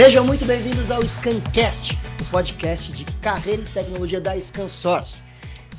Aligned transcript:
Sejam 0.00 0.24
muito 0.24 0.44
bem-vindos 0.44 0.92
ao 0.92 1.02
Scancast, 1.02 1.98
o 2.22 2.30
podcast 2.30 2.92
de 2.92 3.04
carreira 3.20 3.62
e 3.62 3.64
tecnologia 3.64 4.20
da 4.20 4.40
ScanSource. 4.40 5.20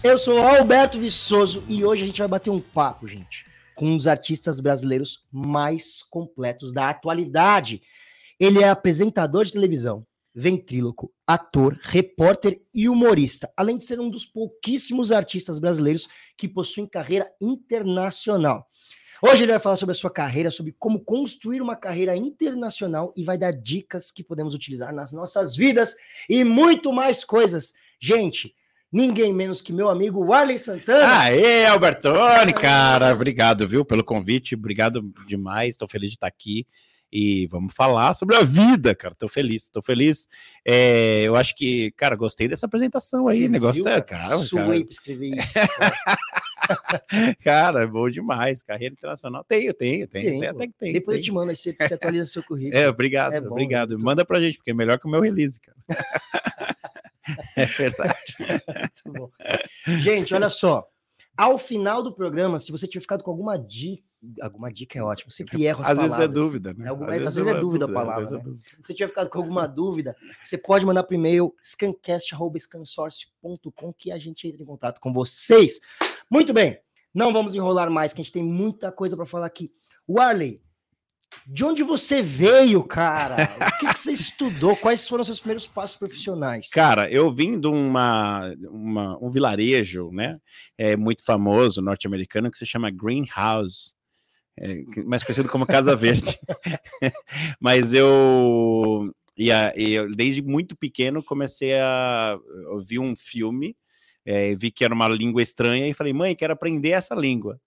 Eu 0.03 0.17
sou 0.17 0.45
Alberto 0.45 0.99
Viçoso 0.99 1.63
e 1.69 1.85
hoje 1.85 2.03
a 2.03 2.05
gente 2.05 2.19
vai 2.19 2.27
bater 2.27 2.49
um 2.49 2.59
papo, 2.59 3.07
gente, 3.07 3.45
com 3.75 3.85
um 3.85 3.95
dos 3.95 4.07
artistas 4.07 4.59
brasileiros 4.59 5.25
mais 5.31 6.03
completos 6.03 6.73
da 6.73 6.89
atualidade. 6.89 7.81
Ele 8.37 8.61
é 8.61 8.67
apresentador 8.67 9.45
de 9.45 9.53
televisão, 9.53 10.05
ventríloco, 10.35 11.13
ator, 11.25 11.79
repórter 11.81 12.61
e 12.73 12.89
humorista, 12.89 13.49
além 13.55 13.77
de 13.77 13.85
ser 13.85 14.01
um 14.01 14.09
dos 14.09 14.25
pouquíssimos 14.25 15.13
artistas 15.13 15.59
brasileiros 15.59 16.09
que 16.37 16.45
possuem 16.45 16.85
carreira 16.85 17.25
internacional. 17.39 18.67
Hoje 19.21 19.43
ele 19.43 19.51
vai 19.51 19.59
falar 19.59 19.75
sobre 19.75 19.91
a 19.91 19.95
sua 19.95 20.09
carreira, 20.09 20.49
sobre 20.49 20.73
como 20.79 20.99
construir 20.99 21.61
uma 21.61 21.75
carreira 21.75 22.15
internacional 22.15 23.13
e 23.17 23.23
vai 23.23 23.37
dar 23.37 23.51
dicas 23.51 24.11
que 24.11 24.23
podemos 24.23 24.53
utilizar 24.53 24.93
nas 24.93 25.11
nossas 25.11 25.55
vidas 25.55 25.93
e 26.29 26.43
muito 26.45 26.93
mais 26.93 27.25
coisas. 27.25 27.73
Gente, 27.99 28.55
ninguém 28.89 29.33
menos 29.33 29.61
que 29.61 29.73
meu 29.73 29.89
amigo 29.89 30.23
Warley 30.23 30.57
Santana. 30.57 31.19
Aê, 31.19 31.65
Albertone, 31.65 32.53
cara, 32.53 33.13
obrigado, 33.13 33.67
viu, 33.67 33.83
pelo 33.83 34.05
convite, 34.05 34.55
obrigado 34.55 35.01
demais, 35.27 35.71
estou 35.71 35.87
feliz 35.87 36.11
de 36.11 36.15
estar 36.15 36.27
aqui 36.27 36.65
e 37.11 37.47
vamos 37.47 37.73
falar 37.73 38.13
sobre 38.13 38.35
a 38.35 38.43
vida, 38.43 38.93
cara. 38.95 39.15
Tô 39.15 39.27
feliz, 39.27 39.69
tô 39.69 39.81
feliz. 39.81 40.27
É, 40.65 41.23
eu 41.23 41.35
acho 41.35 41.55
que, 41.55 41.91
cara, 41.97 42.15
gostei 42.15 42.47
dessa 42.47 42.67
apresentação 42.67 43.27
aí. 43.27 43.41
Você 43.41 43.49
negócio 43.49 43.83
viu, 43.83 43.91
é, 43.91 43.99
cara. 43.99 44.37
Suei 44.37 44.83
pra 44.83 44.91
escrever 44.91 45.29
isso. 45.29 45.53
Cara. 45.53 45.97
é 47.79 47.87
bom 47.87 48.09
demais. 48.09 48.61
Carreira 48.61 48.93
internacional. 48.93 49.43
Tenho, 49.43 49.73
tenho, 49.73 50.07
tenho. 50.07 50.39
Tem, 50.39 50.47
até 50.47 50.67
que 50.67 50.73
tem. 50.73 50.93
Depois 50.93 51.15
tem. 51.15 51.21
eu 51.21 51.25
te 51.25 51.31
mando, 51.31 51.49
aí 51.49 51.55
você, 51.55 51.73
você 51.73 51.93
atualiza 51.93 52.25
seu 52.25 52.43
currículo. 52.43 52.77
É, 52.77 52.87
obrigado, 52.87 53.33
é 53.33 53.41
bom, 53.41 53.51
obrigado. 53.51 53.91
Muito. 53.91 54.05
Manda 54.05 54.25
pra 54.25 54.39
gente, 54.39 54.57
porque 54.57 54.71
é 54.71 54.73
melhor 54.73 54.99
que 54.99 55.07
o 55.07 55.09
meu 55.09 55.21
release, 55.21 55.59
cara. 55.59 55.77
é 57.57 57.65
verdade. 57.65 58.35
Muito 58.39 59.19
bom. 59.19 59.29
Gente, 59.99 60.33
olha 60.33 60.49
só. 60.49 60.87
Ao 61.37 61.57
final 61.57 62.03
do 62.03 62.13
programa, 62.13 62.59
se 62.59 62.71
você 62.71 62.85
tiver 62.85 63.01
ficado 63.01 63.23
com 63.23 63.31
alguma 63.31 63.57
dica, 63.57 64.03
alguma 64.41 64.69
dica 64.71 64.99
é 64.99 65.03
ótimo, 65.03 65.31
sempre 65.31 65.63
erro 65.65 65.81
as 65.81 65.89
Às 65.89 65.95
palavras. 65.95 66.17
vezes 66.17 66.29
é 66.29 66.33
dúvida, 66.33 66.73
né? 66.73 66.87
É 66.87 66.89
às, 66.89 66.95
às, 67.27 67.35
vezes, 67.35 67.47
é, 67.47 67.51
é 67.51 67.59
dúvida, 67.59 67.85
a 67.85 67.87
palavra. 67.87 68.29
Né? 68.29 68.37
É 68.37 68.41
dúvida. 68.41 68.61
Se 68.61 68.83
você 68.83 68.93
tiver 68.93 69.07
ficado 69.07 69.29
com 69.29 69.37
alguma 69.37 69.65
dúvida, 69.67 70.13
você 70.43 70.57
pode 70.57 70.85
mandar 70.85 71.03
para 71.03 71.13
o 71.13 71.17
e-mail 71.17 71.55
scancast.scansource.com 71.61 73.93
que 73.93 74.11
a 74.11 74.17
gente 74.17 74.45
entra 74.47 74.61
em 74.61 74.65
contato 74.65 74.99
com 74.99 75.13
vocês. 75.13 75.79
Muito 76.29 76.53
bem, 76.53 76.79
não 77.13 77.33
vamos 77.33 77.55
enrolar 77.55 77.89
mais, 77.89 78.13
que 78.13 78.21
a 78.21 78.23
gente 78.23 78.33
tem 78.33 78.43
muita 78.43 78.91
coisa 78.91 79.15
para 79.15 79.25
falar 79.25 79.47
aqui. 79.47 79.71
Warley, 80.07 80.61
de 81.45 81.63
onde 81.63 81.83
você 81.83 82.21
veio, 82.21 82.83
cara? 82.83 83.35
O 83.35 83.79
que, 83.79 83.93
que, 83.93 83.99
você 83.99 84.11
estudou? 84.11 84.75
Quais 84.75 85.07
foram 85.07 85.21
os 85.21 85.27
seus 85.27 85.39
primeiros 85.39 85.67
passos 85.67 85.97
profissionais? 85.97 86.69
Cara, 86.69 87.09
eu 87.09 87.31
vim 87.31 87.59
de 87.59 87.67
uma, 87.67 88.53
uma 88.69 89.17
um 89.23 89.29
vilarejo, 89.29 90.11
né? 90.11 90.39
É 90.77 90.95
muito 90.95 91.23
famoso, 91.23 91.81
norte-americano, 91.81 92.51
que 92.51 92.57
se 92.57 92.65
chama 92.65 92.91
Greenhouse, 92.91 93.93
é, 94.59 94.83
mais 95.05 95.23
conhecido 95.23 95.49
como 95.49 95.65
Casa 95.65 95.95
Verde. 95.95 96.37
Mas 97.59 97.93
eu, 97.93 99.11
e, 99.37 99.51
a, 99.51 99.73
e 99.75 99.93
eu, 99.93 100.11
desde 100.11 100.41
muito 100.41 100.75
pequeno, 100.75 101.23
comecei 101.23 101.79
a 101.79 102.37
ouvir 102.71 102.99
um 102.99 103.15
filme, 103.15 103.75
é, 104.29 104.55
vi 104.55 104.71
que 104.71 104.85
era 104.85 104.93
uma 104.93 105.07
língua 105.07 105.41
estranha 105.41 105.87
e 105.87 105.93
falei, 105.93 106.13
mãe, 106.13 106.35
quero 106.35 106.53
aprender 106.53 106.91
essa 106.91 107.15
língua 107.15 107.59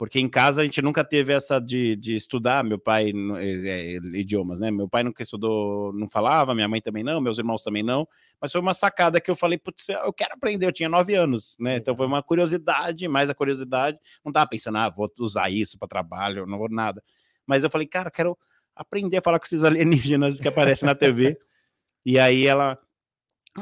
porque 0.00 0.18
em 0.18 0.26
casa 0.26 0.62
a 0.62 0.64
gente 0.64 0.80
nunca 0.80 1.04
teve 1.04 1.30
essa 1.30 1.60
de, 1.60 1.94
de 1.94 2.14
estudar, 2.14 2.64
meu 2.64 2.78
pai, 2.78 3.12
é, 3.36 3.50
é, 3.50 3.96
idiomas, 4.14 4.58
né? 4.58 4.70
Meu 4.70 4.88
pai 4.88 5.02
nunca 5.02 5.22
estudou, 5.22 5.92
não 5.92 6.08
falava, 6.08 6.54
minha 6.54 6.66
mãe 6.66 6.80
também 6.80 7.04
não, 7.04 7.20
meus 7.20 7.36
irmãos 7.36 7.62
também 7.62 7.82
não, 7.82 8.08
mas 8.40 8.50
foi 8.50 8.62
uma 8.62 8.72
sacada 8.72 9.20
que 9.20 9.30
eu 9.30 9.36
falei, 9.36 9.58
putz, 9.58 9.90
eu 9.90 10.10
quero 10.10 10.32
aprender, 10.32 10.64
eu 10.64 10.72
tinha 10.72 10.88
nove 10.88 11.14
anos, 11.14 11.54
né? 11.60 11.76
Então 11.76 11.94
foi 11.94 12.06
uma 12.06 12.22
curiosidade, 12.22 13.06
mais 13.08 13.28
a 13.28 13.34
curiosidade, 13.34 13.98
não 14.24 14.32
tava 14.32 14.48
pensando, 14.48 14.78
ah, 14.78 14.88
vou 14.88 15.06
usar 15.18 15.50
isso 15.50 15.78
para 15.78 15.86
trabalho, 15.86 16.46
não 16.46 16.56
vou 16.56 16.70
nada. 16.70 17.02
Mas 17.46 17.62
eu 17.62 17.68
falei, 17.68 17.86
cara, 17.86 18.10
quero 18.10 18.38
aprender 18.74 19.18
a 19.18 19.22
falar 19.22 19.38
com 19.38 19.44
esses 19.44 19.64
alienígenas 19.64 20.40
que 20.40 20.48
aparecem 20.48 20.86
na 20.86 20.94
TV. 20.94 21.36
e 22.06 22.18
aí 22.18 22.46
ela, 22.46 22.78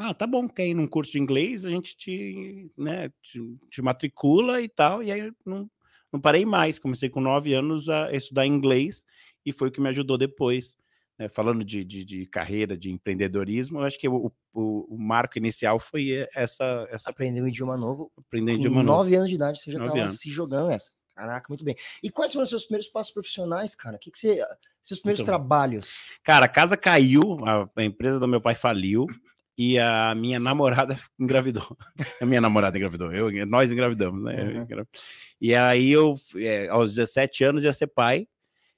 ah, 0.00 0.14
tá 0.14 0.26
bom, 0.26 0.48
quer 0.48 0.66
ir 0.66 0.74
num 0.74 0.86
curso 0.86 1.12
de 1.12 1.18
inglês, 1.18 1.64
a 1.64 1.70
gente 1.70 1.96
te, 1.96 2.70
né, 2.76 3.10
te, 3.22 3.40
te 3.70 3.82
matricula 3.82 4.60
e 4.60 4.68
tal, 4.68 5.02
e 5.02 5.10
aí 5.10 5.32
não 5.44 5.70
não 6.12 6.20
parei 6.20 6.44
mais. 6.44 6.78
Comecei 6.78 7.08
com 7.08 7.20
nove 7.20 7.54
anos 7.54 7.88
a 7.88 8.12
estudar 8.12 8.46
inglês 8.46 9.04
e 9.44 9.52
foi 9.52 9.68
o 9.68 9.70
que 9.70 9.80
me 9.80 9.88
ajudou 9.88 10.16
depois. 10.16 10.76
Né? 11.18 11.28
Falando 11.28 11.64
de, 11.64 11.84
de, 11.84 12.04
de, 12.04 12.26
carreira, 12.26 12.76
de 12.76 12.90
empreendedorismo, 12.90 13.80
eu 13.80 13.84
acho 13.84 13.98
que 13.98 14.08
o, 14.08 14.32
o, 14.52 14.94
o, 14.94 14.98
marco 14.98 15.38
inicial 15.38 15.78
foi 15.78 16.26
essa. 16.34 16.86
essa... 16.90 17.10
Aprender 17.10 17.42
um 17.42 17.48
idioma 17.48 17.76
novo. 17.76 18.10
Aprender 18.16 18.52
um 18.52 18.56
idioma 18.56 18.82
novo. 18.82 18.98
Nove 18.98 19.16
anos 19.16 19.28
de 19.28 19.34
idade, 19.34 19.60
você 19.60 19.70
já 19.70 19.84
estava 19.84 20.10
se 20.10 20.30
jogando 20.30 20.70
essa. 20.70 20.90
Caraca, 21.14 21.46
muito 21.48 21.64
bem. 21.64 21.74
E 22.00 22.10
quais 22.10 22.32
foram 22.32 22.44
os 22.44 22.50
seus 22.50 22.64
primeiros 22.64 22.88
passos 22.88 23.12
profissionais, 23.12 23.74
cara? 23.74 23.96
O 23.96 23.98
que, 23.98 24.10
que 24.10 24.18
você. 24.18 24.40
Seus 24.80 25.00
primeiros 25.00 25.24
trabalhos? 25.24 25.98
Cara, 26.22 26.46
a 26.46 26.48
casa 26.48 26.76
caiu, 26.76 27.44
a, 27.44 27.68
a 27.74 27.84
empresa 27.84 28.20
do 28.20 28.28
meu 28.28 28.40
pai 28.40 28.54
faliu 28.54 29.06
e 29.58 29.76
a 29.76 30.14
minha 30.14 30.38
namorada 30.38 30.96
engravidou. 31.18 31.76
A 32.22 32.24
minha 32.24 32.40
namorada 32.40 32.78
engravidou, 32.78 33.12
eu, 33.12 33.44
nós 33.44 33.72
engravidamos, 33.72 34.22
né? 34.22 34.64
Uhum. 34.70 34.84
E 35.40 35.52
aí 35.52 35.90
eu, 35.90 36.14
é, 36.36 36.68
aos 36.68 36.94
17 36.94 37.42
anos, 37.42 37.64
ia 37.64 37.72
ser 37.72 37.88
pai. 37.88 38.28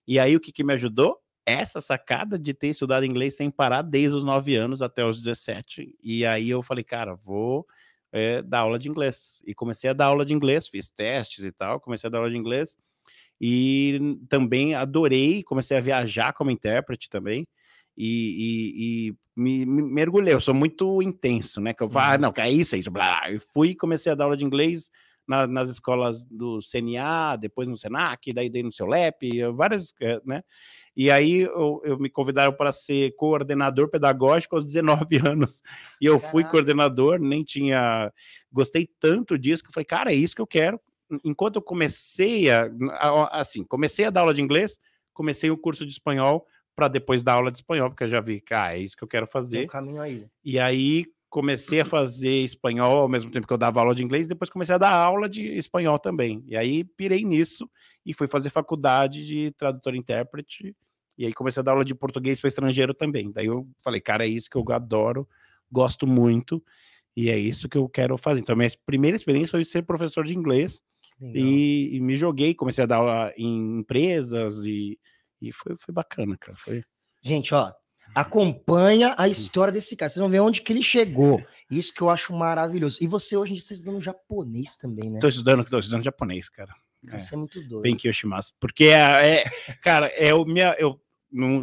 E 0.09 0.19
aí 0.19 0.35
o 0.35 0.41
que, 0.41 0.51
que 0.51 0.65
me 0.65 0.73
ajudou? 0.73 1.19
Essa 1.45 1.81
sacada 1.83 2.39
de 2.39 2.55
ter 2.55 2.69
estudado 2.69 3.05
inglês 3.05 3.37
sem 3.37 3.51
parar 3.51 3.83
desde 3.83 4.17
os 4.17 4.25
9 4.25 4.55
anos 4.57 4.81
até 4.81 5.05
os 5.05 5.23
17. 5.23 5.95
E 6.03 6.25
aí 6.25 6.49
eu 6.49 6.63
falei, 6.63 6.83
cara, 6.83 7.15
vou 7.15 7.67
é, 8.11 8.41
dar 8.41 8.61
aula 8.61 8.79
de 8.79 8.89
inglês. 8.89 9.43
E 9.47 9.55
comecei 9.55 9.91
a 9.91 9.93
dar 9.93 10.07
aula 10.07 10.25
de 10.25 10.33
inglês, 10.33 10.67
fiz 10.67 10.91
testes 10.91 11.45
e 11.45 11.53
tal, 11.53 11.79
comecei 11.79 12.09
a 12.09 12.11
dar 12.11 12.19
aula 12.19 12.31
de 12.31 12.37
inglês. 12.37 12.79
E 13.39 14.19
também 14.29 14.75
adorei, 14.75 15.43
comecei 15.43 15.77
a 15.77 15.81
viajar 15.81 16.33
como 16.33 16.51
intérprete 16.51 17.11
também 17.11 17.47
e, 17.97 18.07
e, 18.07 19.09
e 19.09 19.15
me, 19.37 19.67
me, 19.67 19.83
mergulhei. 19.83 20.35
Eu 20.35 20.41
sou 20.41 20.55
muito 20.55 21.03
intenso, 21.03 21.61
né? 21.61 21.73
Que 21.73 21.83
eu 21.83 21.89
falo, 21.89 22.15
ah, 22.15 22.19
não, 22.19 22.33
que 22.33 22.41
é 22.41 22.51
isso, 22.51 22.75
é 22.75 22.79
isso, 22.79 22.91
blá. 22.91 23.23
Eu 23.31 23.41
fui 23.41 23.75
comecei 23.75 24.13
a 24.13 24.15
dar 24.15 24.25
aula 24.25 24.37
de 24.37 24.45
inglês 24.45 24.91
na, 25.31 25.47
nas 25.47 25.69
escolas 25.69 26.25
do 26.25 26.59
CNA, 26.61 27.37
depois 27.37 27.69
no 27.69 27.77
Senac, 27.77 28.33
daí 28.33 28.51
dei 28.51 28.65
no 28.65 28.73
seu 28.73 28.87
LEP, 28.87 29.45
várias, 29.55 29.95
eh, 30.01 30.21
né? 30.25 30.43
E 30.97 31.09
aí 31.09 31.43
eu, 31.43 31.81
eu 31.85 31.99
me 31.99 32.11
convidaram 32.11 32.53
para 32.53 32.73
ser 32.73 33.15
coordenador 33.15 33.89
pedagógico 33.89 34.57
aos 34.57 34.67
19 34.67 35.19
anos. 35.25 35.63
E 36.01 36.07
eu 36.07 36.19
fui 36.19 36.43
coordenador, 36.43 37.21
nem 37.21 37.45
tinha. 37.45 38.13
Gostei 38.53 38.89
tanto 38.99 39.39
disso 39.39 39.63
que 39.63 39.69
eu 39.69 39.73
falei, 39.73 39.85
cara, 39.85 40.13
é 40.13 40.17
isso 40.17 40.35
que 40.35 40.43
eu 40.43 40.47
quero. 40.47 40.81
Enquanto 41.25 41.57
eu 41.57 41.63
comecei 41.63 42.51
a. 42.51 42.69
Assim, 43.31 43.65
comecei 43.65 44.05
a 44.05 44.11
dar 44.11 44.23
aula 44.23 44.35
de 44.35 44.43
inglês, 44.43 44.79
comecei 45.15 45.51
o 45.51 45.57
curso 45.57 45.87
de 45.87 45.93
espanhol 45.93 46.45
para 46.81 46.89
depois 46.89 47.23
dar 47.23 47.35
aula 47.35 47.53
de 47.53 47.59
espanhol, 47.59 47.91
porque 47.91 48.05
eu 48.05 48.09
já 48.09 48.23
vi 48.23 48.41
que 48.41 48.55
ah, 48.55 48.75
é 48.75 48.79
isso 48.79 48.97
que 48.97 49.05
eu 49.05 49.09
quero 49.09 49.27
fazer. 49.27 49.59
Tem 49.59 49.67
um 49.67 49.69
caminho 49.69 50.01
aí. 50.01 50.27
E 50.43 50.59
aí 50.59 51.05
comecei 51.29 51.81
a 51.81 51.85
fazer 51.85 52.43
espanhol 52.43 53.03
ao 53.03 53.09
mesmo 53.09 53.31
tempo 53.31 53.47
que 53.47 53.53
eu 53.53 53.59
dava 53.59 53.81
aula 53.81 53.95
de 53.95 54.03
inglês, 54.03 54.27
depois 54.27 54.49
comecei 54.49 54.75
a 54.75 54.79
dar 54.79 54.95
aula 54.95 55.29
de 55.29 55.43
espanhol 55.59 55.99
também. 55.99 56.43
E 56.47 56.57
aí 56.57 56.83
pirei 56.83 57.23
nisso 57.23 57.71
e 58.05 58.15
fui 58.15 58.27
fazer 58.27 58.49
faculdade 58.49 59.27
de 59.27 59.51
tradutor 59.59 59.95
e 59.95 59.99
intérprete. 59.99 60.75
E 61.19 61.27
aí 61.27 61.35
comecei 61.35 61.61
a 61.61 61.65
dar 61.65 61.73
aula 61.73 61.85
de 61.85 61.95
português 61.95 62.41
para 62.41 62.49
estrangeiro 62.49 62.95
também. 62.95 63.31
Daí 63.31 63.45
eu 63.45 63.69
falei, 63.85 64.01
cara, 64.01 64.25
é 64.25 64.29
isso 64.29 64.49
que 64.49 64.57
eu 64.57 64.65
adoro, 64.73 65.29
gosto 65.71 66.07
muito, 66.07 66.65
e 67.15 67.29
é 67.29 67.39
isso 67.39 67.69
que 67.69 67.77
eu 67.77 67.91
quero 67.91 68.17
fazer. 68.17 68.41
Então, 68.41 68.57
minha 68.57 68.71
primeira 68.87 69.19
experiência 69.19 69.51
foi 69.51 69.67
ser 69.67 69.83
professor 69.83 70.25
de 70.25 70.35
inglês. 70.35 70.81
E, 71.23 71.95
e, 71.95 72.01
me 72.01 72.17
joguei, 72.17 72.55
comecei 72.55 72.83
a 72.83 72.87
dar 72.87 72.97
aula 72.97 73.35
em 73.37 73.81
empresas 73.81 74.65
e 74.65 74.99
e 75.41 75.53
foi, 75.53 75.77
foi 75.79 75.93
bacana, 75.93 76.37
cara. 76.37 76.57
Foi... 76.57 76.83
Gente, 77.23 77.55
ó, 77.55 77.73
acompanha 78.15 79.15
a 79.17 79.25
hum. 79.25 79.27
história 79.27 79.73
desse 79.73 79.97
cara. 79.97 80.09
Vocês 80.09 80.21
vão 80.21 80.31
ver 80.31 80.41
onde 80.41 80.61
que 80.63 80.73
ele 80.73 80.83
chegou. 80.83 81.43
Isso 81.71 81.95
que 81.95 82.03
eu 82.03 82.11
acho 82.11 82.33
maravilhoso. 82.33 82.99
E 83.01 83.07
você 83.07 83.37
hoje 83.37 83.55
está 83.55 83.75
estudando 83.75 84.01
japonês 84.01 84.77
também, 84.77 85.11
né? 85.11 85.21
Tô 85.21 85.29
estudando, 85.29 85.65
tô 85.65 85.79
estudando 85.79 86.03
japonês, 86.03 86.49
cara. 86.49 86.75
Isso 87.17 87.35
é, 87.35 87.37
é 87.37 87.39
muito 87.39 87.61
doido. 87.61 87.83
Bem 87.83 87.97
Yoshimasu. 88.05 88.55
Porque 88.61 88.87
é, 88.87 89.43
é 89.43 89.45
cara, 89.83 90.09
é 90.09 90.35
o 90.35 90.45
minha. 90.45 90.75
Eu, 90.79 91.01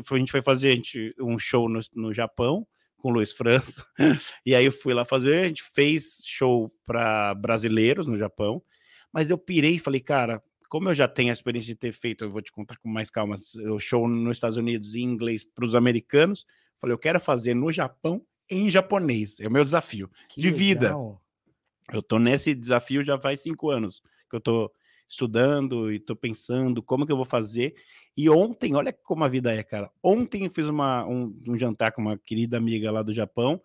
a 0.09 0.18
gente 0.18 0.31
foi 0.31 0.41
fazer 0.41 0.69
a 0.69 0.75
gente, 0.75 1.13
um 1.19 1.38
show 1.38 1.68
no, 1.68 1.80
no 1.94 2.13
Japão 2.13 2.65
com 2.97 3.09
o 3.09 3.12
Luiz 3.12 3.31
França. 3.33 3.85
e 4.45 4.56
aí 4.56 4.65
eu 4.65 4.71
fui 4.71 4.94
lá 4.94 5.06
fazer, 5.06 5.44
a 5.44 5.47
gente 5.47 5.63
fez 5.63 6.21
show 6.25 6.71
para 6.85 7.35
brasileiros 7.35 8.07
no 8.07 8.18
Japão. 8.18 8.63
Mas 9.12 9.30
eu 9.30 9.38
pirei 9.38 9.75
e 9.75 9.80
falei, 9.80 10.00
cara, 10.00 10.41
como 10.69 10.89
eu 10.89 10.95
já 10.95 11.07
tenho 11.07 11.29
a 11.29 11.33
experiência 11.33 11.73
de 11.73 11.79
ter 11.79 11.91
feito, 11.91 12.23
eu 12.23 12.31
vou 12.31 12.41
te 12.41 12.51
contar 12.51 12.77
com 12.77 12.89
mais 12.89 13.09
calma, 13.09 13.35
o 13.71 13.79
show 13.79 14.07
nos 14.07 14.37
Estados 14.37 14.57
Unidos 14.57 14.95
em 14.95 15.01
inglês 15.01 15.43
para 15.43 15.65
os 15.65 15.75
americanos, 15.75 16.45
falei, 16.79 16.93
eu 16.93 16.99
quero 16.99 17.19
fazer 17.19 17.53
no 17.53 17.71
Japão 17.71 18.25
em 18.49 18.69
japonês. 18.69 19.39
É 19.39 19.47
o 19.47 19.51
meu 19.51 19.63
desafio 19.63 20.09
que 20.29 20.39
de 20.41 20.47
legal. 20.47 20.59
vida. 20.59 20.97
Eu 21.93 22.01
tô 22.01 22.19
nesse 22.19 22.53
desafio 22.53 23.03
já 23.03 23.19
faz 23.19 23.41
cinco 23.41 23.69
anos 23.69 24.01
que 24.29 24.35
eu 24.35 24.41
tô 24.41 24.71
estudando 25.07 25.91
e 25.91 25.99
tô 25.99 26.15
pensando 26.15 26.83
como 26.83 27.05
que 27.05 27.11
eu 27.11 27.15
vou 27.15 27.25
fazer. 27.25 27.75
E 28.15 28.29
ontem, 28.29 28.75
olha 28.75 28.91
como 28.91 29.23
a 29.23 29.27
vida 29.27 29.53
é, 29.53 29.63
cara. 29.63 29.89
Ontem 30.03 30.45
eu 30.45 30.51
fiz 30.51 30.67
uma, 30.67 31.05
um, 31.05 31.33
um 31.47 31.57
jantar 31.57 31.93
com 31.93 32.01
uma 32.01 32.17
querida 32.17 32.57
amiga 32.57 32.91
lá 32.91 33.01
do 33.01 33.13
Japão 33.13 33.61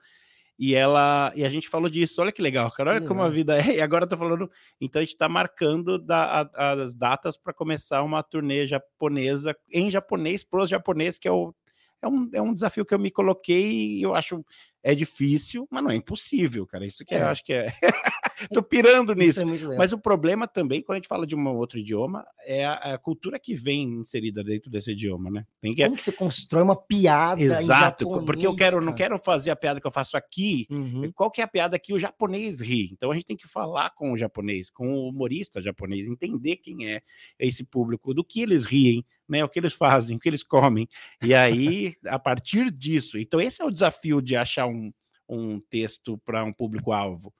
e 0.65 0.77
ela 0.77 1.33
e 1.35 1.45
a 1.45 1.49
gente 1.49 1.69
falou 1.69 1.91
disso. 1.91 2.23
Olha 2.23 2.31
que 2.31 2.41
legal, 2.41 2.71
cara. 2.71 2.93
Olha 2.93 3.01
como 3.01 3.21
a 3.21 3.29
vida 3.29 3.59
é. 3.59 3.79
E 3.79 3.81
agora 3.81 4.05
eu 4.05 4.09
tô 4.09 4.17
falando. 4.17 4.49
Então 4.81 5.01
a 5.01 5.05
gente 5.05 5.15
está 5.15 5.29
marcando 5.29 5.99
da, 5.99 6.49
a, 6.55 6.73
as 6.75 6.95
datas 6.95 7.37
para 7.37 7.53
começar 7.53 8.01
uma 8.05 8.23
turnê 8.23 8.65
japonesa 8.65 9.57
em 9.73 9.91
japonês 9.91 10.45
para 10.45 10.63
os 10.63 10.71
japoneses, 10.71 11.19
que 11.19 11.27
é 11.27 11.33
o 11.33 11.53
é 12.01 12.07
um, 12.07 12.31
é 12.33 12.41
um 12.41 12.55
desafio 12.55 12.85
que 12.85 12.95
eu 12.95 12.99
me 12.99 13.11
coloquei 13.11 13.99
e 13.99 14.03
eu 14.03 14.15
acho 14.15 14.45
é 14.85 14.95
difícil, 14.95 15.67
mas 15.69 15.83
não 15.83 15.91
é 15.91 15.97
impossível, 15.97 16.65
cara. 16.65 16.87
Isso 16.87 17.05
que 17.05 17.15
é. 17.15 17.23
eu 17.23 17.27
acho 17.27 17.45
que 17.45 17.53
é. 17.53 17.73
Tô 18.53 18.63
pirando 18.63 19.15
nisso. 19.15 19.41
É 19.41 19.77
mas 19.77 19.93
o 19.93 19.99
problema 19.99 20.47
também, 20.47 20.83
quando 20.83 20.97
a 20.97 20.99
gente 20.99 21.09
fala 21.09 21.27
de 21.27 21.35
um 21.35 21.47
outro 21.57 21.79
idioma, 21.79 22.27
é 22.45 22.65
a, 22.65 22.75
a, 22.75 22.99
cultura 22.99 23.39
que 23.39 23.55
vem 23.55 24.01
inserida 24.01 24.43
dentro 24.43 24.71
desse 24.71 24.93
idioma, 24.93 25.31
né? 25.31 25.47
Tem 25.61 25.75
que... 25.75 25.83
Como 25.83 25.97
que 25.97 26.03
você 26.03 26.13
constrói 26.13 26.63
uma 26.63 26.77
piada? 26.77 27.41
Exato, 27.41 28.07
porque 28.25 28.47
eu 28.47 28.55
quero, 28.55 28.81
não 28.81 28.93
quero 28.93 29.19
fazer 29.19 29.51
a 29.51 29.57
piada 29.57 29.81
que 29.81 29.87
eu 29.87 29.93
faço 29.93 30.17
aqui. 30.17 30.67
Uhum. 30.71 31.11
Qual 31.15 31.31
que 31.31 31.41
é 31.41 31.45
a 31.45 31.49
piada 31.49 31.79
que 31.79 31.93
o 31.93 31.99
japonês 31.99 32.61
ri? 32.61 32.91
Então 32.93 33.11
a 33.11 33.15
gente 33.15 33.27
tem 33.27 33.37
que 33.37 33.49
falar 33.49 33.91
com 33.91 34.13
o 34.13 34.17
japonês, 34.17 34.71
com 34.71 34.93
o 34.93 35.09
humorista 35.09 35.61
japonês, 35.61 36.07
entender 36.07 36.57
quem 36.57 36.89
é 36.89 37.03
esse 37.39 37.65
público, 37.65 38.15
do 38.15 38.25
que 38.25 38.43
eles 38.43 38.65
riem, 38.65 39.05
né, 39.29 39.45
o 39.45 39.49
que 39.49 39.59
eles 39.59 39.75
fazem, 39.75 40.17
o 40.17 40.21
que 40.21 40.29
eles 40.29 40.43
comem. 40.43 40.89
E 41.23 41.35
aí, 41.35 41.95
a 42.07 42.19
partir 42.19 42.71
disso, 42.71 43.19
então 43.19 43.41
esse 43.41 43.63
é 43.63 43.65
o 43.65 43.71
desafio 43.71 44.21
de 44.21 44.37
achar 44.37 44.67
um, 44.67 44.93
um 45.29 45.61
texto 45.71 46.19
para 46.19 46.45
um 46.45 46.53
público-alvo. 46.53 47.33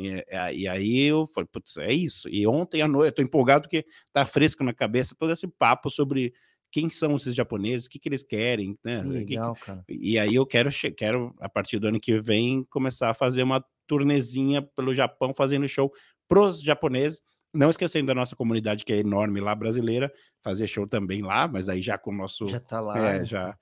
E, 0.00 0.24
é, 0.28 0.54
e, 0.54 0.66
aí 0.66 1.02
eu 1.02 1.26
falei, 1.26 1.48
putz, 1.52 1.76
é 1.76 1.92
isso. 1.92 2.28
E 2.28 2.46
ontem 2.46 2.80
à 2.80 2.88
noite, 2.88 3.08
eu 3.08 3.14
tô 3.16 3.22
empolgado 3.22 3.62
porque 3.62 3.84
tá 4.12 4.24
fresco 4.24 4.64
na 4.64 4.72
cabeça 4.72 5.14
todo 5.18 5.30
esse 5.30 5.46
papo 5.46 5.90
sobre 5.90 6.32
quem 6.72 6.88
são 6.88 7.16
esses 7.16 7.34
japoneses, 7.34 7.86
o 7.86 7.90
que, 7.90 7.98
que 7.98 8.08
eles 8.08 8.22
querem, 8.22 8.78
né? 8.82 9.02
legal, 9.02 9.54
cara. 9.56 9.84
E 9.88 10.18
aí 10.18 10.34
eu 10.34 10.46
quero, 10.46 10.70
quero, 10.96 11.34
a 11.38 11.48
partir 11.48 11.78
do 11.78 11.88
ano 11.88 12.00
que 12.00 12.18
vem, 12.20 12.64
começar 12.70 13.10
a 13.10 13.14
fazer 13.14 13.42
uma 13.42 13.62
turnezinha 13.86 14.62
pelo 14.62 14.94
Japão, 14.94 15.34
fazendo 15.34 15.68
show 15.68 15.92
pros 16.28 16.62
japoneses, 16.62 17.20
não 17.52 17.68
esquecendo 17.68 18.06
da 18.06 18.14
nossa 18.14 18.36
comunidade 18.36 18.84
que 18.84 18.92
é 18.92 18.98
enorme 18.98 19.40
lá 19.40 19.54
brasileira, 19.54 20.10
fazer 20.42 20.68
show 20.68 20.86
também 20.86 21.22
lá, 21.22 21.48
mas 21.48 21.68
aí 21.68 21.80
já 21.80 21.98
com 21.98 22.12
o 22.12 22.16
nosso. 22.16 22.48
Já 22.48 22.60
tá 22.60 22.80
lá. 22.80 22.96
É, 22.96 23.18
né? 23.18 23.24
já. 23.24 23.58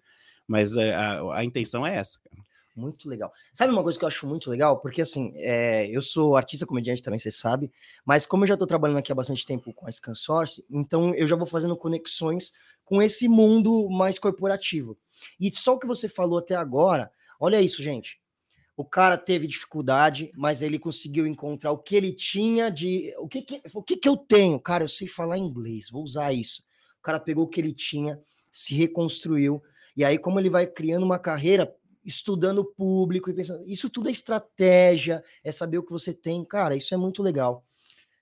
Mas 0.46 0.76
é, 0.76 0.94
a, 0.94 1.38
a 1.38 1.44
intenção 1.44 1.86
é 1.86 1.96
essa. 1.96 2.18
Muito 2.78 3.08
legal. 3.08 3.32
Sabe 3.52 3.72
uma 3.72 3.82
coisa 3.82 3.98
que 3.98 4.04
eu 4.04 4.08
acho 4.08 4.24
muito 4.24 4.48
legal? 4.48 4.80
Porque 4.80 5.02
assim, 5.02 5.32
é, 5.34 5.88
eu 5.90 6.00
sou 6.00 6.36
artista 6.36 6.64
comediante 6.64 7.02
também, 7.02 7.18
você 7.18 7.30
sabe, 7.30 7.72
mas 8.04 8.24
como 8.24 8.44
eu 8.44 8.48
já 8.48 8.54
estou 8.54 8.68
trabalhando 8.68 8.98
aqui 8.98 9.10
há 9.10 9.16
bastante 9.16 9.44
tempo 9.44 9.72
com 9.72 9.86
a 9.86 9.90
Scansource, 9.90 10.64
então 10.70 11.12
eu 11.16 11.26
já 11.26 11.34
vou 11.34 11.44
fazendo 11.46 11.76
conexões 11.76 12.52
com 12.84 13.02
esse 13.02 13.26
mundo 13.26 13.88
mais 13.90 14.16
corporativo. 14.16 14.96
E 15.40 15.50
só 15.54 15.74
o 15.74 15.78
que 15.78 15.88
você 15.88 16.08
falou 16.08 16.38
até 16.38 16.54
agora, 16.54 17.10
olha 17.40 17.60
isso, 17.60 17.82
gente. 17.82 18.20
O 18.76 18.84
cara 18.84 19.18
teve 19.18 19.48
dificuldade, 19.48 20.30
mas 20.36 20.62
ele 20.62 20.78
conseguiu 20.78 21.26
encontrar 21.26 21.72
o 21.72 21.78
que 21.78 21.96
ele 21.96 22.12
tinha 22.12 22.70
de. 22.70 23.12
O 23.18 23.26
que, 23.26 23.42
que, 23.42 23.60
o 23.74 23.82
que, 23.82 23.96
que 23.96 24.08
eu 24.08 24.16
tenho? 24.16 24.60
Cara, 24.60 24.84
eu 24.84 24.88
sei 24.88 25.08
falar 25.08 25.36
inglês, 25.36 25.90
vou 25.90 26.04
usar 26.04 26.32
isso. 26.32 26.62
O 27.00 27.02
cara 27.02 27.18
pegou 27.18 27.44
o 27.44 27.48
que 27.48 27.60
ele 27.60 27.72
tinha, 27.72 28.20
se 28.52 28.72
reconstruiu. 28.76 29.60
E 29.96 30.04
aí, 30.04 30.16
como 30.16 30.38
ele 30.38 30.48
vai 30.48 30.64
criando 30.64 31.02
uma 31.02 31.18
carreira, 31.18 31.74
estudando 32.08 32.60
o 32.60 32.64
público 32.64 33.30
e 33.30 33.34
pensando. 33.34 33.62
Isso 33.66 33.90
tudo 33.90 34.08
é 34.08 34.12
estratégia, 34.12 35.22
é 35.44 35.52
saber 35.52 35.76
o 35.76 35.82
que 35.84 35.92
você 35.92 36.14
tem. 36.14 36.42
Cara, 36.44 36.74
isso 36.74 36.94
é 36.94 36.96
muito 36.96 37.22
legal. 37.22 37.62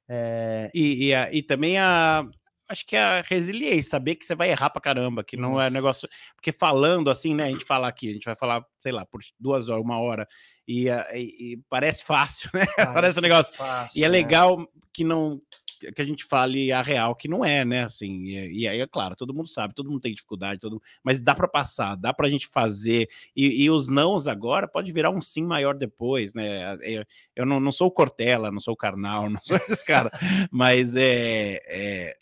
É... 0.08 0.70
E, 0.74 1.06
e, 1.06 1.14
a, 1.14 1.32
e 1.32 1.40
também 1.40 1.78
a, 1.78 2.28
acho 2.68 2.84
que 2.84 2.96
é 2.96 3.02
a 3.02 3.20
resiliência, 3.20 3.90
saber 3.90 4.16
que 4.16 4.26
você 4.26 4.34
vai 4.34 4.50
errar 4.50 4.70
pra 4.70 4.82
caramba, 4.82 5.22
que 5.22 5.36
não 5.36 5.60
é 5.60 5.70
negócio. 5.70 6.08
Porque 6.34 6.50
falando 6.50 7.10
assim, 7.10 7.32
né? 7.32 7.44
A 7.44 7.48
gente 7.48 7.64
fala 7.64 7.86
aqui, 7.86 8.10
a 8.10 8.12
gente 8.12 8.24
vai 8.24 8.34
falar, 8.34 8.64
sei 8.80 8.90
lá, 8.90 9.06
por 9.06 9.20
duas 9.38 9.68
horas, 9.68 9.84
uma 9.84 10.00
hora, 10.00 10.26
e, 10.66 10.88
e, 11.14 11.60
parece 11.68 12.04
fácil, 12.04 12.50
né? 12.54 12.66
Parece, 12.74 12.92
parece 12.94 13.18
um 13.20 13.22
negócio. 13.22 13.54
Fácil, 13.54 14.00
e 14.00 14.02
é, 14.02 14.06
é 14.06 14.08
legal 14.08 14.68
que 14.92 15.04
não 15.04 15.40
que 15.78 16.02
a 16.02 16.04
gente 16.04 16.24
fale 16.24 16.72
a 16.72 16.82
real, 16.82 17.14
que 17.14 17.28
não 17.28 17.44
é, 17.44 17.64
né? 17.64 17.84
Assim, 17.84 18.24
e, 18.24 18.60
e 18.60 18.68
aí 18.68 18.80
é 18.80 18.86
claro, 18.86 19.16
todo 19.16 19.34
mundo 19.34 19.48
sabe, 19.48 19.74
todo 19.74 19.90
mundo 19.90 20.00
tem 20.00 20.14
dificuldade, 20.14 20.60
todo, 20.60 20.82
mas 21.02 21.20
dá 21.20 21.34
para 21.34 21.48
passar, 21.48 21.96
dá 21.96 22.12
para 22.12 22.26
a 22.26 22.30
gente 22.30 22.46
fazer. 22.46 23.08
E, 23.34 23.64
e, 23.64 23.70
os 23.70 23.88
nãos 23.88 24.26
agora 24.26 24.66
pode 24.68 24.92
virar 24.92 25.10
um 25.10 25.20
sim 25.20 25.42
maior 25.42 25.74
depois, 25.74 26.34
né? 26.34 26.76
Eu, 26.82 27.04
eu 27.34 27.46
não, 27.46 27.60
não 27.60 27.72
sou 27.72 27.88
o 27.88 27.92
Cortella, 27.92 28.50
não 28.50 28.60
sou 28.60 28.74
o 28.74 28.76
Karnal, 28.76 29.28
não 29.30 29.40
sou 29.42 29.56
esses 29.56 29.82
caras, 29.82 30.12
mas 30.50 30.96
é, 30.96 31.60
é 31.66 32.16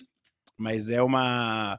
mas 0.57 0.89
é 0.89 1.03
uma 1.03 1.79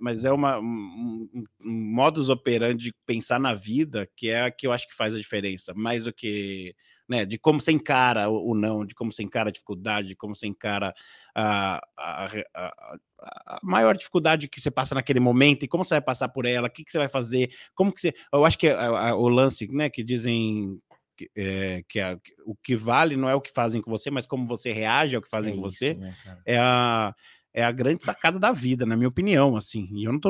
mas 0.00 0.24
é 0.24 0.30
uma, 0.30 0.60
um, 0.60 1.28
um, 1.34 1.44
modus 1.64 2.28
operandi 2.28 2.84
de 2.86 2.94
pensar 3.04 3.40
na 3.40 3.54
vida 3.54 4.08
que 4.14 4.28
é 4.28 4.42
a 4.42 4.50
que 4.50 4.68
eu 4.68 4.72
acho 4.72 4.86
que 4.86 4.94
faz 4.94 5.12
a 5.12 5.18
diferença, 5.18 5.74
mais 5.74 6.04
do 6.04 6.12
que 6.12 6.76
né, 7.08 7.24
de 7.24 7.38
como 7.38 7.60
você 7.60 7.72
encara 7.72 8.28
o, 8.28 8.50
o 8.50 8.54
não, 8.54 8.84
de 8.84 8.94
como 8.94 9.12
você 9.12 9.22
encara 9.22 9.48
a 9.48 9.52
dificuldade, 9.52 10.08
de 10.08 10.16
como 10.16 10.34
você 10.34 10.46
encara 10.46 10.94
a, 11.34 11.80
a, 11.96 12.26
a, 12.54 12.96
a, 13.20 13.60
maior 13.62 13.96
dificuldade 13.96 14.48
que 14.48 14.60
você 14.60 14.70
passa 14.70 14.94
naquele 14.94 15.20
momento 15.20 15.64
e 15.64 15.68
como 15.68 15.84
você 15.84 15.94
vai 15.94 16.02
passar 16.02 16.28
por 16.28 16.46
ela, 16.46 16.68
o 16.68 16.70
que, 16.70 16.84
que 16.84 16.90
você 16.90 16.98
vai 16.98 17.08
fazer, 17.08 17.50
como 17.74 17.92
que 17.92 18.00
você. 18.00 18.14
Eu 18.32 18.44
acho 18.44 18.58
que 18.58 18.70
o 18.70 19.28
lance, 19.28 19.68
né, 19.72 19.90
que 19.90 20.02
dizem 20.02 20.80
que, 21.16 21.30
é, 21.36 21.82
que 21.88 22.00
a, 22.00 22.18
o 22.44 22.56
que 22.56 22.74
vale 22.74 23.16
não 23.16 23.28
é 23.28 23.34
o 23.34 23.40
que 23.40 23.52
fazem 23.52 23.80
com 23.80 23.90
você, 23.90 24.10
mas 24.10 24.26
como 24.26 24.46
você 24.46 24.72
reage 24.72 25.14
ao 25.14 25.22
que 25.22 25.28
fazem 25.28 25.52
é 25.52 25.56
com 25.56 25.66
isso, 25.66 25.78
você, 25.78 25.94
né, 25.94 26.14
é 26.46 26.58
a 26.58 27.14
é 27.56 27.62
a 27.62 27.70
grande 27.70 28.02
sacada 28.02 28.36
da 28.36 28.50
vida, 28.50 28.84
na 28.84 28.96
minha 28.96 29.08
opinião, 29.08 29.54
assim. 29.54 29.88
E 29.92 30.04
eu 30.04 30.12
não 30.12 30.18
tô 30.18 30.28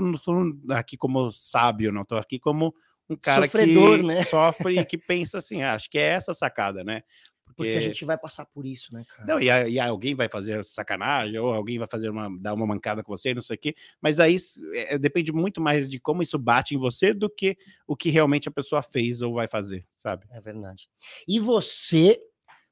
aqui 0.72 0.94
como 0.94 1.32
sábio, 1.32 1.90
não 1.90 2.04
tô 2.04 2.16
aqui 2.16 2.38
como 2.38 2.74
um 3.08 3.16
cara 3.16 3.46
Sofredor, 3.46 3.98
que 3.98 4.04
né? 4.04 4.24
sofre 4.24 4.78
e 4.78 4.84
que 4.84 4.96
pensa 4.98 5.38
assim, 5.38 5.62
ah, 5.62 5.74
acho 5.74 5.90
que 5.90 5.98
é 5.98 6.12
essa 6.12 6.32
sacada, 6.32 6.82
né? 6.82 7.02
Porque... 7.44 7.70
Porque... 7.70 7.76
a 7.76 7.80
gente 7.80 8.04
vai 8.04 8.18
passar 8.18 8.46
por 8.46 8.66
isso, 8.66 8.92
né, 8.92 9.04
cara? 9.06 9.26
Não, 9.26 9.40
e, 9.40 9.46
e 9.46 9.78
alguém 9.78 10.14
vai 10.14 10.28
fazer 10.28 10.64
sacanagem, 10.64 11.38
ou 11.38 11.52
alguém 11.52 11.78
vai 11.78 11.86
fazer 11.86 12.08
uma, 12.08 12.28
dar 12.40 12.54
uma 12.54 12.66
mancada 12.66 13.02
com 13.02 13.16
você, 13.16 13.32
não 13.34 13.42
sei 13.42 13.56
o 13.56 13.58
quê, 13.58 13.74
mas 14.00 14.18
aí 14.18 14.36
é, 14.72 14.98
depende 14.98 15.32
muito 15.32 15.60
mais 15.60 15.88
de 15.88 16.00
como 16.00 16.22
isso 16.22 16.38
bate 16.38 16.74
em 16.74 16.78
você 16.78 17.14
do 17.14 17.30
que 17.30 17.56
o 17.86 17.96
que 17.96 18.10
realmente 18.10 18.48
a 18.48 18.52
pessoa 18.52 18.82
fez 18.82 19.22
ou 19.22 19.34
vai 19.34 19.46
fazer, 19.46 19.86
sabe? 19.96 20.26
É 20.30 20.40
verdade. 20.40 20.88
E 21.28 21.38
você 21.38 22.20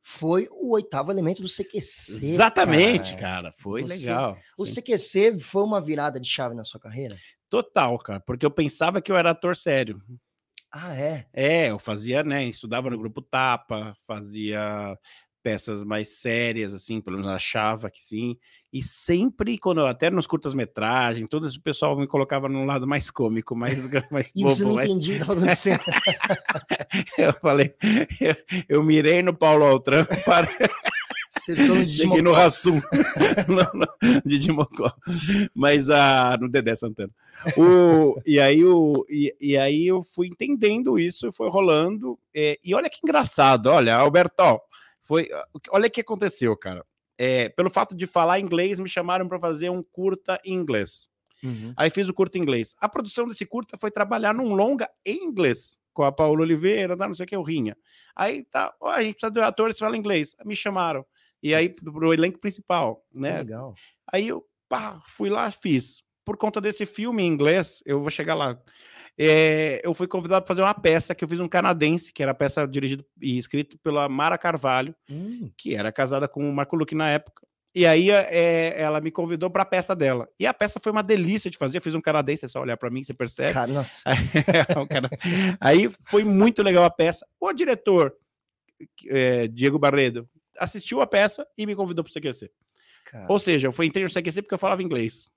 foi 0.02 0.48
o 0.50 0.72
oitavo 0.72 1.12
elemento 1.12 1.42
do 1.42 1.48
CQC. 1.48 2.26
Exatamente, 2.26 3.10
cara. 3.12 3.20
cara 3.20 3.52
foi 3.52 3.82
Você, 3.82 3.94
legal. 3.94 4.36
O 4.58 4.66
sim. 4.66 4.80
CQC 4.80 5.38
foi 5.38 5.62
uma 5.62 5.80
virada 5.80 6.18
de 6.18 6.28
chave 6.28 6.56
na 6.56 6.64
sua 6.64 6.80
carreira? 6.80 7.16
Total, 7.48 7.96
cara, 7.98 8.20
porque 8.20 8.44
eu 8.44 8.50
pensava 8.50 9.00
que 9.00 9.12
eu 9.12 9.16
era 9.16 9.30
ator 9.30 9.54
sério. 9.54 10.02
Ah, 10.72 10.96
é? 10.96 11.26
É, 11.34 11.70
eu 11.70 11.78
fazia, 11.78 12.24
né? 12.24 12.44
Estudava 12.44 12.88
no 12.88 12.98
grupo 12.98 13.20
Tapa, 13.20 13.94
fazia 14.06 14.98
peças 15.42 15.82
mais 15.82 16.20
sérias, 16.20 16.72
assim, 16.72 17.00
pelo 17.00 17.16
menos 17.16 17.30
achava 17.30 17.90
que 17.90 18.02
sim. 18.02 18.36
E 18.72 18.82
sempre, 18.82 19.58
quando 19.58 19.84
até 19.84 20.08
nos 20.08 20.26
curtas-metragens, 20.26 21.28
todo 21.28 21.46
esse 21.46 21.60
pessoal 21.60 21.98
me 21.98 22.06
colocava 22.06 22.48
num 22.48 22.64
lado 22.64 22.86
mais 22.86 23.10
cômico, 23.10 23.54
mais, 23.54 23.86
mais 24.10 24.32
bobo. 24.34 24.48
você 24.48 24.64
não 24.64 24.74
mais... 24.74 24.88
entendia 24.88 25.14
o 25.14 25.16
que 25.16 25.22
estava 25.22 25.40
acontecendo. 25.40 25.80
eu 27.18 27.32
falei, 27.34 27.74
eu, 28.20 28.36
eu, 28.68 28.82
mirei 28.82 29.20
no 29.20 29.34
Paulo 29.34 29.64
Altran 29.64 30.06
para. 30.24 30.48
Acertou 31.34 31.76
no 31.76 31.88
Cheguei 31.88 32.22
no 32.22 32.32
Rassum, 32.32 32.80
de 34.24 34.38
Dimocó. 34.38 34.92
Mas 35.54 35.88
ah, 35.88 36.36
no 36.40 36.48
Dedé 36.48 36.74
Santana. 36.74 37.12
O, 37.56 38.20
e, 38.26 38.38
aí, 38.38 38.64
o, 38.64 39.04
e, 39.08 39.34
e, 39.40 39.56
aí 39.56 39.86
eu 39.86 40.02
fui 40.04 40.28
entendendo 40.28 40.98
isso, 40.98 41.32
foi 41.32 41.48
rolando. 41.48 42.18
É, 42.34 42.58
e 42.62 42.74
olha 42.74 42.90
que 42.90 43.00
engraçado, 43.02 43.66
olha, 43.66 43.96
Alberto, 43.96 44.60
foi, 45.02 45.28
olha 45.70 45.88
o 45.88 45.90
que 45.90 46.00
aconteceu, 46.00 46.56
cara. 46.56 46.84
É, 47.18 47.48
pelo 47.48 47.70
fato 47.70 47.94
de 47.94 48.06
falar 48.06 48.38
inglês, 48.38 48.78
me 48.78 48.88
chamaram 48.88 49.26
para 49.26 49.38
fazer 49.38 49.70
um 49.70 49.82
curta 49.82 50.40
em 50.44 50.54
inglês. 50.54 51.08
Uhum. 51.42 51.72
Aí 51.76 51.90
fiz 51.90 52.08
o 52.08 52.14
curta 52.14 52.38
em 52.38 52.42
inglês. 52.42 52.74
A 52.78 52.88
produção 52.88 53.26
desse 53.26 53.44
curta 53.44 53.76
foi 53.78 53.90
trabalhar 53.90 54.32
num 54.32 54.54
longa 54.54 54.88
em 55.04 55.24
inglês, 55.24 55.76
com 55.92 56.04
a 56.04 56.12
Paula 56.12 56.42
Oliveira, 56.42 56.94
não 56.94 57.14
sei 57.14 57.24
o 57.24 57.28
que, 57.28 57.36
o 57.36 57.42
Rinha. 57.42 57.76
Aí 58.14 58.44
tá, 58.44 58.72
a 58.82 59.02
gente 59.02 59.14
precisa 59.14 59.32
de 59.32 59.40
um 59.40 59.44
ator, 59.44 59.72
você 59.72 59.80
fala 59.80 59.96
inglês. 59.96 60.36
Me 60.44 60.54
chamaram. 60.54 61.04
E 61.42 61.54
aí, 61.54 61.68
pro 61.68 62.14
elenco 62.14 62.38
principal, 62.38 63.04
né? 63.12 63.38
Legal. 63.38 63.74
Aí 64.12 64.28
eu, 64.28 64.46
pá, 64.68 65.02
fui 65.06 65.28
lá, 65.28 65.50
fiz. 65.50 66.02
Por 66.24 66.36
conta 66.36 66.60
desse 66.60 66.86
filme 66.86 67.22
em 67.22 67.26
inglês, 67.26 67.82
eu 67.84 68.00
vou 68.00 68.10
chegar 68.10 68.34
lá 68.34 68.58
é, 69.18 69.80
eu 69.84 69.92
fui 69.92 70.06
convidado 70.06 70.42
para 70.42 70.48
fazer 70.48 70.62
uma 70.62 70.74
peça 70.74 71.14
que 71.14 71.22
eu 71.22 71.28
fiz 71.28 71.38
um 71.38 71.48
canadense, 71.48 72.12
que 72.12 72.22
era 72.22 72.34
peça 72.34 72.66
dirigida 72.66 73.04
e 73.20 73.38
escrita 73.38 73.76
pela 73.82 74.08
Mara 74.08 74.38
Carvalho, 74.38 74.94
hum. 75.08 75.50
que 75.56 75.74
era 75.74 75.92
casada 75.92 76.26
com 76.26 76.48
o 76.48 76.52
Marco 76.52 76.76
Luque 76.76 76.94
na 76.94 77.10
época. 77.10 77.46
E 77.74 77.86
aí 77.86 78.10
é, 78.10 78.80
ela 78.80 79.00
me 79.00 79.10
convidou 79.10 79.50
para 79.50 79.62
a 79.62 79.66
peça 79.66 79.96
dela. 79.96 80.28
E 80.38 80.46
a 80.46 80.52
peça 80.52 80.78
foi 80.82 80.92
uma 80.92 81.02
delícia 81.02 81.50
de 81.50 81.56
fazer. 81.56 81.78
Eu 81.78 81.82
fiz 81.82 81.94
um 81.94 82.02
canadense, 82.02 82.44
é 82.44 82.48
só 82.48 82.60
olhar 82.60 82.76
para 82.76 82.90
mim, 82.90 83.02
você 83.02 83.14
percebe. 83.14 83.52
Cara, 83.52 83.70
nossa. 83.72 84.02
aí 85.58 85.88
foi 86.02 86.22
muito 86.22 86.62
legal 86.62 86.84
a 86.84 86.90
peça. 86.90 87.26
O 87.40 87.52
diretor, 87.52 88.14
é, 89.08 89.48
Diego 89.48 89.78
Barredo, 89.78 90.28
assistiu 90.58 91.00
a 91.00 91.06
peça 91.06 91.46
e 91.56 91.66
me 91.66 91.74
convidou 91.74 92.04
para 92.04 92.10
o 92.10 92.12
CQC. 92.12 92.50
cara. 93.04 93.26
Ou 93.28 93.38
seja, 93.38 93.66
eu 93.68 93.72
fui 93.72 93.86
entrei 93.86 94.04
no 94.04 94.10
CQC 94.10 94.42
porque 94.42 94.54
eu 94.54 94.58
falava 94.58 94.82
inglês. 94.82 95.28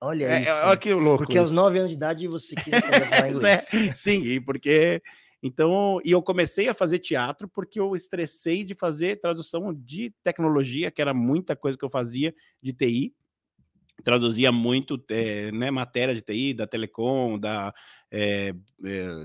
Olha 0.00 0.26
É, 0.26 0.40
isso. 0.42 0.50
é, 0.50 0.64
olha 0.64 0.76
que 0.76 0.92
louco. 0.92 1.18
Porque 1.24 1.38
aos 1.38 1.48
isso. 1.50 1.56
9 1.56 1.78
anos 1.78 1.90
de 1.90 1.96
idade 1.96 2.28
você 2.28 2.54
quis 2.56 2.74
falar 2.78 3.28
Isso 3.30 3.36
inglês. 3.38 3.66
é, 3.72 3.94
sim, 3.94 4.22
e 4.22 4.40
porque. 4.40 5.02
Então, 5.46 5.98
e 6.02 6.10
eu 6.10 6.22
comecei 6.22 6.68
a 6.68 6.74
fazer 6.74 6.98
teatro 7.00 7.46
porque 7.46 7.78
eu 7.78 7.94
estressei 7.94 8.64
de 8.64 8.74
fazer 8.74 9.20
tradução 9.20 9.74
de 9.74 10.10
tecnologia, 10.22 10.90
que 10.90 11.02
era 11.02 11.12
muita 11.12 11.54
coisa 11.54 11.76
que 11.76 11.84
eu 11.84 11.90
fazia 11.90 12.34
de 12.62 12.72
TI. 12.72 13.14
Traduzia 14.02 14.50
muito 14.50 15.02
eh, 15.10 15.52
né, 15.52 15.70
matéria 15.70 16.14
de 16.14 16.22
TI, 16.22 16.54
da 16.54 16.66
Telecom, 16.66 17.38
da 17.38 17.74
eh, 18.10 18.54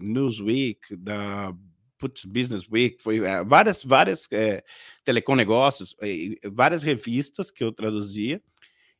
Newsweek, 0.01 0.95
da 0.97 1.53
putz, 1.99 2.25
Business 2.25 2.67
Week, 2.71 3.01
foi 3.01 3.19
eh, 3.19 3.43
várias, 3.43 3.83
várias 3.83 4.27
eh, 4.31 4.63
Telecom 5.03 5.35
Negócios, 5.35 5.95
eh, 6.01 6.35
várias 6.49 6.81
revistas 6.81 7.51
que 7.51 7.63
eu 7.63 7.71
traduzia, 7.71 8.41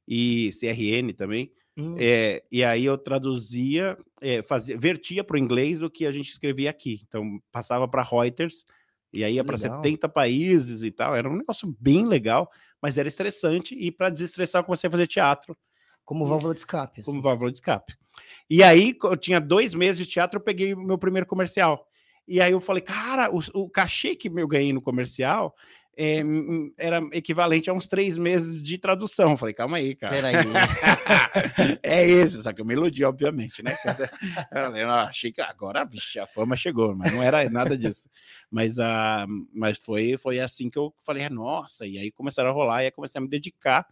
e 0.08 0.50
CRN 0.60 1.13
também. 1.13 1.51
Hum, 1.77 1.96
É, 1.98 2.44
e 2.51 2.63
aí 2.63 2.84
eu 2.84 2.98
traduzia, 2.98 3.98
é, 4.22 4.41
fazia, 4.41 4.77
vertia 4.77 5.24
para 5.24 5.36
o 5.36 5.39
inglês 5.39 5.82
o 5.82 5.89
que 5.89 6.06
a 6.06 6.12
gente 6.12 6.29
escrevia 6.29 6.70
aqui. 6.70 7.01
Então 7.08 7.39
passava 7.51 7.88
para 7.88 8.03
Reuters 8.03 8.65
e 9.13 9.24
aí 9.24 9.36
ia 9.36 9.44
para 9.46 9.56
Legal. 9.56 9.82
70 9.82 10.10
países 10.10 10.84
e 10.84 10.91
tal. 10.91 11.15
Era 11.15 11.29
um 11.29 11.38
negócio 11.38 11.74
bem 11.79 12.06
legal, 12.06 12.51
mas 12.82 12.98
era 12.98 13.08
estressante. 13.08 13.75
E 13.75 13.91
para 13.91 14.10
desestressar, 14.10 14.60
eu 14.62 14.65
comecei 14.65 14.88
a 14.89 14.91
fazer 14.91 15.08
teatro 15.08 15.56
Como 16.03 16.25
válvula 16.25 16.53
de 16.53 16.60
escape. 16.60 17.00
assim. 17.01 17.10
como 17.10 17.22
válvula 17.22 17.50
de 17.51 17.58
escape. 17.58 17.94
E 18.50 18.62
aí, 18.62 18.96
eu 19.01 19.15
tinha 19.15 19.39
dois 19.39 19.74
meses 19.74 19.98
de 20.06 20.12
teatro, 20.12 20.38
eu 20.39 20.44
peguei 20.44 20.74
o 20.74 20.82
meu 20.82 20.98
primeiro 20.98 21.25
comercial. 21.27 21.88
E 22.29 22.39
aí 22.39 22.51
eu 22.51 22.62
falei, 22.62 22.83
cara, 22.83 23.31
o, 23.33 23.39
o 23.55 23.67
cachê 23.67 24.15
que 24.15 24.29
eu 24.29 24.48
ganhei 24.48 24.71
no 24.71 24.81
comercial 24.81 25.55
é, 25.98 26.21
era 26.77 27.01
equivalente 27.12 27.69
a 27.69 27.74
uns 27.74 27.88
três 27.88 28.17
meses 28.17 28.62
de 28.62 28.77
tradução. 28.77 29.31
Eu 29.31 29.38
falei, 29.38 29.53
calma 29.53 29.77
aí, 29.77 29.95
cara. 29.95 30.13
Peraí. 30.13 30.36
é 31.83 32.07
esse, 32.07 32.41
só 32.41 32.53
que 32.53 32.62
eu 32.62 32.65
me 32.65 32.74
iludi, 32.74 33.03
obviamente, 33.03 33.63
né? 33.63 33.75
Eu 34.53 34.63
falei, 34.65 34.83
"Ah, 34.83 35.03
achei 35.05 35.31
que 35.31 35.41
agora 35.41 35.83
vixe, 35.83 36.19
a 36.19 36.27
fama 36.27 36.55
chegou, 36.55 36.95
mas 36.95 37.12
não 37.12 37.21
era 37.21 37.50
nada 37.50 37.77
disso. 37.77 38.07
Mas, 38.50 38.79
ah, 38.79 39.25
mas 39.53 39.77
foi, 39.77 40.17
foi 40.17 40.39
assim 40.39 40.69
que 40.69 40.79
eu 40.79 40.93
falei, 41.03 41.25
"Ah, 41.25 41.29
nossa, 41.29 41.86
e 41.86 41.98
aí 41.98 42.12
começaram 42.12 42.50
a 42.50 42.53
rolar, 42.53 42.83
e 42.83 42.86
aí 42.86 42.91
comecei 42.91 43.19
a 43.19 43.21
me 43.21 43.27
dedicar 43.27 43.86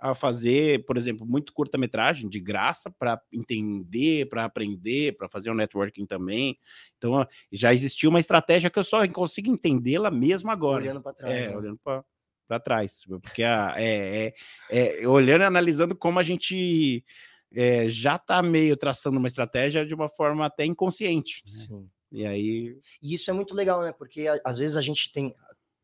a 0.00 0.14
fazer, 0.14 0.84
por 0.84 0.96
exemplo, 0.96 1.26
muito 1.26 1.52
curta-metragem 1.52 2.28
de 2.28 2.40
graça 2.40 2.90
para 2.90 3.20
entender, 3.32 4.28
para 4.28 4.44
aprender, 4.44 5.16
para 5.16 5.28
fazer 5.28 5.50
o 5.50 5.54
networking 5.54 6.06
também. 6.06 6.58
Então, 6.96 7.26
já 7.52 7.72
existia 7.72 8.08
uma 8.08 8.20
estratégia 8.20 8.70
que 8.70 8.78
eu 8.78 8.84
só 8.84 9.06
consigo 9.08 9.50
entendê-la 9.50 10.10
mesmo 10.10 10.50
agora. 10.50 10.82
Olhando 10.82 11.02
pra 11.02 11.12
trás. 11.12 11.34
É, 11.34 11.48
né? 11.48 11.56
olhando 11.56 11.78
para 11.78 12.60
trás. 12.60 13.04
Porque 13.22 13.42
a, 13.42 13.74
é, 13.76 14.34
é, 14.70 15.02
é, 15.02 15.08
olhando 15.08 15.42
e 15.42 15.44
analisando 15.44 15.96
como 15.96 16.18
a 16.18 16.22
gente 16.22 17.04
é, 17.52 17.88
já 17.88 18.16
está 18.16 18.42
meio 18.42 18.76
traçando 18.76 19.18
uma 19.18 19.28
estratégia 19.28 19.84
de 19.84 19.94
uma 19.94 20.08
forma 20.08 20.46
até 20.46 20.64
inconsciente. 20.64 21.42
né? 21.44 21.52
Sim. 21.52 21.90
E 22.10 22.24
aí. 22.24 22.78
E 23.02 23.14
isso 23.14 23.30
é 23.30 23.34
muito 23.34 23.54
legal, 23.54 23.82
né? 23.82 23.92
Porque 23.92 24.26
às 24.44 24.58
vezes 24.58 24.76
a 24.76 24.80
gente 24.80 25.12
tem. 25.12 25.34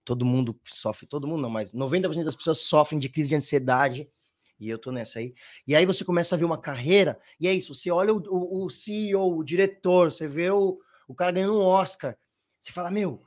Todo 0.04 0.24
mundo 0.24 0.58
sofre, 0.64 1.06
todo 1.06 1.26
mundo 1.26 1.40
não, 1.42 1.50
mas 1.50 1.72
90% 1.72 2.24
das 2.24 2.36
pessoas 2.36 2.58
sofrem 2.60 3.00
de 3.00 3.08
crise 3.08 3.30
de 3.30 3.36
ansiedade. 3.36 4.08
E 4.60 4.68
eu 4.68 4.78
tô 4.78 4.92
nessa 4.92 5.18
aí. 5.18 5.34
E 5.66 5.74
aí 5.74 5.84
você 5.84 6.04
começa 6.04 6.34
a 6.34 6.38
ver 6.38 6.44
uma 6.44 6.58
carreira, 6.58 7.18
e 7.40 7.48
é 7.48 7.52
isso. 7.52 7.74
Você 7.74 7.90
olha 7.90 8.12
o, 8.14 8.22
o, 8.28 8.64
o 8.66 8.70
CEO, 8.70 9.36
o 9.38 9.42
diretor, 9.44 10.12
você 10.12 10.28
vê 10.28 10.50
o, 10.50 10.78
o 11.08 11.14
cara 11.14 11.32
ganhando 11.32 11.54
um 11.58 11.62
Oscar. 11.62 12.16
Você 12.60 12.70
fala, 12.70 12.90
meu, 12.90 13.22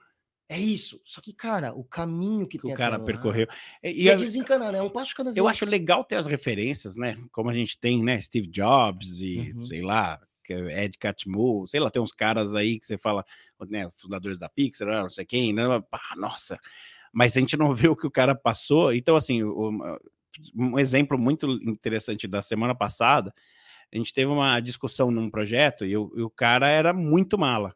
é 0.50 0.58
isso. 0.58 1.02
Só 1.04 1.20
que, 1.20 1.34
cara, 1.34 1.74
o 1.76 1.84
caminho 1.84 2.48
que, 2.48 2.58
que 2.58 2.64
tem 2.64 2.74
o 2.74 2.78
cara 2.78 2.98
lá- 2.98 3.04
percorreu. 3.04 3.46
E, 3.84 4.04
E, 4.06 4.10
é 4.10 4.16
desencanar, 4.16 4.72
né? 4.72 4.78
É 4.78 4.82
um 4.82 4.90
passo 4.90 5.14
cada 5.14 5.30
vez. 5.32 5.38
eu 5.38 5.48
acho 5.48 5.66
legal 5.66 6.04
ter 6.06 6.16
as 6.16 6.26
referências, 6.26 6.96
né? 6.96 7.18
Como 7.32 7.50
a 7.50 7.54
gente 7.54 7.78
tem, 7.78 8.02
né? 8.02 8.22
Steve 8.22 8.48
Jobs 8.48 9.20
e 9.20 9.52
Uhum. 9.54 9.66
sei 9.66 9.82
lá, 9.82 10.20
que 10.48 10.54
é 10.54 10.86
Ed 10.86 10.98
Catmull, 10.98 11.68
sei 11.68 11.80
lá, 11.80 11.90
tem 11.92 12.02
uns 12.02 12.14
caras 12.14 12.56
aí 12.56 12.80
que 12.80 12.86
você 12.88 12.98
fala, 12.98 13.26
né? 13.70 13.90
Fundadores 13.96 14.40
da 14.40 14.50
Pixar, 14.50 14.88
não 14.88 15.10
sei 15.10 15.26
quem, 15.26 15.54
né? 15.54 15.64
pá, 15.92 16.00
nossa. 16.18 16.58
Mas 17.14 17.36
a 17.38 17.40
gente 17.40 17.58
não 17.58 17.74
vê 17.76 17.90
o 17.90 17.96
que 17.96 18.08
o 18.08 18.12
cara 18.12 18.34
passou. 18.36 18.94
Então, 18.94 19.16
assim, 19.16 19.44
o- 19.44 20.00
um 20.56 20.78
exemplo 20.80 21.18
muito 21.18 21.48
interessante 21.68 22.28
da 22.28 22.42
semana 22.42 22.76
passada, 22.76 23.34
a 23.94 23.98
gente 23.98 24.14
teve 24.14 24.32
uma 24.32 24.60
discussão 24.60 25.12
num 25.12 25.30
projeto 25.30 25.86
e 25.86 25.98
o, 25.98 26.12
e 26.16 26.22
o 26.22 26.30
cara 26.30 26.68
era 26.70 26.94
muito 26.94 27.38
mala. 27.38 27.76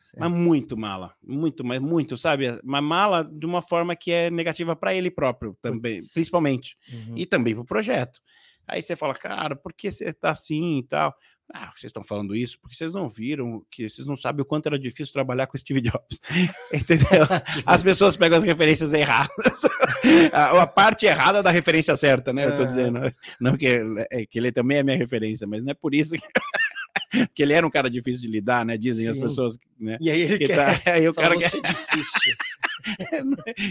Certo. 0.00 0.20
Mas 0.20 0.30
muito 0.30 0.76
mala, 0.76 1.14
muito, 1.22 1.64
mas 1.64 1.80
muito, 1.80 2.16
sabe? 2.16 2.46
Mas 2.62 2.82
mala 2.82 3.24
de 3.24 3.44
uma 3.44 3.60
forma 3.60 3.96
que 3.96 4.12
é 4.12 4.30
negativa 4.30 4.76
para 4.76 4.94
ele 4.94 5.10
próprio 5.10 5.56
também, 5.60 5.98
principalmente, 6.14 6.76
Uhum. 6.92 7.14
e 7.16 7.26
também 7.26 7.54
para 7.54 7.62
o 7.62 7.66
projeto. 7.66 8.20
Aí 8.66 8.80
você 8.80 8.94
fala, 8.94 9.14
cara, 9.14 9.56
por 9.56 9.72
que 9.72 9.90
você 9.90 10.12
tá 10.12 10.30
assim 10.30 10.78
e 10.78 10.82
tal? 10.84 11.14
Ah, 11.54 11.70
vocês 11.74 11.84
estão 11.90 12.04
falando 12.04 12.36
isso 12.36 12.58
porque 12.60 12.76
vocês 12.76 12.92
não 12.92 13.08
viram, 13.08 13.64
que 13.70 13.88
vocês 13.88 14.06
não 14.06 14.16
sabem 14.16 14.42
o 14.42 14.44
quanto 14.44 14.66
era 14.66 14.78
difícil 14.78 15.12
trabalhar 15.14 15.46
com 15.46 15.56
Steve 15.56 15.80
Jobs. 15.80 16.20
Entendeu? 16.72 17.26
As 17.64 17.82
pessoas 17.82 18.16
pegam 18.16 18.36
as 18.36 18.44
referências 18.44 18.92
erradas. 18.92 19.62
a, 20.32 20.62
a 20.62 20.66
parte 20.66 21.06
errada 21.06 21.42
da 21.42 21.50
referência 21.50 21.96
certa, 21.96 22.32
né? 22.34 22.44
Eu 22.46 22.54
tô 22.56 22.64
É. 22.64 22.66
dizendo. 22.66 23.00
Não 23.40 23.56
que, 23.56 23.66
é, 24.10 24.26
que 24.26 24.38
ele 24.38 24.52
também 24.52 24.76
é 24.78 24.82
minha 24.82 24.96
referência, 24.96 25.46
mas 25.46 25.64
não 25.64 25.70
é 25.70 25.74
por 25.74 25.94
isso 25.94 26.14
que, 26.16 26.20
que 27.34 27.42
ele 27.42 27.54
era 27.54 27.66
um 27.66 27.70
cara 27.70 27.88
difícil 27.88 28.20
de 28.22 28.28
lidar, 28.28 28.62
né? 28.66 28.76
Dizem 28.76 29.08
as 29.08 29.16
Sim. 29.16 29.22
pessoas, 29.22 29.58
né? 29.80 29.96
E 30.02 30.10
aí 30.10 30.20
ele 30.20 30.36
Que 30.38 30.48
quer. 30.48 30.82
tá, 30.82 30.92
aí 30.92 31.08
o 31.08 31.14
cara 31.14 31.34
quer, 31.38 31.48
"Você 31.48 31.58
é 31.58 31.60
difícil. 31.62 32.36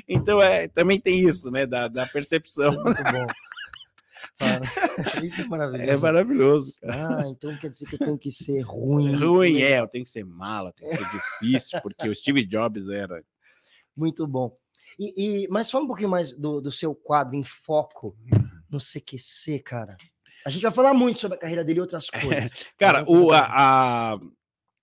então 0.07 0.41
é, 0.41 0.67
também 0.67 0.99
tem 0.99 1.19
isso, 1.19 1.49
né? 1.51 1.65
Da, 1.65 1.87
da 1.87 2.01
Isso 2.03 2.09
é 2.09 2.13
percepção. 2.13 2.71
muito 2.83 3.03
bom. 3.03 3.27
Isso 5.23 5.41
é 5.41 5.45
maravilhoso. 5.45 5.89
É 5.91 5.97
maravilhoso. 5.97 6.73
cara. 6.81 7.19
Ah, 7.25 7.29
então 7.29 7.57
quer 7.57 7.69
dizer 7.69 7.85
que 7.87 7.95
eu 7.95 7.99
tenho 7.99 8.17
que 8.17 8.31
ser 8.31 8.61
ruim. 8.61 9.13
É 9.13 9.15
ruim, 9.17 9.61
é, 9.61 9.79
eu 9.79 9.87
tenho 9.87 10.03
que 10.05 10.11
ser 10.11 10.23
mala, 10.25 10.71
tem 10.73 10.89
que 10.89 10.95
ser 10.97 11.05
difícil, 11.11 11.81
porque 11.81 12.07
o 12.09 12.15
Steve 12.15 12.45
Jobs 12.45 12.87
era. 12.89 13.23
Muito 13.95 14.25
bom. 14.27 14.55
E, 14.99 15.43
e- 15.43 15.47
mas 15.49 15.69
fala 15.69 15.83
um 15.83 15.87
pouquinho 15.87 16.09
mais 16.09 16.33
do, 16.33 16.61
do 16.61 16.71
seu 16.71 16.93
quadro 16.95 17.35
em 17.35 17.43
foco 17.43 18.15
no 18.69 18.79
CQC, 18.79 19.59
cara. 19.59 19.97
A 20.45 20.49
gente 20.49 20.61
vai 20.61 20.71
falar 20.71 20.93
muito 20.93 21.19
sobre 21.19 21.37
a 21.37 21.39
carreira 21.41 21.63
dele 21.63 21.79
e 21.79 21.81
outras 21.81 22.09
coisas. 22.09 22.51
Cara, 22.77 23.03
o, 23.07 23.31
a, 23.31 24.13
a- 24.13 24.19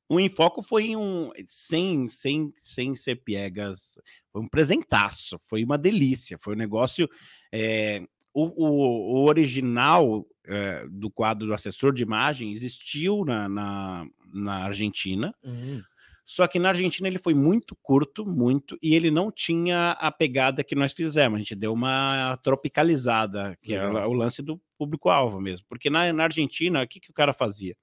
o 0.08 0.20
Enfoco 0.20 0.62
foi 0.62 0.94
um. 0.94 1.30
Sem, 1.46 2.06
sem, 2.08 2.52
sem 2.56 2.94
ser 2.94 3.16
piegas, 3.24 3.98
foi 4.30 4.42
um 4.42 4.48
presentaço, 4.48 5.38
foi 5.48 5.64
uma 5.64 5.78
delícia, 5.78 6.36
foi 6.38 6.54
um 6.54 6.58
negócio. 6.58 7.08
é, 7.52 8.02
o, 8.34 8.44
o- 8.66 9.14
o 9.22 9.28
original 9.28 10.26
é, 10.46 10.84
do 10.90 11.10
quadro 11.10 11.46
do 11.46 11.54
assessor 11.54 11.94
de 11.94 12.02
imagem 12.02 12.50
existiu 12.52 13.24
na, 13.24 13.48
na, 13.48 14.06
na 14.32 14.54
Argentina. 14.64 15.34
Hum, 15.42 15.80
Só 16.26 16.46
que 16.46 16.58
na 16.58 16.68
Argentina 16.70 17.06
ele 17.08 17.18
foi 17.18 17.32
muito 17.34 17.74
curto, 17.82 18.26
muito, 18.26 18.78
e 18.82 18.94
ele 18.94 19.10
não 19.10 19.30
tinha 19.30 19.92
a 19.92 20.10
pegada 20.10 20.62
que 20.64 20.74
nós 20.74 20.92
fizemos. 20.92 21.36
A 21.36 21.38
gente 21.38 21.54
deu 21.54 21.72
uma 21.72 22.36
tropicalizada, 22.42 23.56
que 23.62 23.74
é 23.74 23.86
o 24.06 24.12
lance 24.12 24.42
do 24.42 24.60
público-alvo 24.78 25.40
mesmo. 25.40 25.66
Porque 25.68 25.88
na, 25.88 26.12
na 26.12 26.24
Argentina, 26.24 26.82
o 26.82 26.88
que, 26.88 26.98
que 27.00 27.10
o 27.10 27.14
cara 27.14 27.32
fazia? 27.32 27.76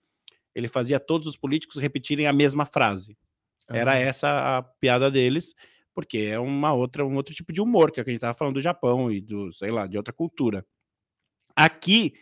Ele 0.53 0.67
fazia 0.67 0.99
todos 0.99 1.27
os 1.27 1.37
políticos 1.37 1.77
repetirem 1.77 2.27
a 2.27 2.33
mesma 2.33 2.65
frase. 2.65 3.17
Era 3.69 3.97
essa 3.97 4.57
a 4.57 4.61
piada 4.63 5.09
deles, 5.09 5.53
porque 5.93 6.17
é 6.19 6.39
uma 6.39 6.73
outra, 6.73 7.05
um 7.05 7.15
outro 7.15 7.33
tipo 7.33 7.51
de 7.51 7.61
humor, 7.61 7.91
que 7.91 7.99
é 7.99 8.01
o 8.01 8.03
que 8.03 8.11
a 8.11 8.13
gente 8.13 8.19
estava 8.19 8.37
falando 8.37 8.55
do 8.55 8.61
Japão 8.61 9.11
e 9.11 9.21
do, 9.21 9.51
sei 9.51 9.69
lá, 9.69 9.87
de 9.87 9.97
outra 9.97 10.13
cultura. 10.13 10.65
Aqui, 11.55 12.13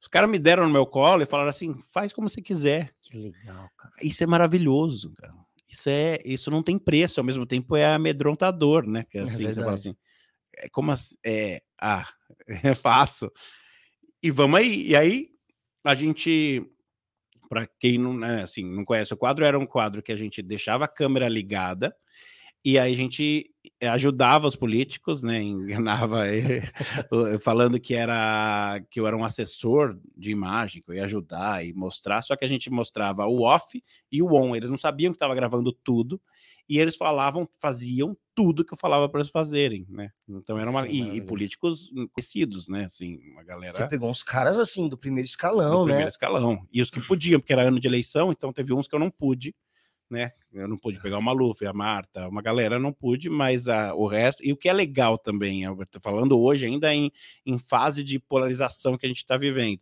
os 0.00 0.08
caras 0.08 0.30
me 0.30 0.38
deram 0.38 0.66
no 0.66 0.72
meu 0.72 0.86
colo 0.86 1.22
e 1.22 1.26
falaram 1.26 1.50
assim: 1.50 1.74
faz 1.90 2.12
como 2.12 2.28
você 2.28 2.40
quiser 2.40 2.94
Que 3.02 3.16
legal, 3.16 3.68
cara. 3.76 3.94
isso 4.02 4.22
é 4.22 4.26
maravilhoso, 4.26 5.12
cara. 5.16 5.34
Isso 5.68 5.88
é, 5.88 6.18
isso 6.24 6.50
não 6.50 6.62
tem 6.62 6.78
preço, 6.78 7.20
ao 7.20 7.24
mesmo 7.24 7.44
tempo 7.44 7.76
é 7.76 7.84
amedrontador, 7.84 8.86
né? 8.86 9.04
Que 9.10 9.18
É 9.18 9.22
assim, 9.22 9.44
você 9.44 9.60
fala 9.60 9.74
assim, 9.74 9.94
é 10.56 10.68
como 10.70 10.90
assim, 10.92 11.16
é, 11.24 11.60
ah, 11.78 12.08
é 12.64 12.74
fácil. 12.74 13.30
E 14.22 14.30
vamos 14.30 14.58
aí. 14.58 14.88
E 14.88 14.96
aí 14.96 15.28
a 15.84 15.94
gente, 15.94 16.64
para 17.48 17.66
quem 17.78 17.98
não, 17.98 18.14
né, 18.14 18.42
assim, 18.42 18.64
não 18.64 18.84
conhece 18.84 19.12
o 19.12 19.16
quadro, 19.16 19.44
era 19.44 19.58
um 19.58 19.66
quadro 19.66 20.02
que 20.02 20.12
a 20.12 20.16
gente 20.16 20.42
deixava 20.42 20.86
a 20.86 20.88
câmera 20.88 21.28
ligada 21.28 21.94
e 22.64 22.78
aí 22.78 22.92
a 22.92 22.96
gente 22.96 23.50
ajudava 23.82 24.46
os 24.48 24.56
políticos, 24.56 25.22
né? 25.22 25.40
Enganava 25.42 26.26
eh, 26.28 26.62
o- 27.10 27.38
falando 27.38 27.78
que 27.78 27.94
era 27.94 28.80
que 28.90 28.98
eu 29.00 29.06
era 29.06 29.16
um 29.16 29.24
assessor 29.24 29.98
de 30.16 30.30
imagem, 30.30 30.82
que 30.82 30.90
eu 30.90 30.94
ia 30.94 31.04
ajudar 31.04 31.64
e 31.64 31.72
mostrar, 31.72 32.22
só 32.22 32.34
que 32.36 32.44
a 32.44 32.48
gente 32.48 32.68
mostrava 32.70 33.26
o 33.26 33.42
off 33.42 33.80
e 34.10 34.22
o 34.22 34.34
on. 34.34 34.54
Eles 34.56 34.70
não 34.70 34.76
sabiam 34.76 35.12
que 35.12 35.16
estava 35.16 35.34
gravando 35.34 35.72
tudo 35.72 36.20
e 36.68 36.78
eles 36.78 36.96
falavam, 36.96 37.48
faziam 37.58 38.16
tudo 38.34 38.64
que 38.64 38.74
eu 38.74 38.78
falava 38.78 39.08
para 39.08 39.20
eles 39.20 39.30
fazerem, 39.30 39.86
né? 39.88 40.10
Então 40.28 40.58
era 40.58 40.70
uma 40.70 40.84
Sim, 40.84 40.90
e- 40.90 40.92
e, 40.92 40.98
maravilhoso. 41.00 41.26
políticos 41.28 41.92
conhecidos, 42.12 42.68
né? 42.68 42.84
Assim, 42.84 43.18
uma 43.32 43.42
galera 43.42 43.72
Você 43.72 43.86
pegou 43.88 44.10
uns 44.10 44.22
caras 44.22 44.58
assim, 44.58 44.88
do 44.88 44.98
primeiro 44.98 45.26
do 45.26 45.30
escalão, 45.30 45.78
primeiro 45.84 46.02
né? 46.04 46.08
escalão. 46.08 46.66
E 46.72 46.82
os 46.82 46.90
que 46.90 47.00
podiam, 47.00 47.40
porque 47.40 47.52
era 47.52 47.62
ano 47.62 47.80
de 47.80 47.88
eleição, 47.88 48.30
então 48.30 48.52
teve 48.52 48.72
uns 48.74 48.86
que 48.86 48.94
eu 48.94 48.98
não 49.00 49.10
pude 49.10 49.54
né? 50.10 50.32
Eu 50.52 50.66
não 50.66 50.76
pude 50.76 51.00
pegar 51.00 51.18
o 51.18 51.22
Maluf, 51.22 51.64
a 51.64 51.72
Marta, 51.72 52.28
uma 52.28 52.42
galera 52.42 52.78
não 52.78 52.92
pude, 52.92 53.28
mas 53.28 53.68
a, 53.68 53.94
o 53.94 54.06
resto. 54.06 54.44
E 54.44 54.52
o 54.52 54.56
que 54.56 54.68
é 54.68 54.72
legal 54.72 55.18
também, 55.18 55.64
Alberto, 55.64 56.00
falando 56.00 56.38
hoje 56.38 56.66
ainda 56.66 56.94
em, 56.94 57.12
em 57.44 57.58
fase 57.58 58.02
de 58.02 58.18
polarização 58.18 58.96
que 58.96 59.06
a 59.06 59.08
gente 59.08 59.18
está 59.18 59.36
vivendo 59.36 59.80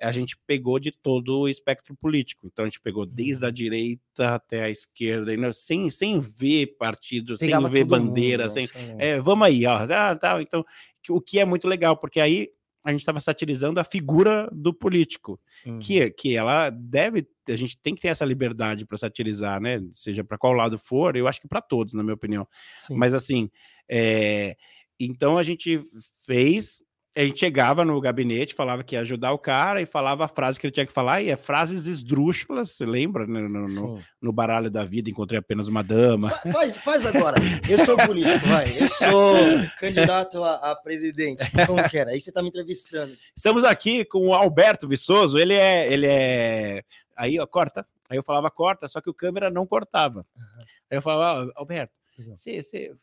a 0.00 0.12
gente 0.12 0.36
pegou 0.46 0.78
de 0.78 0.92
todo 0.92 1.40
o 1.40 1.48
espectro 1.48 1.94
político. 1.96 2.46
Então 2.46 2.64
a 2.64 2.68
gente 2.68 2.80
pegou 2.80 3.04
desde 3.04 3.44
a 3.44 3.48
uhum. 3.48 3.54
direita 3.54 4.34
até 4.34 4.62
a 4.64 4.70
esquerda, 4.70 5.32
sem, 5.52 5.90
sem 5.90 6.20
ver 6.20 6.76
partido, 6.78 7.36
Pegava 7.36 7.66
sem 7.66 7.72
ver 7.72 7.84
bandeira, 7.84 8.44
mundo, 8.44 8.52
sem. 8.52 8.68
É, 8.98 9.20
vamos 9.20 9.46
aí, 9.46 9.66
ó. 9.66 9.86
Tá, 10.16 10.40
então, 10.40 10.64
o 11.10 11.20
que 11.20 11.38
é 11.38 11.44
muito 11.44 11.66
legal, 11.66 11.96
porque 11.96 12.20
aí 12.20 12.48
a 12.88 12.90
gente 12.90 13.00
estava 13.00 13.20
satirizando 13.20 13.78
a 13.78 13.84
figura 13.84 14.48
do 14.50 14.72
político, 14.72 15.38
uhum. 15.66 15.78
que, 15.78 16.10
que 16.10 16.34
ela 16.34 16.70
deve, 16.70 17.28
a 17.46 17.54
gente 17.54 17.78
tem 17.82 17.94
que 17.94 18.00
ter 18.00 18.08
essa 18.08 18.24
liberdade 18.24 18.86
para 18.86 18.96
satirizar, 18.96 19.60
né? 19.60 19.78
Seja 19.92 20.24
para 20.24 20.38
qual 20.38 20.54
lado 20.54 20.78
for, 20.78 21.14
eu 21.14 21.28
acho 21.28 21.38
que 21.38 21.46
para 21.46 21.60
todos, 21.60 21.92
na 21.92 22.02
minha 22.02 22.14
opinião. 22.14 22.48
Sim. 22.78 22.96
Mas 22.96 23.12
assim, 23.12 23.50
é, 23.90 24.56
então 24.98 25.36
a 25.36 25.42
gente 25.42 25.82
fez 26.24 26.82
a 27.20 27.24
gente 27.24 27.40
chegava 27.40 27.84
no 27.84 28.00
gabinete, 28.00 28.54
falava 28.54 28.84
que 28.84 28.94
ia 28.94 29.00
ajudar 29.00 29.32
o 29.32 29.38
cara 29.38 29.82
e 29.82 29.86
falava 29.86 30.24
a 30.24 30.28
frase 30.28 30.58
que 30.58 30.66
ele 30.66 30.72
tinha 30.72 30.86
que 30.86 30.92
falar, 30.92 31.20
e 31.20 31.30
é 31.30 31.36
frases 31.36 31.86
esdrúxulas, 31.86 32.70
você 32.70 32.86
lembra? 32.86 33.26
Né, 33.26 33.40
no, 33.40 33.66
no, 33.66 34.04
no, 34.22 34.32
baralho 34.32 34.70
da 34.70 34.84
vida, 34.84 35.10
encontrei 35.10 35.38
apenas 35.38 35.66
uma 35.66 35.82
dama. 35.82 36.30
Faz, 36.30 36.76
faz 36.76 37.04
agora. 37.04 37.36
Eu 37.68 37.84
sou 37.84 37.96
político, 37.96 38.46
vai. 38.46 38.66
Eu 38.80 38.88
sou 38.88 39.36
candidato 39.80 40.44
a, 40.44 40.70
a 40.70 40.76
presidente. 40.76 41.42
Como 41.66 41.88
que 41.88 41.98
era? 41.98 42.12
Aí 42.12 42.20
você 42.20 42.30
está 42.30 42.40
me 42.40 42.48
entrevistando. 42.48 43.16
Estamos 43.36 43.64
aqui 43.64 44.04
com 44.04 44.28
o 44.28 44.34
Alberto 44.34 44.86
Viçoso, 44.86 45.38
ele 45.38 45.54
é. 45.54 45.92
Ele 45.92 46.06
é... 46.06 46.84
Aí, 47.16 47.40
ó, 47.40 47.46
corta. 47.46 47.84
Aí 48.08 48.16
eu 48.16 48.22
falava 48.22 48.48
corta, 48.48 48.88
só 48.88 49.00
que 49.00 49.10
o 49.10 49.14
câmera 49.14 49.50
não 49.50 49.66
cortava. 49.66 50.20
Uhum. 50.20 50.64
Aí 50.90 50.98
eu 50.98 51.02
falava, 51.02 51.50
Alberto, 51.56 51.92
você, 52.16 52.62
você 52.62 52.94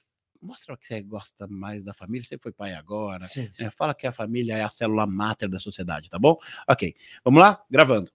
mostra 0.46 0.78
que 0.78 0.88
você 0.88 1.02
gosta 1.02 1.48
mais 1.48 1.86
da 1.86 1.94
família, 1.94 2.26
você 2.26 2.38
foi 2.38 2.52
pai 2.52 2.74
agora, 2.74 3.26
sim, 3.26 3.50
sim. 3.52 3.66
É, 3.66 3.72
fala 3.72 3.94
que 3.94 4.08
a 4.08 4.12
família 4.12 4.56
é 4.58 4.64
a 4.64 4.70
célula 4.70 5.08
máter 5.08 5.50
da 5.50 5.60
sociedade, 5.60 6.10
tá 6.10 6.20
bom? 6.20 6.38
Ok, 6.68 6.96
vamos 7.24 7.42
lá? 7.42 7.64
Gravando. 7.70 8.12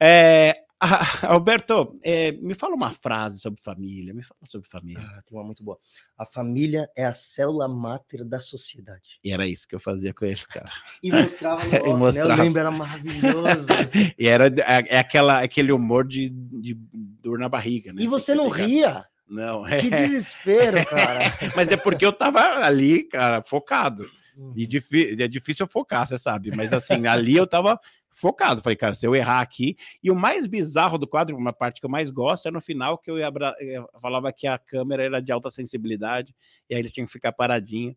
É, 0.00 0.64
Alberto, 1.22 1.98
é, 2.02 2.32
me 2.32 2.54
fala 2.54 2.74
uma 2.74 2.90
frase 2.90 3.40
sobre 3.40 3.60
família, 3.60 4.12
me 4.12 4.22
fala 4.22 4.40
sobre 4.44 4.68
família. 4.68 5.02
Ah, 5.02 5.22
tem 5.22 5.36
uma 5.36 5.44
muito 5.44 5.62
boa. 5.62 5.78
A 6.16 6.26
família 6.26 6.88
é 6.96 7.04
a 7.04 7.14
célula 7.14 7.68
máter 7.68 8.24
da 8.24 8.40
sociedade. 8.40 9.18
E 9.22 9.32
era 9.32 9.46
isso 9.46 9.66
que 9.66 9.74
eu 9.74 9.80
fazia 9.80 10.12
com 10.12 10.24
eles, 10.24 10.46
cara. 10.46 10.70
e 11.02 11.10
mostrava 11.10 11.64
no 11.64 11.86
e 11.86 11.94
mostrava. 11.94 12.28
Né? 12.28 12.40
Eu 12.40 12.44
lembro, 12.44 12.60
era 12.60 12.70
maravilhoso. 12.70 13.68
e 14.18 14.26
era 14.26 14.46
é, 14.46 14.96
é, 14.96 14.98
aquela, 14.98 15.42
aquele 15.42 15.72
humor 15.72 16.06
de, 16.06 16.28
de 16.28 16.74
dor 16.74 17.38
na 17.38 17.48
barriga, 17.48 17.92
né? 17.92 18.02
E 18.02 18.06
você 18.06 18.34
não 18.34 18.48
ria? 18.48 19.06
Não. 19.28 19.64
Que 19.64 19.92
é. 19.92 20.06
desespero, 20.06 20.84
cara. 20.86 21.20
Mas 21.56 21.72
é 21.72 21.76
porque 21.76 22.04
eu 22.04 22.12
tava 22.12 22.40
ali, 22.64 23.04
cara, 23.04 23.42
focado. 23.42 24.08
E 24.56 24.64
uhum. 24.64 25.22
é 25.22 25.28
difícil 25.28 25.64
eu 25.64 25.70
focar, 25.70 26.06
você 26.06 26.18
sabe. 26.18 26.54
Mas 26.54 26.72
assim, 26.72 27.06
ali 27.06 27.36
eu 27.36 27.46
tava 27.46 27.78
focado. 28.14 28.62
Falei, 28.62 28.76
cara, 28.76 28.94
se 28.94 29.06
eu 29.06 29.14
errar 29.14 29.40
aqui. 29.40 29.76
E 30.02 30.10
o 30.10 30.14
mais 30.14 30.46
bizarro 30.46 30.98
do 30.98 31.06
quadro, 31.06 31.36
uma 31.36 31.52
parte 31.52 31.80
que 31.80 31.86
eu 31.86 31.90
mais 31.90 32.10
gosto, 32.10 32.48
é 32.48 32.50
no 32.50 32.60
final 32.60 32.98
que 32.98 33.10
eu, 33.10 33.18
ia, 33.18 33.30
eu 33.60 33.88
falava 34.00 34.32
que 34.32 34.46
a 34.46 34.58
câmera 34.58 35.04
era 35.04 35.20
de 35.20 35.32
alta 35.32 35.50
sensibilidade, 35.50 36.34
e 36.68 36.74
aí 36.74 36.80
eles 36.80 36.92
tinham 36.92 37.06
que 37.06 37.12
ficar 37.12 37.32
paradinho. 37.32 37.96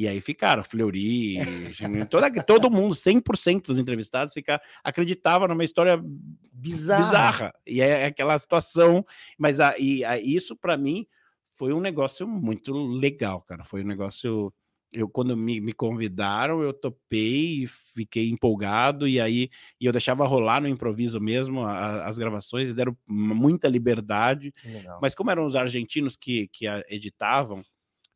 E 0.00 0.08
aí 0.08 0.18
ficaram, 0.22 0.64
Fleury, 0.64 1.36
toda, 2.08 2.42
todo 2.42 2.70
mundo, 2.70 2.94
100% 2.94 3.66
dos 3.66 3.78
entrevistados 3.78 4.32
ficar, 4.32 4.58
acreditava 4.82 5.46
numa 5.46 5.62
história 5.62 6.02
bizarra. 6.50 7.04
bizarra. 7.04 7.54
E 7.66 7.82
é 7.82 8.06
aquela 8.06 8.38
situação, 8.38 9.04
mas 9.36 9.60
a, 9.60 9.78
e, 9.78 10.02
a, 10.02 10.18
isso 10.18 10.56
para 10.56 10.78
mim 10.78 11.06
foi 11.50 11.74
um 11.74 11.80
negócio 11.80 12.26
muito 12.26 12.72
legal, 12.72 13.42
cara. 13.42 13.62
Foi 13.62 13.82
um 13.82 13.86
negócio 13.86 14.50
eu 14.90 15.06
quando 15.06 15.36
me, 15.36 15.60
me 15.60 15.74
convidaram, 15.74 16.62
eu 16.62 16.72
topei, 16.72 17.66
fiquei 17.94 18.30
empolgado 18.30 19.06
e 19.06 19.20
aí 19.20 19.50
e 19.78 19.84
eu 19.84 19.92
deixava 19.92 20.26
rolar 20.26 20.62
no 20.62 20.66
improviso 20.66 21.20
mesmo 21.20 21.60
a, 21.60 22.06
as 22.06 22.16
gravações, 22.16 22.74
deram 22.74 22.96
muita 23.06 23.68
liberdade. 23.68 24.50
Mas 25.02 25.14
como 25.14 25.30
eram 25.30 25.44
os 25.44 25.54
argentinos 25.54 26.16
que, 26.16 26.48
que 26.48 26.64
editavam, 26.88 27.62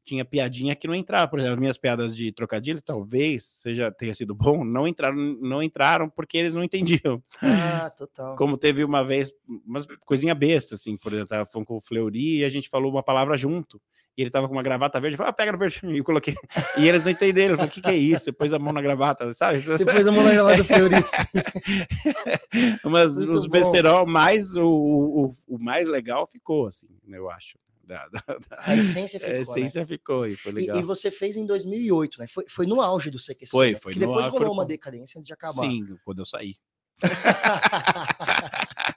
tinha 0.04 0.24
piadinha 0.24 0.74
que 0.76 0.86
não 0.86 0.94
entrava. 0.94 1.28
Por 1.28 1.38
exemplo, 1.38 1.60
minhas 1.60 1.78
piadas 1.78 2.14
de 2.14 2.30
trocadilho, 2.32 2.80
talvez 2.82 3.44
seja 3.44 3.90
tenha 3.90 4.14
sido 4.14 4.34
bom, 4.34 4.64
não 4.64 4.86
entraram, 4.86 5.16
não 5.16 5.62
entraram 5.62 6.08
porque 6.08 6.36
eles 6.36 6.54
não 6.54 6.62
entendiam. 6.62 7.22
Ah, 7.42 7.90
total. 7.90 8.36
Como 8.36 8.56
teve 8.56 8.84
uma 8.84 9.02
vez, 9.04 9.32
uma 9.66 9.80
coisinha 10.04 10.34
besta, 10.34 10.74
assim, 10.74 10.96
por 10.96 11.12
exemplo, 11.12 11.28
tava 11.28 11.46
falando 11.46 11.66
com 11.66 11.76
o 11.76 11.80
Fleury 11.80 12.38
e 12.38 12.44
a 12.44 12.48
gente 12.48 12.68
falou 12.68 12.90
uma 12.90 13.02
palavra 13.02 13.36
junto. 13.36 13.80
E 14.16 14.22
ele 14.22 14.30
tava 14.30 14.46
com 14.46 14.54
uma 14.54 14.62
gravata 14.62 15.00
verde, 15.00 15.16
falou, 15.16 15.30
ah, 15.30 15.32
pega 15.32 15.50
no 15.50 15.58
verde, 15.58 15.80
e 15.90 15.98
eu 15.98 16.04
coloquei. 16.04 16.34
E 16.78 16.88
eles 16.88 17.04
não 17.04 17.10
entenderam, 17.10 17.56
falei, 17.56 17.68
o 17.68 17.72
que, 17.72 17.82
que 17.82 17.90
é 17.90 17.96
isso? 17.96 18.26
Depois 18.26 18.52
a 18.52 18.58
mão 18.58 18.72
na 18.72 18.80
gravata, 18.80 19.34
sabe? 19.34 19.58
Depois 19.58 20.06
a 20.06 20.12
mão 20.12 20.22
na 20.22 20.32
gravata 20.32 20.58
do 20.58 20.64
Fleury. 20.64 20.94
Mas 22.84 23.16
Muito 23.16 23.32
os 23.32 23.46
besterol, 23.48 24.06
mais 24.06 24.54
o, 24.54 24.68
o, 24.68 25.30
o 25.48 25.58
mais 25.58 25.88
legal 25.88 26.28
ficou, 26.28 26.68
assim, 26.68 26.86
eu 27.08 27.28
acho. 27.28 27.58
Da, 27.86 28.08
da, 28.08 28.20
da... 28.48 28.58
A 28.60 28.76
essência 28.76 29.18
ficou. 29.20 29.34
A 29.34 29.36
né? 29.36 29.42
essência 29.42 29.80
né? 29.80 29.86
ficou 29.86 30.26
e 30.26 30.36
foi 30.36 30.52
legal. 30.52 30.76
E, 30.76 30.80
e, 30.80 30.82
você 30.82 31.10
fez 31.10 31.36
em 31.36 31.46
2008, 31.46 32.18
né? 32.18 32.26
Foi, 32.26 32.44
foi 32.48 32.66
no 32.66 32.80
auge 32.80 33.10
do 33.10 33.18
CQC. 33.18 33.46
Foi, 33.50 33.72
né? 33.72 33.78
foi. 33.80 33.92
Que 33.92 33.98
depois 33.98 34.26
rolou 34.26 34.52
uma 34.52 34.64
decadência 34.64 35.18
antes 35.18 35.26
de 35.26 35.32
acabar. 35.32 35.66
Sim, 35.68 35.96
quando 36.04 36.20
eu 36.20 36.26
saí. 36.26 36.54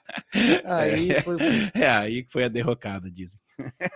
aí 0.64 1.20
foi, 1.22 1.36
É 1.74 1.88
aí 1.88 2.22
que 2.22 2.30
foi 2.30 2.44
a 2.44 2.48
derrocada, 2.48 3.10
dizem. 3.10 3.40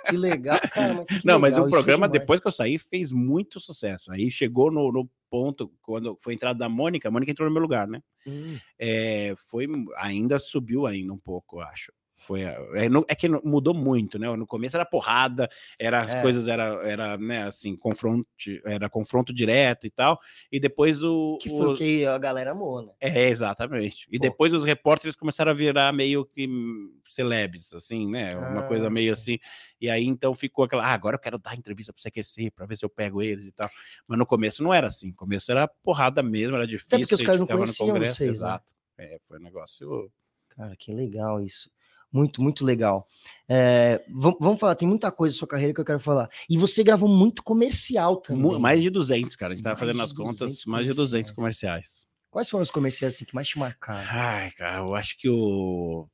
Que 0.09 0.17
legal, 0.17 0.61
cara. 0.73 0.95
Mas 0.95 1.07
Não, 1.25 1.39
legal, 1.39 1.41
mas 1.41 1.57
o 1.59 1.71
programa, 1.71 2.09
depois 2.09 2.41
que 2.41 2.49
eu 2.49 2.53
saí, 2.53 2.79
fez 2.79 3.13
muito 3.13 3.61
sucesso. 3.61 4.11
Aí 4.13 4.31
chegou 4.31 4.71
no, 4.71 4.91
no 4.91 5.09
ponto, 5.31 5.73
quando 5.81 6.19
foi 6.21 6.35
entrada 6.35 6.59
da 6.59 6.69
Mônica, 6.69 7.09
a 7.09 7.11
Mônica 7.11 7.31
entrou 7.31 7.49
no 7.49 7.55
meu 7.55 7.63
lugar, 7.63 7.87
né? 7.87 8.03
Hum. 8.27 8.59
É, 8.79 9.35
foi, 9.49 9.67
ainda 9.97 10.39
subiu 10.39 10.87
ainda 10.87 11.13
um 11.13 11.19
pouco, 11.19 11.59
eu 11.59 11.63
acho. 11.63 11.93
Foi, 12.23 12.43
é, 12.43 12.57
é, 13.09 13.15
que 13.15 13.29
mudou 13.29 13.75
muito, 13.75 14.19
né? 14.19 14.35
No 14.37 14.47
começo 14.47 14.77
era 14.77 14.85
porrada, 14.85 15.49
era 15.79 16.01
as 16.01 16.15
é. 16.15 16.23
coisas 16.23 16.47
era, 16.47 16.81
era, 16.89 17.19
né, 17.19 17.45
assim, 17.45 17.77
confronto, 17.77 18.27
era 18.65 18.89
confronto 18.89 19.33
direto 19.33 19.87
e 19.87 19.91
tal. 19.91 20.19
E 20.51 20.61
depois 20.61 21.03
o 21.03 21.37
que 21.41 21.49
foi 21.49 21.67
o 21.67 21.75
que 21.75 22.07
a 22.07 22.17
galera 22.19 22.53
amou, 22.53 22.83
né? 22.83 22.93
É, 23.01 23.29
exatamente. 23.29 24.07
E 24.11 24.19
Pô. 24.19 24.23
depois 24.23 24.53
os 24.53 24.65
repórteres 24.65 25.17
começaram 25.17 25.51
a 25.51 25.55
virar 25.55 25.93
meio 25.93 26.25
que 26.25 26.49
celebres, 27.05 27.73
assim, 27.75 28.09
né? 28.09 28.37
Uma 28.37 28.61
ah, 28.61 28.69
coisa 28.69 28.89
meio 28.89 29.17
sim. 29.17 29.35
assim. 29.35 29.39
E 29.81 29.91
aí 29.91 30.07
então 30.07 30.35
ficou 30.35 30.65
aquela, 30.65 30.85
ah, 30.85 30.93
agora 30.93 31.17
eu 31.17 31.21
quero 31.21 31.39
dar 31.39 31.57
entrevista 31.57 31.93
para 31.93 32.03
CQC 32.03 32.53
para 32.53 32.67
ver 32.67 32.77
se 32.77 32.85
eu 32.85 32.91
pego 32.91 33.21
eles 33.21 33.47
e 33.47 33.53
tal. 33.53 33.69
Mas 34.07 34.19
no 34.19 34.27
começo 34.27 34.63
não 34.63 34.73
era 34.73 34.87
assim. 34.87 35.09
No 35.09 35.17
começo 35.17 35.51
era 35.51 35.67
porrada 35.67 36.23
mesmo, 36.23 36.55
era 36.55 36.67
difícil. 36.67 36.97
Até 36.97 36.99
porque 36.99 37.15
os 37.15 37.23
caras 37.23 37.41
não 37.41 37.47
conheciam 37.47 37.99
vocês, 37.99 38.21
né? 38.21 38.27
exato. 38.29 38.75
Né? 38.97 39.15
É, 39.15 39.19
foi 39.27 39.39
um 39.39 39.43
negócio 39.43 40.11
Cara, 40.57 40.77
que 40.77 40.93
legal 40.93 41.41
isso. 41.41 41.71
Muito, 42.13 42.43
muito 42.43 42.65
legal. 42.65 43.07
É, 43.49 44.05
vamos, 44.11 44.39
vamos, 44.39 44.61
falar, 44.61 44.75
tem 44.75 44.87
muita 44.87 45.11
coisa 45.11 45.35
na 45.35 45.39
sua 45.39 45.49
carreira 45.49 45.73
que 45.73 45.81
eu 45.81 45.85
quero 45.85 45.99
falar. 45.99 46.29
E 46.49 46.59
você 46.59 46.85
gravou 46.85 47.09
muito 47.09 47.43
comercial 47.43 48.17
também. 48.17 48.59
Mais 48.59 48.83
de 48.83 48.91
200, 48.91 49.35
cara. 49.35 49.53
A 49.53 49.57
gente 49.57 49.65
tava 49.65 49.77
fazendo 49.77 50.03
as 50.03 50.13
contas, 50.13 50.65
mais 50.67 50.87
de 50.87 50.93
200 50.93 51.31
comerciais. 51.31 52.05
Quais 52.31 52.49
foram 52.49 52.63
os 52.63 52.71
comerciais 52.71 53.15
assim, 53.15 53.25
que 53.25 53.35
mais 53.35 53.49
te 53.49 53.59
marcaram? 53.59 54.07
Ai, 54.11 54.51
cara, 54.53 54.79
eu 54.79 54.95
acho 54.95 55.19
que 55.19 55.29
o. 55.29 56.09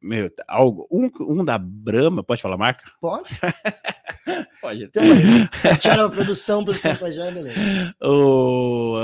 Meu, 0.00 0.30
algo. 0.46 0.86
Um, 0.90 1.10
um 1.20 1.44
da 1.44 1.58
Brahma, 1.58 2.22
pode 2.22 2.40
falar 2.42 2.56
marca? 2.56 2.88
Pode. 3.00 3.28
pode. 4.60 4.84
Então, 4.84 5.02
a 5.02 6.08
produção, 6.08 6.64
produção 6.64 6.94
faz 6.94 7.14
já, 7.14 7.30
beleza. 7.30 7.58
O, 8.00 8.96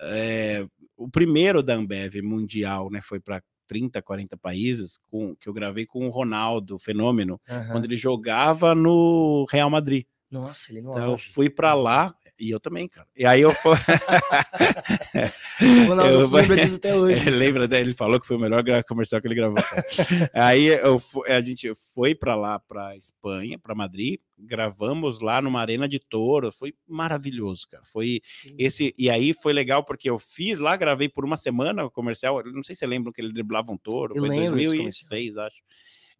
é, 0.00 0.66
o 0.96 1.08
primeiro 1.08 1.62
da 1.62 1.74
Ambev 1.74 2.20
mundial, 2.22 2.90
né, 2.90 3.00
foi 3.02 3.18
para 3.18 3.42
30, 3.66 4.00
40 4.02 4.36
países, 4.36 4.98
com, 5.10 5.34
que 5.36 5.48
eu 5.48 5.52
gravei 5.52 5.86
com 5.86 6.06
o 6.06 6.10
Ronaldo, 6.10 6.78
fenômeno, 6.78 7.40
uhum. 7.48 7.68
quando 7.72 7.84
ele 7.84 7.96
jogava 7.96 8.74
no 8.74 9.46
Real 9.50 9.70
Madrid. 9.70 10.04
Nossa, 10.30 10.72
ele 10.72 10.80
não 10.80 10.92
Então 10.92 11.10
eu 11.12 11.18
fui 11.18 11.50
para 11.50 11.74
lá, 11.74 12.14
e 12.38 12.50
eu 12.50 12.58
também, 12.58 12.88
cara. 12.88 13.06
E 13.16 13.24
aí 13.24 13.40
eu 13.40 13.52
fui. 13.52 13.74
o 13.74 13.76
Ronaldo 15.88 16.12
eu... 16.12 16.28
lembra 16.28 16.56
disso 16.56 16.76
até 16.76 16.94
hoje. 16.94 17.22
Lembra, 17.30 17.68
ele 17.78 17.94
falou 17.94 18.18
que 18.18 18.26
foi 18.26 18.36
o 18.36 18.40
melhor 18.40 18.64
comercial 18.84 19.20
que 19.20 19.28
ele 19.28 19.34
gravou. 19.34 19.62
aí 20.34 20.66
eu, 20.66 21.00
a 21.28 21.40
gente 21.40 21.72
foi 21.94 22.14
para 22.14 22.34
lá, 22.34 22.58
para 22.58 22.96
Espanha, 22.96 23.58
para 23.58 23.74
Madrid, 23.74 24.18
gravamos 24.38 25.20
lá 25.20 25.40
numa 25.40 25.60
arena 25.60 25.88
de 25.88 25.98
touro, 25.98 26.50
foi 26.50 26.74
maravilhoso, 26.86 27.68
cara. 27.70 27.84
Foi 27.84 28.20
esse 28.58 28.94
e 28.98 29.08
aí 29.08 29.32
foi 29.32 29.52
legal 29.52 29.84
porque 29.84 30.10
eu 30.10 30.18
fiz 30.18 30.58
lá, 30.58 30.76
gravei 30.76 31.08
por 31.08 31.24
uma 31.24 31.36
semana 31.36 31.84
o 31.84 31.90
comercial. 31.90 32.42
Não 32.44 32.62
sei 32.62 32.74
se 32.74 32.80
você 32.80 32.86
lembra 32.86 33.12
que 33.12 33.20
ele 33.20 33.32
driblava 33.32 33.70
um 33.70 33.78
touro, 33.78 34.14
eu 34.16 34.26
foi 34.26 34.36
em 34.36 34.50
2006, 34.50 35.36
acho. 35.36 35.62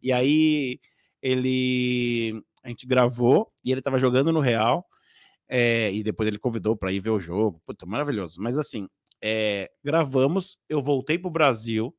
E 0.03 0.13
aí 0.13 0.79
ele 1.21 2.43
a 2.63 2.69
gente 2.69 2.87
gravou 2.87 3.51
e 3.65 3.73
ele 3.73 3.81
estava 3.81 3.99
jogando 3.99 4.33
no 4.33 4.41
Real. 4.41 4.87
É, 5.55 5.93
e 5.93 6.03
depois 6.03 6.27
ele 6.27 6.39
convidou 6.39 6.75
para 6.75 6.91
ir 6.93 6.99
ver 6.99 7.11
o 7.11 7.21
jogo. 7.21 7.61
Puta, 7.67 7.85
maravilhoso. 7.85 8.41
Mas 8.41 8.57
assim, 8.57 8.89
é, 9.23 9.71
gravamos, 9.85 10.57
eu 10.67 10.81
voltei 10.81 11.19
para 11.19 11.29
o 11.29 11.31
Brasil. 11.31 11.95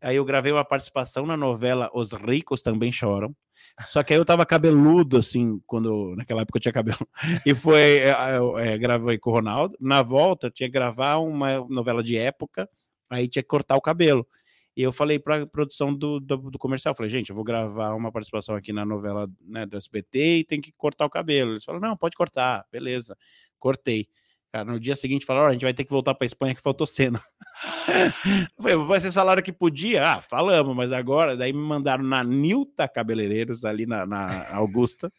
Aí 0.00 0.14
eu 0.14 0.24
gravei 0.24 0.52
uma 0.52 0.64
participação 0.64 1.26
na 1.26 1.36
novela 1.36 1.90
Os 1.92 2.12
Ricos 2.12 2.62
Também 2.62 2.92
Choram. 2.92 3.34
Só 3.86 4.04
que 4.04 4.12
aí 4.12 4.20
eu 4.20 4.24
tava 4.24 4.46
cabeludo, 4.46 5.16
assim, 5.16 5.60
quando 5.66 6.14
naquela 6.14 6.42
época 6.42 6.58
eu 6.58 6.60
tinha 6.62 6.72
cabelo. 6.72 6.98
E 7.44 7.56
foi, 7.56 7.98
é, 7.98 8.36
eu, 8.36 8.56
é, 8.56 8.78
gravei 8.78 9.18
com 9.18 9.30
o 9.30 9.32
Ronaldo. 9.32 9.76
Na 9.80 10.00
volta, 10.02 10.48
tinha 10.48 10.68
que 10.68 10.72
gravar 10.72 11.16
uma 11.16 11.66
novela 11.68 12.04
de 12.04 12.16
época, 12.16 12.68
aí 13.10 13.26
tinha 13.26 13.42
que 13.42 13.48
cortar 13.48 13.74
o 13.74 13.80
cabelo. 13.80 14.24
E 14.76 14.82
eu 14.82 14.92
falei 14.92 15.18
para 15.18 15.42
a 15.42 15.46
produção 15.46 15.94
do, 15.94 16.20
do, 16.20 16.36
do, 16.36 16.58
comercial, 16.58 16.94
falei, 16.94 17.08
gente, 17.08 17.30
eu 17.30 17.36
vou 17.36 17.44
gravar 17.44 17.94
uma 17.94 18.12
participação 18.12 18.54
aqui 18.54 18.74
na 18.74 18.84
novela 18.84 19.26
né, 19.40 19.64
do 19.64 19.76
SBT 19.76 20.38
e 20.38 20.44
tem 20.44 20.60
que 20.60 20.70
cortar 20.72 21.06
o 21.06 21.10
cabelo. 21.10 21.52
Eles 21.52 21.64
falaram, 21.64 21.88
não, 21.88 21.96
pode 21.96 22.14
cortar, 22.14 22.66
beleza. 22.70 23.16
Cortei. 23.58 24.06
Cara, 24.52 24.64
no 24.64 24.78
dia 24.78 24.94
seguinte 24.94 25.26
falaram, 25.26 25.48
a 25.48 25.52
gente 25.52 25.64
vai 25.64 25.74
ter 25.74 25.84
que 25.84 25.90
voltar 25.90 26.14
para 26.14 26.26
Espanha 26.26 26.54
que 26.54 26.60
faltou 26.60 26.86
cena. 26.86 27.20
falei, 28.60 28.76
vocês 28.76 29.12
falaram 29.12 29.42
que 29.42 29.52
podia? 29.52 30.12
Ah, 30.12 30.20
falamos, 30.20 30.76
mas 30.76 30.92
agora, 30.92 31.36
daí 31.36 31.52
me 31.52 31.58
mandaram 31.58 32.04
na 32.04 32.22
Nilta 32.22 32.86
Cabeleireiros, 32.86 33.64
ali 33.64 33.86
na, 33.86 34.06
na 34.06 34.46
Augusta, 34.50 35.10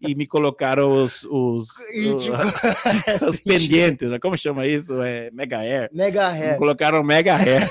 e 0.00 0.14
me 0.14 0.26
colocaram 0.26 1.04
os, 1.04 1.24
os, 1.24 1.68
os, 1.94 2.28
os 3.28 3.38
pendientes, 3.44 4.10
né? 4.10 4.18
como 4.18 4.36
chama 4.36 4.66
isso? 4.66 5.02
É 5.02 5.30
Mega 5.32 5.58
Hair. 5.58 5.90
Mega 5.92 6.28
Hair. 6.28 6.52
Me 6.52 6.58
colocaram 6.58 7.02
Mega 7.02 7.36
Hair. 7.36 7.68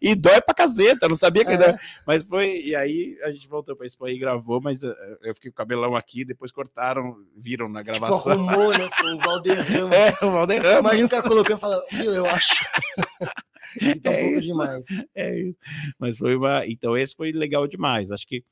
E 0.00 0.14
dói 0.14 0.40
pra 0.40 0.54
caseta, 0.54 1.08
não 1.08 1.16
sabia 1.16 1.44
que 1.44 1.52
é. 1.52 1.78
Mas 2.06 2.22
foi, 2.22 2.60
e 2.60 2.74
aí 2.74 3.18
a 3.22 3.30
gente 3.30 3.48
voltou 3.48 3.76
pra 3.76 3.86
Espanha 3.86 4.14
e 4.14 4.18
gravou, 4.18 4.60
mas 4.60 4.82
uh, 4.82 4.94
eu 5.22 5.34
fiquei 5.34 5.50
com 5.50 5.54
o 5.54 5.56
cabelão 5.56 5.96
aqui, 5.96 6.24
depois 6.24 6.50
cortaram, 6.50 7.16
viram 7.36 7.68
na 7.68 7.82
tipo, 7.82 7.98
gravação. 7.98 8.32
Tipo, 8.32 8.50
arrumou, 8.50 8.78
né? 8.78 8.90
O 9.04 9.18
Valderrama. 9.18 9.94
É, 9.94 10.24
o 10.24 10.30
Valderrama. 10.30 10.78
Imagina 10.80 11.06
o 11.06 11.10
cara 11.10 11.22
colocando 11.22 11.58
e 11.58 11.60
falando, 11.60 11.84
eu 11.92 12.26
acho. 12.26 12.64
então, 13.80 14.12
é 14.12 14.30
isso, 14.32 14.40
demais. 14.42 14.86
É 15.14 15.40
isso. 15.40 15.58
Mas 15.98 16.18
foi 16.18 16.36
uma. 16.36 16.66
Então, 16.66 16.96
esse 16.96 17.14
foi 17.14 17.32
legal 17.32 17.66
demais. 17.66 18.10
Acho 18.10 18.26
que. 18.26 18.44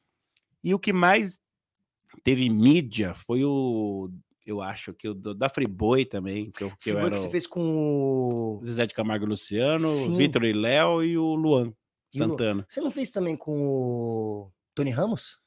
E 0.62 0.74
o 0.74 0.78
que 0.78 0.92
mais 0.92 1.40
teve 2.22 2.48
mídia 2.48 3.14
foi 3.14 3.44
o 3.44 4.10
eu 4.46 4.60
acho 4.60 4.92
que 4.92 5.08
o 5.08 5.14
da 5.14 5.48
Friboi 5.48 6.04
também, 6.04 6.50
que 6.50 6.64
eu, 6.64 6.72
que 6.80 6.90
eu 6.90 6.98
era 6.98 7.10
que 7.10 7.18
você 7.18 7.30
fez 7.30 7.46
com 7.46 8.60
o 8.60 8.64
Zezé 8.64 8.86
de 8.86 8.94
Camargo 8.94 9.26
Luciano, 9.26 10.16
Vitor 10.16 10.44
e 10.44 10.52
Léo 10.52 11.02
e 11.02 11.16
o 11.16 11.34
Luan 11.34 11.72
e 12.12 12.18
Santana. 12.18 12.62
O... 12.62 12.72
Você 12.72 12.80
não 12.80 12.90
fez 12.90 13.10
também 13.10 13.36
com 13.36 13.60
o 13.62 14.52
Tony 14.74 14.90
Ramos? 14.90 15.38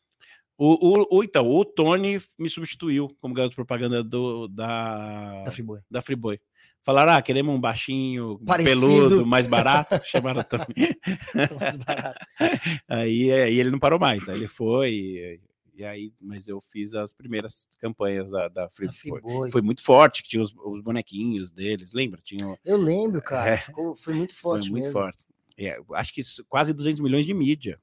O, 0.58 1.00
o, 1.00 1.18
o, 1.18 1.24
então, 1.24 1.50
o 1.50 1.66
Tony 1.66 2.18
me 2.40 2.50
substituiu 2.50 3.10
como 3.20 3.34
garoto 3.34 3.56
propaganda 3.56 4.02
do, 4.02 4.48
da, 4.48 5.44
da 5.44 5.52
Friboi. 5.52 5.82
Da 5.92 6.02
Friboi. 6.02 6.40
Falaram, 6.82 7.14
ah, 7.14 7.22
queremos 7.22 7.54
um 7.54 7.60
baixinho, 7.60 8.40
Parecido. 8.46 8.80
peludo, 8.80 9.26
mais 9.26 9.48
barato. 9.48 10.00
Chamaram 10.06 10.42
o 10.42 10.44
Tony. 10.44 10.96
mais 11.60 11.76
barato. 11.76 12.26
Aí, 12.88 13.32
aí 13.32 13.60
ele 13.60 13.72
não 13.72 13.80
parou 13.80 14.00
mais. 14.00 14.30
Aí 14.30 14.38
ele 14.38 14.48
foi, 14.48 15.42
e 15.76 15.84
aí, 15.84 16.14
mas 16.22 16.48
eu 16.48 16.62
fiz 16.62 16.94
as 16.94 17.12
primeiras 17.12 17.68
campanhas 17.80 18.32
da, 18.32 18.48
da 18.48 18.70
Free, 18.70 18.88
Free 18.92 19.20
Boy. 19.20 19.52
Foi 19.52 19.62
muito 19.62 19.84
forte, 19.84 20.24
que 20.24 20.30
tinha 20.30 20.42
os, 20.42 20.56
os 20.56 20.82
bonequinhos 20.82 21.52
deles, 21.52 21.94
lembra? 21.94 22.22
Tinha, 22.24 22.58
eu 22.64 22.78
lembro, 22.78 23.22
cara. 23.22 23.52
É, 23.52 23.58
Ficou, 23.58 23.96
foi 23.96 24.14
muito 24.14 24.34
forte. 24.34 24.64
Foi 24.64 24.72
muito 24.72 24.86
mesmo. 24.86 24.94
forte. 24.94 25.20
É, 25.58 25.78
acho 25.94 26.14
que 26.14 26.22
quase 26.48 26.74
200 26.74 27.02
milhões 27.02 27.26
de 27.26 27.34
mídia. 27.34 27.80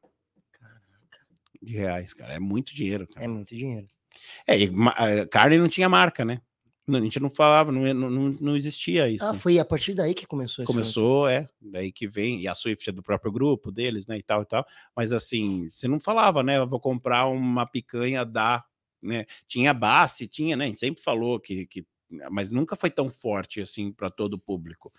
Caraca. 0.53 1.27
De 1.61 1.73
reais, 1.75 2.15
cara. 2.15 2.33
É 2.33 2.39
muito 2.39 2.75
dinheiro. 2.75 3.07
Cara. 3.07 3.25
É 3.25 3.29
muito 3.29 3.55
dinheiro. 3.55 3.89
É, 4.47 4.59
e, 4.59 4.71
carne 5.31 5.59
não 5.59 5.69
tinha 5.69 5.89
marca, 5.89 6.25
né? 6.25 6.41
A 6.89 7.01
gente 7.01 7.21
não 7.21 7.31
falava, 7.31 7.71
não, 7.71 7.95
não, 7.95 8.11
não 8.41 8.57
existia 8.57 9.09
isso. 9.09 9.25
Ah, 9.25 9.35
foi 9.35 9.59
a 9.59 9.65
partir 9.65 9.95
daí 9.95 10.15
que 10.15 10.27
começou 10.27 10.65
isso. 10.65 10.73
Começou, 10.73 11.29
é, 11.29 11.47
daí 11.61 11.93
que 11.93 12.09
vem, 12.09 12.41
e 12.41 12.49
a 12.49 12.55
Swift 12.55 12.89
é 12.89 12.93
do 12.93 13.03
próprio 13.03 13.31
grupo 13.31 13.71
deles, 13.71 14.07
né, 14.07 14.19
e 14.19 14.23
tal 14.23 14.43
e 14.43 14.47
tal, 14.47 14.67
mas 14.95 15.13
assim, 15.13 15.69
você 15.69 15.87
não 15.87 16.01
falava, 16.01 16.43
né, 16.43 16.59
eu 16.59 16.67
vou 16.67 16.81
comprar 16.81 17.27
uma 17.27 17.67
picanha 17.67 18.25
da, 18.25 18.65
né, 19.01 19.27
tinha 19.47 19.73
base, 19.73 20.27
tinha, 20.27 20.57
né, 20.57 20.65
a 20.65 20.69
gente 20.69 20.81
sempre 20.81 21.03
falou 21.03 21.39
que, 21.39 21.67
que 21.67 21.87
mas 22.31 22.51
nunca 22.51 22.77
foi 22.77 22.91
tão 22.91 23.09
forte 23.09 23.61
assim 23.63 23.91
para 23.91 24.11
todo 24.11 24.35
o 24.35 24.39
público. 24.39 24.93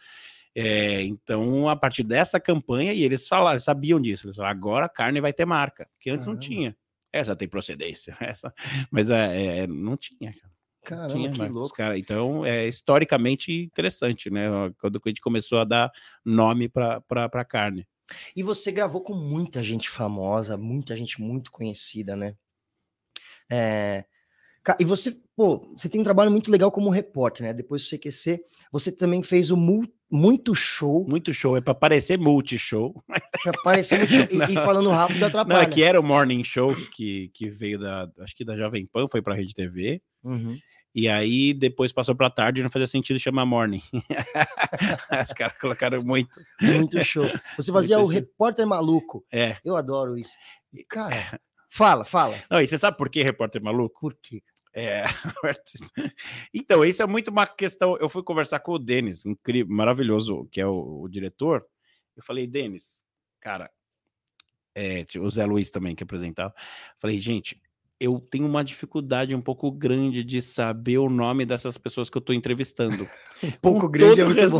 É, 0.55 1.01
então, 1.03 1.67
a 1.67 1.75
partir 1.75 2.03
dessa 2.03 2.39
campanha, 2.39 2.93
e 2.93 3.03
eles 3.03 3.27
falaram, 3.27 3.59
sabiam 3.59 3.99
disso, 3.99 4.27
eles 4.27 4.35
falaram, 4.35 4.57
agora 4.57 4.85
a 4.85 4.89
carne 4.89 5.19
vai 5.19 5.33
ter 5.33 5.45
marca, 5.45 5.87
que 5.99 6.09
antes 6.09 6.25
Caramba. 6.25 6.41
não 6.41 6.47
tinha. 6.47 6.77
Essa 7.11 7.35
tem 7.35 7.47
procedência, 7.47 8.15
essa, 8.21 8.53
mas 8.89 9.09
é, 9.09 9.59
é 9.59 9.67
não 9.67 9.97
tinha. 9.97 10.33
Caramba, 10.83 11.13
Tinha, 11.13 11.31
que 11.31 11.47
louco. 11.47 11.75
Cara, 11.75 11.97
então, 11.97 12.45
é 12.45 12.67
historicamente 12.67 13.51
interessante, 13.51 14.29
né? 14.29 14.47
Quando 14.79 15.01
a 15.03 15.09
gente 15.09 15.21
começou 15.21 15.59
a 15.59 15.63
dar 15.63 15.91
nome 16.25 16.67
para 16.67 17.01
a 17.09 17.45
carne. 17.45 17.87
E 18.35 18.43
você 18.43 18.71
gravou 18.71 19.01
com 19.01 19.13
muita 19.13 19.63
gente 19.63 19.89
famosa, 19.89 20.57
muita 20.57 20.95
gente 20.95 21.21
muito 21.21 21.51
conhecida, 21.51 22.15
né? 22.15 22.35
É... 23.49 24.05
E 24.79 24.85
você, 24.85 25.13
pô, 25.35 25.59
você 25.75 25.89
tem 25.89 25.99
um 25.99 26.05
trabalho 26.05 26.31
muito 26.31 26.49
legal 26.49 26.71
como 26.71 26.89
repórter, 26.89 27.45
né? 27.45 27.53
Depois 27.53 27.83
do 27.83 27.97
CQC, 27.97 28.41
você 28.71 28.93
também 28.93 29.21
fez 29.21 29.51
o 29.51 29.57
muito 30.09 30.55
show. 30.55 31.05
Muito 31.09 31.33
show, 31.33 31.57
é 31.57 31.61
para 31.61 31.75
parecer 31.75 32.17
multishow. 32.17 32.93
Para 33.43 33.53
parecer 33.61 33.99
multishow. 33.99 34.27
E, 34.31 34.37
e, 34.53 34.55
falando 34.55 34.89
rápido 34.89 35.23
atrapalha. 35.25 35.59
Não, 35.59 35.61
é 35.61 35.69
que 35.69 35.83
era 35.83 35.99
o 35.99 36.03
Morning 36.03 36.43
Show 36.45 36.73
que, 36.91 37.29
que 37.33 37.49
veio 37.49 37.77
da, 37.77 38.09
acho 38.19 38.35
que 38.35 38.45
da 38.45 38.55
Jovem 38.55 38.85
Pan, 38.85 39.07
foi 39.09 39.21
para 39.21 39.33
a 39.33 39.37
Rede 39.37 39.53
TV. 39.53 40.01
Uhum. 40.23 40.57
E 40.95 41.09
aí 41.09 41.53
depois 41.53 41.91
passou 41.91 42.15
para 42.15 42.29
tarde 42.29 42.59
e 42.59 42.63
não 42.63 42.69
fazia 42.69 42.87
sentido 42.87 43.19
chamar 43.19 43.45
morning. 43.45 43.81
Os 45.23 45.33
caras 45.33 45.57
colocaram 45.57 46.03
muito. 46.03 46.39
Muito 46.61 47.03
show. 47.03 47.27
Você 47.57 47.71
fazia 47.71 47.97
muito 47.97 48.09
o 48.09 48.11
show. 48.11 48.21
repórter 48.21 48.67
maluco. 48.67 49.25
É. 49.31 49.57
Eu 49.65 49.75
adoro 49.75 50.17
isso. 50.17 50.37
Cara, 50.87 51.15
é. 51.15 51.39
fala, 51.69 52.05
fala. 52.05 52.41
Não, 52.49 52.61
e 52.61 52.67
você 52.67 52.77
sabe 52.77 52.95
por 52.95 53.09
que 53.09 53.23
repórter 53.23 53.61
maluco? 53.61 53.99
Por 53.99 54.15
quê? 54.21 54.43
É. 54.73 55.03
então, 56.53 56.85
isso 56.85 57.01
é 57.01 57.07
muito 57.07 57.29
uma 57.29 57.47
questão. 57.47 57.97
Eu 57.97 58.09
fui 58.09 58.21
conversar 58.21 58.59
com 58.59 58.73
o 58.73 58.79
Denis, 58.79 59.25
incrível, 59.25 59.75
maravilhoso, 59.75 60.47
que 60.51 60.61
é 60.61 60.67
o, 60.67 61.01
o 61.01 61.09
diretor. 61.09 61.65
Eu 62.15 62.23
falei, 62.23 62.45
Denis, 62.45 63.03
cara, 63.39 63.71
é, 64.75 65.05
o 65.17 65.29
Zé 65.29 65.45
Luiz 65.45 65.69
também 65.69 65.95
que 65.95 66.03
apresentava. 66.03 66.53
Falei, 66.97 67.19
gente, 67.19 67.61
eu 67.99 68.19
tenho 68.19 68.45
uma 68.45 68.63
dificuldade 68.63 69.33
um 69.33 69.41
pouco 69.41 69.71
grande 69.71 70.23
de 70.23 70.41
saber 70.41 70.97
o 70.97 71.09
nome 71.09 71.45
dessas 71.45 71.77
pessoas 71.77 72.09
que 72.09 72.17
eu 72.17 72.19
estou 72.19 72.35
entrevistando. 72.35 73.07
um 73.43 73.51
pouco 73.61 73.87
grande 73.87 74.21
é 74.21 74.25
muito 74.25 74.49
bom. 74.49 74.59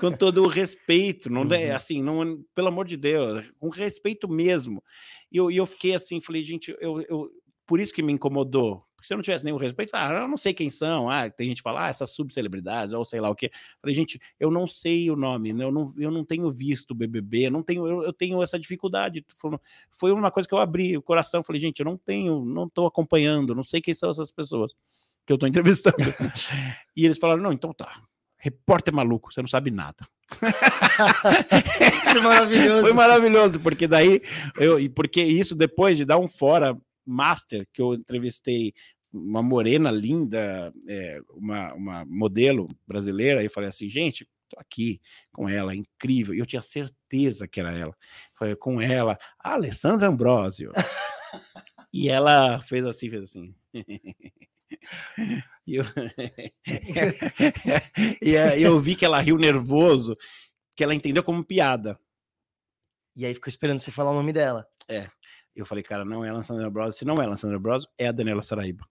com 0.00 0.10
todo 0.10 0.42
o 0.42 0.48
respeito, 0.48 1.30
não 1.30 1.42
uhum. 1.42 1.52
é 1.52 1.70
assim, 1.72 2.02
não, 2.02 2.42
pelo 2.54 2.68
amor 2.68 2.86
de 2.86 2.96
Deus, 2.96 3.52
com 3.58 3.68
respeito 3.68 4.28
mesmo. 4.28 4.82
E 5.30 5.36
eu, 5.36 5.50
eu 5.50 5.66
fiquei 5.66 5.94
assim, 5.94 6.20
falei, 6.20 6.42
gente, 6.42 6.74
eu, 6.80 7.00
eu, 7.02 7.28
por 7.70 7.78
isso 7.78 7.94
que 7.94 8.02
me 8.02 8.12
incomodou, 8.12 8.84
porque 8.96 9.06
se 9.06 9.14
eu 9.14 9.16
não 9.16 9.22
tivesse 9.22 9.44
nenhum 9.44 9.56
respeito, 9.56 9.92
ah, 9.94 10.12
eu 10.12 10.26
não 10.26 10.36
sei 10.36 10.52
quem 10.52 10.68
são. 10.68 11.08
Ah, 11.08 11.30
tem 11.30 11.46
gente 11.46 11.58
que 11.58 11.62
fala, 11.62 11.86
ah, 11.86 11.88
essas 11.88 12.10
subcelebridades, 12.10 12.92
ou 12.92 13.04
sei 13.04 13.20
lá 13.20 13.30
o 13.30 13.34
quê. 13.36 13.48
Falei, 13.80 13.94
gente, 13.94 14.20
eu 14.40 14.50
não 14.50 14.66
sei 14.66 15.08
o 15.08 15.14
nome, 15.14 15.52
né? 15.52 15.62
eu, 15.62 15.70
não, 15.70 15.94
eu 15.96 16.10
não 16.10 16.24
tenho 16.24 16.50
visto 16.50 16.90
o 16.90 16.94
BBB, 16.96 17.46
eu 17.46 17.50
não 17.52 17.62
tenho, 17.62 17.86
eu, 17.86 18.02
eu 18.02 18.12
tenho 18.12 18.42
essa 18.42 18.58
dificuldade. 18.58 19.24
Foi 19.92 20.10
uma 20.10 20.32
coisa 20.32 20.48
que 20.48 20.52
eu 20.52 20.58
abri 20.58 20.96
o 20.96 21.02
coração, 21.02 21.44
falei, 21.44 21.60
gente, 21.60 21.78
eu 21.78 21.86
não 21.86 21.96
tenho, 21.96 22.44
não 22.44 22.66
estou 22.66 22.88
acompanhando, 22.88 23.54
não 23.54 23.62
sei 23.62 23.80
quem 23.80 23.94
são 23.94 24.10
essas 24.10 24.32
pessoas 24.32 24.72
que 25.24 25.32
eu 25.32 25.36
estou 25.36 25.48
entrevistando. 25.48 25.96
e 26.96 27.04
eles 27.04 27.18
falaram, 27.18 27.40
não, 27.40 27.52
então 27.52 27.72
tá, 27.72 28.02
repórter 28.36 28.92
maluco, 28.92 29.32
você 29.32 29.40
não 29.40 29.48
sabe 29.48 29.70
nada. 29.70 30.08
isso 32.08 32.18
é 32.18 32.20
maravilhoso. 32.20 32.82
Foi 32.82 32.92
maravilhoso, 32.92 33.60
porque 33.60 33.86
daí 33.86 34.20
eu, 34.58 34.76
porque 34.90 35.22
isso 35.22 35.54
depois 35.54 35.96
de 35.96 36.04
dar 36.04 36.18
um 36.18 36.28
fora 36.28 36.76
master 37.10 37.66
que 37.72 37.82
eu 37.82 37.94
entrevistei 37.94 38.72
uma 39.12 39.42
morena 39.42 39.90
linda, 39.90 40.72
é, 40.88 41.20
uma, 41.30 41.74
uma 41.74 42.04
modelo 42.04 42.68
brasileira, 42.86 43.42
e 43.42 43.48
falei 43.48 43.68
assim, 43.68 43.88
gente, 43.88 44.28
tô 44.48 44.58
aqui 44.58 45.00
com 45.32 45.48
ela, 45.48 45.74
incrível, 45.74 46.34
e 46.34 46.38
eu 46.38 46.46
tinha 46.46 46.62
certeza 46.62 47.48
que 47.48 47.60
era 47.60 47.72
ela. 47.72 47.94
Falei 48.34 48.54
com 48.54 48.80
ela, 48.80 49.18
a 49.38 49.54
Alessandra 49.54 50.08
Ambrosio. 50.08 50.72
e 51.92 52.08
ela 52.08 52.60
fez 52.60 52.86
assim, 52.86 53.10
fez 53.10 53.22
assim. 53.22 53.54
e 55.66 55.74
eu... 55.74 55.84
e 58.22 58.62
eu 58.62 58.78
vi 58.78 58.94
que 58.94 59.04
ela 59.04 59.20
riu 59.20 59.36
nervoso, 59.36 60.14
que 60.76 60.84
ela 60.84 60.94
entendeu 60.94 61.24
como 61.24 61.44
piada. 61.44 61.98
E 63.16 63.26
aí 63.26 63.34
ficou 63.34 63.48
esperando 63.48 63.80
você 63.80 63.90
falar 63.90 64.12
o 64.12 64.14
nome 64.14 64.32
dela. 64.32 64.64
É. 64.88 65.10
Eu 65.54 65.66
falei, 65.66 65.82
cara, 65.82 66.04
não 66.04 66.24
é 66.24 66.30
a 66.30 66.42
Sandra 66.42 66.70
Bros. 66.70 66.96
Se 66.96 67.04
não 67.04 67.16
é 67.16 67.26
a 67.26 67.36
Sandra 67.36 67.58
Bros, 67.58 67.86
é 67.98 68.08
a 68.08 68.12
Daniela 68.12 68.42
Saraiba. 68.42 68.86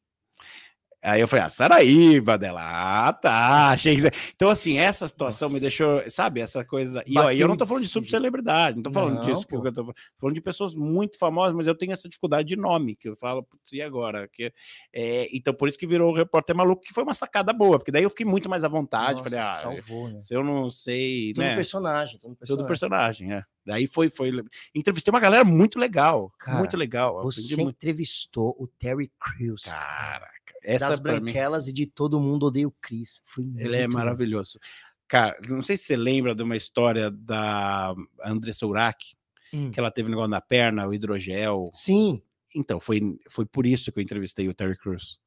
Aí 1.02 1.22
eu 1.22 1.28
falei, 1.28 1.46
ah, 1.46 1.50
Saraíba 1.50 2.38
dela. 2.38 2.62
Ah, 2.62 3.14
tá. 3.14 3.70
Achei 3.70 3.96
que... 3.96 4.02
Então, 4.36 4.50
assim, 4.50 4.78
essa 4.78 5.08
situação 5.08 5.48
Nossa. 5.48 5.54
me 5.54 5.60
deixou, 5.62 6.04
sabe, 6.10 6.42
essa 6.42 6.64
coisa. 6.66 7.02
E 7.08 7.18
ó, 7.18 7.32
eu 7.32 7.48
não 7.48 7.56
tô 7.56 7.66
falando 7.66 7.84
de 7.84 7.90
subcelebridade, 7.90 8.76
não 8.76 8.84
tô 8.84 8.92
falando 8.92 9.16
não, 9.16 9.26
disso, 9.26 9.48
que 9.48 9.56
eu 9.56 9.72
tô 9.72 9.94
falando 10.20 10.36
de 10.36 10.42
pessoas 10.42 10.76
muito 10.76 11.18
famosas, 11.18 11.56
mas 11.56 11.68
eu 11.68 11.76
tenho 11.76 11.94
essa 11.94 12.10
dificuldade 12.10 12.50
de 12.50 12.58
nome, 12.58 12.96
que 12.96 13.08
eu 13.08 13.16
falo, 13.16 13.44
putz, 13.44 13.72
e 13.72 13.82
agora? 13.82 14.28
Que, 14.28 14.52
é, 14.94 15.30
então, 15.32 15.54
por 15.54 15.70
isso 15.70 15.78
que 15.78 15.88
virou 15.88 16.12
o 16.12 16.16
repórter 16.16 16.56
maluco, 16.56 16.84
que 16.84 16.94
foi 16.94 17.04
uma 17.04 17.14
sacada 17.14 17.54
boa, 17.54 17.78
porque 17.78 17.92
daí 17.92 18.04
eu 18.04 18.10
fiquei 18.10 18.26
muito 18.26 18.50
mais 18.50 18.66
à 18.66 18.68
vontade. 18.68 19.24
Nossa, 19.24 19.30
falei, 19.30 19.40
ah, 19.40 19.60
salvou, 19.62 20.10
né? 20.10 20.22
se 20.22 20.34
eu 20.34 20.44
não 20.44 20.70
sei. 20.70 21.34
Tudo 21.34 21.46
né? 21.46 21.56
personagem, 21.56 22.20
tudo 22.20 22.36
personagem. 22.36 22.58
Tudo 22.58 22.68
personagem, 22.68 23.34
é. 23.34 23.44
Daí 23.66 23.88
foi, 23.88 24.10
foi. 24.10 24.32
Entrevistei 24.74 25.12
uma 25.12 25.20
galera 25.20 25.44
muito 25.44 25.78
legal. 25.78 26.34
Cara, 26.40 26.58
muito 26.58 26.76
legal. 26.76 27.22
Você 27.24 27.56
muito. 27.56 27.76
entrevistou 27.76 28.56
o 28.58 28.68
Terry 28.68 29.12
Crews. 29.20 29.64
Caraca. 29.64 30.39
Essa 30.76 30.90
das 30.90 31.00
branquelas 31.00 31.66
mim... 31.66 31.72
e 31.72 31.74
de 31.74 31.86
todo 31.86 32.20
mundo 32.20 32.46
odeia 32.46 32.68
o 32.68 32.76
Chris. 32.82 33.22
Ele 33.58 33.78
é 33.78 33.88
maravilhoso. 33.88 34.60
Cara, 35.08 35.38
não 35.48 35.64
sei 35.64 35.76
se 35.76 35.86
você 35.86 35.98
lembra 35.98 36.36
de 36.36 36.44
uma 36.44 36.56
história 36.56 37.10
da 37.10 37.96
Andressa 38.24 38.68
Urach, 38.68 39.16
hum. 39.52 39.72
que 39.72 39.80
ela 39.80 39.90
teve 39.90 40.08
um 40.08 40.12
negócio 40.12 40.30
na 40.30 40.40
perna, 40.40 40.88
o 40.88 40.94
hidrogel. 40.94 41.72
Sim. 41.74 42.22
Então, 42.56 42.80
foi, 42.80 43.20
foi 43.28 43.46
por 43.46 43.66
isso 43.66 43.92
que 43.92 44.00
eu 44.00 44.04
entrevistei 44.04 44.48
o 44.48 44.54
Terry 44.54 44.78
Crews. 44.78 45.20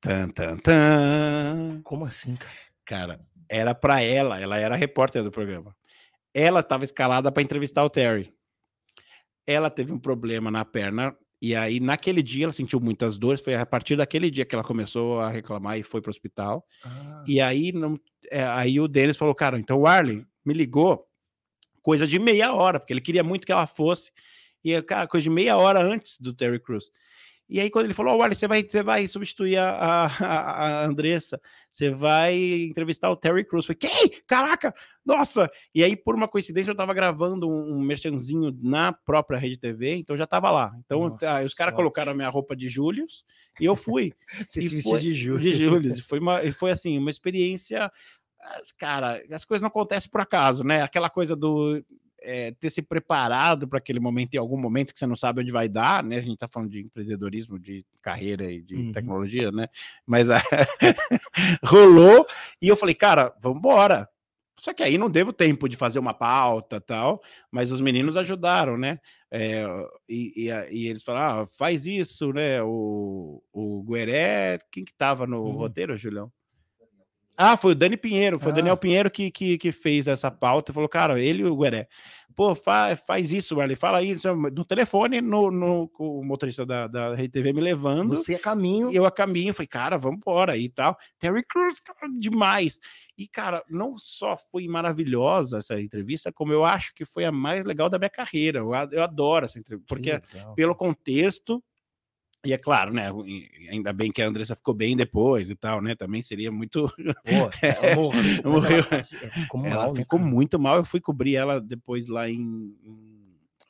Tan, 0.00 0.28
tan, 0.28 0.56
tan. 0.58 1.80
Como 1.82 2.04
assim, 2.04 2.36
cara? 2.36 2.56
Cara, 2.84 3.20
era 3.48 3.74
para 3.74 4.00
ela, 4.02 4.40
ela 4.40 4.56
era 4.56 4.76
repórter 4.76 5.22
do 5.24 5.32
programa. 5.32 5.76
Ela 6.32 6.60
estava 6.60 6.84
escalada 6.84 7.32
para 7.32 7.42
entrevistar 7.42 7.84
o 7.84 7.90
Terry. 7.90 8.32
Ela 9.46 9.70
teve 9.70 9.92
um 9.92 9.98
problema 9.98 10.50
na 10.50 10.64
perna 10.64 11.16
e 11.40 11.54
aí, 11.54 11.80
naquele 11.80 12.22
dia, 12.22 12.44
ela 12.44 12.52
sentiu 12.52 12.80
muitas 12.80 13.18
dores. 13.18 13.40
Foi 13.40 13.54
a 13.54 13.66
partir 13.66 13.96
daquele 13.96 14.30
dia 14.30 14.44
que 14.44 14.54
ela 14.54 14.64
começou 14.64 15.20
a 15.20 15.28
reclamar 15.28 15.78
e 15.78 15.82
foi 15.82 16.00
para 16.00 16.08
o 16.08 16.10
hospital. 16.10 16.66
Ah. 16.82 17.24
E 17.26 17.40
aí, 17.40 17.72
não, 17.72 17.98
é, 18.30 18.42
aí 18.44 18.80
o 18.80 18.88
Denis 18.88 19.16
falou: 19.16 19.34
Cara, 19.34 19.58
então 19.58 19.80
o 19.80 19.86
Arlen 19.86 20.26
me 20.44 20.54
ligou 20.54 21.06
coisa 21.82 22.06
de 22.06 22.18
meia 22.18 22.52
hora, 22.52 22.80
porque 22.80 22.92
ele 22.92 23.00
queria 23.00 23.22
muito 23.22 23.46
que 23.46 23.52
ela 23.52 23.66
fosse. 23.66 24.10
E, 24.64 24.80
cara, 24.82 25.06
coisa 25.06 25.24
de 25.24 25.30
meia 25.30 25.56
hora 25.56 25.80
antes 25.80 26.18
do 26.18 26.32
Terry 26.32 26.58
Crews. 26.58 26.90
E 27.48 27.60
aí, 27.60 27.70
quando 27.70 27.84
ele 27.84 27.94
falou, 27.94 28.18
olha, 28.18 28.34
você 28.34 28.48
vai, 28.48 28.62
você 28.62 28.82
vai 28.82 29.06
substituir 29.06 29.56
a, 29.56 30.06
a, 30.06 30.82
a 30.82 30.84
Andressa, 30.84 31.40
você 31.70 31.90
vai 31.90 32.36
entrevistar 32.64 33.10
o 33.10 33.16
Terry 33.16 33.44
Crews. 33.44 33.66
Falei, 33.66 33.78
quem? 33.78 34.20
Caraca! 34.26 34.74
Nossa! 35.04 35.48
E 35.74 35.84
aí, 35.84 35.94
por 35.96 36.14
uma 36.14 36.26
coincidência, 36.26 36.72
eu 36.72 36.76
tava 36.76 36.92
gravando 36.92 37.48
um, 37.48 37.76
um 37.76 37.80
merchanzinho 37.80 38.56
na 38.60 38.92
própria 38.92 39.38
Rede 39.38 39.58
TV, 39.58 39.94
então 39.94 40.16
já 40.16 40.26
tava 40.26 40.50
lá. 40.50 40.72
Então, 40.84 41.08
Nossa, 41.08 41.42
os 41.42 41.54
caras 41.54 41.74
colocaram 41.74 42.12
a 42.12 42.14
minha 42.14 42.28
roupa 42.28 42.56
de 42.56 42.68
Július 42.68 43.24
e 43.60 43.64
eu 43.64 43.76
fui. 43.76 44.12
você 44.46 44.62
se 44.62 44.74
vestiu 44.74 44.98
de 44.98 45.14
Július. 45.14 45.42
De 45.42 45.52
Július. 45.52 46.00
Foi, 46.00 46.18
uma, 46.18 46.52
foi 46.52 46.70
assim, 46.72 46.98
uma 46.98 47.10
experiência 47.10 47.90
cara, 48.78 49.22
as 49.30 49.44
coisas 49.44 49.62
não 49.62 49.68
acontecem 49.68 50.10
por 50.10 50.20
acaso, 50.20 50.62
né? 50.62 50.82
Aquela 50.82 51.10
coisa 51.10 51.34
do 51.34 51.82
é, 52.26 52.50
ter 52.50 52.70
se 52.70 52.82
preparado 52.82 53.68
para 53.68 53.78
aquele 53.78 54.00
momento 54.00 54.34
em 54.34 54.38
algum 54.38 54.58
momento 54.58 54.92
que 54.92 54.98
você 54.98 55.06
não 55.06 55.14
sabe 55.14 55.42
onde 55.42 55.52
vai 55.52 55.68
dar, 55.68 56.02
né? 56.02 56.16
A 56.16 56.20
gente 56.20 56.34
está 56.34 56.48
falando 56.48 56.70
de 56.70 56.80
empreendedorismo, 56.80 57.58
de 57.58 57.86
carreira 58.02 58.50
e 58.50 58.60
de 58.60 58.74
uhum. 58.74 58.92
tecnologia, 58.92 59.52
né? 59.52 59.68
Mas 60.04 60.28
rolou 61.64 62.26
e 62.60 62.66
eu 62.66 62.76
falei, 62.76 62.94
cara, 62.94 63.32
vamos 63.40 63.58
embora. 63.58 64.08
Só 64.58 64.72
que 64.72 64.82
aí 64.82 64.98
não 64.98 65.08
devo 65.08 65.32
tempo 65.32 65.68
de 65.68 65.76
fazer 65.76 65.98
uma 65.98 66.14
pauta 66.14 66.80
tal, 66.80 67.22
mas 67.50 67.70
os 67.70 67.80
meninos 67.80 68.16
ajudaram, 68.16 68.76
né? 68.76 68.98
É, 69.30 69.64
e, 70.08 70.48
e, 70.48 70.50
e, 70.70 70.88
eles 70.88 71.02
falaram, 71.02 71.42
ah, 71.42 71.46
faz 71.46 71.86
isso, 71.86 72.32
né? 72.32 72.62
O, 72.62 73.42
o 73.52 73.84
Gueré, 73.84 74.58
quem 74.72 74.84
que 74.84 74.94
tava 74.94 75.26
no 75.26 75.42
uhum. 75.42 75.52
roteiro, 75.52 75.96
Julião? 75.96 76.32
Ah, 77.36 77.56
foi 77.56 77.72
o 77.72 77.74
Dani 77.74 77.96
Pinheiro, 77.96 78.38
foi 78.38 78.50
ah. 78.50 78.52
o 78.52 78.56
Daniel 78.56 78.76
Pinheiro 78.76 79.10
que, 79.10 79.30
que, 79.30 79.58
que 79.58 79.72
fez 79.72 80.08
essa 80.08 80.30
pauta. 80.30 80.72
Falou, 80.72 80.88
cara, 80.88 81.20
ele 81.20 81.42
e 81.42 81.44
o 81.44 81.56
Gueré. 81.56 81.86
Pô, 82.34 82.54
faz, 82.54 83.00
faz 83.00 83.32
isso, 83.32 83.60
Ele 83.62 83.74
Fala 83.74 84.02
isso 84.02 84.34
no 84.36 84.62
telefone, 84.62 85.22
no, 85.22 85.50
no, 85.50 85.90
o 85.98 86.22
motorista 86.22 86.66
da, 86.66 86.86
da 86.86 87.14
Rede 87.14 87.30
TV 87.30 87.50
me 87.52 87.62
levando. 87.62 88.14
Você 88.14 88.34
a 88.34 88.38
caminho. 88.38 88.92
Eu 88.92 89.06
a 89.06 89.10
caminho. 89.10 89.54
Falei, 89.54 89.66
cara, 89.66 89.96
vamos 89.96 90.18
embora 90.18 90.54
e 90.54 90.68
tal. 90.68 90.98
Terry 91.18 91.42
Crews, 91.42 91.76
demais. 92.18 92.78
E, 93.16 93.26
cara, 93.26 93.64
não 93.70 93.96
só 93.96 94.36
foi 94.36 94.68
maravilhosa 94.68 95.58
essa 95.58 95.80
entrevista, 95.80 96.30
como 96.30 96.52
eu 96.52 96.62
acho 96.62 96.94
que 96.94 97.06
foi 97.06 97.24
a 97.24 97.32
mais 97.32 97.64
legal 97.64 97.88
da 97.88 97.98
minha 97.98 98.10
carreira. 98.10 98.58
Eu, 98.58 98.74
eu 98.92 99.02
adoro 99.02 99.46
essa 99.46 99.58
entrevista, 99.58 99.86
porque 99.88 100.20
pelo 100.54 100.74
contexto 100.74 101.64
e 102.46 102.52
é 102.52 102.58
claro, 102.58 102.92
né? 102.92 103.10
Ainda 103.70 103.92
bem 103.92 104.12
que 104.12 104.22
a 104.22 104.28
Andressa 104.28 104.54
ficou 104.54 104.72
bem 104.72 104.96
depois 104.96 105.50
e 105.50 105.56
tal, 105.56 105.82
né? 105.82 105.96
Também 105.96 106.22
seria 106.22 106.52
muito. 106.52 106.88
Pô, 106.96 107.50
ela 107.60 107.96
morreu. 108.44 108.84
Ela, 108.90 109.02
ficou, 109.02 109.60
mal, 109.60 109.70
ela 109.70 109.88
né, 109.88 109.94
ficou 109.96 110.18
muito 110.18 110.58
mal. 110.58 110.76
Eu 110.76 110.84
fui 110.84 111.00
cobrir 111.00 111.34
ela 111.34 111.60
depois 111.60 112.06
lá 112.06 112.30
em. 112.30 112.72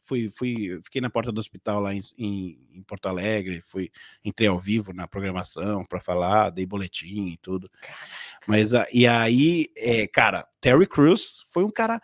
Fui, 0.06 0.30
fui, 0.30 0.80
fiquei 0.84 1.00
na 1.00 1.10
porta 1.10 1.32
do 1.32 1.40
hospital 1.40 1.80
lá 1.80 1.92
em, 1.92 2.00
em, 2.16 2.58
em 2.74 2.82
Porto 2.82 3.06
Alegre, 3.06 3.60
fui, 3.66 3.90
entrei 4.24 4.48
ao 4.48 4.58
vivo 4.58 4.92
na 4.92 5.08
programação 5.08 5.84
para 5.84 6.00
falar, 6.00 6.50
dei 6.50 6.64
boletim 6.64 7.26
e 7.26 7.36
tudo. 7.36 7.68
Caraca. 7.80 8.26
Mas 8.46 8.70
e 8.92 9.06
aí, 9.06 9.66
é, 9.76 10.06
cara, 10.06 10.46
Terry 10.60 10.86
Crews 10.86 11.44
foi 11.48 11.64
um 11.64 11.70
cara 11.70 12.00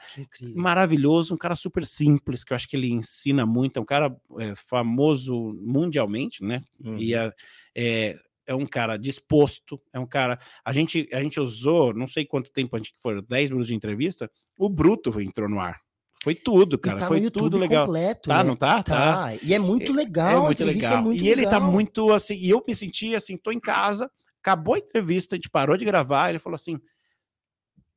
maravilhoso, 0.55 1.35
um 1.35 1.39
cara 1.39 1.55
super 1.55 1.87
simples, 1.87 2.43
que 2.43 2.53
eu 2.53 2.57
acho 2.57 2.69
que 2.69 2.77
ele 2.77 2.91
ensina 2.91 3.47
muito, 3.47 3.77
é 3.77 3.81
um 3.81 3.85
cara 3.85 4.15
é, 4.39 4.55
famoso 4.57 5.57
mundialmente, 5.61 6.45
né? 6.45 6.61
Uhum. 6.85 6.99
E 6.99 7.15
é, 7.15 7.33
é, 7.75 8.17
é, 8.47 8.55
um 8.55 8.67
cara 8.67 8.97
disposto, 8.97 9.81
é 9.93 10.01
um 10.01 10.07
cara. 10.07 10.39
A 10.65 10.73
gente, 10.73 11.09
a 11.13 11.23
gente 11.23 11.39
usou, 11.39 11.95
não 11.95 12.09
sei 12.09 12.25
quanto 12.25 12.51
tempo 12.51 12.75
a 12.75 12.79
gente 12.79 12.95
foi, 12.99 13.23
10 13.23 13.51
minutos 13.51 13.69
de 13.69 13.75
entrevista, 13.75 14.29
o 14.59 14.69
Bruto 14.69 15.21
entrou 15.21 15.49
no 15.49 15.61
ar. 15.61 15.81
Foi 16.23 16.35
tudo, 16.35 16.79
cara. 16.79 16.99
Tá 16.99 17.09
foi 17.09 17.31
tudo 17.31 17.59
legal. 17.59 17.87
Completo, 17.87 18.29
tá, 18.29 18.39
né? 18.39 18.49
não 18.49 18.57
tá? 18.57 18.83
tá? 18.83 19.15
Tá. 19.15 19.35
E 19.43 19.53
é 19.53 19.59
muito 19.59 19.93
legal. 19.93 20.31
É, 20.31 20.47
muito 20.47 20.65
legal. 20.65 20.99
É 20.99 21.01
muito 21.01 21.23
e 21.23 21.29
ele 21.29 21.47
tá 21.47 21.59
muito 21.59 22.13
assim. 22.13 22.35
E 22.35 22.51
eu 22.51 22.63
me 22.67 22.75
senti 22.75 23.15
assim, 23.15 23.37
tô 23.37 23.51
em 23.51 23.61
casa 23.61 24.11
Acabou 24.43 24.75
a 24.75 24.79
entrevista, 24.79 25.37
a 25.37 25.39
gente 25.39 25.49
parou 25.49 25.77
de 25.77 25.85
gravar, 25.85 26.29
ele 26.29 26.41
falou 26.41 26.57
assim: 26.57 26.81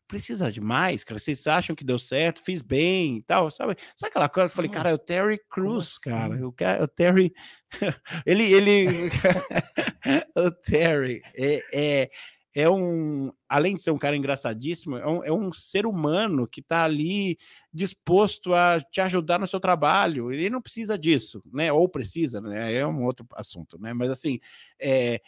precisa 0.07 0.51
de 0.51 0.61
mais, 0.61 1.03
cara. 1.03 1.19
Vocês 1.19 1.47
acham 1.47 1.75
que 1.75 1.83
deu 1.83 1.97
certo, 1.97 2.43
fiz 2.43 2.61
bem 2.61 3.17
e 3.17 3.21
tal, 3.23 3.49
sabe? 3.49 3.75
Sabe 3.95 4.11
aquela 4.11 4.29
coisa? 4.29 4.47
Eu 4.47 4.55
falei, 4.55 4.69
cara, 4.69 4.91
é 4.91 4.93
o 4.93 4.99
Terry 4.99 5.41
Cruz, 5.49 5.97
assim? 5.97 6.15
cara. 6.15 6.47
O, 6.47 6.53
o 6.83 6.87
Terry. 6.87 7.33
ele. 8.27 8.43
ele... 8.53 8.85
o 10.37 10.51
Terry 10.51 11.19
é, 11.35 11.61
é, 11.73 12.09
é, 12.55 12.69
um. 12.69 13.33
Além 13.49 13.75
de 13.75 13.81
ser 13.81 13.91
um 13.91 13.97
cara 13.97 14.15
engraçadíssimo, 14.15 14.95
é 14.95 15.05
um, 15.05 15.23
é 15.25 15.31
um 15.31 15.51
ser 15.51 15.85
humano 15.85 16.47
que 16.47 16.61
tá 16.61 16.85
ali 16.85 17.37
disposto 17.73 18.53
a 18.53 18.79
te 18.79 19.01
ajudar 19.01 19.37
no 19.37 19.45
seu 19.45 19.59
trabalho. 19.59 20.31
Ele 20.31 20.49
não 20.49 20.61
precisa 20.61 20.97
disso, 20.97 21.43
né? 21.51 21.71
Ou 21.73 21.89
precisa, 21.89 22.39
né? 22.39 22.73
É 22.73 22.87
um 22.87 23.03
outro 23.03 23.27
assunto, 23.33 23.77
né? 23.77 23.93
Mas 23.93 24.09
assim. 24.09 24.39
É, 24.79 25.21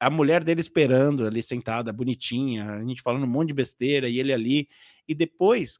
a 0.00 0.08
mulher 0.08 0.44
dele 0.44 0.60
esperando 0.60 1.26
ali 1.26 1.42
sentada, 1.42 1.92
bonitinha, 1.92 2.70
a 2.70 2.84
gente 2.84 3.02
falando 3.02 3.24
um 3.24 3.28
monte 3.28 3.48
de 3.48 3.54
besteira 3.54 4.08
e 4.08 4.20
ele 4.20 4.32
ali. 4.32 4.68
E 5.08 5.12
depois, 5.12 5.76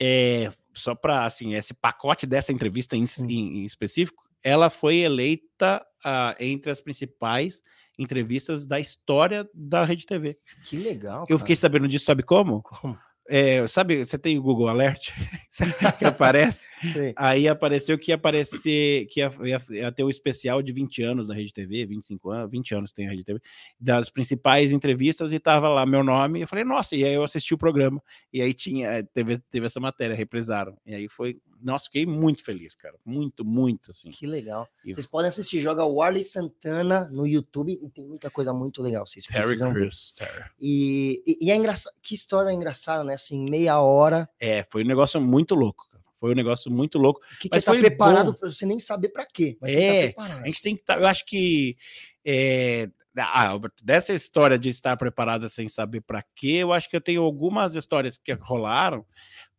é, 0.00 0.50
só 0.72 0.92
para 0.92 1.24
assim, 1.24 1.54
esse 1.54 1.72
pacote 1.72 2.26
dessa 2.26 2.52
entrevista 2.52 2.96
em, 2.96 3.04
em, 3.20 3.58
em 3.58 3.64
específico, 3.64 4.24
ela 4.42 4.68
foi 4.68 4.96
eleita 4.96 5.80
uh, 6.04 6.34
entre 6.40 6.72
as 6.72 6.80
principais 6.80 7.62
entrevistas 7.98 8.66
da 8.66 8.80
história 8.80 9.48
da 9.54 9.84
Rede 9.84 10.06
TV. 10.06 10.38
Que 10.64 10.76
legal. 10.76 11.26
Eu 11.28 11.38
fiquei 11.38 11.56
sabendo 11.56 11.88
disso, 11.88 12.04
sabe 12.04 12.22
como? 12.22 12.62
Como? 12.62 12.98
É, 13.28 13.66
sabe, 13.68 14.04
você 14.04 14.18
tem 14.18 14.36
o 14.36 14.42
Google 14.42 14.68
Alert 14.68 15.10
que 15.98 16.04
aparece? 16.04 16.66
Aí 17.16 17.46
apareceu 17.46 17.96
que 17.96 18.10
ia 18.10 18.16
aparecer, 18.16 19.06
que 19.06 19.20
ia, 19.20 19.30
ia, 19.70 19.92
ter 19.92 20.02
o 20.02 20.06
um 20.06 20.10
especial 20.10 20.60
de 20.60 20.72
20 20.72 21.02
anos 21.04 21.28
da 21.28 21.34
Rede 21.34 21.54
TV, 21.54 21.86
25 21.86 22.30
anos, 22.30 22.50
20 22.50 22.74
anos 22.74 22.92
tem 22.92 23.06
a 23.06 23.10
Rede 23.10 23.24
TV, 23.24 23.40
das 23.78 24.10
principais 24.10 24.72
entrevistas, 24.72 25.32
e 25.32 25.38
tava 25.38 25.68
lá 25.68 25.86
meu 25.86 26.02
nome, 26.02 26.40
e 26.40 26.42
eu 26.42 26.48
falei, 26.48 26.64
nossa, 26.64 26.96
e 26.96 27.04
aí 27.04 27.14
eu 27.14 27.22
assisti 27.22 27.54
o 27.54 27.58
programa, 27.58 28.02
e 28.32 28.42
aí 28.42 28.52
tinha, 28.52 29.04
teve, 29.14 29.38
teve 29.50 29.66
essa 29.66 29.78
matéria, 29.78 30.16
represaram, 30.16 30.76
e 30.84 30.94
aí 30.94 31.08
foi 31.08 31.38
nossa, 31.62 31.86
fiquei 31.86 32.04
muito 32.04 32.44
feliz, 32.44 32.74
cara. 32.74 32.94
Muito, 33.04 33.44
muito, 33.44 33.90
assim. 33.90 34.10
Que 34.10 34.26
legal. 34.26 34.68
E... 34.84 34.94
Vocês 34.94 35.06
podem 35.06 35.28
assistir, 35.28 35.60
joga 35.60 35.84
Warley 35.84 36.24
Santana 36.24 37.08
no 37.10 37.26
YouTube 37.26 37.78
e 37.80 37.88
tem 37.88 38.04
muita 38.04 38.30
coisa 38.30 38.52
muito 38.52 38.82
legal. 38.82 39.06
Vocês 39.06 39.26
precisam 39.26 39.72
Terry 39.72 39.86
Chris, 39.86 40.12
Terry. 40.16 40.44
E, 40.60 41.22
e, 41.26 41.46
e, 41.46 41.50
é 41.50 41.56
engraçado, 41.56 41.94
que 42.02 42.14
história 42.14 42.52
engraçada, 42.52 43.04
né? 43.04 43.14
Assim, 43.14 43.44
meia 43.48 43.80
hora. 43.80 44.28
É, 44.40 44.66
foi 44.70 44.82
um 44.84 44.86
negócio 44.86 45.20
muito 45.20 45.54
louco. 45.54 45.88
Foi 46.18 46.32
um 46.32 46.36
negócio 46.36 46.70
muito 46.70 46.98
louco. 46.98 47.20
Que, 47.40 47.48
que 47.48 47.56
mas 47.56 47.64
tá 47.64 47.72
preparado 47.72 48.32
para 48.32 48.48
você 48.48 48.64
nem 48.64 48.78
saber 48.78 49.08
para 49.08 49.26
quê. 49.26 49.58
é, 49.62 50.12
tá 50.12 50.22
a 50.22 50.46
gente 50.46 50.62
tem 50.62 50.76
que 50.76 50.82
estar. 50.82 50.94
Tá, 50.94 51.00
eu 51.00 51.06
acho 51.06 51.26
que 51.26 51.76
é, 52.24 52.88
ah, 53.16 53.58
dessa 53.82 54.14
história 54.14 54.58
de 54.58 54.68
estar 54.68 54.96
preparado 54.96 55.48
sem 55.48 55.68
saber 55.68 56.00
para 56.00 56.22
quê, 56.34 56.58
eu 56.60 56.72
acho 56.72 56.88
que 56.88 56.96
eu 56.96 57.00
tenho 57.00 57.22
algumas 57.22 57.74
histórias 57.74 58.16
que 58.16 58.32
rolaram, 58.32 59.04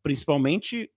principalmente 0.01 0.89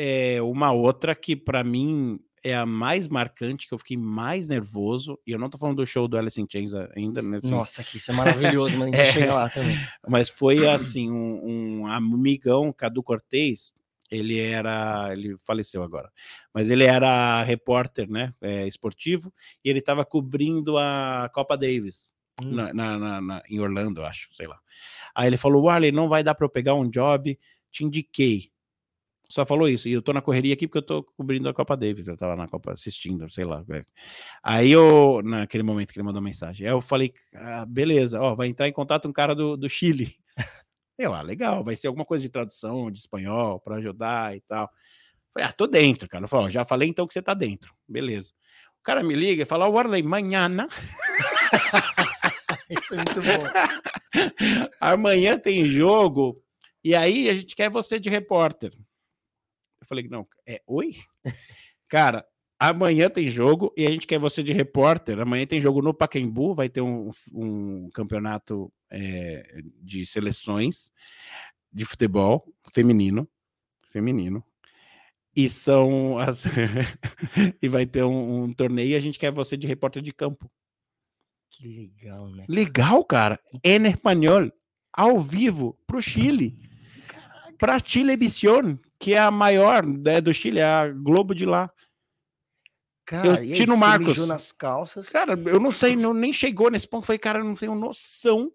é, 0.00 0.40
uma 0.40 0.70
outra 0.70 1.12
que 1.12 1.34
para 1.34 1.64
mim 1.64 2.20
é 2.44 2.54
a 2.54 2.64
mais 2.64 3.08
marcante, 3.08 3.66
que 3.66 3.74
eu 3.74 3.78
fiquei 3.78 3.96
mais 3.96 4.46
nervoso, 4.46 5.18
e 5.26 5.32
eu 5.32 5.38
não 5.40 5.50
tô 5.50 5.58
falando 5.58 5.78
do 5.78 5.86
show 5.86 6.06
do 6.06 6.16
Alice 6.16 6.40
in 6.40 6.46
Chains 6.48 6.72
ainda, 6.96 7.20
né? 7.20 7.38
assim, 7.38 7.50
Nossa, 7.50 7.82
que 7.82 7.96
isso 7.96 8.12
é 8.12 8.14
maravilhoso, 8.14 8.78
mas 8.78 8.88
a 8.88 8.90
gente 8.92 9.00
É. 9.08 9.12
chega 9.12 9.34
lá 9.34 9.50
também. 9.50 9.76
mas 10.08 10.28
foi 10.30 10.64
assim, 10.64 11.10
um, 11.10 11.80
um 11.80 11.86
amigão, 11.88 12.72
Cadu 12.72 13.02
Cortez, 13.02 13.72
ele 14.08 14.38
era, 14.38 15.12
ele 15.12 15.36
faleceu 15.44 15.82
agora, 15.82 16.12
mas 16.54 16.70
ele 16.70 16.84
era 16.84 17.42
repórter, 17.42 18.08
né, 18.08 18.32
é, 18.40 18.68
esportivo, 18.68 19.34
e 19.64 19.68
ele 19.68 19.80
estava 19.80 20.04
cobrindo 20.04 20.78
a 20.78 21.28
Copa 21.34 21.56
Davis, 21.56 22.12
Hum. 22.40 22.54
na, 22.54 22.72
na- 22.72 23.20
na- 23.20 23.42
em 23.50 23.58
Orlando, 23.58 24.04
acho, 24.04 24.28
sei 24.30 24.46
lá. 24.46 24.60
Aí 25.12 25.26
ele 25.26 25.36
falou, 25.36 25.64
Warley, 25.64 25.90
não 25.90 26.08
vai 26.08 26.22
dar 26.22 26.36
para 26.36 26.46
eu 26.46 26.50
pegar 26.50 26.74
um 26.74 26.88
job, 26.88 27.36
te 27.72 27.84
indiquei. 27.84 28.52
Só 29.30 29.44
falou 29.44 29.68
isso, 29.68 29.86
e 29.88 29.92
eu 29.92 30.00
tô 30.00 30.14
na 30.14 30.22
correria 30.22 30.54
aqui 30.54 30.66
porque 30.66 30.78
eu 30.78 30.82
tô 30.82 31.02
cobrindo 31.02 31.50
a 31.50 31.54
Copa 31.54 31.76
Davis, 31.76 32.06
eu 32.06 32.16
tava 32.16 32.34
na 32.34 32.48
Copa 32.48 32.72
assistindo, 32.72 33.28
sei 33.28 33.44
lá. 33.44 33.60
velho. 33.60 33.84
Aí 34.42 34.70
eu, 34.70 35.20
naquele 35.22 35.62
momento 35.62 35.92
que 35.92 35.98
ele 35.98 36.06
mandou 36.06 36.22
mensagem, 36.22 36.66
aí 36.66 36.72
eu 36.72 36.80
falei, 36.80 37.12
ah, 37.34 37.66
beleza, 37.66 38.18
ó, 38.20 38.34
vai 38.34 38.48
entrar 38.48 38.66
em 38.68 38.72
contato 38.72 39.06
um 39.06 39.12
cara 39.12 39.34
do, 39.34 39.54
do 39.56 39.68
Chile. 39.68 40.14
Eu, 41.00 41.14
ah, 41.14 41.22
legal, 41.22 41.62
vai 41.62 41.76
ser 41.76 41.86
alguma 41.86 42.04
coisa 42.04 42.24
de 42.24 42.28
tradução 42.28 42.90
de 42.90 42.98
espanhol 42.98 43.60
para 43.60 43.76
ajudar 43.76 44.36
e 44.36 44.40
tal. 44.40 44.68
Falei, 45.32 45.48
ah, 45.48 45.52
tô 45.52 45.68
dentro, 45.68 46.08
cara. 46.08 46.24
Eu 46.24 46.28
falei, 46.28 46.46
ó, 46.46 46.50
já 46.50 46.64
falei 46.64 46.88
então 46.88 47.06
que 47.06 47.14
você 47.14 47.22
tá 47.22 47.34
dentro, 47.34 47.72
beleza. 47.86 48.32
O 48.80 48.82
cara 48.82 49.00
me 49.04 49.14
liga 49.14 49.44
e 49.44 49.46
fala, 49.46 49.68
Warley, 49.68 50.02
manhã 50.02 50.48
Isso 52.68 52.94
é 52.94 52.96
muito 52.96 53.22
bom. 53.22 53.46
amanhã 54.80 55.38
tem 55.38 55.66
jogo 55.66 56.42
e 56.82 56.96
aí 56.96 57.28
a 57.28 57.34
gente 57.34 57.54
quer 57.54 57.70
você 57.70 58.00
de 58.00 58.10
repórter. 58.10 58.72
Eu 59.88 59.96
falei, 59.96 60.06
não, 60.06 60.28
é 60.46 60.60
oi? 60.66 60.96
Cara, 61.88 62.22
amanhã 62.60 63.08
tem 63.08 63.30
jogo 63.30 63.72
e 63.74 63.86
a 63.86 63.90
gente 63.90 64.06
quer 64.06 64.18
você 64.18 64.42
de 64.42 64.52
repórter. 64.52 65.18
Amanhã 65.18 65.46
tem 65.46 65.58
jogo 65.58 65.80
no 65.80 65.94
Pacaembu, 65.94 66.54
vai 66.54 66.68
ter 66.68 66.82
um, 66.82 67.08
um 67.32 67.88
campeonato 67.90 68.70
é, 68.90 69.62
de 69.80 70.04
seleções 70.04 70.92
de 71.72 71.86
futebol 71.86 72.52
feminino, 72.70 73.26
feminino. 73.90 74.44
E 75.34 75.48
são 75.48 76.18
as 76.18 76.44
e 77.62 77.68
vai 77.68 77.86
ter 77.86 78.04
um, 78.04 78.44
um 78.44 78.52
torneio 78.52 78.90
e 78.90 78.94
a 78.94 79.00
gente 79.00 79.18
quer 79.18 79.32
você 79.32 79.56
de 79.56 79.66
repórter 79.66 80.02
de 80.02 80.12
campo. 80.12 80.50
Que 81.50 81.66
legal, 81.66 82.28
né? 82.28 82.44
Legal, 82.46 83.02
cara. 83.06 83.40
Em 83.64 83.86
espanhol, 83.86 84.52
ao 84.92 85.18
vivo, 85.18 85.78
pro 85.86 86.02
Chile. 86.02 86.56
Pra 87.56 87.78
Chilevisión, 87.78 88.78
que 88.98 89.14
é 89.14 89.18
a 89.18 89.30
maior 89.30 89.86
né, 89.86 90.20
do 90.20 90.32
Chile, 90.32 90.58
é 90.58 90.64
a 90.64 90.88
Globo 90.88 91.34
de 91.34 91.46
lá. 91.46 91.70
Cara, 93.06 93.42
e 93.42 93.54
Tino 93.54 93.74
você 93.74 93.80
Marcos. 93.80 94.28
nas 94.28 94.52
calças. 94.52 95.08
Cara, 95.08 95.32
eu 95.32 95.58
não 95.58 95.70
sei, 95.70 95.96
não, 95.96 96.12
nem 96.12 96.32
chegou 96.32 96.70
nesse 96.70 96.86
ponto. 96.86 97.06
Falei, 97.06 97.18
cara, 97.18 97.38
eu 97.38 97.44
não 97.44 97.54
tenho 97.54 97.74
noção 97.74 98.52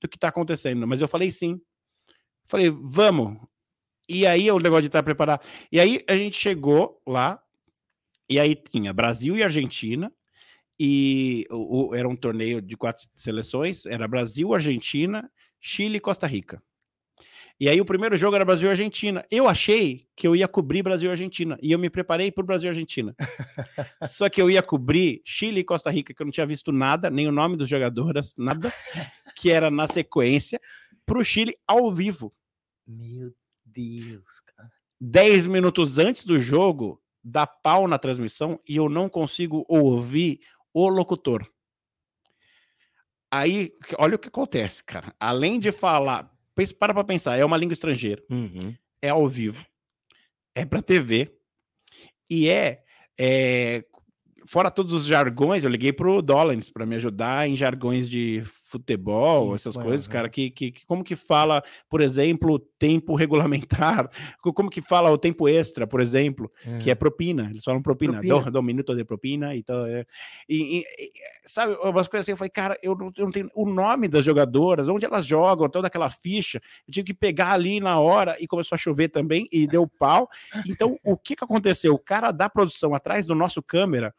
do 0.00 0.08
que 0.08 0.18
tá 0.18 0.28
acontecendo. 0.28 0.86
Mas 0.86 1.00
eu 1.00 1.08
falei 1.08 1.30
sim. 1.30 1.58
Falei, 2.44 2.68
vamos. 2.70 3.38
E 4.08 4.26
aí 4.26 4.50
o 4.50 4.58
negócio 4.58 4.82
de 4.82 4.88
estar 4.88 5.02
preparado. 5.02 5.40
E 5.72 5.80
aí 5.80 6.04
a 6.06 6.14
gente 6.14 6.36
chegou 6.36 7.00
lá, 7.06 7.42
e 8.28 8.38
aí 8.38 8.54
tinha 8.54 8.92
Brasil 8.92 9.36
e 9.36 9.42
Argentina, 9.42 10.12
e 10.78 11.46
o, 11.50 11.88
o- 11.88 11.94
era 11.94 12.06
um 12.06 12.14
torneio 12.14 12.60
de 12.60 12.76
quatro 12.76 13.08
seleções, 13.16 13.86
era 13.86 14.06
Brasil, 14.06 14.52
Argentina, 14.52 15.28
Chile 15.58 15.96
e 15.96 16.00
Costa 16.00 16.26
Rica. 16.26 16.62
E 17.58 17.70
aí 17.70 17.80
o 17.80 17.86
primeiro 17.86 18.16
jogo 18.16 18.36
era 18.36 18.44
Brasil 18.44 18.68
e 18.68 18.70
Argentina. 18.70 19.24
Eu 19.30 19.48
achei 19.48 20.06
que 20.14 20.28
eu 20.28 20.36
ia 20.36 20.46
cobrir 20.46 20.82
Brasil 20.82 21.08
e 21.08 21.10
Argentina, 21.10 21.58
e 21.62 21.72
eu 21.72 21.78
me 21.78 21.88
preparei 21.88 22.30
para 22.30 22.42
o 22.42 22.46
Brasil 22.46 22.68
e 22.68 22.70
Argentina. 22.70 23.14
Só 24.06 24.28
que 24.28 24.40
eu 24.42 24.50
ia 24.50 24.62
cobrir 24.62 25.22
Chile 25.24 25.60
e 25.60 25.64
Costa 25.64 25.90
Rica, 25.90 26.12
que 26.12 26.20
eu 26.20 26.26
não 26.26 26.32
tinha 26.32 26.46
visto 26.46 26.70
nada, 26.70 27.08
nem 27.08 27.26
o 27.26 27.32
nome 27.32 27.56
dos 27.56 27.68
jogadores, 27.68 28.34
nada, 28.36 28.70
que 29.36 29.50
era 29.50 29.70
na 29.70 29.86
sequência, 29.86 30.60
para 31.06 31.18
o 31.18 31.24
Chile 31.24 31.54
ao 31.66 31.90
vivo. 31.90 32.34
Meu 32.86 33.32
Deus, 33.64 34.40
cara. 34.54 34.70
10 35.00 35.46
minutos 35.46 35.98
antes 35.98 36.24
do 36.24 36.38
jogo, 36.38 37.02
dá 37.24 37.46
pau 37.46 37.88
na 37.88 37.98
transmissão 37.98 38.60
e 38.68 38.76
eu 38.76 38.88
não 38.88 39.08
consigo 39.08 39.64
ouvir 39.68 40.40
o 40.74 40.88
locutor. 40.88 41.46
Aí, 43.30 43.72
olha 43.98 44.16
o 44.16 44.18
que 44.18 44.28
acontece, 44.28 44.84
cara. 44.84 45.14
Além 45.18 45.58
de 45.58 45.72
falar, 45.72 46.35
para 46.78 46.94
pra 46.94 47.04
pensar, 47.04 47.36
é 47.36 47.44
uma 47.44 47.56
língua 47.56 47.72
estrangeira, 47.74 48.22
Uhum. 48.30 48.74
é 49.02 49.08
ao 49.10 49.28
vivo, 49.28 49.64
é 50.54 50.64
pra 50.64 50.80
TV 50.82 51.32
e 52.30 52.48
é, 52.48 52.82
é, 53.18 53.84
fora 54.46 54.70
todos 54.70 54.92
os 54.92 55.06
jargões, 55.06 55.64
eu 55.64 55.70
liguei 55.70 55.92
pro 55.92 56.22
Dollins 56.22 56.70
para 56.70 56.86
me 56.86 56.96
ajudar 56.96 57.48
em 57.48 57.54
jargões 57.56 58.08
de 58.08 58.42
futebol, 58.66 59.54
essas 59.54 59.76
coisas, 59.84 60.08
cara, 60.08 60.28
que, 60.28 60.50
que, 60.50 60.72
que- 60.72 60.86
como 60.86 61.04
que 61.04 61.14
fala, 61.14 61.62
por 61.88 62.00
exemplo, 62.00 62.58
tempo 62.78 63.14
regulamentar, 63.14 64.10
co- 64.42 64.52
como 64.52 64.68
que 64.68 64.82
fala 64.82 65.10
o 65.10 65.16
tempo 65.16 65.48
extra, 65.48 65.86
por 65.86 66.00
exemplo, 66.00 66.50
que 66.82 66.90
é 66.90 66.94
propina, 66.94 67.48
eles 67.50 67.62
falam 67.62 67.80
propina, 67.80 68.14
Propina. 68.14 68.40
do, 68.42 68.50
do 68.50 68.62
minuto 68.62 68.94
de 68.94 69.04
propina 69.04 69.54
e 69.54 69.62
tal. 69.62 69.86
é. 69.86 70.04
E, 70.48 70.78
e- 70.78 70.80
e, 70.80 71.10
sabe, 71.44 71.74
umas 71.82 72.08
coisas 72.08 72.24
assim, 72.24 72.32
eu 72.32 72.36
falei, 72.36 72.50
cara, 72.50 72.76
eu 72.82 72.96
não, 72.96 73.12
eu 73.16 73.24
não 73.26 73.30
tenho 73.32 73.48
o 73.54 73.68
nome 73.68 74.08
das 74.08 74.24
jogadoras, 74.24 74.88
onde 74.88 75.04
elas 75.06 75.24
jogam, 75.24 75.68
toda 75.68 75.86
aquela 75.86 76.10
ficha, 76.10 76.60
eu 76.88 76.92
tive 76.92 77.06
que 77.06 77.14
pegar 77.14 77.52
ali 77.52 77.78
na 77.78 78.00
hora 78.00 78.36
e 78.40 78.46
começou 78.48 78.74
a 78.74 78.78
chover 78.78 79.08
também 79.08 79.46
e 79.52 79.66
deu 79.66 79.86
pau. 79.86 80.28
Então, 80.66 80.98
o 81.04 81.16
que 81.16 81.36
que 81.36 81.44
aconteceu? 81.44 81.94
O 81.94 81.98
cara 81.98 82.32
da 82.32 82.48
produção 82.50 82.94
atrás 82.94 83.26
do 83.26 83.34
nosso 83.34 83.62
câmera 83.62 84.12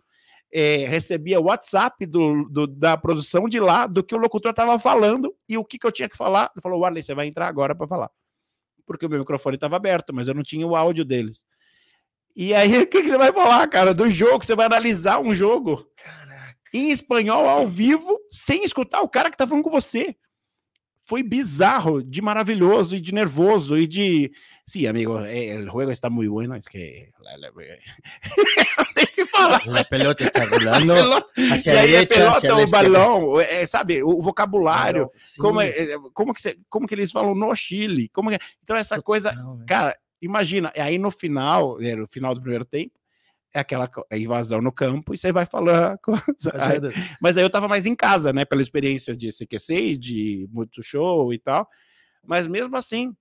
é, 0.54 0.86
recebia 0.88 1.40
WhatsApp 1.42 2.06
do, 2.06 2.48
do- 2.50 2.68
da 2.68 2.96
produção 2.98 3.48
de 3.50 3.60
lá, 3.60 3.86
do 3.88 4.04
que 4.04 4.16
o 4.16 4.18
locutor 4.18 4.52
estava 4.52 4.78
falando 4.80 5.36
e 5.48 5.58
o 5.58 5.66
que, 5.66 5.78
que 5.78 5.86
eu 5.86 5.92
tinha 5.92 6.08
que 6.10 6.18
falar. 6.18 6.52
Ele 6.56 6.62
falou, 6.62 6.80
Warley, 6.80 7.04
você 7.04 7.14
vai 7.14 7.28
entrar 7.28 7.48
agora 7.48 7.76
para 7.76 7.88
falar. 7.88 8.10
Porque 8.86 9.06
o 9.06 9.10
meu 9.10 9.20
microfone 9.20 9.56
estava 9.56 9.76
aberto, 9.76 10.14
mas 10.14 10.28
eu 10.28 10.34
não 10.34 10.44
tinha 10.44 10.66
o 10.66 10.76
áudio 10.76 11.04
deles. 11.04 11.44
E 12.36 12.54
aí, 12.54 12.78
o 12.82 12.88
que, 12.88 13.02
que 13.02 13.10
você 13.10 13.18
vai 13.18 13.34
falar, 13.34 13.68
cara? 13.68 13.94
Do 13.94 14.10
jogo, 14.10 14.46
você 14.46 14.56
vai 14.56 14.66
analisar 14.68 15.20
um 15.20 15.36
jogo 15.36 15.86
Caraca. 15.98 16.56
em 16.74 16.92
espanhol 16.92 17.48
ao 17.50 17.68
vivo, 17.68 18.18
sem 18.30 18.64
escutar 18.64 19.02
o 19.02 19.10
cara 19.10 19.30
que 19.30 19.36
tá 19.38 19.46
falando 19.46 19.64
com 19.64 19.70
você. 19.72 20.16
Foi 21.08 21.24
bizarro, 21.24 22.04
de 22.04 22.22
maravilhoso 22.22 22.94
e 22.96 23.00
de 23.00 23.14
nervoso 23.14 23.78
e 23.78 23.88
de. 23.88 24.30
Sim, 24.66 24.88
amigo, 24.88 25.18
eh, 25.22 25.56
el 25.56 25.70
juego 25.70 25.90
está 25.92 26.10
muy 26.10 26.28
bueno. 26.28 26.54
Es 26.56 26.68
que. 26.68 27.10
Não 28.78 28.86
tem 28.94 29.06
que 29.16 29.26
falar. 29.26 29.66
La 29.68 29.84
pelota 29.86 30.26
está 30.26 30.44
rolando 30.52 30.94
hacia 31.54 31.74
a 31.74 31.82
aí, 31.82 31.96
a 31.96 32.00
derecha, 32.00 32.08
pelota, 32.10 32.38
hacia 32.38 32.56
o 32.58 32.70
balão, 32.70 33.40
é, 33.40 33.66
sabe, 33.66 34.04
o 34.04 34.22
vocabulário, 34.22 35.10
Sim, 35.16 35.42
como, 35.42 35.62
é, 35.62 35.70
é, 35.70 35.96
como, 36.14 36.34
que 36.34 36.42
você- 36.42 36.58
como 36.70 36.86
que 36.86 36.96
eles 36.96 37.12
falam 37.14 37.34
no 37.34 37.56
Chile. 37.56 38.10
Como 38.10 38.30
que- 38.30 38.40
então, 38.62 38.76
essa 38.76 39.02
coisa, 39.02 39.32
né? 39.32 39.66
cara, 39.66 39.98
imagina, 40.22 40.74
aí 40.76 40.98
no 40.98 41.10
final, 41.12 41.82
é, 41.82 41.96
no 41.96 42.06
final 42.06 42.36
do 42.36 42.42
primeiro 42.42 42.66
tempo, 42.66 42.97
é 43.58 43.62
aquela 43.62 43.90
é 44.10 44.18
invasão 44.20 44.62
no 44.62 44.72
campo 44.72 45.14
e 45.14 45.18
você 45.18 45.32
vai 45.32 45.46
falar. 45.46 45.98
coisa. 46.00 46.22
Aí- 46.60 46.80
mas 47.22 47.38
aí 47.38 47.44
eu 47.44 47.50
tava 47.50 47.68
mais 47.68 47.86
em 47.86 47.96
casa, 47.96 48.32
né? 48.34 48.46
Pela 48.46 48.62
experiência 48.62 49.16
de 49.16 49.32
CQC 49.32 49.76
e 49.76 49.98
de 49.98 50.48
muito 50.52 50.82
show 50.84 51.34
e 51.34 51.38
tal. 51.40 51.68
Mas 52.26 52.48
mesmo 52.48 52.76
assim. 52.76 53.14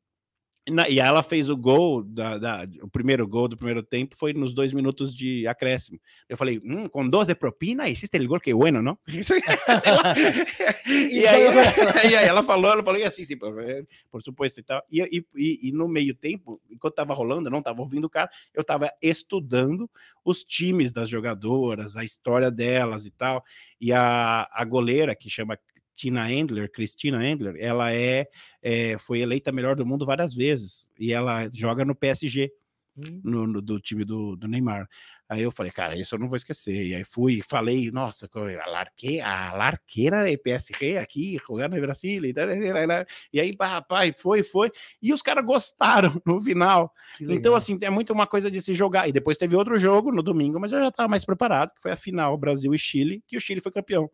Na- 0.69 0.89
e 0.89 0.99
ela 0.99 1.23
fez 1.23 1.49
o 1.49 1.57
gol, 1.57 2.03
da, 2.03 2.39
da- 2.39 2.67
o 2.83 2.89
primeiro 2.89 3.27
gol 3.27 3.49
do 3.49 3.57
primeiro 3.57 3.83
tempo 3.83 4.17
foi 4.17 4.33
nos 4.33 4.53
dois 4.53 4.73
minutos 4.73 5.15
de 5.15 5.47
acréscimo. 5.47 6.01
Eu 6.29 6.37
falei, 6.37 6.61
hum, 6.65 6.87
com 6.87 7.09
dois 7.09 7.27
de 7.27 7.35
propina, 7.35 7.89
hiciste 7.89 8.17
el 8.17 8.27
gol, 8.27 8.41
que 8.41 8.53
bueno, 8.53 8.83
não? 8.83 8.99
E, 10.87 11.27
aí, 11.27 11.43
e 12.11 12.17
aí 12.17 12.27
ela 12.27 12.43
falou, 12.43 12.71
ela 12.71 12.83
falou, 12.83 13.01
e 13.01 13.05
assim, 13.05 13.25
sim, 13.25 13.37
por, 13.37 13.55
por 14.11 14.23
supuesto 14.23 14.61
e 14.61 14.63
tal. 14.63 14.83
E, 14.91 15.01
e, 15.03 15.25
e- 15.37 15.69
e 15.69 15.73
no 15.73 15.89
meio 15.89 16.15
tempo, 16.15 16.61
enquanto 16.71 16.95
tava 16.95 17.15
rolando, 17.15 17.49
eu 17.49 17.53
não 17.53 17.63
tava 17.63 17.81
ouvindo 17.83 18.05
o 18.07 18.11
cara, 18.11 18.31
eu 18.55 18.65
tava 18.65 18.91
estudando 19.03 19.89
os 20.25 20.43
times 20.45 20.93
das 20.93 21.09
jogadoras, 21.09 21.97
a 21.97 22.05
história 22.05 22.51
delas 22.51 23.05
e 23.05 23.11
tal. 23.11 23.45
E 23.81 23.93
a, 23.93 24.49
a 24.53 24.65
goleira, 24.65 25.15
que 25.15 25.29
chama 25.31 25.59
Tina 25.97 26.31
Endler, 26.31 26.71
Cristina 26.71 27.27
Endler, 27.27 27.57
ela 27.59 27.93
é, 27.93 28.27
é, 28.63 28.99
foi 28.99 29.21
eleita 29.21 29.51
melhor 29.51 29.75
do 29.75 29.87
mundo 29.87 30.07
várias 30.07 30.35
vezes. 30.35 30.89
E 30.99 31.13
ela 31.13 31.49
joga 31.53 31.85
no 31.85 31.95
PSG, 31.95 32.51
Hum, 32.99 33.21
no, 33.23 33.47
no- 33.47 33.61
do 33.61 33.79
time 33.79 34.05
do, 34.07 34.37
do 34.37 34.49
Neymar. 34.49 34.89
Aí 35.29 35.43
eu 35.43 35.51
falei, 35.51 35.71
cara, 35.73 35.97
isso 35.99 36.15
eu 36.15 36.19
não 36.19 36.29
vou 36.29 36.37
esquecer. 36.37 36.87
E 36.87 36.95
aí 36.95 37.05
fui, 37.05 37.43
falei, 37.43 37.91
nossa, 37.91 38.27
a, 38.33 38.71
larque, 38.71 39.21
a 39.21 39.53
larqueira 39.55 40.25
de 40.25 40.39
PSG 40.39 40.97
aqui, 40.97 41.37
jogando 41.47 41.75
no 41.75 41.81
Brasil. 41.83 42.25
E, 42.25 42.33
e 43.33 43.41
aí, 43.41 43.57
e 44.09 44.13
foi, 44.13 44.43
foi. 44.43 44.71
E 45.03 45.13
os 45.13 45.21
caras 45.23 45.45
gostaram 45.45 46.21
no 46.25 46.41
final. 46.41 46.93
Então, 47.21 47.55
assim, 47.55 47.79
é 47.83 47.91
muito 47.91 48.13
uma 48.13 48.27
coisa 48.27 48.51
de 48.51 48.61
se 48.63 48.73
jogar. 48.73 49.09
E 49.09 49.13
depois 49.13 49.37
teve 49.37 49.57
outro 49.57 49.77
jogo 49.79 50.13
no 50.13 50.23
domingo, 50.23 50.59
mas 50.61 50.73
eu 50.73 50.79
já 50.81 50.89
estava 50.89 51.09
mais 51.09 51.25
preparado, 51.25 51.73
que 51.75 51.83
foi 51.83 51.91
a 51.93 51.97
final 51.97 52.37
Brasil 52.39 52.73
e 52.75 52.79
Chile, 52.79 53.23
que 53.27 53.37
o 53.37 53.41
Chile 53.41 53.61
foi 53.61 53.73
campeão. 53.73 54.11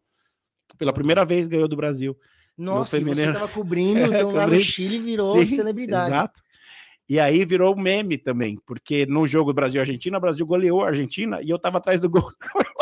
Pela 0.78 0.92
primeira 0.92 1.24
vez 1.24 1.48
ganhou 1.48 1.68
do 1.68 1.76
Brasil. 1.76 2.16
Nossa, 2.56 2.96
e 2.96 3.00
você 3.00 3.14
feminino. 3.14 3.32
tava 3.32 3.48
cobrindo, 3.48 4.00
então 4.14 4.32
lá 4.32 4.46
no 4.46 4.60
Chile 4.60 4.98
virou 4.98 5.36
Sim, 5.36 5.56
celebridade. 5.56 6.08
Exato. 6.08 6.42
E 7.08 7.18
aí 7.18 7.44
virou 7.44 7.76
meme 7.76 8.16
também, 8.16 8.58
porque 8.66 9.04
no 9.06 9.26
jogo 9.26 9.52
Brasil-Argentina, 9.52 10.18
o 10.18 10.20
Brasil 10.20 10.46
goleou 10.46 10.82
a 10.82 10.88
Argentina 10.88 11.40
e 11.42 11.50
eu 11.50 11.58
tava 11.58 11.78
atrás 11.78 12.00
do 12.00 12.08
gol. 12.08 12.30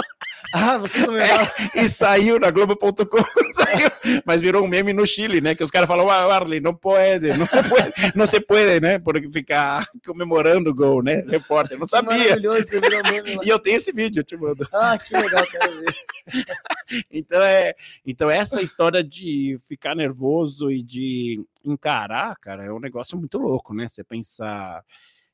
Ah, 0.52 0.78
você 0.78 1.04
comemorava. 1.04 1.50
É, 1.74 1.82
e 1.84 1.88
saiu 1.88 2.38
na 2.38 2.50
Globo.com, 2.50 2.94
mas 4.24 4.42
virou 4.42 4.64
um 4.64 4.68
meme 4.68 4.92
no 4.92 5.06
Chile, 5.06 5.40
né? 5.40 5.54
Que 5.54 5.62
os 5.62 5.70
caras 5.70 5.88
falam, 5.88 6.08
ah, 6.08 6.34
Arley, 6.34 6.60
não 6.60 6.74
pode, 6.74 7.28
não 7.36 7.46
se 7.46 7.62
pode, 7.68 8.16
não 8.16 8.26
se 8.26 8.40
pode, 8.40 8.80
né? 8.80 8.98
Porque 8.98 9.30
ficar 9.30 9.86
comemorando 10.04 10.70
o 10.70 10.74
gol, 10.74 11.02
né? 11.02 11.24
Repórter, 11.28 11.78
não 11.78 11.86
sabia. 11.86 12.18
Maravilhoso, 12.18 12.64
você 12.64 12.80
virou 12.80 13.02
meme 13.04 13.34
lá. 13.36 13.44
E 13.44 13.48
eu 13.48 13.58
tenho 13.58 13.76
esse 13.76 13.92
vídeo, 13.92 14.20
eu 14.20 14.24
te 14.24 14.36
mando. 14.36 14.66
Ah, 14.72 14.98
que 14.98 15.16
legal, 15.16 15.46
quero 15.46 15.80
ver. 15.80 15.94
Então, 17.10 17.42
é, 17.42 17.74
então 18.04 18.30
essa 18.30 18.60
história 18.60 19.04
de 19.04 19.58
ficar 19.68 19.94
nervoso 19.94 20.70
e 20.70 20.82
de 20.82 21.40
encarar, 21.64 22.36
cara, 22.40 22.64
é 22.64 22.72
um 22.72 22.80
negócio 22.80 23.16
muito 23.16 23.38
louco, 23.38 23.74
né? 23.74 23.88
Você 23.88 24.02
pensar 24.02 24.82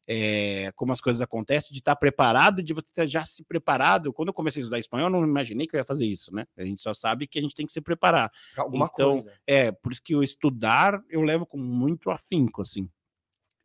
é, 0.06 0.70
como 0.76 0.92
as 0.92 1.00
coisas 1.00 1.20
acontecem, 1.20 1.72
de 1.72 1.78
estar 1.80 1.96
preparado, 1.96 2.62
de 2.62 2.72
você 2.72 2.86
ter 2.92 3.06
já 3.06 3.24
se 3.24 3.42
preparado. 3.44 4.12
Quando 4.12 4.28
eu 4.28 4.34
comecei 4.34 4.60
a 4.60 4.62
estudar 4.62 4.78
espanhol, 4.78 5.08
eu 5.08 5.10
não 5.10 5.24
imaginei 5.24 5.66
que 5.66 5.74
eu 5.74 5.78
ia 5.78 5.84
fazer 5.84 6.06
isso, 6.06 6.34
né? 6.34 6.46
A 6.56 6.64
gente 6.64 6.80
só 6.80 6.94
sabe 6.94 7.26
que 7.26 7.38
a 7.38 7.42
gente 7.42 7.54
tem 7.54 7.66
que 7.66 7.72
se 7.72 7.80
preparar. 7.80 8.30
Alguma 8.56 8.88
então, 8.92 9.12
coisa. 9.12 9.32
é, 9.46 9.72
por 9.72 9.92
isso 9.92 10.02
que 10.02 10.14
o 10.14 10.22
estudar 10.22 11.02
eu 11.08 11.22
levo 11.22 11.44
com 11.44 11.58
muito 11.58 12.10
afinco, 12.10 12.62
assim. 12.62 12.88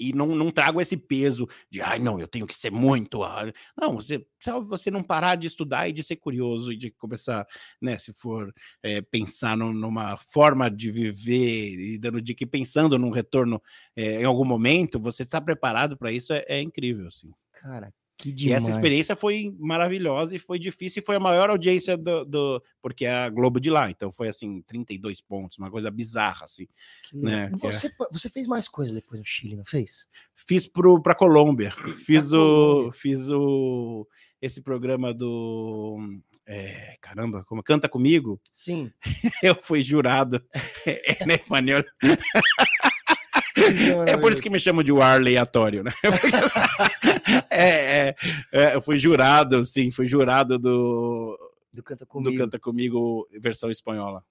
E 0.10 0.14
não, 0.14 0.28
não 0.36 0.52
trago 0.52 0.82
esse 0.82 0.98
peso 0.98 1.48
de, 1.70 1.82
ai, 1.82 2.00
não, 2.00 2.20
eu 2.20 2.28
tenho 2.28 2.48
que 2.48 2.56
ser 2.56 2.72
muito. 2.72 3.24
ah", 3.24 3.44
Não, 3.80 3.96
você, 3.96 4.26
só 4.42 4.60
você 4.62 4.90
não 4.92 5.04
parar 5.04 5.36
de 5.36 5.48
estudar 5.48 5.88
e 5.90 5.94
de 5.94 6.04
ser 6.04 6.16
curioso 6.18 6.72
e 6.74 6.78
de 6.78 6.92
começar, 6.92 7.46
né, 7.82 7.98
se 7.98 8.14
for 8.14 8.54
é, 8.84 9.02
pensar 9.02 9.56
num- 9.58 9.74
numa 9.74 10.18
forma 10.18 10.70
de 10.70 10.92
viver 10.92 11.94
e 11.96 11.98
dando 12.00 12.22
dica 12.22 12.44
e 12.44 12.48
pensando 12.48 12.98
num 12.98 13.12
retorno 13.12 13.62
é, 13.96 14.22
em 14.22 14.26
algum 14.26 14.46
momento, 14.46 15.00
você 15.00 15.24
está 15.24 15.40
preparado 15.42 15.98
para 15.98 16.12
isso, 16.12 16.34
é, 16.34 16.44
é 16.48 16.62
incrível, 16.62 17.08
assim. 17.08 17.32
Cara, 17.54 17.92
que 17.92 18.01
E 18.26 18.52
essa 18.54 18.70
experiência 18.70 19.16
foi 19.16 19.54
maravilhosa 19.60 20.36
e 20.36 20.40
foi 20.40 20.58
difícil 20.60 21.02
e 21.02 21.06
foi 21.06 21.16
a 21.16 21.20
maior 21.20 21.50
audiência 21.50 21.98
do, 21.98 22.24
do- 22.26 22.64
porque 22.82 23.06
é 23.06 23.12
a 23.14 23.30
Globo 23.30 23.60
de 23.60 23.70
lá, 23.70 23.90
então 23.90 24.12
foi 24.12 24.28
assim 24.30 24.62
32 24.64 25.22
pontos, 25.22 25.58
uma 25.58 25.70
coisa 25.72 25.90
bizarra 25.92 26.46
assim. 26.46 26.68
Que 27.10 27.18
né, 27.18 27.50
é- 27.54 27.58
Você, 27.58 27.92
você 28.12 28.30
fez 28.30 28.48
mais 28.48 28.68
coisa 28.68 28.94
depois 28.94 29.20
no 29.20 29.26
Chile, 29.26 29.56
não 29.56 29.66
fez? 29.66 30.08
Fiz 30.36 30.68
pro 30.68 31.02
para 31.02 31.16
Colômbia, 31.16 31.72
fiz 32.06 32.32
o 32.34 32.38
Colômbia. 32.38 32.92
fiz 32.94 33.30
o 33.30 34.08
esse 34.42 34.60
programa 34.62 35.14
do 35.14 36.00
é, 36.48 36.98
caramba, 37.00 37.44
como 37.46 37.62
canta 37.62 37.88
comigo, 37.88 38.42
Sim. 38.52 38.92
eu 39.44 39.56
fui 39.62 39.84
jurado 39.84 40.44
em 40.88 41.34
espanhol. 41.34 41.84
É 44.08 44.18
por 44.18 44.32
isso 44.32 44.42
que 44.42 44.50
me 44.50 44.60
chamam 44.60 44.84
de 44.84 44.92
ar 44.94 45.20
aleatório, 45.20 45.84
né? 45.84 45.92
é, 47.50 48.08
é, 48.10 48.16
é, 48.52 48.76
eu 48.76 48.82
fui 48.82 48.98
jurado, 48.98 49.64
sim, 49.66 49.92
fui 49.92 50.08
jurado 50.08 50.58
do, 50.58 51.38
Do 51.74 51.84
Canta 51.84 52.06
do 52.06 52.08
Comigo. 52.08 52.38
Canta 52.38 52.60
Comigo 52.60 53.28
versão 53.40 53.70
espanhola. 53.70 54.24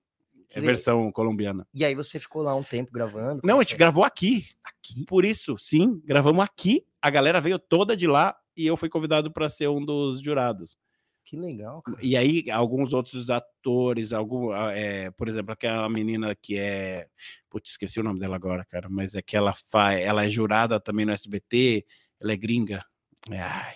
É 0.52 0.60
versão 0.60 1.12
colombiana. 1.12 1.66
E 1.72 1.84
aí 1.84 1.94
você 1.94 2.18
ficou 2.18 2.42
lá 2.42 2.54
um 2.56 2.62
tempo 2.62 2.90
gravando? 2.92 3.40
Não, 3.44 3.60
a 3.60 3.62
gente 3.62 3.76
gravou 3.76 4.02
aqui. 4.02 4.46
aqui. 4.64 5.04
Por 5.04 5.24
isso, 5.24 5.56
sim, 5.56 6.02
gravamos 6.04 6.44
aqui. 6.44 6.84
A 7.00 7.08
galera 7.08 7.40
veio 7.40 7.58
toda 7.58 7.96
de 7.96 8.08
lá 8.08 8.36
e 8.56 8.66
eu 8.66 8.76
fui 8.76 8.88
convidado 8.88 9.30
para 9.30 9.48
ser 9.48 9.68
um 9.68 9.84
dos 9.84 10.20
jurados. 10.20 10.76
Que 11.24 11.36
legal, 11.36 11.80
cara. 11.82 11.98
E 12.02 12.16
aí, 12.16 12.50
alguns 12.50 12.92
outros 12.92 13.30
atores, 13.30 14.12
algum, 14.12 14.52
é, 14.52 15.10
por 15.12 15.28
exemplo, 15.28 15.52
aquela 15.52 15.88
menina 15.88 16.34
que 16.34 16.58
é. 16.58 17.06
Putz, 17.48 17.70
esqueci 17.70 18.00
o 18.00 18.02
nome 18.02 18.18
dela 18.18 18.36
agora, 18.36 18.64
cara, 18.64 18.88
mas 18.88 19.14
é 19.14 19.22
que 19.22 19.36
ela 19.36 19.52
faz. 19.52 20.00
Ela 20.00 20.24
é 20.24 20.28
jurada 20.28 20.80
também 20.80 21.06
no 21.06 21.12
SBT, 21.12 21.84
ela 22.20 22.32
é 22.32 22.36
gringa. 22.36 22.84
Ai, 23.30 23.74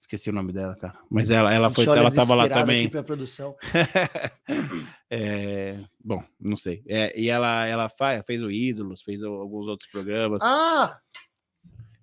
esqueci 0.00 0.30
o 0.30 0.32
nome 0.32 0.52
dela, 0.52 0.74
cara. 0.76 0.98
Mas 1.10 1.30
ela, 1.30 1.52
ela 1.52 1.70
foi, 1.70 1.84
ela 1.84 2.12
tava 2.12 2.34
lá 2.34 2.48
também. 2.48 2.82
Aqui 2.82 2.90
pra 2.90 3.02
produção. 3.02 3.56
É, 5.08 5.78
bom, 6.04 6.20
não 6.38 6.56
sei. 6.56 6.82
É, 6.88 7.16
e 7.16 7.30
ela, 7.30 7.64
ela 7.64 7.88
faz, 7.88 8.24
fez 8.26 8.42
o 8.42 8.50
Ídolos, 8.50 9.02
fez 9.02 9.22
alguns 9.22 9.68
outros 9.68 9.88
programas. 9.88 10.42
Ah! 10.42 10.98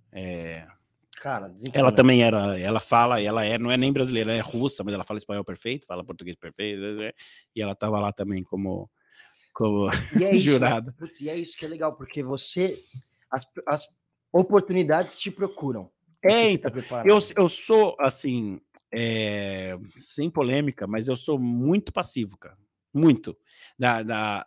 É, 0.09 0.65
Cara, 1.23 1.55
ela 1.71 1.89
também 1.89 2.21
era, 2.21 2.59
ela 2.59 2.81
fala, 2.81 3.21
ela 3.21 3.45
é, 3.45 3.57
não 3.57 3.71
é 3.71 3.77
nem 3.77 3.93
brasileira, 3.93 4.31
ela 4.31 4.39
é 4.39 4.41
russa, 4.41 4.83
mas 4.83 4.93
ela 4.93 5.05
fala 5.05 5.17
espanhol 5.17 5.45
perfeito, 5.45 5.87
fala 5.87 6.03
português 6.03 6.35
perfeito, 6.35 6.81
né? 6.81 7.13
e 7.55 7.61
ela 7.61 7.73
tava 7.73 7.97
lá 7.97 8.11
também 8.11 8.43
como, 8.43 8.91
como 9.53 9.89
E 10.19 10.25
é 10.25 10.35
isso, 10.35 10.43
jurada. 10.43 10.87
né? 10.87 10.93
Putz, 10.99 11.21
e 11.21 11.29
é 11.29 11.37
isso 11.37 11.57
que 11.57 11.63
é 11.63 11.69
legal, 11.69 11.95
porque 11.95 12.21
você. 12.21 12.77
As, 13.31 13.49
as 13.65 13.87
oportunidades 14.33 15.17
te 15.17 15.31
procuram. 15.31 15.89
É, 16.21 16.51
então, 16.51 16.69
tá 16.69 16.77
preparado. 16.77 17.07
Eu, 17.07 17.19
eu 17.37 17.47
sou, 17.47 17.95
assim, 18.01 18.59
é, 18.93 19.79
sem 19.97 20.29
polêmica, 20.29 20.85
mas 20.85 21.07
eu 21.07 21.15
sou 21.15 21.39
muito 21.39 21.93
passivo, 21.93 22.37
cara. 22.37 22.57
Muito. 22.93 23.33
Da, 23.79 24.03
da, 24.03 24.45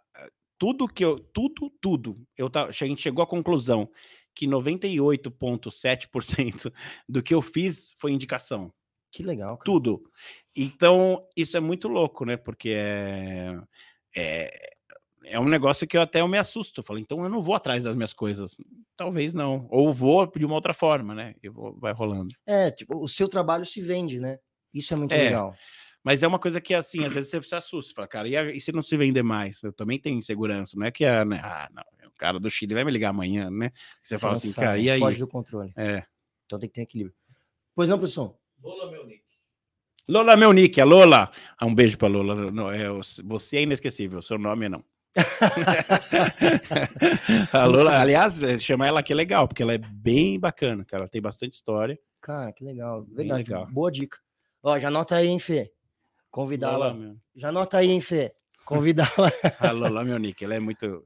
tudo 0.58 0.86
que 0.86 1.02
eu. 1.02 1.18
Tudo, 1.18 1.70
tudo. 1.80 2.16
Eu 2.36 2.50
tá, 2.50 2.66
a 2.66 2.70
gente 2.70 3.00
chegou 3.00 3.24
à 3.24 3.26
conclusão 3.26 3.88
que 4.36 4.46
98,7% 4.46 6.72
do 7.08 7.22
que 7.22 7.34
eu 7.34 7.40
fiz 7.42 7.92
foi 7.96 8.12
indicação. 8.12 8.72
Que 9.10 9.22
legal, 9.22 9.56
cara. 9.56 9.64
Tudo. 9.64 10.02
Então, 10.54 11.26
isso 11.36 11.56
é 11.56 11.60
muito 11.60 11.88
louco, 11.88 12.24
né? 12.26 12.36
Porque 12.36 12.74
é. 12.76 13.58
É, 14.14 14.50
é 15.24 15.40
um 15.40 15.48
negócio 15.48 15.86
que 15.86 15.96
eu 15.96 16.02
até 16.02 16.20
eu 16.20 16.28
me 16.28 16.36
assusto. 16.38 16.80
Eu 16.80 16.84
falo, 16.84 16.98
então 16.98 17.22
eu 17.22 17.28
não 17.28 17.40
vou 17.40 17.54
atrás 17.54 17.84
das 17.84 17.96
minhas 17.96 18.12
coisas. 18.12 18.56
Talvez 18.96 19.34
não. 19.34 19.66
Ou 19.70 19.92
vou 19.92 20.30
de 20.30 20.44
uma 20.44 20.54
outra 20.54 20.74
forma, 20.74 21.14
né? 21.14 21.34
E 21.42 21.48
vou, 21.48 21.76
vai 21.78 21.92
rolando. 21.92 22.34
É, 22.46 22.70
tipo, 22.70 23.02
o 23.02 23.08
seu 23.08 23.28
trabalho 23.28 23.64
se 23.64 23.80
vende, 23.80 24.20
né? 24.20 24.38
Isso 24.72 24.92
é 24.92 24.96
muito 24.96 25.12
É. 25.12 25.24
legal. 25.24 25.54
Mas 26.06 26.22
é 26.22 26.28
uma 26.28 26.38
coisa 26.38 26.60
que, 26.60 26.72
assim, 26.72 27.04
às 27.04 27.14
vezes 27.14 27.30
você 27.30 27.42
se 27.42 27.54
assusta. 27.56 27.92
Fala, 27.92 28.06
cara, 28.06 28.28
e, 28.28 28.36
a- 28.36 28.52
e 28.52 28.60
se 28.60 28.70
não 28.70 28.80
se 28.80 28.96
vender 28.96 29.24
mais? 29.24 29.60
Eu 29.64 29.72
também 29.72 29.98
tenho 29.98 30.16
insegurança. 30.16 30.78
Não 30.78 30.86
é 30.86 30.92
que 30.92 31.04
é, 31.04 31.24
né? 31.24 31.40
Ah, 31.42 31.68
não, 31.74 31.82
o 32.06 32.12
cara 32.16 32.38
do 32.38 32.48
Chile 32.48 32.74
vai 32.74 32.84
me 32.84 32.92
ligar 32.92 33.08
amanhã, 33.10 33.50
né? 33.50 33.72
Você 34.04 34.16
fala 34.16 34.34
não 34.34 34.38
assim, 34.38 34.52
sabe, 34.52 34.66
cara, 34.68 34.78
e 34.78 34.88
aí? 34.88 35.00
Foge 35.00 35.18
do 35.18 35.26
controle. 35.26 35.72
É. 35.76 36.04
Então 36.44 36.60
tem 36.60 36.68
que 36.68 36.76
ter 36.76 36.82
equilíbrio. 36.82 37.12
Pois 37.74 37.88
não, 37.88 37.98
pessoal? 37.98 38.40
Lola, 38.62 38.88
meu 38.88 39.04
Nick. 39.04 39.24
Lola, 40.08 40.36
meu 40.36 40.52
nick, 40.52 40.80
a 40.80 40.84
Lola. 40.84 41.28
Ah, 41.58 41.66
um 41.66 41.74
beijo 41.74 41.98
pra 41.98 42.06
Lola. 42.06 42.52
Não, 42.52 42.70
é, 42.70 42.84
você 43.24 43.56
é 43.56 43.62
inesquecível, 43.62 44.22
seu 44.22 44.38
nome 44.38 44.66
é 44.66 44.68
não. 44.68 44.84
a 47.52 47.66
Lola, 47.66 47.98
aliás, 48.00 48.40
é, 48.44 48.56
chamar 48.58 48.86
ela 48.86 49.00
aqui 49.00 49.12
é 49.12 49.16
legal, 49.16 49.48
porque 49.48 49.64
ela 49.64 49.74
é 49.74 49.78
bem 49.78 50.38
bacana, 50.38 50.84
cara. 50.84 51.02
Ela 51.02 51.10
tem 51.10 51.20
bastante 51.20 51.54
história. 51.54 51.98
Cara, 52.20 52.52
que 52.52 52.62
legal. 52.62 53.02
Verdade. 53.04 53.42
legal. 53.42 53.66
Boa 53.66 53.90
dica. 53.90 54.18
Ó, 54.62 54.78
já 54.78 54.86
anota 54.86 55.16
aí, 55.16 55.26
hein, 55.26 55.40
Fê? 55.40 55.72
Convidá-la. 56.36 56.92
Meu- 56.92 57.16
Já 57.34 57.48
anota 57.48 57.78
aí, 57.78 57.90
hein, 57.90 58.00
Fê? 58.02 58.34
Convidá-la. 58.66 59.08
a 59.58 59.70
Lola, 59.72 60.04
meu 60.04 60.18
nick, 60.18 60.44
ela 60.44 60.54
é 60.54 60.60
muito 60.60 61.02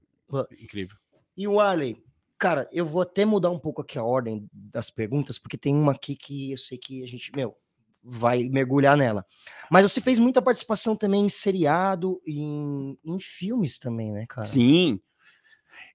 incrível. 0.60 0.96
E 1.36 1.46
o 1.46 1.60
Arley, 1.60 2.02
cara, 2.36 2.66
eu 2.72 2.84
vou 2.84 3.02
até 3.02 3.24
mudar 3.24 3.48
um 3.50 3.58
pouco 3.58 3.80
aqui 3.80 3.96
a 3.96 4.02
ordem 4.02 4.50
das 4.52 4.90
perguntas, 4.90 5.38
porque 5.38 5.56
tem 5.56 5.72
uma 5.72 5.92
aqui 5.92 6.16
que 6.16 6.50
eu 6.50 6.58
sei 6.58 6.76
que 6.78 7.04
a 7.04 7.06
gente, 7.06 7.30
meu, 7.32 7.56
vai 8.02 8.48
mergulhar 8.48 8.96
nela. 8.96 9.24
Mas 9.70 9.84
você 9.84 10.00
fez 10.00 10.18
muita 10.18 10.42
participação 10.42 10.96
também 10.96 11.24
em 11.24 11.28
seriado 11.28 12.20
e 12.26 12.40
em, 12.40 12.98
em 13.04 13.20
filmes 13.20 13.78
também, 13.78 14.10
né, 14.10 14.26
cara? 14.28 14.48
Sim. 14.48 14.98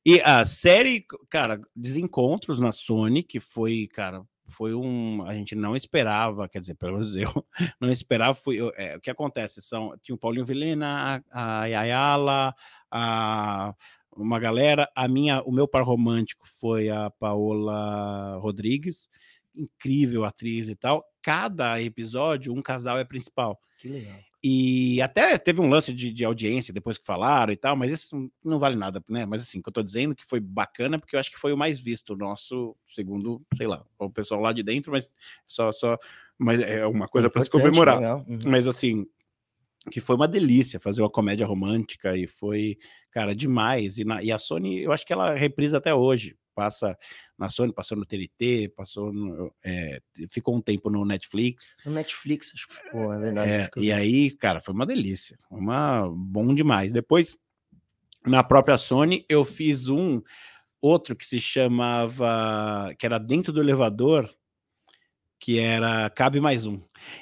E 0.05 0.21
a 0.21 0.45
série, 0.45 1.05
cara, 1.29 1.59
Desencontros 1.75 2.61
na 2.61 2.71
Sony, 2.71 3.21
que 3.21 3.41
foi, 3.41 3.85
cara, 3.91 4.25
foi 4.47 4.73
um. 4.73 5.23
A 5.25 5.33
gente 5.33 5.55
não 5.55 5.75
esperava, 5.75 6.47
quer 6.47 6.59
dizer, 6.59 6.75
pelo 6.75 6.93
menos 6.93 7.15
eu 7.15 7.29
não 7.79 7.91
esperava. 7.91 8.33
Foi, 8.33 8.55
eu- 8.57 8.71
é, 8.75 8.95
o 8.97 9.01
que 9.01 9.09
acontece? 9.09 9.61
São, 9.61 9.95
tinha 10.01 10.15
o 10.15 10.19
Paulinho 10.19 10.45
Vilena, 10.45 11.23
a, 11.31 11.59
a 11.59 11.59
Ayala, 11.61 12.55
a, 12.91 13.73
uma 14.15 14.39
galera. 14.39 14.89
A 14.95 15.07
minha, 15.07 15.41
o 15.43 15.51
meu 15.51 15.67
par 15.67 15.83
romântico 15.83 16.47
foi 16.47 16.89
a 16.89 17.09
Paola 17.09 18.37
Rodrigues, 18.37 19.09
incrível 19.55 20.23
atriz 20.25 20.67
e 20.69 20.75
tal. 20.75 21.03
Cada 21.21 21.81
episódio, 21.81 22.53
um 22.53 22.61
casal 22.61 22.97
é 22.99 23.03
principal. 23.03 23.59
Que 23.79 23.87
legal. 23.89 24.19
E 24.47 25.01
até 25.01 25.39
teve 25.39 25.59
um 25.59 25.67
lance 25.67 25.91
de, 25.91 26.13
de 26.13 26.23
audiência 26.23 26.71
depois 26.71 26.99
que 26.99 27.05
falaram 27.07 27.51
e 27.51 27.57
tal, 27.57 27.75
mas 27.75 27.91
isso 27.91 28.29
não 28.43 28.59
vale 28.59 28.75
nada, 28.75 29.03
né? 29.09 29.25
Mas 29.25 29.41
assim, 29.41 29.57
o 29.57 29.63
que 29.63 29.69
eu 29.69 29.73
tô 29.73 29.81
dizendo 29.81 30.13
que 30.13 30.23
foi 30.23 30.39
bacana, 30.39 30.99
porque 30.99 31.15
eu 31.15 31.19
acho 31.19 31.31
que 31.31 31.39
foi 31.39 31.51
o 31.51 31.57
mais 31.57 31.79
visto, 31.79 32.13
o 32.13 32.15
nosso, 32.15 32.75
segundo, 32.85 33.41
sei 33.57 33.65
lá, 33.65 33.83
o 33.97 34.07
pessoal 34.07 34.39
lá 34.39 34.53
de 34.53 34.61
dentro, 34.61 34.91
mas 34.91 35.09
só, 35.47 35.71
só, 35.71 35.97
mas 36.37 36.59
é 36.61 36.85
uma 36.85 37.07
coisa 37.07 37.27
para 37.27 37.43
se 37.43 37.49
comemorar. 37.49 37.99
Uhum. 37.99 38.37
Mas 38.45 38.67
assim, 38.67 39.07
que 39.91 39.99
foi 40.01 40.15
uma 40.15 40.27
delícia 40.27 40.79
fazer 40.79 41.01
uma 41.01 41.09
comédia 41.09 41.45
romântica 41.45 42.17
e 42.17 42.25
foi, 42.27 42.77
cara, 43.11 43.35
demais. 43.35 43.97
E, 43.97 44.03
na- 44.03 44.23
e 44.23 44.31
a 44.31 44.37
Sony, 44.39 44.79
eu 44.81 44.91
acho 44.91 45.05
que 45.05 45.13
ela 45.13 45.35
reprisa 45.35 45.77
até 45.77 45.93
hoje. 45.93 46.35
Passa 46.55 46.97
na 47.37 47.49
Sony, 47.49 47.73
passou 47.73 47.97
no 47.97 48.05
TNT, 48.05 48.69
passou 48.75 49.11
no, 49.11 49.53
é, 49.63 49.99
ficou 50.29 50.55
um 50.55 50.61
tempo 50.61 50.89
no 50.89 51.03
Netflix. 51.03 51.75
No 51.85 51.91
Netflix, 51.91 52.51
acho 52.55 52.67
que 52.67 52.73
ficou, 52.75 53.11
é 53.13 53.19
verdade. 53.19 53.51
É, 53.51 53.69
e 53.77 53.91
aí, 53.91 54.31
cara, 54.31 54.61
foi 54.61 54.73
uma 54.73 54.85
delícia. 54.85 55.37
Uma 55.51 56.09
bom 56.09 56.53
demais. 56.55 56.91
Depois, 56.93 57.37
na 58.25 58.41
própria 58.43 58.77
Sony, 58.77 59.25
eu 59.27 59.43
fiz 59.43 59.89
um 59.89 60.21
outro 60.81 61.13
que 61.15 61.25
se 61.25 61.39
chamava, 61.41 62.93
que 62.97 63.05
era 63.05 63.17
dentro 63.17 63.51
do 63.51 63.59
elevador, 63.59 64.33
que 65.37 65.59
era 65.59 66.09
Cabe 66.09 66.39
Mais 66.39 66.65
Um. 66.65 66.81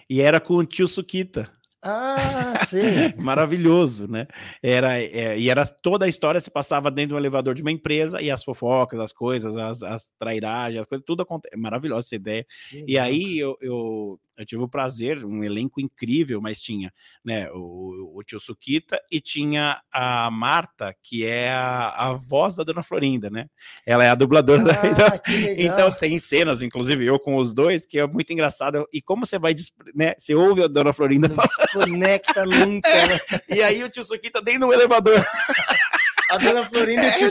E 0.09 0.21
era 0.21 0.39
com 0.39 0.55
o 0.55 0.65
tio 0.65 0.87
Sukita. 0.87 1.51
Ah, 1.85 2.53
sim. 2.65 2.79
Maravilhoso, 3.17 4.07
né? 4.07 4.25
Era, 4.61 5.01
é, 5.01 5.37
e 5.37 5.49
era 5.49 5.65
toda 5.65 6.05
a 6.05 6.07
história 6.07 6.39
se 6.39 6.49
passava 6.49 6.89
dentro 6.89 7.09
de 7.09 7.13
um 7.15 7.17
elevador 7.17 7.53
de 7.53 7.61
uma 7.61 7.71
empresa 7.71 8.21
e 8.21 8.31
as 8.31 8.41
fofocas, 8.43 8.99
as 8.99 9.11
coisas, 9.11 9.57
as, 9.57 9.83
as 9.83 10.13
trairagens, 10.17 10.81
as 10.81 10.87
coisas, 10.87 11.03
tudo 11.05 11.23
acontece. 11.23 11.57
Maravilhosa 11.57 12.07
essa 12.07 12.15
ideia. 12.15 12.45
E 12.87 12.97
aí 12.97 13.37
eu, 13.37 13.57
eu, 13.61 14.19
eu 14.37 14.45
tive 14.45 14.63
o 14.63 14.67
prazer, 14.67 15.23
um 15.23 15.43
elenco 15.43 15.79
incrível, 15.79 16.41
mas 16.41 16.61
tinha 16.61 16.91
né, 17.23 17.49
o, 17.51 18.17
o 18.17 18.23
tio 18.23 18.39
Sukita 18.39 18.99
e 19.11 19.21
tinha 19.21 19.81
a 19.91 20.29
Marta, 20.31 20.95
que 21.03 21.25
é 21.25 21.51
a, 21.51 22.09
a 22.09 22.13
voz 22.13 22.55
da 22.55 22.63
Dona 22.63 22.81
Florinda, 22.81 23.29
né? 23.29 23.47
Ela 23.85 24.03
é 24.03 24.09
a 24.09 24.15
dubladora 24.15 24.61
ah, 24.73 24.93
da. 24.93 25.15
Então, 25.15 25.55
então 25.57 25.91
tem 25.91 26.17
cenas, 26.17 26.61
inclusive 26.61 27.05
eu 27.05 27.19
com 27.19 27.35
os 27.35 27.53
dois, 27.53 27.85
que 27.85 27.99
é 27.99 28.07
muito 28.07 28.33
engraçado. 28.33 28.87
E 28.91 29.01
como 29.01 29.25
você 29.25 29.37
vai, 29.37 29.53
né? 29.93 30.13
Você 30.17 30.33
ouve 30.33 30.63
a 30.63 30.67
Dona 30.67 30.93
Florinda 30.93 31.27
não 31.27 31.35
desconecta 31.37 32.45
nunca, 32.45 33.07
né? 33.07 33.19
E 33.49 33.61
aí 33.61 33.83
o 33.83 33.89
tio 33.89 34.03
Sukita 34.03 34.41
dentro 34.41 34.67
do 34.67 34.73
elevador. 34.73 35.23
A 36.33 36.37
Dona 36.37 36.65
Florinda 36.65 37.01
e 37.03 37.05
o 37.05 37.09
É, 37.09 37.17
tio 37.17 37.29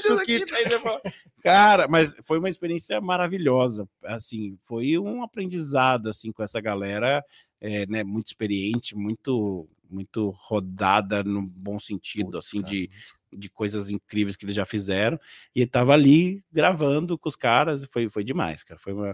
fala, 0.81 1.03
Cara, 1.43 1.89
mas 1.89 2.15
foi 2.23 2.39
uma 2.39 2.49
experiência 2.49 3.01
maravilhosa. 3.01 3.89
Assim, 4.05 4.57
foi 4.63 4.99
um 4.99 5.23
aprendizado 5.23 6.09
assim 6.09 6.31
com 6.33 6.43
essa 6.43 6.61
galera, 6.61 7.25
é, 7.61 7.87
né, 7.87 8.05
muito 8.05 8.29
experiente, 8.29 8.97
muito 8.97 9.69
muito 9.91 10.31
rodada 10.31 11.23
no 11.23 11.43
bom 11.43 11.79
sentido, 11.79 12.31
Putz, 12.31 12.47
assim, 12.47 12.63
cara. 12.63 12.73
de, 12.73 12.91
de 13.31 13.51
coisas 13.51 13.91
incríveis 13.91 14.37
que 14.37 14.45
eles 14.47 14.55
já 14.57 14.65
fizeram. 14.65 15.19
E 15.55 15.67
tava 15.67 15.93
ali 15.93 16.43
gravando 16.51 17.19
com 17.19 17.29
os 17.29 17.37
caras, 17.37 17.83
e 17.83 17.87
foi, 17.87 18.09
foi 18.09 18.25
demais, 18.25 18.63
cara. 18.63 18.81
Foi 18.81 18.95
uma... 18.95 19.09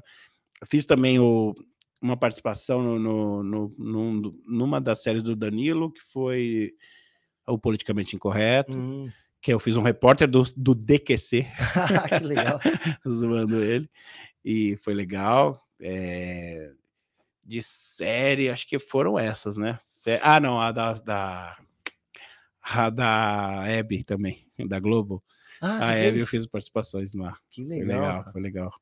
Eu 0.60 0.66
fiz 0.68 0.86
também 0.86 1.18
o, 1.18 1.52
uma 2.00 2.16
participação 2.16 2.80
no, 2.80 2.96
no, 2.96 3.42
no- 3.42 3.74
num- 3.76 4.40
numa 4.46 4.80
das 4.80 5.02
séries 5.02 5.22
do 5.24 5.34
Danilo, 5.34 5.90
que 5.92 6.00
foi 6.12 6.72
o 7.44 7.58
Politicamente 7.58 8.14
Incorreto, 8.14 8.78
Hum. 8.78 9.10
Que 9.40 9.52
eu 9.52 9.58
fiz 9.60 9.76
um 9.76 9.82
repórter 9.82 10.28
do, 10.28 10.42
do 10.56 10.74
DQC, 10.74 11.46
que 12.18 12.24
legal. 12.24 12.60
zoando 13.08 13.62
ele, 13.62 13.88
e 14.44 14.76
foi 14.78 14.94
legal. 14.94 15.64
É, 15.80 16.72
De 17.44 17.62
série, 17.62 18.50
acho 18.50 18.66
que 18.66 18.78
foram 18.78 19.18
essas, 19.18 19.56
né? 19.56 19.78
Ah, 20.22 20.40
não, 20.40 20.60
a 20.60 20.72
da, 20.72 20.94
da, 20.94 21.56
a 22.62 22.90
da 22.90 23.64
Hebe 23.66 24.02
também, 24.04 24.46
da 24.66 24.80
Globo. 24.80 25.22
Ah, 25.60 25.88
a 25.88 25.94
Hebe 25.94 26.20
eu 26.20 26.26
fiz 26.26 26.46
participações 26.46 27.14
lá. 27.14 27.36
Que 27.50 27.64
Foi 27.64 27.78
legal. 27.78 28.00
legal, 28.00 28.18
cara. 28.20 28.32
foi 28.32 28.40
legal. 28.42 28.72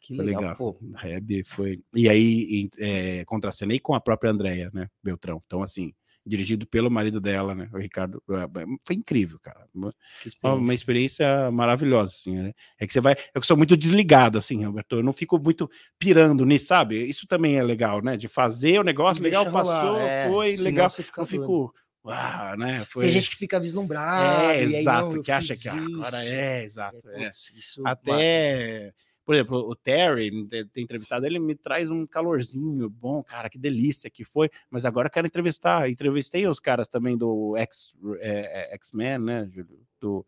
Que 0.00 0.16
Foi 0.16 0.24
legal. 0.24 0.40
legal. 0.42 0.56
Pô, 0.56 0.78
A 0.96 1.08
Hebe 1.08 1.44
foi. 1.44 1.80
E 1.94 2.08
aí, 2.08 2.68
é, 2.78 3.24
contracenei 3.24 3.78
com 3.80 3.94
a 3.94 4.00
própria 4.00 4.30
Andrea, 4.30 4.70
né? 4.72 4.88
Beltrão. 5.02 5.42
Então, 5.46 5.62
assim, 5.62 5.94
dirigido 6.26 6.66
pelo 6.66 6.90
marido 6.90 7.20
dela, 7.20 7.54
né? 7.54 7.68
O 7.72 7.78
Ricardo. 7.78 8.22
é, 8.30 8.64
Foi 8.84 8.96
incrível, 8.96 9.38
cara. 9.38 9.66
Uma, 9.72 9.94
que 10.20 10.28
uma 10.42 10.74
experiência. 10.74 10.74
experiência 10.74 11.50
maravilhosa, 11.52 12.12
assim. 12.12 12.36
né? 12.36 12.52
É 12.78 12.86
que 12.86 12.92
você 12.92 13.00
vai. 13.00 13.16
Eu 13.32 13.40
que 13.40 13.46
sou 13.46 13.56
muito 13.56 13.76
desligado, 13.76 14.36
assim, 14.36 14.64
Roberto. 14.64 14.96
Eu 14.96 15.02
não 15.02 15.12
fico 15.12 15.38
muito 15.38 15.70
pirando 15.98 16.44
nisso, 16.44 16.66
sabe? 16.66 16.96
Isso 17.06 17.26
também 17.28 17.56
é 17.56 17.62
legal, 17.62 18.02
né? 18.02 18.16
De 18.16 18.26
fazer 18.26 18.80
o 18.80 18.84
negócio, 18.84 19.22
Deixa 19.22 19.38
legal, 19.38 19.52
rolar, 19.52 19.80
passou, 19.80 20.00
é, 20.00 20.28
foi 20.28 20.56
legal. 20.56 20.90
você 20.90 21.02
fica 21.02 21.20
Não 21.20 21.26
fico. 21.26 21.72
Uau, 22.04 22.56
né? 22.56 22.84
Foi... 22.84 23.04
Tem 23.04 23.12
gente 23.12 23.30
que 23.30 23.36
fica 23.36 23.58
vislumbrado. 23.58 24.52
É, 24.52 24.62
e 24.62 24.66
aí, 24.66 24.74
exato, 24.76 25.08
não, 25.08 25.16
eu 25.16 25.22
que 25.22 25.32
acha 25.32 25.56
que 25.56 25.68
agora 25.68 26.24
é, 26.24 26.62
exato. 26.64 27.08
É, 27.10 27.22
é. 27.22 27.24
putz, 27.24 27.52
isso 27.56 27.82
mata. 27.82 28.12
Por 29.26 29.34
exemplo, 29.34 29.58
o 29.58 29.74
Terry, 29.74 30.30
ter 30.46 30.80
entrevistado 30.80 31.26
ele, 31.26 31.40
me 31.40 31.56
traz 31.56 31.90
um 31.90 32.06
calorzinho 32.06 32.88
bom, 32.88 33.24
cara, 33.24 33.50
que 33.50 33.58
delícia 33.58 34.08
que 34.08 34.24
foi. 34.24 34.48
Mas 34.70 34.84
agora 34.84 35.08
eu 35.08 35.10
quero 35.12 35.26
entrevistar. 35.26 35.90
Entrevistei 35.90 36.46
os 36.46 36.60
caras 36.60 36.86
também 36.86 37.18
do 37.18 37.56
é, 37.56 37.66
é, 38.20 38.74
X-Men, 38.76 39.18
né? 39.18 39.48
Júlio? 39.52 39.80
Do 40.00 40.24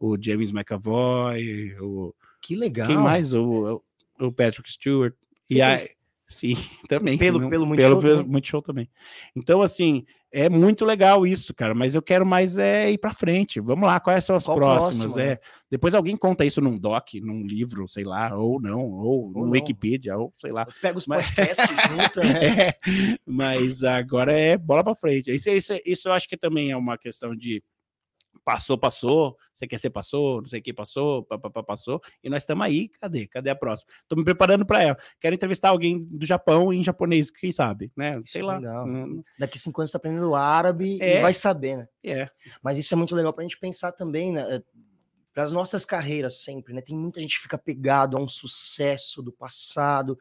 o 0.00 0.16
James 0.18 0.50
McAvoy, 0.50 1.76
o, 1.78 2.14
Que 2.40 2.56
legal. 2.56 2.86
quem 2.88 2.96
mais? 2.96 3.34
O, 3.34 3.82
o 4.18 4.32
Patrick 4.32 4.72
Stewart. 4.72 5.12
Você 5.46 5.54
E 5.56 5.60
aí, 5.60 5.90
sim, 6.26 6.54
também. 6.88 7.18
Pelo- 7.18 7.38
não- 7.40 7.50
pelo 7.50 7.66
Muito 7.66 7.78
pelo, 7.80 7.94
Show 7.96 8.00
pelo 8.02 8.16
também? 8.16 8.30
Muito 8.32 8.48
Show 8.48 8.62
também. 8.62 8.90
Então, 9.36 9.60
assim, 9.60 10.06
é 10.32 10.48
muito 10.48 10.84
legal 10.84 11.26
isso, 11.26 11.52
cara, 11.52 11.74
mas 11.74 11.94
eu 11.94 12.02
quero 12.02 12.24
mais 12.24 12.56
é 12.56 12.90
ir 12.90 12.98
para 12.98 13.12
frente. 13.12 13.60
Vamos 13.60 13.86
lá, 13.86 13.98
quais 13.98 14.24
são 14.24 14.36
as 14.36 14.44
Qual 14.44 14.56
próximas? 14.56 15.12
próximo, 15.12 15.20
é, 15.20 15.30
né? 15.30 15.38
depois 15.70 15.94
alguém 15.94 16.16
conta 16.16 16.44
isso 16.44 16.60
num 16.60 16.78
doc, 16.78 17.14
num 17.14 17.44
livro, 17.46 17.86
sei 17.88 18.04
lá, 18.04 18.34
ou 18.36 18.60
não, 18.60 18.80
ou, 18.80 19.32
Ou 19.34 19.46
no. 19.46 19.50
Wikipedia, 19.52 20.16
ou 20.16 20.32
sei 20.38 20.52
lá. 20.52 20.66
Pega 20.80 20.98
os 20.98 21.06
podcasts 21.06 21.66
junto, 21.90 22.20
né? 22.26 22.68
É, 22.68 22.74
mas 23.26 23.82
agora 23.82 24.32
é 24.32 24.56
bola 24.56 24.84
para 24.84 24.94
frente. 24.94 25.34
Isso, 25.34 25.50
isso, 25.50 25.72
isso 25.84 26.08
eu 26.08 26.12
acho 26.12 26.28
que 26.28 26.36
também 26.36 26.70
é 26.70 26.76
uma 26.76 26.96
questão 26.96 27.34
de 27.34 27.62
passou, 28.44 28.78
passou, 28.78 29.36
você 29.52 29.66
quer 29.66 29.78
ser 29.78 29.90
passou, 29.90 30.38
não 30.38 30.46
sei 30.46 30.60
o 30.60 30.62
que 30.62 30.72
passou, 30.72 31.22
papapá, 31.24 31.62
passou, 31.62 32.00
e 32.22 32.28
nós 32.28 32.42
estamos 32.42 32.64
aí, 32.64 32.88
cadê? 32.88 33.26
Cadê 33.26 33.50
a 33.50 33.54
próxima? 33.54 33.92
Estou 34.02 34.18
me 34.18 34.24
preparando 34.24 34.64
para 34.64 34.82
ela. 34.82 34.96
Quero 35.20 35.34
entrevistar 35.34 35.70
alguém 35.70 36.02
do 36.04 36.24
Japão 36.24 36.72
em 36.72 36.82
japonês, 36.82 37.30
quem 37.30 37.52
sabe, 37.52 37.92
né? 37.96 38.20
Sei 38.24 38.40
é 38.40 38.44
lá. 38.44 38.84
Hum, 38.84 39.22
Daqui 39.38 39.58
cinco 39.58 39.80
anos 39.80 39.90
você 39.90 39.92
tá 39.92 39.98
aprendendo 39.98 40.34
árabe 40.34 40.96
e 40.96 41.02
É. 41.02 41.20
vai 41.20 41.34
saber, 41.34 41.76
né? 41.76 41.88
É, 42.02 42.28
Mas 42.62 42.78
isso 42.78 42.92
é 42.94 42.96
muito 42.96 43.14
legal 43.14 43.32
pra 43.32 43.42
gente 43.44 43.58
pensar 43.58 43.92
também, 43.92 44.32
né? 44.32 44.62
Para 45.32 45.44
as 45.44 45.52
nossas 45.52 45.84
carreiras 45.84 46.42
sempre, 46.42 46.74
né? 46.74 46.80
Tem 46.80 46.96
muita 46.96 47.20
gente 47.20 47.36
que 47.36 47.42
fica 47.42 47.58
pegado 47.58 48.16
a 48.16 48.20
um 48.20 48.28
sucesso 48.28 49.22
do 49.22 49.30
passado 49.30 50.18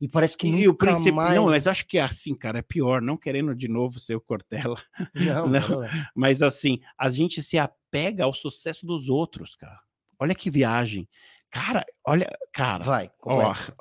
e 0.00 0.08
parece 0.08 0.36
que 0.36 0.48
e 0.48 0.66
o 0.66 0.74
princípio, 0.74 1.14
mais... 1.14 1.34
não, 1.34 1.46
mas 1.46 1.66
acho 1.66 1.86
que 1.86 1.98
é 1.98 2.02
assim, 2.02 2.34
cara, 2.34 2.60
é 2.60 2.62
pior, 2.62 3.02
não 3.02 3.18
querendo 3.18 3.54
de 3.54 3.68
novo 3.68 4.00
ser 4.00 4.14
o 4.14 4.20
Cortella, 4.20 4.80
não, 5.14 5.46
não. 5.46 5.68
não, 5.68 5.84
é. 5.84 5.90
mas 6.14 6.40
assim, 6.40 6.80
a 6.96 7.10
gente 7.10 7.42
se 7.42 7.58
apega 7.58 8.24
ao 8.24 8.32
sucesso 8.32 8.86
dos 8.86 9.10
outros, 9.10 9.56
cara. 9.56 9.78
Olha 10.18 10.34
que 10.34 10.50
viagem. 10.50 11.06
Cara, 11.50 11.84
olha, 12.04 12.30
cara, 12.52 12.84
Vai, 12.84 13.10
Ó, 13.22 13.52
completa. 13.52 13.76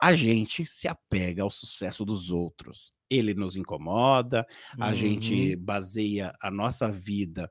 a 0.00 0.16
gente 0.16 0.66
se 0.66 0.88
apega 0.88 1.42
ao 1.42 1.50
sucesso 1.50 2.04
dos 2.04 2.30
outros. 2.30 2.92
Ele 3.10 3.34
nos 3.34 3.56
incomoda, 3.56 4.46
a 4.78 4.88
Uhum. 4.88 4.94
gente 4.94 5.56
baseia 5.56 6.32
a 6.40 6.50
nossa 6.50 6.90
vida 6.90 7.50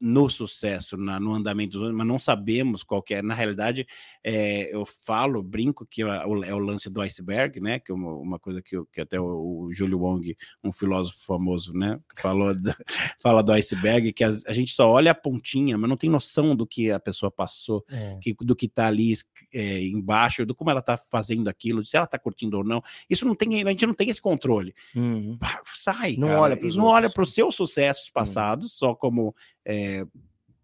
no 0.00 0.30
sucesso, 0.30 0.96
na- 0.96 1.18
no 1.18 1.32
andamento 1.32 1.80
mas 1.92 2.06
não 2.06 2.16
sabemos 2.16 2.84
qual 2.84 3.02
que 3.02 3.14
é. 3.14 3.20
Na 3.22 3.34
realidade, 3.34 3.84
é, 4.22 4.72
eu 4.72 4.84
falo, 4.86 5.42
brinco 5.42 5.84
que 5.84 6.02
é 6.02 6.24
o, 6.24 6.44
é 6.44 6.54
o 6.54 6.58
lance 6.58 6.88
do 6.88 7.00
iceberg, 7.00 7.58
né? 7.60 7.80
Que 7.80 7.90
é 7.90 7.94
uma, 7.94 8.14
uma 8.14 8.38
coisa 8.38 8.62
que, 8.62 8.76
que 8.92 9.00
até 9.00 9.18
o, 9.20 9.64
o 9.64 9.72
Júlio 9.72 9.98
Wong, 9.98 10.36
um 10.62 10.70
filósofo 10.72 11.24
famoso, 11.26 11.72
né? 11.74 11.98
Falou 12.16 12.54
do- 12.54 12.60
fala 13.20 13.42
do 13.42 13.50
iceberg, 13.50 14.12
que 14.12 14.22
as- 14.22 14.44
a 14.46 14.52
gente 14.52 14.72
só 14.72 14.88
olha 14.88 15.10
a 15.10 15.14
pontinha, 15.16 15.76
mas 15.76 15.90
não 15.90 15.96
tem 15.96 16.08
noção 16.08 16.54
do 16.54 16.64
que 16.64 16.92
a 16.92 17.00
pessoa 17.00 17.28
passou 17.32 17.84
É. 17.90 18.18
que- 18.22 18.36
do 18.40 18.54
que 18.54 18.68
tá 18.68 18.86
ali 18.86 19.14
é, 19.52 19.82
embaixo, 19.84 20.46
do 20.46 20.54
como 20.54 20.70
ela 20.70 20.80
tá 20.80 20.96
fazendo 21.10 21.48
aquilo, 21.48 21.84
se 21.84 21.96
ela 21.96 22.06
tá 22.06 22.20
curtindo 22.20 22.56
ou 22.58 22.62
não. 22.64 22.80
Isso 23.10 23.26
não 23.26 23.34
tem, 23.34 23.64
a 23.64 23.70
gente 23.70 23.84
não 23.86 23.94
tem 23.94 24.08
esse 24.08 24.22
controle. 24.22 24.72
Uhum. 24.94 25.38
Sai, 25.74 26.16
Não 26.16 26.28
cara, 26.28 26.40
olha 26.40 26.56
pros 26.56 26.76
não 26.76 26.84
olha 26.84 27.10
para 27.10 27.22
os 27.22 27.34
seus 27.34 27.54
sucessos 27.54 28.10
passados, 28.10 28.74
só 28.74 28.94
como 28.94 29.34
é, 29.64 30.04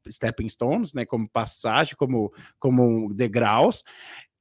stepping 0.09 0.49
stones, 0.49 0.93
né, 0.93 1.05
como 1.05 1.29
passagem, 1.29 1.95
como, 1.97 2.33
como 2.59 3.13
degraus. 3.15 3.83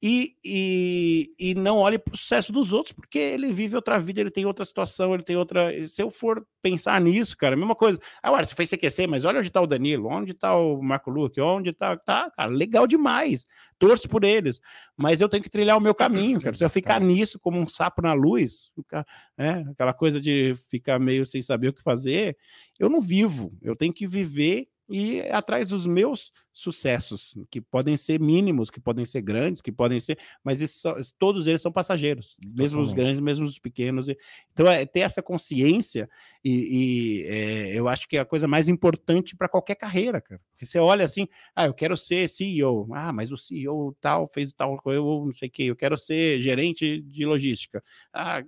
E, 0.01 0.35
e, 0.45 1.33
e 1.39 1.55
não 1.55 1.77
olhe 1.77 1.97
para 1.97 2.13
o 2.13 2.17
sucesso 2.17 2.51
dos 2.51 2.71
outros, 2.71 2.93
porque 2.93 3.17
ele 3.17 3.51
vive 3.51 3.75
outra 3.75 3.97
vida, 3.99 4.21
ele 4.21 4.29
tem 4.29 4.45
outra 4.45 4.63
situação, 4.63 5.13
ele 5.13 5.23
tem 5.23 5.35
outra. 5.35 5.71
Se 5.87 6.03
eu 6.03 6.11
for 6.11 6.45
pensar 6.61 7.01
nisso, 7.01 7.35
cara, 7.35 7.55
a 7.55 7.57
mesma 7.57 7.73
coisa. 7.73 7.99
Agora, 8.21 8.45
você 8.45 8.53
fez 8.53 8.69
CQC, 8.69 9.07
mas 9.07 9.25
olha 9.25 9.39
onde 9.39 9.49
tá 9.49 9.59
o 9.59 9.65
Danilo, 9.65 10.07
onde 10.07 10.35
tá 10.35 10.55
o 10.55 10.83
Marco 10.83 11.09
Luque, 11.09 11.41
onde 11.41 11.73
tá. 11.73 11.97
Tá, 11.97 12.29
cara, 12.29 12.51
legal 12.51 12.85
demais. 12.85 13.47
Torço 13.79 14.07
por 14.07 14.23
eles. 14.23 14.61
Mas 14.95 15.19
eu 15.19 15.27
tenho 15.27 15.41
que 15.41 15.49
trilhar 15.49 15.75
o 15.75 15.81
meu 15.81 15.95
caminho, 15.95 16.39
cara. 16.39 16.55
Se 16.55 16.63
eu 16.63 16.69
ficar 16.69 17.01
nisso 17.01 17.39
como 17.39 17.59
um 17.59 17.65
sapo 17.65 17.99
na 17.99 18.13
luz, 18.13 18.69
ficar, 18.75 19.03
é, 19.35 19.65
aquela 19.71 19.93
coisa 19.93 20.21
de 20.21 20.53
ficar 20.69 20.99
meio 20.99 21.25
sem 21.25 21.41
saber 21.41 21.69
o 21.69 21.73
que 21.73 21.81
fazer, 21.81 22.37
eu 22.77 22.87
não 22.87 23.01
vivo. 23.01 23.51
Eu 23.63 23.75
tenho 23.75 23.91
que 23.91 24.05
viver 24.05 24.67
e 24.89 25.21
atrás 25.31 25.69
dos 25.69 25.85
meus 25.85 26.31
sucessos, 26.53 27.35
que 27.51 27.61
podem 27.61 27.95
ser 27.95 28.19
mínimos, 28.19 28.69
que 28.69 28.79
podem 28.79 29.05
ser 29.05 29.21
grandes, 29.21 29.61
que 29.61 29.71
podem 29.71 29.99
ser, 29.99 30.17
mas 30.43 30.59
são- 30.71 30.95
todos 31.19 31.45
eles 31.45 31.61
são 31.61 31.71
passageiros, 31.71 32.35
mesmo 32.43 32.81
os 32.81 32.88
Totalmente. 32.89 32.95
grandes, 32.95 33.19
mesmo 33.21 33.45
os 33.45 33.59
pequenos. 33.59 34.07
Então, 34.51 34.67
é 34.67 34.85
ter 34.85 35.01
essa 35.01 35.21
consciência, 35.21 36.09
e, 36.43 37.21
e, 37.21 37.27
é, 37.27 37.79
eu 37.79 37.88
acho 37.88 38.07
que 38.07 38.17
é 38.17 38.21
a 38.21 38.25
coisa 38.25 38.47
mais 38.47 38.67
importante 38.67 39.35
para 39.35 39.47
qualquer 39.49 39.75
carreira, 39.75 40.19
cara. 40.19 40.41
Porque 40.51 40.65
você 40.65 40.79
olha 40.79 41.05
assim, 41.05 41.27
ah, 41.55 41.65
eu 41.65 41.73
quero 41.73 41.95
ser 41.95 42.27
CEO, 42.27 42.88
ah, 42.93 43.13
mas 43.13 43.31
o 43.31 43.38
CEO 43.38 43.95
tal 44.01 44.27
fez 44.33 44.51
tal 44.53 44.77
coisa, 44.77 44.99
eu 44.99 45.23
não 45.25 45.33
sei 45.33 45.49
o 45.49 45.51
que, 45.51 45.63
eu 45.65 45.75
quero 45.75 45.95
ser 45.97 46.41
gerente 46.41 47.01
de 47.01 47.25
logística. 47.25 47.83
Ah, 48.11 48.41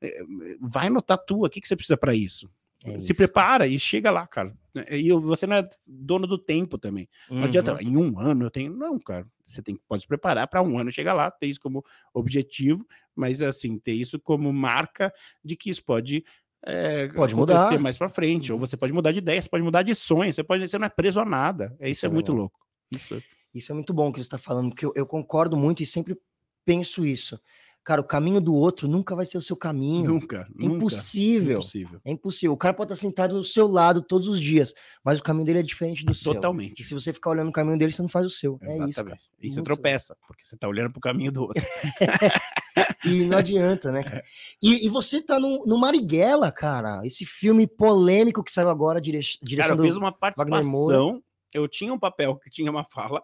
é, 0.00 0.20
vai 0.60 0.88
no 0.90 1.02
tatu, 1.02 1.44
o 1.44 1.50
que, 1.50 1.60
que 1.60 1.66
você 1.66 1.74
precisa 1.74 1.96
para 1.96 2.14
isso? 2.14 2.48
É 2.84 2.92
se 2.94 2.98
isso. 2.98 3.14
prepara 3.14 3.66
e 3.66 3.78
chega 3.78 4.10
lá, 4.10 4.26
cara. 4.26 4.54
E 4.90 5.12
você 5.12 5.46
não 5.46 5.56
é 5.56 5.68
dono 5.86 6.26
do 6.26 6.38
tempo 6.38 6.78
também. 6.78 7.08
Não 7.28 7.38
uhum. 7.38 7.44
adianta, 7.44 7.82
em 7.82 7.96
um 7.96 8.18
ano 8.18 8.46
eu 8.46 8.50
tenho. 8.50 8.74
Não, 8.74 8.98
cara. 8.98 9.26
Você 9.46 9.62
tem, 9.62 9.76
pode 9.88 10.02
se 10.02 10.08
preparar 10.08 10.46
para 10.46 10.62
um 10.62 10.78
ano 10.78 10.92
chegar 10.92 11.12
lá, 11.12 11.30
ter 11.30 11.48
isso 11.48 11.60
como 11.60 11.84
objetivo, 12.14 12.86
mas 13.16 13.42
assim, 13.42 13.78
ter 13.78 13.92
isso 13.92 14.18
como 14.20 14.52
marca 14.52 15.12
de 15.44 15.56
que 15.56 15.68
isso 15.68 15.84
pode 15.84 16.24
é, 16.62 17.08
pode 17.08 17.34
mudar 17.34 17.78
mais 17.78 17.96
para 17.96 18.08
frente, 18.08 18.52
ou 18.52 18.58
uhum. 18.58 18.66
você 18.66 18.76
pode 18.76 18.92
mudar 18.92 19.12
de 19.12 19.18
ideia, 19.18 19.40
você 19.40 19.48
pode 19.48 19.64
mudar 19.64 19.82
de 19.82 19.94
sonho, 19.94 20.32
você 20.32 20.44
pode 20.44 20.68
você 20.68 20.78
não 20.78 20.86
é 20.86 20.90
preso 20.90 21.18
a 21.18 21.24
nada. 21.24 21.74
É, 21.80 21.88
isso, 21.88 22.00
isso 22.00 22.06
é, 22.06 22.08
é 22.08 22.12
muito 22.12 22.32
louco. 22.32 22.60
Isso. 22.94 23.22
isso 23.54 23.72
é 23.72 23.74
muito 23.74 23.94
bom 23.94 24.12
que 24.12 24.18
você 24.18 24.26
está 24.26 24.38
falando, 24.38 24.70
porque 24.70 24.84
eu, 24.84 24.92
eu, 24.94 25.06
concordo 25.06 25.56
muito 25.56 25.82
e 25.82 25.86
sempre 25.86 26.16
penso 26.64 27.04
isso. 27.04 27.40
Cara, 27.82 28.00
o 28.00 28.04
caminho 28.04 28.40
do 28.40 28.54
outro 28.54 28.86
nunca 28.86 29.16
vai 29.16 29.24
ser 29.24 29.38
o 29.38 29.40
seu 29.40 29.56
caminho. 29.56 30.12
Nunca. 30.12 30.46
É 30.58 30.64
impossível. 30.64 31.56
Nunca, 31.56 31.60
impossível. 31.60 32.00
É 32.04 32.10
impossível. 32.10 32.52
O 32.52 32.56
cara 32.56 32.74
pode 32.74 32.92
estar 32.92 33.00
sentado 33.00 33.34
do 33.34 33.42
seu 33.42 33.66
lado 33.66 34.02
todos 34.02 34.28
os 34.28 34.40
dias, 34.40 34.74
mas 35.02 35.18
o 35.18 35.22
caminho 35.22 35.46
dele 35.46 35.60
é 35.60 35.62
diferente 35.62 36.04
do 36.04 36.14
seu. 36.14 36.34
Totalmente. 36.34 36.80
E 36.80 36.84
se 36.84 36.92
você 36.92 37.12
ficar 37.12 37.30
olhando 37.30 37.48
o 37.48 37.52
caminho 37.52 37.78
dele, 37.78 37.90
você 37.90 38.02
não 38.02 38.08
faz 38.08 38.26
o 38.26 38.30
seu. 38.30 38.58
Exatamente. 38.60 38.84
É 38.84 38.90
isso. 38.90 39.04
Cara. 39.04 39.18
E 39.40 39.46
Muito... 39.46 39.54
você 39.54 39.62
tropeça, 39.62 40.16
porque 40.26 40.44
você 40.44 40.54
está 40.54 40.68
olhando 40.68 40.90
para 40.90 40.98
o 40.98 41.00
caminho 41.00 41.32
do 41.32 41.42
outro. 41.42 41.64
e 43.04 43.24
não 43.24 43.38
adianta, 43.38 43.90
né, 43.90 44.02
cara? 44.02 44.22
E, 44.62 44.86
e 44.86 44.88
você 44.90 45.22
tá 45.22 45.40
no, 45.40 45.64
no, 45.64 45.78
Marighella, 45.78 46.52
cara. 46.52 47.00
Esse 47.04 47.24
filme 47.24 47.66
polêmico 47.66 48.44
que 48.44 48.52
saiu 48.52 48.68
agora, 48.68 49.00
dire... 49.00 49.20
direção 49.42 49.76
cara, 49.76 49.80
eu 49.80 49.88
fiz 49.88 49.96
uma 49.96 50.12
participação 50.12 51.22
eu 51.52 51.66
tinha 51.68 51.92
um 51.92 51.98
papel 51.98 52.36
que 52.36 52.50
tinha 52.50 52.70
uma 52.70 52.84
fala, 52.84 53.22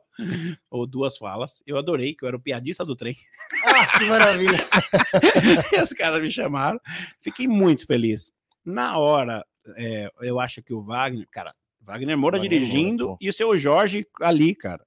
ou 0.70 0.86
duas 0.86 1.16
falas. 1.16 1.62
Eu 1.66 1.78
adorei, 1.78 2.14
que 2.14 2.24
eu 2.24 2.28
era 2.28 2.36
o 2.36 2.40
piadista 2.40 2.84
do 2.84 2.96
trem. 2.96 3.16
Ah, 3.64 3.98
que 3.98 4.04
maravilha! 4.04 4.58
e 5.72 5.80
os 5.82 5.92
caras 5.92 6.20
me 6.20 6.30
chamaram. 6.30 6.80
Fiquei 7.20 7.46
muito 7.46 7.86
feliz. 7.86 8.30
Na 8.64 8.98
hora, 8.98 9.44
é, 9.76 10.10
eu 10.22 10.40
acho 10.40 10.62
que 10.62 10.74
o 10.74 10.82
Wagner, 10.82 11.26
cara, 11.30 11.54
Wagner 11.80 12.18
Moura 12.18 12.38
Wagner 12.38 12.58
dirigindo 12.58 13.04
Moura, 13.04 13.18
e 13.20 13.28
o 13.28 13.32
seu 13.32 13.56
Jorge 13.56 14.06
ali, 14.20 14.54
cara. 14.54 14.84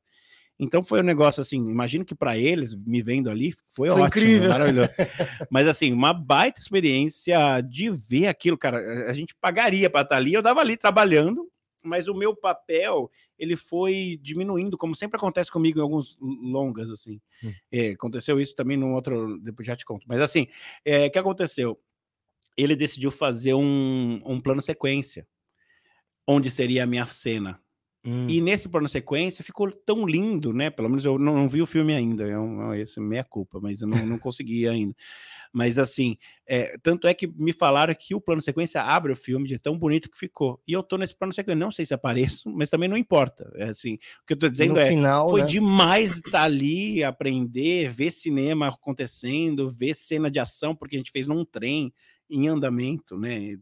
Então 0.59 0.83
foi 0.83 0.99
um 0.99 1.03
negócio 1.03 1.39
assim, 1.39 1.57
imagino 1.57 2.03
que 2.03 2.13
para 2.13 2.37
eles, 2.37 2.75
me 2.75 3.01
vendo 3.01 3.29
ali, 3.29 3.53
foi, 3.69 3.87
foi 3.87 4.01
ótimo, 4.01 4.07
incrível. 4.07 4.49
maravilhoso. 4.49 4.89
Mas 5.49 5.67
assim, 5.69 5.93
uma 5.93 6.13
baita 6.13 6.59
experiência 6.59 7.61
de 7.61 7.89
ver 7.89 8.27
aquilo, 8.27 8.57
cara. 8.57 9.09
A 9.09 9.13
gente 9.13 9.33
pagaria 9.39 9.89
para 9.89 10.01
estar 10.01 10.17
ali, 10.17 10.33
eu 10.33 10.41
dava 10.41 10.59
ali 10.59 10.75
trabalhando, 10.75 11.47
mas 11.81 12.07
o 12.07 12.13
meu 12.13 12.35
papel 12.35 13.09
ele 13.37 13.55
foi 13.55 14.19
diminuindo, 14.21 14.77
como 14.77 14.95
sempre 14.95 15.17
acontece 15.17 15.51
comigo 15.51 15.79
em 15.79 15.81
alguns 15.81 16.17
longas, 16.19 16.89
assim. 16.89 17.21
Hum. 17.43 17.53
É, 17.71 17.91
aconteceu 17.91 18.39
isso 18.39 18.55
também 18.55 18.77
no 18.77 18.93
outro, 18.93 19.39
depois 19.39 19.65
já 19.65 19.75
te 19.75 19.85
conto. 19.85 20.05
Mas 20.07 20.19
assim, 20.19 20.47
é, 20.83 21.07
o 21.07 21.11
que 21.11 21.19
aconteceu? 21.19 21.79
Ele 22.57 22.75
decidiu 22.75 23.11
fazer 23.11 23.53
um, 23.53 24.21
um 24.25 24.41
plano 24.41 24.61
sequência, 24.61 25.27
onde 26.27 26.51
seria 26.51 26.83
a 26.83 26.87
minha 26.87 27.05
cena. 27.05 27.61
Hum. 28.05 28.27
E 28.29 28.39
nesse 28.39 28.69
plano 28.69 28.87
sequência 28.87 29.43
ficou 29.43 29.69
tão 29.69 30.05
lindo, 30.07 30.53
né? 30.53 30.69
Pelo 30.69 30.87
menos 30.87 31.03
eu 31.03 31.19
não, 31.19 31.35
não 31.35 31.49
vi 31.49 31.61
o 31.61 31.65
filme 31.65 31.93
ainda, 31.93 32.25
é 32.27 32.39
um, 32.39 32.73
esse 32.73 32.99
meia 32.99 33.25
culpa, 33.25 33.59
mas 33.61 33.81
eu 33.81 33.87
não, 33.87 34.05
não 34.05 34.17
consegui 34.17 34.67
ainda. 34.67 34.95
Mas 35.51 35.77
assim, 35.77 36.15
é, 36.47 36.77
tanto 36.81 37.07
é 37.07 37.13
que 37.13 37.27
me 37.27 37.51
falaram 37.51 37.93
que 37.93 38.15
o 38.15 38.21
plano 38.21 38.41
sequência 38.41 38.81
abre 38.81 39.11
o 39.11 39.15
filme 39.15 39.47
de 39.47 39.59
tão 39.59 39.77
bonito 39.77 40.09
que 40.09 40.17
ficou. 40.17 40.61
E 40.65 40.71
eu 40.71 40.81
tô 40.81 40.97
nesse 40.97 41.15
plano 41.15 41.33
sequência, 41.33 41.59
não 41.59 41.71
sei 41.71 41.85
se 41.85 41.93
apareço, 41.93 42.49
mas 42.49 42.69
também 42.69 42.87
não 42.87 42.95
importa. 42.95 43.51
É 43.55 43.65
assim, 43.65 43.95
o 43.95 44.25
que 44.25 44.33
eu 44.33 44.37
tô 44.37 44.47
dizendo 44.47 44.75
no 44.75 44.79
é, 44.79 44.87
final, 44.87 45.29
foi 45.29 45.41
né? 45.41 45.47
demais 45.47 46.17
estar 46.17 46.43
ali, 46.43 47.03
aprender, 47.03 47.89
ver 47.89 48.11
cinema 48.11 48.67
acontecendo, 48.67 49.69
ver 49.69 49.93
cena 49.93 50.31
de 50.31 50.39
ação, 50.39 50.73
porque 50.73 50.95
a 50.95 50.99
gente 50.99 51.11
fez 51.11 51.27
num 51.27 51.43
trem 51.43 51.91
em 52.29 52.47
andamento, 52.47 53.17
né? 53.17 53.57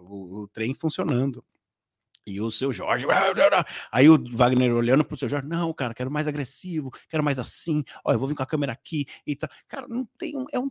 O, 0.00 0.40
o 0.40 0.48
trem 0.48 0.74
funcionando. 0.74 1.44
E 2.26 2.40
o 2.40 2.50
seu 2.50 2.72
Jorge, 2.72 3.06
aí 3.92 4.08
o 4.08 4.18
Wagner 4.32 4.74
olhando 4.74 5.04
pro 5.04 5.16
seu 5.16 5.28
Jorge, 5.28 5.46
não, 5.46 5.72
cara, 5.72 5.94
quero 5.94 6.10
mais 6.10 6.26
agressivo, 6.26 6.90
quero 7.08 7.22
mais 7.22 7.38
assim, 7.38 7.84
ó, 8.04 8.12
eu 8.12 8.18
vou 8.18 8.26
vir 8.26 8.34
com 8.34 8.42
a 8.42 8.46
câmera 8.46 8.72
aqui 8.72 9.06
e 9.24 9.36
tal. 9.36 9.48
Cara, 9.68 9.86
não 9.86 10.04
tem 10.18 10.36
um, 10.36 10.44
é 10.52 10.58
um 10.58 10.68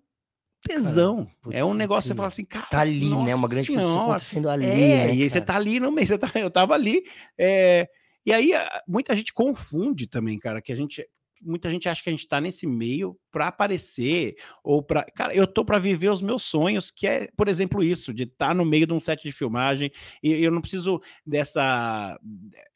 tesão. 0.61 1.25
Cara, 1.43 1.57
é 1.57 1.63
um 1.63 1.73
negócio 1.73 2.09
que 2.09 2.13
você 2.13 2.17
fala 2.17 2.27
assim, 2.27 2.43
cara. 2.43 2.65
Tá 2.65 2.81
ali, 2.81 3.09
né? 3.09 3.33
Uma 3.33 3.47
grande 3.47 3.67
senhora, 3.67 4.01
acontecendo 4.01 4.49
ali. 4.49 4.65
É, 4.65 5.07
né, 5.07 5.15
e 5.15 5.29
você 5.29 5.39
tá 5.39 5.55
ali 5.55 5.79
no 5.79 5.91
meio, 5.93 6.07
você 6.07 6.17
tá, 6.17 6.29
eu 6.35 6.51
tava 6.51 6.73
ali. 6.73 7.03
É, 7.37 7.87
e 8.25 8.33
aí 8.33 8.51
muita 8.85 9.15
gente 9.15 9.31
confunde 9.31 10.07
também, 10.07 10.37
cara, 10.37 10.61
que 10.61 10.73
a 10.73 10.75
gente 10.75 11.07
muita 11.41 11.69
gente 11.69 11.87
acha 11.87 12.01
que 12.01 12.09
a 12.09 12.11
gente 12.11 12.23
está 12.23 12.41
nesse 12.41 12.65
meio 12.65 13.17
para 13.35 13.49
aparecer 13.49 14.37
ou 14.63 14.81
para, 14.81 15.03
cara, 15.03 15.35
eu 15.35 15.45
tô 15.45 15.65
para 15.65 15.77
viver 15.77 16.07
os 16.07 16.21
meus 16.21 16.41
sonhos, 16.43 16.89
que 16.89 17.05
é, 17.05 17.27
por 17.35 17.49
exemplo, 17.49 17.83
isso 17.83 18.13
de 18.13 18.23
estar 18.23 18.47
tá 18.47 18.53
no 18.53 18.63
meio 18.63 18.87
de 18.87 18.93
um 18.93 18.99
set 18.99 19.21
de 19.23 19.31
filmagem 19.33 19.91
e 20.23 20.41
eu 20.41 20.49
não 20.49 20.61
preciso 20.61 21.01
dessa, 21.25 22.17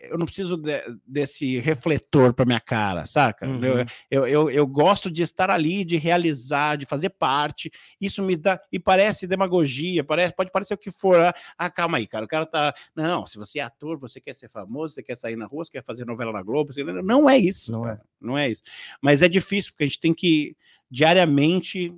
eu 0.02 0.18
não 0.18 0.26
preciso 0.26 0.58
de, 0.58 0.84
desse 1.08 1.58
refletor 1.60 2.34
para 2.34 2.46
minha 2.46 2.60
cara, 2.60 3.06
saca? 3.06 3.48
Uhum. 3.48 3.64
Eu, 3.64 3.86
eu, 4.12 4.28
eu, 4.28 4.50
eu, 4.50 4.68
gosto 4.68 5.10
de 5.10 5.24
estar 5.24 5.50
ali, 5.50 5.86
de 5.86 5.96
realizar, 5.96 6.76
de 6.76 6.86
fazer 6.86 7.12
parte. 7.12 7.72
Isso 8.02 8.22
me 8.22 8.36
dá 8.36 8.60
e 8.70 8.78
parece 8.78 9.28
demagogia, 9.28 10.04
parece, 10.04 10.36
pode 10.36 10.52
parecer 10.52 10.74
o 10.74 10.78
que 10.78 10.92
for. 10.92 11.22
Ah, 11.22 11.34
ah 11.58 11.70
calma 11.70 12.00
aí, 12.00 12.06
cara, 12.06 12.26
o 12.26 12.28
cara 12.28 12.46
tá, 12.46 12.74
não, 12.94 13.26
se 13.26 13.38
você 13.38 13.60
é 13.60 13.62
ator, 13.62 13.98
você 13.98 14.20
quer 14.20 14.36
ser 14.36 14.50
famoso, 14.50 14.94
você 14.94 15.04
quer 15.04 15.16
sair 15.16 15.38
na 15.38 15.46
rua, 15.46 15.64
você 15.64 15.72
quer 15.72 15.86
fazer 15.86 16.06
novela 16.06 16.34
na 16.34 16.44
Globo, 16.44 16.74
você... 16.74 16.84
não 16.84 17.30
é 17.30 17.38
isso, 17.38 17.72
não 17.72 17.88
é, 17.88 17.98
não 18.20 18.38
é 18.38 18.50
isso. 18.50 18.62
Mas 19.02 19.22
é 19.22 19.30
difícil, 19.30 19.72
porque 19.72 19.86
a 19.86 19.88
gente 19.88 20.02
tem 20.02 20.14
que 20.14 20.49
diariamente 20.90 21.94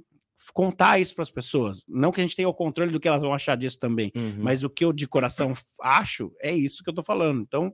contar 0.53 0.99
isso 0.99 1.13
para 1.13 1.23
as 1.23 1.29
pessoas. 1.29 1.83
Não 1.87 2.11
que 2.11 2.19
a 2.19 2.23
gente 2.23 2.35
tenha 2.35 2.49
o 2.49 2.53
controle 2.53 2.91
do 2.91 2.99
que 2.99 3.07
elas 3.07 3.21
vão 3.21 3.33
achar 3.33 3.55
disso 3.55 3.77
também, 3.77 4.11
uhum. 4.15 4.37
mas 4.39 4.63
o 4.63 4.69
que 4.69 4.83
eu 4.83 4.91
de 4.91 5.07
coração 5.07 5.53
acho 5.81 6.33
é 6.39 6.51
isso 6.51 6.83
que 6.83 6.89
eu 6.89 6.93
estou 6.93 7.03
falando. 7.03 7.41
Então, 7.41 7.73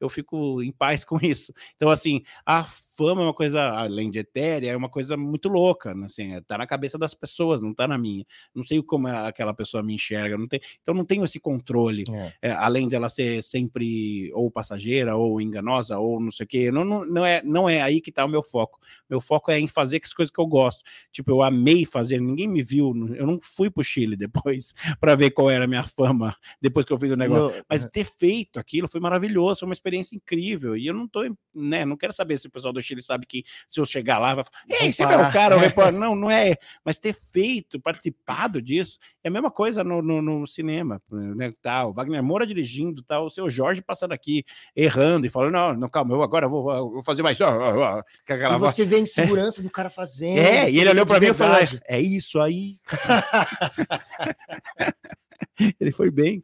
eu 0.00 0.08
fico 0.08 0.62
em 0.62 0.72
paz 0.72 1.04
com 1.04 1.18
isso. 1.22 1.52
Então, 1.76 1.90
assim, 1.90 2.22
a 2.46 2.64
fama 2.96 3.22
é 3.22 3.24
uma 3.24 3.34
coisa, 3.34 3.62
além 3.62 4.10
de 4.10 4.18
etérea, 4.18 4.70
é 4.70 4.76
uma 4.76 4.88
coisa 4.88 5.16
muito 5.16 5.48
louca, 5.48 5.94
né? 5.94 6.06
assim, 6.06 6.32
é, 6.32 6.40
tá 6.40 6.56
na 6.56 6.66
cabeça 6.66 6.96
das 6.96 7.14
pessoas, 7.14 7.60
não 7.60 7.74
tá 7.74 7.86
na 7.86 7.98
minha. 7.98 8.24
Não 8.54 8.64
sei 8.64 8.82
como 8.82 9.08
aquela 9.08 9.52
pessoa 9.52 9.82
me 9.82 9.94
enxerga, 9.94 10.38
não 10.38 10.48
tem, 10.48 10.60
então 10.80 10.94
não 10.94 11.04
tenho 11.04 11.24
esse 11.24 11.40
controle, 11.40 12.04
é. 12.10 12.32
É, 12.42 12.50
além 12.52 12.88
de 12.88 12.96
ela 12.96 13.08
ser 13.08 13.42
sempre 13.42 14.32
ou 14.34 14.50
passageira, 14.50 15.16
ou 15.16 15.40
enganosa, 15.40 15.98
ou 15.98 16.20
não 16.20 16.30
sei 16.30 16.44
o 16.44 16.46
quê, 16.46 16.70
não, 16.70 16.84
não, 16.84 17.04
não, 17.04 17.26
é, 17.26 17.42
não 17.42 17.68
é 17.68 17.82
aí 17.82 18.00
que 18.00 18.12
tá 18.12 18.24
o 18.24 18.28
meu 18.28 18.42
foco. 18.42 18.78
Meu 19.08 19.20
foco 19.20 19.50
é 19.50 19.58
em 19.58 19.68
fazer 19.68 20.00
as 20.02 20.14
coisas 20.14 20.32
que 20.32 20.40
eu 20.40 20.46
gosto. 20.46 20.82
Tipo, 21.10 21.30
eu 21.30 21.42
amei 21.42 21.84
fazer, 21.84 22.20
ninguém 22.20 22.48
me 22.48 22.62
viu, 22.62 22.92
eu 23.14 23.26
não 23.26 23.38
fui 23.42 23.70
pro 23.70 23.84
Chile 23.84 24.16
depois 24.16 24.72
para 25.00 25.14
ver 25.14 25.30
qual 25.30 25.50
era 25.50 25.64
a 25.64 25.68
minha 25.68 25.82
fama 25.82 26.36
depois 26.60 26.86
que 26.86 26.92
eu 26.92 26.98
fiz 26.98 27.10
o 27.10 27.16
negócio, 27.16 27.56
não, 27.56 27.64
mas 27.68 27.84
ter 27.90 28.04
feito 28.04 28.58
aquilo 28.58 28.88
foi 28.88 29.00
maravilhoso, 29.00 29.60
foi 29.60 29.68
uma 29.68 29.72
experiência 29.72 30.16
incrível, 30.16 30.76
e 30.76 30.86
eu 30.86 30.94
não 30.94 31.06
tô, 31.06 31.24
né, 31.54 31.84
não 31.84 31.96
quero 31.96 32.12
saber 32.12 32.38
se 32.38 32.46
o 32.46 32.50
pessoal 32.50 32.72
do 32.72 32.82
Chile 32.82 33.02
sabe 33.02 33.26
que 33.26 33.44
se 33.68 33.80
eu 33.80 33.86
chegar 33.86 34.18
lá, 34.18 34.34
vai 34.34 34.44
falar, 34.44 34.82
ei, 34.82 34.92
você 34.92 35.02
é 35.02 35.16
o 35.16 35.32
cara, 35.32 35.56
o 35.56 35.58
repórter. 35.58 35.94
Não, 36.04 36.16
não 36.16 36.30
é. 36.30 36.56
Mas 36.84 36.98
ter 36.98 37.16
feito, 37.30 37.80
participado 37.80 38.60
disso, 38.60 38.98
é 39.22 39.28
a 39.28 39.30
mesma 39.30 39.50
coisa 39.50 39.84
no, 39.84 40.02
no, 40.02 40.20
no 40.20 40.46
cinema. 40.46 41.00
Né, 41.10 41.52
tal, 41.62 41.92
Wagner 41.92 42.22
Moura 42.22 42.46
dirigindo, 42.46 43.02
tal, 43.02 43.26
o 43.26 43.30
seu 43.30 43.48
Jorge 43.48 43.82
passando 43.82 44.12
aqui, 44.12 44.44
errando 44.74 45.26
e 45.26 45.30
falando, 45.30 45.52
não, 45.52 45.74
não 45.74 45.88
calma, 45.88 46.14
eu 46.14 46.22
agora 46.22 46.48
vou, 46.48 46.64
vou 46.90 47.02
fazer 47.02 47.22
mais. 47.22 47.40
Ó, 47.40 47.48
ó, 47.48 47.98
ó, 47.98 48.02
e 48.28 48.58
você 48.58 48.84
vê 48.84 48.96
a 48.96 49.00
insegurança 49.00 49.62
do 49.62 49.70
cara 49.70 49.88
fazendo. 49.88 50.38
É, 50.38 50.70
e 50.70 50.78
ele 50.78 50.90
olhou 50.90 51.06
para 51.06 51.20
mim 51.20 51.26
e 51.26 51.34
falou, 51.34 51.56
é 51.86 52.00
isso 52.00 52.40
aí. 52.40 52.78
ele 55.78 55.92
foi 55.92 56.10
bem. 56.10 56.42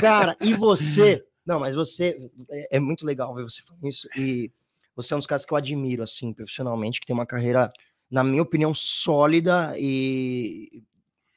Cara, 0.00 0.36
e 0.40 0.54
você 0.54 1.24
não, 1.48 1.58
mas 1.58 1.74
você 1.74 2.30
é, 2.50 2.76
é 2.76 2.78
muito 2.78 3.06
legal 3.06 3.34
ver 3.34 3.42
você 3.42 3.62
falando 3.62 3.88
isso 3.88 4.06
e 4.14 4.52
você 4.94 5.14
é 5.14 5.16
um 5.16 5.18
dos 5.18 5.26
caras 5.26 5.46
que 5.46 5.52
eu 5.52 5.56
admiro 5.56 6.02
assim 6.02 6.34
profissionalmente, 6.34 7.00
que 7.00 7.06
tem 7.06 7.14
uma 7.14 7.24
carreira, 7.24 7.72
na 8.10 8.22
minha 8.22 8.42
opinião, 8.42 8.74
sólida 8.74 9.72
e, 9.78 10.82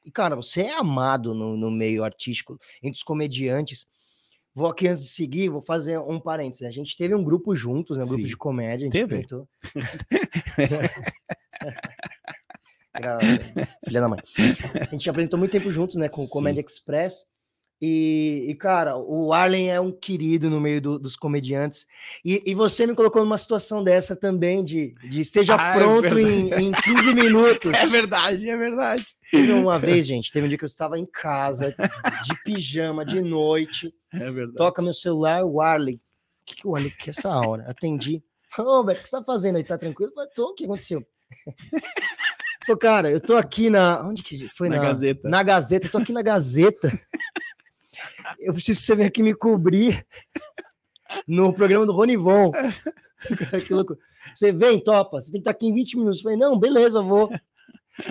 e 0.05 0.11
cara, 0.11 0.35
você 0.35 0.63
é 0.63 0.77
amado 0.77 1.33
no, 1.33 1.55
no 1.55 1.71
meio 1.71 2.03
artístico 2.03 2.59
entre 2.83 2.97
os 2.97 3.03
comediantes. 3.03 3.87
Vou 4.53 4.67
aqui 4.67 4.85
antes 4.85 5.01
de 5.01 5.07
seguir, 5.07 5.47
vou 5.47 5.61
fazer 5.61 5.97
um 5.97 6.19
parênteses. 6.19 6.67
A 6.67 6.71
gente 6.71 6.97
teve 6.97 7.15
um 7.15 7.23
grupo 7.23 7.55
juntos, 7.55 7.97
né? 7.97 8.03
Um 8.03 8.07
grupo 8.07 8.23
Sim. 8.23 8.27
de 8.27 8.35
comédia. 8.35 8.89
A 8.89 8.91
gente 8.91 9.07
teve? 9.07 9.25
Filha 13.87 14.01
da 14.01 14.09
mãe. 14.09 14.19
A 14.81 14.85
gente 14.91 15.09
apresentou 15.09 15.39
muito 15.39 15.53
tempo 15.53 15.71
juntos, 15.71 15.95
né? 15.95 16.09
Com 16.09 16.25
o 16.25 16.27
Comédia 16.27 16.59
Express. 16.59 17.30
E, 17.81 18.45
e, 18.47 18.53
cara, 18.53 18.95
o 18.95 19.33
Arlen 19.33 19.71
é 19.71 19.81
um 19.81 19.91
querido 19.91 20.51
no 20.51 20.61
meio 20.61 20.79
do, 20.79 20.99
dos 20.99 21.15
comediantes. 21.15 21.87
E, 22.23 22.43
e, 22.45 22.53
você 22.53 22.85
me 22.85 22.93
colocou 22.93 23.23
numa 23.23 23.39
situação 23.39 23.83
dessa 23.83 24.15
também, 24.15 24.63
de, 24.63 24.93
de 25.09 25.19
esteja 25.19 25.55
ah, 25.57 25.75
é 25.75 25.79
pronto 25.79 26.15
é 26.15 26.21
em, 26.21 26.53
em 26.67 26.71
15 26.79 27.13
minutos. 27.15 27.73
É 27.75 27.87
verdade, 27.87 28.47
é 28.47 28.55
verdade. 28.55 29.15
Teve 29.31 29.51
uma 29.53 29.79
vez, 29.79 30.05
gente, 30.05 30.31
teve 30.31 30.45
um 30.45 30.49
dia 30.49 30.59
que 30.59 30.63
eu 30.63 30.69
estava 30.69 30.99
em 30.99 31.07
casa, 31.07 31.75
de 32.23 32.43
pijama, 32.43 33.03
de 33.03 33.19
noite. 33.21 33.91
É 34.13 34.29
verdade. 34.29 34.57
Toca 34.57 34.81
meu 34.81 34.93
celular, 34.93 35.41
o 35.45 35.61
Arlen. 35.61 35.95
O 35.95 35.99
que, 36.45 36.55
que 36.55 36.67
o 36.67 36.75
Arlen 36.75 36.91
quer 36.99 37.11
essa 37.11 37.29
hora? 37.29 37.63
Atendi. 37.65 38.21
Ô, 38.59 38.63
Roberto, 38.63 38.99
o 38.99 39.03
que 39.03 39.07
você 39.07 39.17
tá 39.17 39.23
fazendo 39.23 39.55
aí? 39.55 39.63
Tá 39.63 39.77
tranquilo? 39.77 40.11
Falei, 40.13 40.29
tô, 40.35 40.49
o 40.49 40.53
que 40.53 40.65
aconteceu? 40.65 41.01
Falou, 42.65 42.77
cara, 42.77 43.09
eu 43.09 43.21
tô 43.21 43.35
aqui 43.35 43.69
na. 43.69 44.05
Onde 44.05 44.21
que 44.21 44.49
foi? 44.49 44.69
Na 44.69 44.77
Gazeta. 44.77 45.29
Na 45.29 45.41
Gazeta, 45.41 45.87
eu 45.87 45.91
tô 45.91 45.97
aqui 45.97 46.11
na 46.11 46.21
Gazeta. 46.21 46.91
Eu 48.39 48.53
preciso 48.53 48.79
que 48.79 48.85
você 48.85 48.95
venha 48.95 49.07
aqui 49.07 49.21
me 49.23 49.33
cobrir 49.33 50.05
no 51.27 51.53
programa 51.53 51.85
do 51.85 51.91
Ronivon. 51.93 52.51
Cara, 52.51 53.61
que 53.65 53.73
louco. 53.73 53.97
Você 54.33 54.51
vem, 54.51 54.79
topa, 54.79 55.21
você 55.21 55.31
tem 55.31 55.33
que 55.33 55.39
estar 55.39 55.51
aqui 55.51 55.67
em 55.67 55.73
20 55.73 55.97
minutos. 55.97 56.19
Eu 56.19 56.23
falei, 56.23 56.37
não, 56.37 56.59
beleza, 56.59 56.99
eu 56.99 57.03
vou. 57.03 57.29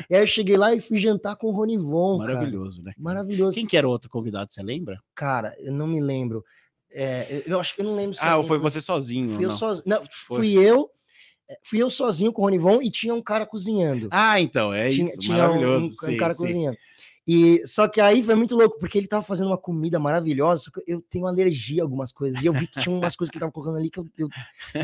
E 0.08 0.14
aí 0.14 0.22
eu 0.22 0.26
cheguei 0.26 0.56
lá 0.56 0.74
e 0.74 0.80
fui 0.80 0.98
jantar 0.98 1.36
com 1.36 1.48
o 1.48 1.50
Ronivon. 1.52 2.18
cara. 2.18 2.34
Maravilhoso, 2.34 2.82
né? 2.82 2.92
Maravilhoso. 2.98 3.54
Quem 3.54 3.66
que 3.66 3.76
era 3.76 3.86
o 3.88 3.90
outro 3.90 4.10
convidado, 4.10 4.52
você 4.52 4.62
lembra? 4.62 5.00
Cara, 5.14 5.54
eu 5.60 5.72
não 5.72 5.86
me 5.86 6.00
lembro. 6.00 6.44
É, 6.92 7.42
eu 7.46 7.58
acho 7.60 7.74
que 7.74 7.80
eu 7.80 7.84
não 7.86 7.94
lembro 7.96 8.14
se 8.14 8.22
Ah, 8.24 8.34
era- 8.34 8.42
foi 8.42 8.58
você 8.58 8.80
sozinho. 8.80 9.30
Fui 9.30 9.44
ou 9.46 9.50
eu 9.52 9.56
sozinho. 9.56 9.84
Não, 9.86 10.02
Foi. 10.26 10.38
fui 10.38 10.52
eu. 10.54 10.90
é, 11.48 11.56
Fui 11.64 11.78
eu 11.80 11.88
sozinho 11.88 12.32
com 12.32 12.42
o 12.42 12.44
Ronivon 12.44 12.82
e 12.82 12.90
tinha 12.90 13.14
um 13.14 13.22
cara 13.22 13.46
cozinhando. 13.46 14.08
Ah, 14.10 14.40
então, 14.40 14.74
é 14.74 14.88
tinha, 14.90 15.08
isso. 15.08 15.20
tinha 15.20 15.36
um- 15.36 15.40
maravilhoso. 15.40 15.84
um, 15.84 15.86
um 15.86 15.90
sim, 15.90 16.16
cara 16.16 16.34
sim. 16.34 16.42
cozinhando. 16.46 16.78
E 17.32 17.64
só 17.66 17.86
que 17.86 18.00
aí 18.00 18.22
foi 18.24 18.34
muito 18.34 18.56
louco, 18.56 18.76
porque 18.80 18.98
ele 18.98 19.06
tava 19.06 19.22
fazendo 19.24 19.46
uma 19.48 19.58
comida 19.58 19.98
maravilhosa, 20.00 20.64
só 20.64 20.70
que 20.72 20.82
eu 20.84 21.00
tenho 21.00 21.26
alergia 21.26 21.82
a 21.82 21.84
algumas 21.84 22.10
coisas. 22.10 22.42
E 22.42 22.46
eu 22.46 22.52
vi 22.52 22.66
que 22.66 22.80
tinha 22.80 22.92
umas 22.92 23.14
coisas 23.14 23.30
que 23.30 23.36
ele 23.36 23.40
tava 23.42 23.52
colocando 23.52 23.76
ali 23.78 23.88
que 23.88 24.00
eu, 24.00 24.06
eu 24.18 24.28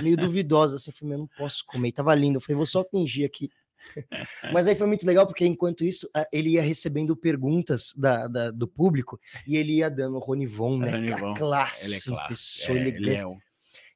meio 0.02 0.16
duvidosa, 0.16 0.76
assim, 0.76 0.90
eu 0.90 0.94
falei, 0.96 1.14
eu 1.14 1.18
não 1.18 1.26
posso 1.36 1.64
comer. 1.66 1.88
E 1.88 1.92
tava 1.92 2.14
lindo. 2.14 2.36
Eu 2.36 2.40
falei, 2.40 2.56
vou 2.56 2.66
só 2.66 2.84
fingir 2.84 3.26
aqui. 3.26 3.50
Mas 4.52 4.68
aí 4.68 4.76
foi 4.76 4.86
muito 4.86 5.04
legal, 5.04 5.26
porque 5.26 5.44
enquanto 5.44 5.84
isso, 5.84 6.08
ele 6.32 6.50
ia 6.50 6.62
recebendo 6.62 7.16
perguntas 7.16 7.92
da, 7.96 8.28
da- 8.28 8.50
do 8.52 8.68
público 8.68 9.18
e 9.46 9.56
ele 9.56 9.74
ia 9.78 9.88
dando 9.90 10.16
o 10.16 10.20
Ronivon, 10.20 10.78
né? 10.78 10.90
Ronivon, 10.90 11.34
classe, 11.34 11.86
Ele 11.86 11.94
é 11.96 12.00
claro. 12.00 12.28
pessoa 12.28 12.76
É, 12.78 12.80
ele 12.80 12.88
elegante. 12.90 13.20
é 13.20 13.26
o... 13.26 13.36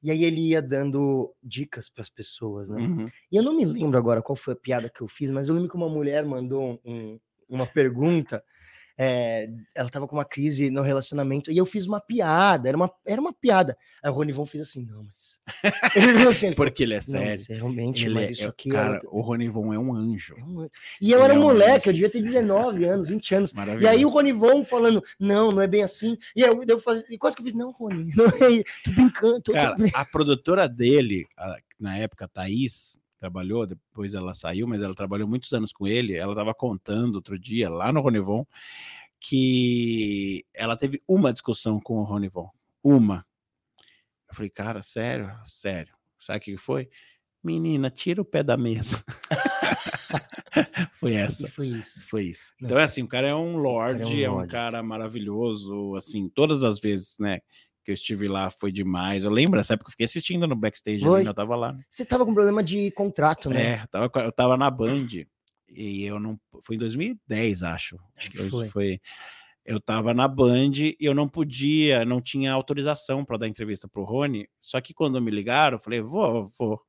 E 0.02 0.10
aí 0.10 0.24
ele 0.24 0.40
ia 0.48 0.62
dando 0.62 1.32
dicas 1.42 1.88
para 1.88 2.00
as 2.02 2.08
pessoas, 2.08 2.70
né? 2.70 2.80
Uhum. 2.80 3.10
E 3.30 3.36
eu 3.36 3.42
não 3.42 3.54
me 3.54 3.64
lembro 3.64 3.98
agora 3.98 4.22
qual 4.22 4.34
foi 4.34 4.54
a 4.54 4.56
piada 4.56 4.88
que 4.88 5.02
eu 5.02 5.08
fiz, 5.08 5.30
mas 5.30 5.48
eu 5.48 5.54
lembro 5.54 5.68
que 5.70 5.76
uma 5.76 5.88
mulher 5.90 6.24
mandou 6.24 6.80
um- 6.84 7.18
uma 7.50 7.66
pergunta. 7.66 8.42
é, 9.02 9.48
ela 9.74 9.88
tava 9.88 10.06
com 10.06 10.14
uma 10.14 10.26
crise 10.26 10.68
no 10.70 10.82
relacionamento 10.82 11.50
e 11.50 11.56
eu 11.56 11.64
fiz 11.64 11.86
uma 11.86 11.98
piada, 12.00 12.68
era 12.68 12.76
uma, 12.76 12.90
era 13.06 13.18
uma 13.18 13.32
piada. 13.32 13.74
Aí 14.02 14.10
o 14.10 14.12
Ronivon 14.12 14.44
fez 14.44 14.62
assim, 14.62 14.84
não, 14.84 15.02
mas. 15.04 15.40
Ele 15.96 16.12
falou 16.18 16.28
assim, 16.28 16.46
ele 16.48 16.54
Porque 16.56 16.82
ele 16.82 16.92
é 16.94 16.96
não, 16.98 17.02
sério. 17.04 17.44
é 17.48 17.54
realmente, 17.54 18.04
Ele 18.04 18.14
mas 18.14 18.28
é- 18.28 18.32
isso 18.32 18.44
é- 18.44 18.48
aqui. 18.48 18.68
cara, 18.68 18.96
ela- 18.96 19.00
o 19.10 19.22
Ronivon 19.22 19.72
é 19.72 19.78
um 19.78 19.94
anjo. 19.94 20.34
é 20.38 20.44
um- 20.44 20.68
E 21.00 21.12
eu 21.12 21.18
ele 21.18 21.24
era 21.24 21.32
é 21.34 21.36
um 21.38 21.40
um 21.40 21.44
moleque, 21.44 21.88
eu 21.88 21.92
devia 21.94 22.10
ter 22.10 22.20
19 22.22 22.84
anos, 22.84 23.08
20 23.08 23.34
anos. 23.34 23.54
E 23.80 23.86
aí 23.88 24.04
o 24.04 24.08
Ronivon 24.10 24.62
falando, 24.66 25.02
não, 25.18 25.50
não 25.50 25.62
é 25.62 25.66
bem 25.66 25.82
assim. 25.82 26.18
E 26.36 26.42
eu, 26.42 26.62
eu 26.68 26.78
faz... 26.78 27.02
e 27.08 27.16
quase 27.16 27.36
que 27.36 27.40
eu 27.40 27.44
fiz, 27.46 27.54
não, 27.54 27.70
Rony, 27.72 28.12
não 28.14 28.26
é, 28.26 28.62
tô 28.84 28.90
brincando, 28.92 29.34
tô, 29.40 29.40
tô 29.40 29.52
Cara, 29.52 29.76
brincando. 29.76 29.96
a 29.96 30.04
produtora 30.04 30.68
dele, 30.68 31.26
a- 31.38 31.56
na 31.78 31.96
época, 31.96 32.26
a 32.26 32.28
Thaís, 32.28 32.98
trabalhou, 33.20 33.66
depois 33.66 34.14
ela 34.14 34.34
saiu, 34.34 34.66
mas 34.66 34.82
ela 34.82 34.94
trabalhou 34.94 35.28
muitos 35.28 35.52
anos 35.52 35.72
com 35.72 35.86
ele. 35.86 36.14
Ela 36.14 36.32
estava 36.32 36.54
contando 36.54 37.16
outro 37.16 37.38
dia, 37.38 37.68
lá 37.68 37.92
no 37.92 38.00
Ronivon, 38.00 38.44
que 39.20 40.44
ela 40.54 40.76
teve 40.76 41.02
uma 41.06 41.32
discussão 41.32 41.78
com 41.78 41.98
o 41.98 42.02
Ronivon. 42.02 42.50
Uma. 42.82 43.26
Eu 44.28 44.34
falei, 44.34 44.50
cara, 44.50 44.82
sério? 44.82 45.30
Sério. 45.44 45.94
Sabe 46.18 46.38
o 46.38 46.40
que 46.40 46.56
foi? 46.56 46.88
Menina, 47.42 47.90
tira 47.90 48.20
o 48.22 48.24
pé 48.24 48.42
da 48.42 48.56
mesa. 48.56 49.02
foi 50.98 51.14
essa. 51.14 51.48
foi 51.48 51.68
isso. 51.68 52.06
Foi 52.06 52.24
isso. 52.24 52.52
Então 52.62 52.78
é 52.78 52.84
assim, 52.84 53.02
o 53.02 53.08
cara 53.08 53.28
é 53.28 53.34
um 53.34 53.56
lorde, 53.56 54.16
um 54.16 54.20
é 54.20 54.30
um 54.30 54.46
cara 54.46 54.82
maravilhoso, 54.82 55.94
assim, 55.94 56.28
todas 56.28 56.62
as 56.64 56.78
vezes, 56.78 57.18
né, 57.18 57.40
que 57.90 57.92
eu 57.92 57.94
estive 57.94 58.28
lá 58.28 58.48
foi 58.50 58.70
demais. 58.70 59.24
Eu 59.24 59.30
lembro 59.30 59.58
dessa 59.58 59.74
época 59.74 59.86
que 59.86 59.90
eu 59.90 59.92
fiquei 59.92 60.06
assistindo 60.06 60.46
no 60.46 60.54
backstage 60.54 61.00
Foi. 61.00 61.16
ali, 61.16 61.24
né, 61.24 61.30
eu 61.30 61.34
tava 61.34 61.56
lá. 61.56 61.72
né? 61.72 61.82
Você 61.90 62.04
tava 62.04 62.24
com 62.24 62.32
problema 62.32 62.62
de 62.62 62.90
contrato, 62.92 63.50
né? 63.50 63.74
É, 63.78 63.82
eu 63.82 63.88
tava, 63.88 64.10
eu 64.24 64.32
tava 64.32 64.56
na 64.56 64.70
Band 64.70 65.06
e 65.68 66.04
eu 66.04 66.18
não, 66.20 66.38
foi 66.62 66.76
em 66.76 66.78
2010, 66.78 67.62
acho. 67.62 67.98
Acho 68.16 68.30
que 68.30 68.38
Depois 68.42 68.70
foi. 68.70 69.00
Eu 69.64 69.80
tava 69.80 70.14
na 70.14 70.26
Band 70.26 70.72
e 70.76 70.96
eu 71.00 71.14
não 71.14 71.28
podia, 71.28 72.04
não 72.04 72.20
tinha 72.20 72.52
autorização 72.52 73.24
para 73.24 73.36
dar 73.38 73.48
entrevista 73.48 73.86
pro 73.88 74.04
Rony. 74.04 74.48
Só 74.60 74.80
que 74.80 74.94
quando 74.94 75.20
me 75.20 75.30
ligaram, 75.30 75.76
eu 75.76 75.80
falei, 75.80 76.00
vou, 76.00 76.50
vou. 76.58 76.80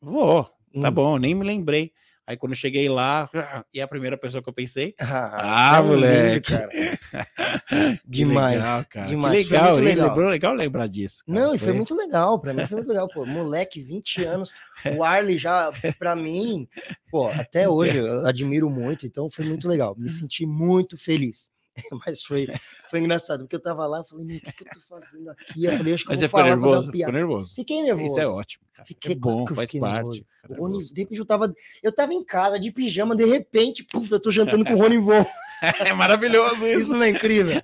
Vou, 0.00 0.44
tá 0.80 0.88
Hum. 0.88 0.92
bom, 0.92 1.18
nem 1.18 1.34
me 1.34 1.44
lembrei. 1.44 1.92
Aí 2.26 2.36
quando 2.36 2.52
eu 2.52 2.56
cheguei 2.56 2.88
lá, 2.88 3.30
e 3.72 3.80
a 3.80 3.86
primeira 3.86 4.16
pessoa 4.18 4.42
que 4.42 4.48
eu 4.48 4.52
pensei, 4.52 4.94
Ah, 5.00 5.74
Ah, 5.74 5.78
é 5.78 5.82
moleque. 5.82 6.52
cara. 6.52 6.70
Demais, 8.04 8.58
legal, 8.58 8.84
cara. 8.88 9.06
demais, 9.06 9.38
Que 9.38 9.44
foi 9.44 9.56
legal, 9.56 9.68
muito 9.74 9.78
hein? 9.80 9.84
legal. 9.94 10.08
Lembrou, 10.08 10.30
legal 10.30 10.54
lembrar 10.54 10.86
disso. 10.88 11.22
cara. 11.26 11.40
Não, 11.40 11.54
e 11.54 11.58
foi 11.58 11.72
muito 11.72 11.94
legal, 11.94 12.38
pra 12.40 12.52
mim 12.52 12.66
foi 12.66 12.76
muito 12.78 12.88
legal, 12.88 13.08
pô, 13.08 13.24
moleque, 13.26 13.82
20 13.82 14.24
anos, 14.24 14.52
o 14.96 15.02
Arley 15.04 15.38
já, 15.38 15.72
pra 15.98 16.14
mim, 16.16 16.68
pô, 17.10 17.28
até 17.28 17.68
hoje 17.68 17.96
eu 17.98 18.26
admiro 18.26 18.68
muito, 18.70 19.06
então 19.06 19.30
foi 19.30 19.44
muito 19.44 19.68
legal, 19.68 19.94
me 19.96 20.08
senti 20.10 20.44
muito 20.46 20.96
feliz, 20.96 21.50
mas 22.06 22.22
foi, 22.22 22.48
foi 22.90 23.00
engraçado, 23.00 23.40
porque 23.40 23.56
eu 23.56 23.60
tava 23.60 23.86
lá, 23.86 23.98
eu 23.98 24.04
falei, 24.04 24.24
meu, 24.24 24.36
o 24.36 24.40
que, 24.40 24.52
que 24.52 24.62
eu 24.64 24.72
tô 24.72 24.80
fazendo 24.80 25.30
aqui? 25.30 25.64
Eu 25.64 25.72
falei, 25.76 25.94
acho 25.94 26.04
que 26.04 26.10
Mas 26.10 26.22
eu 26.22 26.28
vou 26.28 26.40
falar, 26.40 26.44
fazer 26.44 26.56
nervoso? 26.56 26.74
uma 26.76 26.80
Ficou 26.82 26.92
piada. 26.92 27.12
nervoso. 27.12 27.54
Fiquei 27.54 27.82
nervoso. 27.82 28.06
Isso 28.06 28.20
é 28.20 28.26
ótimo. 28.26 28.64
Cara. 28.74 28.86
Fiquei, 28.86 29.12
é 29.12 29.14
bom, 29.16 29.44
claro 29.44 29.54
faz 29.54 29.72
parte. 29.72 30.04
nervoso. 30.04 30.24
O 30.48 30.54
Rony, 30.54 30.84
de 30.92 31.00
repente 31.00 31.18
eu 31.18 31.26
tava, 31.26 31.54
eu 31.82 31.92
tava 31.92 32.14
em 32.14 32.24
casa 32.24 32.58
de 32.58 32.70
pijama, 32.70 33.16
de 33.16 33.24
repente, 33.24 33.84
puf, 33.84 34.10
eu 34.12 34.20
tô 34.20 34.30
jantando 34.30 34.64
com 34.64 34.74
o 34.74 34.76
Rony 34.78 34.98
Von. 34.98 35.24
É 35.80 35.94
maravilhoso 35.94 36.66
isso. 36.66 36.80
Isso 36.80 36.92
não 36.92 37.02
é 37.04 37.08
incrível? 37.08 37.62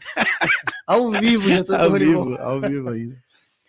Ao 0.86 1.10
vivo, 1.10 1.46
jantando 1.48 1.78
com 1.78 1.84
o 1.84 1.84
Ao 1.84 1.90
Rony 1.90 2.04
Von. 2.06 2.24
vivo, 2.24 2.36
ao 2.42 2.60
vivo 2.60 2.88
ainda. 2.88 3.22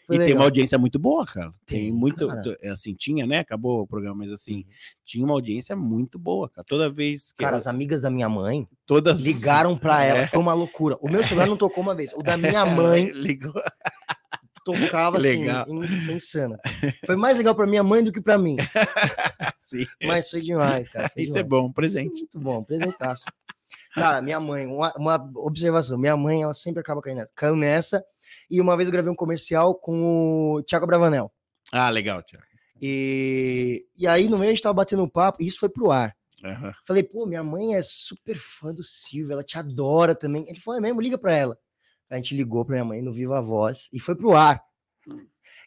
E 0.06 0.18
tem 0.18 0.20
legal. 0.20 0.38
uma 0.38 0.44
audiência 0.46 0.78
muito 0.78 1.00
boa, 1.00 1.26
cara. 1.26 1.54
Tem, 1.66 1.84
Tem, 1.86 1.94
muito, 1.94 2.28
cara. 2.28 2.42
t- 2.44 2.68
assim, 2.68 2.94
tinha, 2.94 3.26
né? 3.26 3.40
Acabou 3.40 3.82
o 3.82 3.88
programa, 3.88 4.18
mas 4.18 4.32
assim, 4.32 4.66
tinha 5.06 5.24
uma 5.24 5.34
audiência 5.34 5.76
muito 5.76 6.20
boa, 6.20 6.50
cara. 6.50 6.66
Toda 6.68 6.90
vez 6.90 7.32
que 7.32 7.44
Cara, 7.44 7.56
eu- 7.56 7.58
as 7.58 7.68
amigas 7.68 8.02
da 8.02 8.10
minha 8.10 8.28
mãe 8.28 8.68
todas 8.86 9.20
ligaram 9.22 9.78
pra 9.78 10.04
ela, 10.04 10.20
É. 10.20 10.28
foi 10.28 10.40
uma 10.40 10.54
loucura. 10.54 10.98
O 11.02 11.10
meu 11.10 11.24
celular 11.24 11.48
não 11.48 11.56
tocou 11.58 11.82
uma 11.84 11.96
vez, 11.96 12.12
o 12.14 12.22
da 12.22 12.36
minha 12.36 12.66
mãe 12.66 13.12
ligou. 13.12 13.54
tocava 14.66 15.18
assim, 15.18 15.28
legal. 15.42 15.66
in- 15.70 15.88
foi 16.06 16.14
insano. 16.16 16.58
Foi 17.06 17.16
mais 17.16 17.38
legal 17.38 17.54
pra 17.56 17.68
minha 17.68 17.84
mãe 17.84 18.04
do 18.04 18.12
que 18.12 18.22
pra 18.22 18.38
mim, 18.38 18.56
Sim. 19.66 19.86
mas 20.04 20.30
foi 20.30 20.42
demais, 20.42 20.90
cara. 20.90 21.10
foi 21.14 21.24
Isso 21.24 21.38
é 21.38 21.44
demais. 21.44 21.50
bom, 21.50 21.66
Isso 21.66 21.74
presente. 21.74 22.14
é 22.18 22.20
Muito 22.22 22.40
bom, 22.40 22.64
presentaço. 22.64 23.26
Cara, 23.94 24.22
minha 24.22 24.40
mãe, 24.40 24.66
uma, 24.66 24.92
uma 24.98 25.32
observação, 25.36 25.98
minha 25.98 26.18
mãe, 26.18 26.42
ela 26.44 26.54
sempre 26.54 26.80
acaba 26.80 27.00
caindo 27.02 27.18
nessa. 27.18 27.32
Caiu 27.36 27.56
nessa, 27.56 28.04
e 28.50 28.60
uma 28.62 28.76
vez 28.76 28.88
eu 28.88 28.92
gravei 28.92 29.12
um 29.12 29.16
comercial 29.16 29.76
com 29.76 30.56
o 30.56 30.64
Thiago 30.64 30.88
Bravanel. 30.88 31.32
Ah, 31.72 31.90
legal, 31.90 32.22
Tiago. 32.24 32.46
E, 32.82 33.86
e 33.98 34.06
aí, 34.06 34.28
no 34.28 34.38
meio, 34.38 34.52
a 34.52 34.54
gente 34.54 34.62
tava 34.64 34.74
batendo 34.74 35.04
um 35.04 35.10
papo, 35.10 35.42
e 35.42 35.48
isso 35.48 35.60
foi 35.60 35.70
pro 35.70 35.92
ar. 35.92 36.16
Aham. 36.44 36.74
Falei, 36.86 37.02
pô, 37.04 37.26
minha 37.26 37.44
mãe 37.44 37.76
é 37.76 37.82
super 37.82 38.36
fã 38.36 38.74
do 38.74 38.84
Silvio, 38.84 39.32
ela 39.32 39.44
te 39.44 39.58
adora 39.58 40.14
também. 40.14 40.46
Ele 40.50 40.60
falou, 40.60 40.78
é 40.78 40.82
mesmo? 40.82 41.00
Liga 41.00 41.18
pra 41.18 41.34
ela. 41.34 41.58
A 42.10 42.18
gente 42.18 42.36
ligou 42.36 42.66
pra 42.66 42.74
minha 42.74 42.86
mãe 42.86 43.02
no 43.02 43.14
Viva 43.14 43.42
Voz 43.42 43.90
e 43.94 44.00
foi 44.00 44.16
pro 44.16 44.34
ar. 44.34 44.62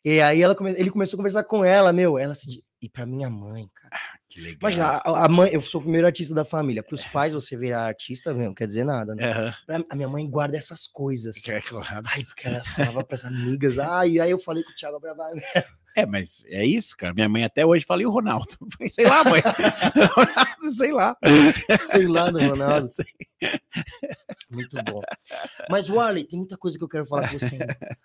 E 0.05 0.21
aí 0.21 0.43
ela 0.43 0.55
come- 0.55 0.75
ele 0.77 0.91
começou 0.91 1.17
a 1.17 1.19
conversar 1.19 1.45
com 1.45 1.65
ela, 1.65 1.93
meu, 1.93 2.19
ela 2.19 2.35
se... 2.35 2.63
E 2.83 2.89
pra 2.91 3.07
minha 3.07 3.31
mãe, 3.31 3.69
cara. 3.75 3.97
Que 4.29 4.39
legal. 4.41 4.59
Imagina, 4.61 4.87
a, 5.05 5.25
a 5.25 5.29
mãe, 5.29 5.51
eu 5.53 5.63
sou 5.63 5.81
o 5.81 5.83
primeiro 5.85 6.07
artista 6.07 6.35
da 6.35 6.45
família. 6.45 6.83
Pros 6.83 7.05
pais 7.07 7.33
você 7.33 7.57
virar 7.57 7.87
artista, 7.87 8.35
meu, 8.35 8.47
não 8.47 8.55
quer 8.55 8.67
dizer 8.67 8.85
nada, 8.85 9.15
né? 9.15 9.55
Pra- 9.67 9.83
A 9.89 9.97
minha 9.97 10.09
mãe 10.09 10.29
guarda 10.29 10.59
essas 10.59 10.87
coisas. 10.87 11.37
É 11.49 11.61
claro. 11.61 12.03
Ai, 12.07 12.23
porque 12.25 12.47
ela 12.47 12.63
falava 12.65 13.03
pras 13.03 13.25
amigas. 13.25 13.79
Ai, 13.79 14.21
aí 14.21 14.31
eu 14.31 14.39
falei 14.39 14.63
com 14.63 14.71
o 14.71 14.75
Thiago 14.75 15.01
Bravanel. 15.01 15.43
É, 15.97 16.05
mas 16.05 16.45
é 16.49 16.67
isso, 16.67 16.95
cara. 16.95 17.15
Minha 17.15 17.29
mãe 17.29 17.45
até 17.45 17.65
hoje 17.65 17.83
fala, 17.87 18.03
e 18.03 18.07
o 18.07 18.11
Ronaldo? 18.11 18.47
Sei 18.91 19.07
lá, 19.07 19.25
mãe. 19.25 19.41
Sei 20.71 20.93
lá. 20.93 21.17
Sei 21.91 22.07
lá 22.07 22.31
do 22.31 22.39
Ronaldo. 22.49 22.89
Muito 24.51 24.77
bom. 24.85 25.01
Mas, 25.71 25.89
Warley, 25.89 26.25
tem 26.25 26.39
muita 26.39 26.57
coisa 26.57 26.79
que 26.79 26.85
eu 26.85 26.89
quero 26.89 27.07
falar 27.07 27.29
com 27.31 27.39
você. 27.39 27.59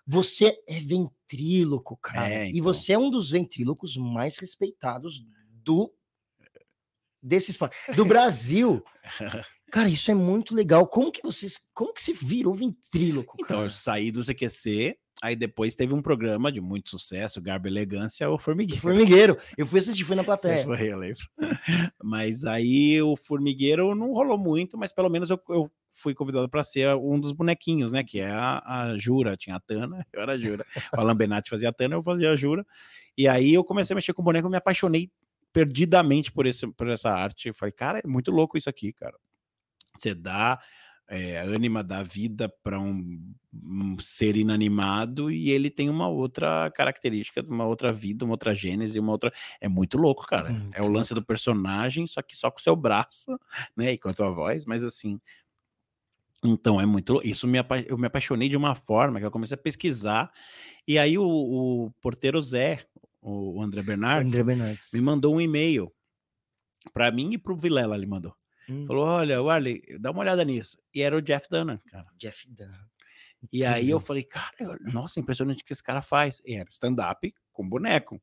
Você 0.08 0.64
é 0.68 0.80
ventríloco, 0.80 1.98
cara. 1.98 2.30
É, 2.30 2.46
E 2.48 2.52
então. 2.52 2.64
você 2.64 2.94
é 2.94 2.98
um 3.00 3.10
dos 3.10 3.30
ventrílocos 3.30 3.96
mais 3.98 4.38
respeitados 4.38 5.24
do 5.64 5.94
desse 7.22 7.52
espaço, 7.52 7.74
do 7.96 8.04
Brasil. 8.04 8.84
Cara, 9.72 9.88
isso 9.88 10.12
é 10.12 10.14
muito 10.14 10.54
legal. 10.54 10.86
Como 10.86 11.12
que 11.12 11.22
vocês, 11.24 11.58
como 11.74 11.94
que 11.94 12.02
se 12.02 12.12
virou 12.12 12.54
ventríloco, 12.54 13.38
Então, 13.40 13.56
cara? 13.58 13.68
eu 13.68 13.70
saí 13.70 14.12
do 14.12 14.22
CQC, 14.22 14.98
aí 15.22 15.36
depois 15.36 15.76
teve 15.76 15.94
um 15.94 16.02
programa 16.02 16.52
de 16.52 16.60
muito 16.60 16.90
sucesso, 16.90 17.42
Garbo 17.42 17.68
Elegância, 17.68 18.30
o 18.30 18.38
Formigueiro. 18.38 18.82
Formigueiro. 18.82 19.38
Eu 19.56 19.68
fui 19.68 19.80
assistir, 19.80 20.04
fui 20.04 20.16
na 20.16 20.24
plateia. 20.26 20.66
foi, 20.66 20.92
eu 20.92 20.98
lembro. 20.98 21.22
Mas 22.04 22.44
aí 22.44 23.02
o 23.02 23.16
Formigueiro 23.16 23.94
não 23.94 24.12
rolou 24.12 24.38
muito, 24.38 24.78
mas 24.78 24.92
pelo 24.92 25.10
menos 25.10 25.30
eu, 25.30 25.40
eu 25.50 25.72
fui 25.92 26.16
convidado 26.16 26.50
para 26.50 26.64
ser 26.64 26.96
um 26.96 27.20
dos 27.20 27.32
bonequinhos, 27.32 27.92
né? 27.92 28.04
Que 28.04 28.20
é 28.20 28.32
a, 28.32 28.62
a 28.66 28.98
Jura, 28.98 29.38
tinha 29.38 29.56
a 29.56 29.60
Tana, 29.60 30.06
eu 30.12 30.22
era 30.22 30.34
a 30.34 30.38
Jura. 30.38 30.66
O 30.96 31.00
Alan 31.00 31.16
Benatti 31.16 31.50
fazia 31.50 31.70
a 31.70 31.74
Tana, 31.74 31.96
eu 31.96 32.04
fazia 32.04 32.32
a 32.32 32.36
Jura. 32.36 32.66
E 33.18 33.28
aí 33.28 33.54
eu 33.54 33.64
comecei 33.64 33.94
a 33.94 33.96
mexer 33.96 34.14
com 34.14 34.24
boneco, 34.24 34.48
eu 34.48 34.52
me 34.52 34.58
apaixonei 34.58 35.12
perdidamente 35.54 36.32
por, 36.32 36.46
esse, 36.46 36.66
por 36.68 36.88
essa 36.90 37.10
arte. 37.10 37.50
Eu 37.50 37.54
falei, 37.54 37.74
cara, 37.74 38.00
é 38.04 38.08
muito 38.08 38.32
louco 38.32 38.58
isso 38.58 38.70
aqui, 38.70 38.92
cara. 38.94 39.16
Você 40.00 40.16
dá 40.16 40.60
é, 41.08 41.40
ânima 41.40 41.84
da 41.84 42.02
vida 42.02 42.48
para 42.64 42.80
um, 42.80 43.34
um 43.54 44.00
ser 44.00 44.38
inanimado 44.38 45.30
e 45.30 45.50
ele 45.52 45.70
tem 45.70 45.90
uma 45.90 46.08
outra 46.08 46.72
característica, 46.72 47.44
uma 47.48 47.66
outra 47.66 47.92
vida, 47.92 48.24
uma 48.24 48.34
outra 48.34 48.56
gênese, 48.56 49.00
uma 49.00 49.12
outra. 49.12 49.32
É 49.60 49.68
muito 49.68 49.98
louco, 49.98 50.26
cara. 50.26 50.52
Muito 50.52 50.76
é 50.76 50.82
o 50.82 50.88
lance 50.88 51.14
do 51.14 51.24
personagem, 51.24 52.08
só 52.08 52.22
que 52.22 52.36
só 52.36 52.50
com 52.50 52.60
o 52.60 52.62
seu 52.62 52.76
braço, 52.76 53.38
né? 53.76 53.92
E 53.94 53.98
com 53.98 54.10
a 54.10 54.14
tua 54.14 54.32
voz, 54.32 54.66
mas 54.66 54.84
assim. 54.84 55.20
Então, 56.44 56.80
é 56.80 56.86
muito. 56.86 57.22
Isso 57.24 57.46
me 57.46 57.58
apa... 57.58 57.80
eu 57.82 57.98
me 57.98 58.08
apaixonei 58.08 58.48
de 58.48 58.58
uma 58.58 58.74
forma 58.74 59.20
que 59.20 59.26
eu 59.26 59.32
comecei 59.32 59.56
a 59.56 59.62
pesquisar. 59.62 60.32
E 60.88 60.98
aí 60.98 61.18
o, 61.18 61.26
o 61.26 61.92
porteiro 62.02 62.42
Zé, 62.42 62.86
o 63.22 63.62
André 63.62 63.84
Bernardes, 63.84 64.34
André 64.34 64.44
Bernardes. 64.44 64.90
me 64.94 65.02
mandou 65.02 65.36
um 65.36 65.42
e-mail 65.42 65.92
para 66.94 67.12
mim 67.12 67.34
e 67.34 67.38
pro 67.38 67.56
Vilela, 67.56 67.96
ele 67.96 68.08
mandou. 68.08 68.34
Hum, 68.72 68.86
Falou: 68.88 69.06
olha, 69.06 69.42
Warley, 69.42 69.82
dá 70.00 70.12
uma 70.12 70.22
olhada 70.22 70.44
nisso. 70.46 70.78
E 70.94 71.02
era 71.02 71.16
o 71.16 71.22
Jeff 71.22 71.48
Dunham, 71.50 71.80
cara. 71.90 72.06
Jeff 72.18 72.48
Dunham. 72.50 72.86
E 73.52 73.66
aí 73.66 73.90
eu 73.90 74.00
falei, 74.00 74.24
cara, 74.24 74.78
nossa, 74.94 75.20
impressionante 75.20 75.64
o 75.64 75.66
que 75.66 75.74
esse 75.74 75.84
cara 75.84 76.02
faz. 76.02 76.42
E 76.46 76.54
era 76.56 76.70
stand-up 76.70 77.34
com 77.52 77.68
boneco. 77.68 78.22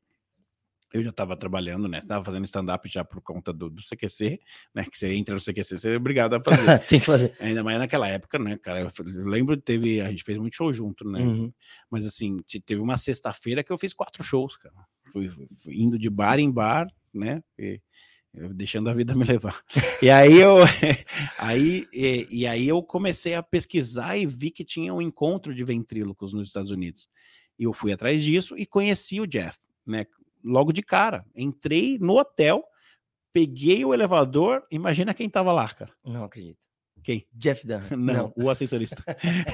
Eu 0.91 1.03
já 1.03 1.11
estava 1.11 1.37
trabalhando, 1.37 1.87
né? 1.87 1.99
Estava 1.99 2.23
fazendo 2.23 2.45
stand-up 2.45 2.89
já 2.89 3.03
por 3.05 3.21
conta 3.21 3.53
do, 3.53 3.69
do 3.69 3.79
CQC, 3.81 4.39
né? 4.73 4.85
Que 4.85 4.97
você 4.97 5.13
entra 5.13 5.35
no 5.35 5.41
CQC, 5.41 5.77
você 5.77 5.93
é 5.93 5.97
obrigado 5.97 6.33
a 6.33 6.41
fazer. 6.43 6.79
Tem 6.89 6.99
que 6.99 7.05
fazer. 7.05 7.35
Ainda 7.39 7.63
mais 7.63 7.77
naquela 7.77 8.07
época, 8.07 8.39
né, 8.39 8.57
cara? 8.57 8.79
Eu, 8.81 8.89
lembro, 9.29 9.55
teve, 9.55 10.01
a 10.01 10.09
gente 10.09 10.23
fez 10.23 10.37
muito 10.39 10.55
show 10.55 10.73
junto, 10.73 11.07
né? 11.07 11.19
Uhum. 11.19 11.53
Mas 11.91 12.05
assim, 12.07 12.37
te- 12.39 12.59
teve 12.59 12.81
uma 12.81 12.97
sexta-feira 12.97 13.63
que 13.63 13.71
eu 13.71 13.77
fiz 13.77 13.93
quatro 13.93 14.23
shows, 14.23 14.57
cara. 14.57 14.73
Fui- 15.13 15.29
fui 15.29 15.75
indo 15.79 15.99
de 15.99 16.09
bar 16.09 16.39
em 16.39 16.49
bar, 16.49 16.87
né? 17.13 17.43
E, 17.57 17.79
eu 18.33 18.53
deixando 18.53 18.89
a 18.89 18.93
vida 18.93 19.15
me 19.15 19.23
levar. 19.23 19.61
E 20.01 20.09
aí 20.09 20.39
eu 20.39 20.57
aí 21.39 21.85
e, 21.91 22.27
e 22.29 22.47
aí 22.47 22.67
eu 22.67 22.81
comecei 22.83 23.33
a 23.33 23.43
pesquisar 23.43 24.17
e 24.17 24.25
vi 24.25 24.51
que 24.51 24.63
tinha 24.63 24.93
um 24.93 25.01
encontro 25.01 25.53
de 25.53 25.63
ventrílocos 25.63 26.33
nos 26.33 26.47
Estados 26.47 26.71
Unidos. 26.71 27.09
E 27.57 27.63
eu 27.63 27.73
fui 27.73 27.91
atrás 27.91 28.23
disso 28.23 28.57
e 28.57 28.65
conheci 28.65 29.19
o 29.19 29.27
Jeff, 29.27 29.57
né? 29.85 30.05
Logo 30.43 30.71
de 30.71 30.81
cara. 30.81 31.25
Entrei 31.35 31.97
no 31.99 32.17
hotel, 32.17 32.63
peguei 33.33 33.83
o 33.83 33.93
elevador, 33.93 34.63
imagina 34.71 35.13
quem 35.13 35.29
tava 35.29 35.51
lá, 35.51 35.67
cara. 35.67 35.91
Não 36.05 36.23
acredito. 36.23 36.69
Quem? 37.03 37.25
Jeff 37.33 37.65
Dunham. 37.65 37.81
Não, 37.97 38.33
o 38.35 38.49
assessorista. 38.49 39.03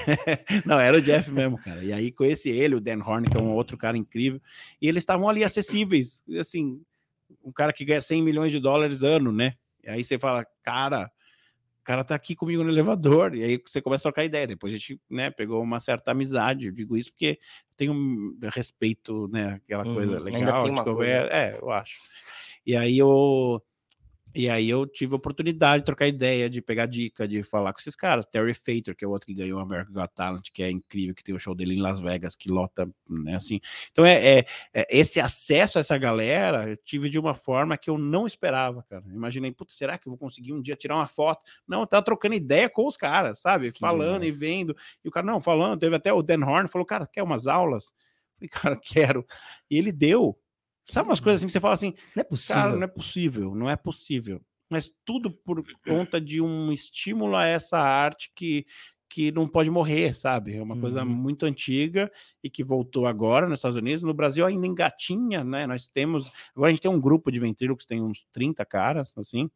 não, 0.65 0.79
era 0.79 0.97
o 0.97 1.01
Jeff 1.01 1.29
mesmo, 1.31 1.57
cara. 1.57 1.83
E 1.83 1.93
aí 1.93 2.11
conheci 2.11 2.49
ele, 2.49 2.75
o 2.75 2.81
Dan 2.81 2.99
Horn, 3.03 3.29
que 3.29 3.37
é 3.37 3.39
um 3.39 3.53
outro 3.53 3.77
cara 3.77 3.97
incrível. 3.97 4.41
E 4.81 4.87
eles 4.87 5.01
estavam 5.01 5.29
ali 5.29 5.43
acessíveis. 5.43 6.23
Assim, 6.39 6.81
um 7.43 7.51
cara 7.51 7.71
que 7.73 7.85
ganha 7.85 8.01
100 8.01 8.21
milhões 8.21 8.51
de 8.51 8.59
dólares 8.59 9.03
ano, 9.03 9.31
né? 9.31 9.53
E 9.83 9.89
aí 9.89 10.03
você 10.03 10.17
fala, 10.17 10.45
cara, 10.63 11.05
o 11.81 11.83
cara 11.83 12.03
tá 12.03 12.15
aqui 12.15 12.35
comigo 12.35 12.63
no 12.63 12.69
elevador. 12.69 13.35
E 13.35 13.43
aí 13.43 13.61
você 13.65 13.81
começa 13.81 14.01
a 14.01 14.11
trocar 14.11 14.23
ideia. 14.25 14.47
Depois 14.47 14.73
a 14.73 14.77
gente, 14.77 14.99
né, 15.09 15.29
pegou 15.29 15.61
uma 15.61 15.79
certa 15.79 16.11
amizade. 16.11 16.65
Eu 16.67 16.71
digo 16.71 16.97
isso 16.97 17.11
porque 17.11 17.37
tem 17.77 17.89
um 17.89 18.37
respeito, 18.53 19.27
né? 19.27 19.53
Aquela 19.63 19.85
Uhum, 19.85 19.93
coisa 19.93 20.11
ainda 20.17 20.23
legal. 20.23 20.61
tem 20.63 20.73
de 20.73 20.79
uma 20.79 20.83
conver- 20.83 21.31
É, 21.31 21.57
eu 21.61 21.69
acho. 21.71 21.99
E 22.65 22.75
aí 22.75 22.97
eu. 22.97 23.61
E 24.35 24.49
aí 24.49 24.69
eu 24.69 24.85
tive 24.85 25.13
a 25.13 25.15
oportunidade 25.15 25.79
de 25.81 25.85
trocar 25.85 26.07
ideia, 26.07 26.49
de 26.49 26.61
pegar 26.61 26.87
dica, 26.87 27.25
de 27.25 27.41
falar 27.41 27.71
com 27.71 27.79
esses 27.79 27.95
caras. 27.95 28.25
Terry 28.25 28.53
Fator, 28.53 28.93
que 28.93 29.05
é 29.05 29.07
o 29.07 29.11
outro 29.11 29.27
que 29.27 29.33
ganhou 29.33 29.57
o 29.59 29.61
American 29.61 29.93
Got 29.93 30.09
Talent, 30.13 30.49
que 30.53 30.61
é 30.61 30.69
incrível, 30.69 31.15
que 31.15 31.23
tem 31.23 31.33
o 31.33 31.39
show 31.39 31.55
dele 31.55 31.73
em 31.75 31.81
Las 31.81 32.01
Vegas, 32.01 32.35
que 32.35 32.51
lota, 32.51 32.85
né, 33.09 33.35
assim. 33.35 33.61
Então 33.93 34.05
é, 34.05 34.39
é- 34.39 34.45
é 34.73 34.85
esse 34.89 35.21
acesso 35.21 35.77
a 35.77 35.81
essa 35.81 35.97
galera, 35.97 36.69
eu 36.69 36.77
tive 36.77 37.09
de 37.09 37.17
uma 37.17 37.33
forma 37.33 37.77
que 37.77 37.89
eu 37.89 37.97
não 37.97 38.27
esperava, 38.27 38.83
cara. 38.89 39.03
Imaginei, 39.07 39.51
putz, 39.53 39.75
será 39.77 39.97
que 39.97 40.07
eu 40.07 40.11
vou 40.11 40.17
conseguir 40.19 40.51
um 40.51 40.61
dia 40.61 40.75
tirar 40.75 40.95
uma 40.95 41.05
foto? 41.05 41.45
Não, 41.67 41.79
eu 41.81 41.87
tava 41.87 42.03
trocando 42.03 42.35
ideia 42.35 42.69
com 42.69 42.85
os 42.85 42.97
caras, 42.97 43.39
sabe? 43.39 43.71
falando 43.79 44.21
demais. 44.23 44.35
e 44.35 44.39
vendo. 44.39 44.75
E 45.03 45.07
o 45.07 45.11
cara, 45.11 45.25
não, 45.25 45.39
falando, 45.39 45.79
teve 45.79 45.95
até 45.95 46.11
o 46.11 46.21
Dan 46.21 46.43
Horn, 46.45 46.67
falou, 46.67 46.85
cara, 46.85 47.07
quer 47.07 47.23
umas 47.23 47.47
aulas? 47.47 47.93
Eu 48.41 48.49
falei, 48.49 48.49
cara, 48.49 48.75
quero. 48.83 49.25
E 49.71 49.77
ele 49.77 49.93
deu. 49.93 50.37
Sabe 50.85 51.09
umas 51.09 51.19
coisas 51.19 51.39
assim 51.41 51.47
que 51.47 51.51
você 51.51 51.59
fala 51.59 51.73
assim, 51.73 51.93
Não 52.15 52.21
é 52.21 52.23
possível. 52.23 52.61
Cara, 52.61 52.75
não 52.75 52.83
é 52.83 52.87
possível, 52.87 53.55
não 53.55 53.69
é 53.69 53.75
possível. 53.75 54.41
Mas 54.69 54.89
tudo 55.03 55.31
por 55.31 55.61
conta 55.85 56.19
de 56.19 56.41
um 56.41 56.71
estímulo 56.71 57.35
a 57.35 57.45
essa 57.45 57.77
arte 57.79 58.31
que, 58.35 58.65
que 59.09 59.31
não 59.31 59.47
pode 59.47 59.69
morrer, 59.69 60.15
sabe? 60.15 60.55
É 60.55 60.61
uma 60.61 60.75
coisa 60.79 61.03
Uhum. 61.03 61.09
muito 61.09 61.45
antiga 61.45 62.11
e 62.43 62.49
que 62.49 62.63
voltou 62.63 63.05
agora 63.05 63.47
nos 63.47 63.59
Estados 63.59 63.77
Unidos. 63.77 64.01
No 64.03 64.13
Brasil 64.13 64.45
ainda 64.45 64.65
engatinha, 64.65 65.43
né? 65.43 65.67
Nós 65.67 65.87
temos. 65.87 66.31
Agora 66.55 66.69
a 66.69 66.71
gente 66.71 66.81
tem 66.81 66.91
um 66.91 66.99
grupo 66.99 67.31
de 67.31 67.39
ventrílocos, 67.39 67.85
tem 67.85 68.01
uns 68.01 68.25
30 68.31 68.65
caras, 68.65 69.13
assim. 69.17 69.49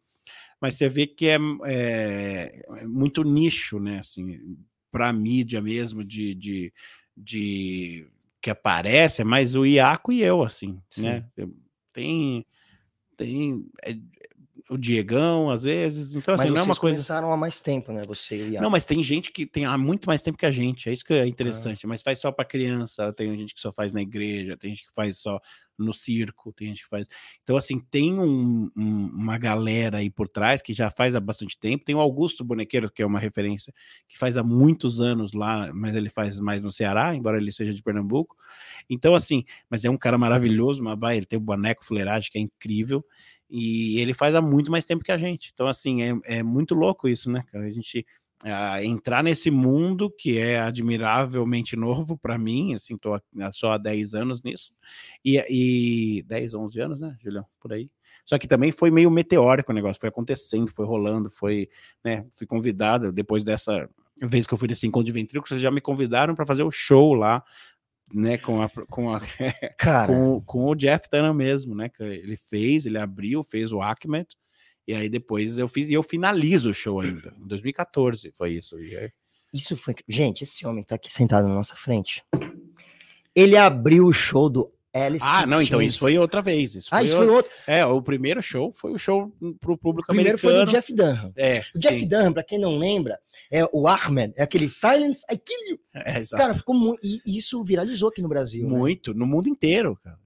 Mas 0.62 0.76
você 0.76 0.88
vê 0.90 1.08
que 1.08 1.28
é, 1.28 1.38
é- 1.66 2.62
é 2.82 2.88
muito 2.88 3.24
nicho, 3.24 3.80
né? 3.80 4.00
Assim, 4.00 4.58
para 4.92 5.12
mídia 5.14 5.62
mesmo, 5.62 6.04
de, 6.04 6.36
de, 6.36 6.74
de 7.16 8.08
que 8.42 8.50
aparece, 8.50 9.22
é 9.22 9.26
mais 9.26 9.56
o 9.56 9.66
Iaco 9.66 10.12
e 10.12 10.22
eu, 10.22 10.44
assim, 10.44 10.82
né? 10.98 11.26
Tem, 11.92 12.46
tem 13.18 13.66
é, 13.84 13.96
o 14.70 14.78
Diegão, 14.78 15.50
às 15.50 15.64
vezes. 15.64 16.16
Então, 16.16 16.34
Mas 16.34 16.42
assim, 16.42 16.52
não 16.52 16.62
é 16.62 16.64
uma 16.64 16.76
coisa. 16.76 16.96
começaram 16.96 17.34
há 17.34 17.38
mais 17.38 17.60
tempo, 17.60 17.92
né? 17.92 18.04
Você 18.08 18.50
e. 18.50 18.60
Não, 18.60 18.70
mas 18.70 18.86
tem 18.86 19.02
gente 19.02 19.32
que 19.32 19.46
tem 19.46 19.66
há 19.66 19.78
muito 19.78 20.08
mais 20.08 20.22
tempo 20.22 20.38
que 20.38 20.46
a 20.46 20.52
gente. 20.52 20.90
É 20.90 20.94
isso 20.94 21.04
que 21.04 21.14
é 21.14 21.28
interessante. 21.28 21.88
Mas 21.88 22.02
faz 22.02 22.20
só 22.20 22.32
para 22.32 22.46
criança, 22.46 23.12
tem 23.14 23.36
gente 23.36 23.54
que 23.54 23.60
só 23.60 23.74
faz 23.74 23.92
na 23.92 24.02
igreja, 24.02 24.56
tem 24.56 24.70
gente 24.70 24.86
que 24.86 24.94
faz 24.94 25.18
só 25.18 25.40
no 25.80 25.94
circo, 25.94 26.52
tem 26.54 26.68
gente 26.70 26.84
que 26.84 26.90
faz. 26.90 27.08
Então, 27.44 27.56
assim, 27.58 27.80
tem 27.92 28.14
um- 28.20 28.70
um- 28.76 29.06
uma 29.08 29.38
galera 29.38 29.98
aí 30.00 30.10
por 30.10 30.28
trás 30.28 30.62
que 30.62 30.74
já 30.74 30.90
faz 30.90 31.16
há 31.16 31.20
bastante 31.20 31.58
tempo. 31.60 31.86
Tem 31.86 31.96
o 31.96 32.00
Augusto 32.00 32.44
Bonequeiro, 32.44 32.92
que 32.92 33.02
é 33.02 33.06
uma 33.06 33.20
referência, 33.20 33.74
que 34.08 34.18
faz 34.18 34.38
há 34.38 34.44
muitos 34.44 35.00
anos 35.02 35.34
lá, 35.34 35.72
mas 35.74 35.96
ele 35.96 36.10
faz 36.10 36.40
mais 36.40 36.62
no 36.62 36.72
Ceará, 36.72 37.16
embora 37.16 37.38
ele 37.38 37.52
seja 37.52 37.74
de 37.74 37.82
Pernambuco. 37.82 38.36
Então, 38.90 39.16
assim, 39.16 39.44
mas 39.70 39.86
é 39.86 39.90
um 39.90 39.98
cara 39.98 40.18
maravilhoso, 40.18 40.84
Mabai, 40.84 41.18
ele 41.18 41.26
tem 41.26 41.38
o 41.38 41.42
boneco 41.42 41.86
fuleiragem 41.86 42.30
que 42.32 42.38
é 42.38 42.42
incrível. 42.42 43.04
E 43.50 44.00
ele 44.00 44.14
faz 44.14 44.36
há 44.36 44.42
muito 44.42 44.70
mais 44.70 44.86
tempo 44.86 45.04
que 45.04 45.12
a 45.12 45.18
gente. 45.18 45.50
Então, 45.54 45.66
assim, 45.68 46.04
é, 46.04 46.38
é 46.40 46.44
muito 46.44 46.76
louco 46.76 47.08
isso, 47.10 47.32
né, 47.32 47.44
cara? 47.52 47.66
A 47.66 47.72
gente 47.72 48.06
entrar 48.82 49.24
nesse 49.24 49.52
mundo 49.52 50.10
que 50.10 50.38
é 50.38 50.60
admiravelmente 50.60 51.76
novo 51.76 52.18
para 52.18 52.38
mim, 52.38 52.74
assim, 52.74 52.98
tô 52.98 53.20
só 53.52 53.74
há 53.74 53.78
10 53.78 54.14
anos 54.14 54.42
nisso. 54.42 54.74
E, 55.24 55.38
e 55.50 56.24
10, 56.24 56.54
11 56.54 56.80
anos, 56.80 57.02
né, 57.02 57.16
Julião? 57.22 57.46
Por 57.60 57.74
aí. 57.74 57.90
Só 58.26 58.38
que 58.38 58.48
também 58.48 58.72
foi 58.72 58.92
meio 58.92 59.10
meteórico 59.10 59.72
o 59.72 59.76
negócio, 59.76 60.00
foi 60.00 60.10
acontecendo, 60.10 60.72
foi 60.72 60.86
rolando, 60.86 61.30
foi, 61.30 61.68
né, 62.04 62.26
fui 62.32 62.46
convidado 62.46 63.12
depois 63.12 63.44
dessa 63.44 63.90
vez 64.22 64.46
que 64.46 64.54
eu 64.54 64.58
fui 64.58 64.68
nesse 64.68 64.86
encontro 64.86 65.08
de 65.08 65.12
ventríloco, 65.12 65.48
vocês 65.48 65.62
já 65.62 65.72
me 65.72 65.82
convidaram 65.82 66.36
para 66.36 66.46
fazer 66.46 66.64
o 66.64 66.72
show 66.72 67.14
lá, 67.14 67.44
né, 68.14 68.38
com 68.38 68.62
a, 68.62 68.70
com 68.70 69.14
a 69.14 69.20
Cara, 69.78 70.14
com, 70.14 70.42
com 70.42 70.66
o 70.66 70.76
Jeff 70.76 71.08
Dunham 71.12 71.34
mesmo, 71.34 71.76
né? 71.76 71.90
Que 71.90 72.04
ele 72.04 72.38
fez, 72.38 72.86
ele 72.86 72.98
abriu, 72.98 73.44
fez 73.44 73.72
o 73.72 73.82
Ahmed, 73.82 74.28
e 74.90 74.96
aí 74.96 75.08
depois 75.08 75.60
eu 75.60 75.68
fiz, 75.68 75.88
e 75.90 75.94
eu 75.94 76.02
finalizo 76.02 76.72
o 76.72 76.74
show 76.74 77.00
ainda. 77.00 77.32
Em 77.40 77.46
2014 77.48 78.32
foi 78.32 78.54
isso. 78.54 78.76
Aí- 78.76 79.12
isso 79.54 79.78
foi. 79.78 79.94
Gente, 80.08 80.44
esse 80.44 80.66
homem 80.66 80.84
tá 80.84 80.96
aqui 80.96 81.14
sentado 81.14 81.48
na 81.48 81.54
nossa 81.54 81.76
frente. 81.76 82.24
Ele 83.36 83.56
abriu 83.56 84.08
o 84.08 84.12
show 84.12 84.50
do 84.50 84.74
Alice. 84.94 85.24
Ah, 85.28 85.46
não, 85.46 85.62
então 85.62 85.80
Chains. 85.80 85.92
isso 85.94 86.00
foi 86.00 86.18
outra 86.18 86.42
vez. 86.42 86.74
Isso 86.76 86.90
Ah, 86.92 86.98
foi 86.98 87.06
isso 87.06 87.16
foi 87.16 87.28
outro. 87.28 87.52
É, 87.68 87.86
o 87.86 88.02
primeiro 88.02 88.42
show 88.42 88.72
foi 88.74 88.92
o 88.92 88.98
show 88.98 89.32
pro 89.60 89.78
público 89.78 90.12
O 90.12 90.16
primeiro 90.16 90.38
foi 90.38 90.52
americano. 90.52 90.66
do 90.66 90.72
Jeff 90.72 90.94
Dunham. 90.94 91.34
É, 91.36 91.60
O 91.76 91.80
Jeff 91.80 92.00
sim. 92.00 92.08
Dunham, 92.08 92.34
pra 92.34 92.44
quem 92.44 92.58
não 92.60 92.78
lembra, 92.78 93.20
é 93.52 93.64
o 93.72 93.88
Ahmed, 93.88 94.34
é 94.36 94.42
aquele 94.44 94.68
Silence 94.68 95.22
I 95.32 95.38
Kill 95.38 95.72
You. 95.72 95.80
É, 95.94 96.18
exato. 96.20 96.42
Cara, 96.42 96.54
ficou 96.54 96.74
muito. 96.76 97.00
E 97.06 97.38
isso 97.38 97.64
viralizou 97.64 98.10
aqui 98.10 98.22
no 98.22 98.30
Brasil. 98.30 98.68
né? 98.68 98.78
Muito, 98.78 99.14
no 99.14 99.26
mundo 99.26 99.48
inteiro, 99.48 99.98
cara. 100.04 100.18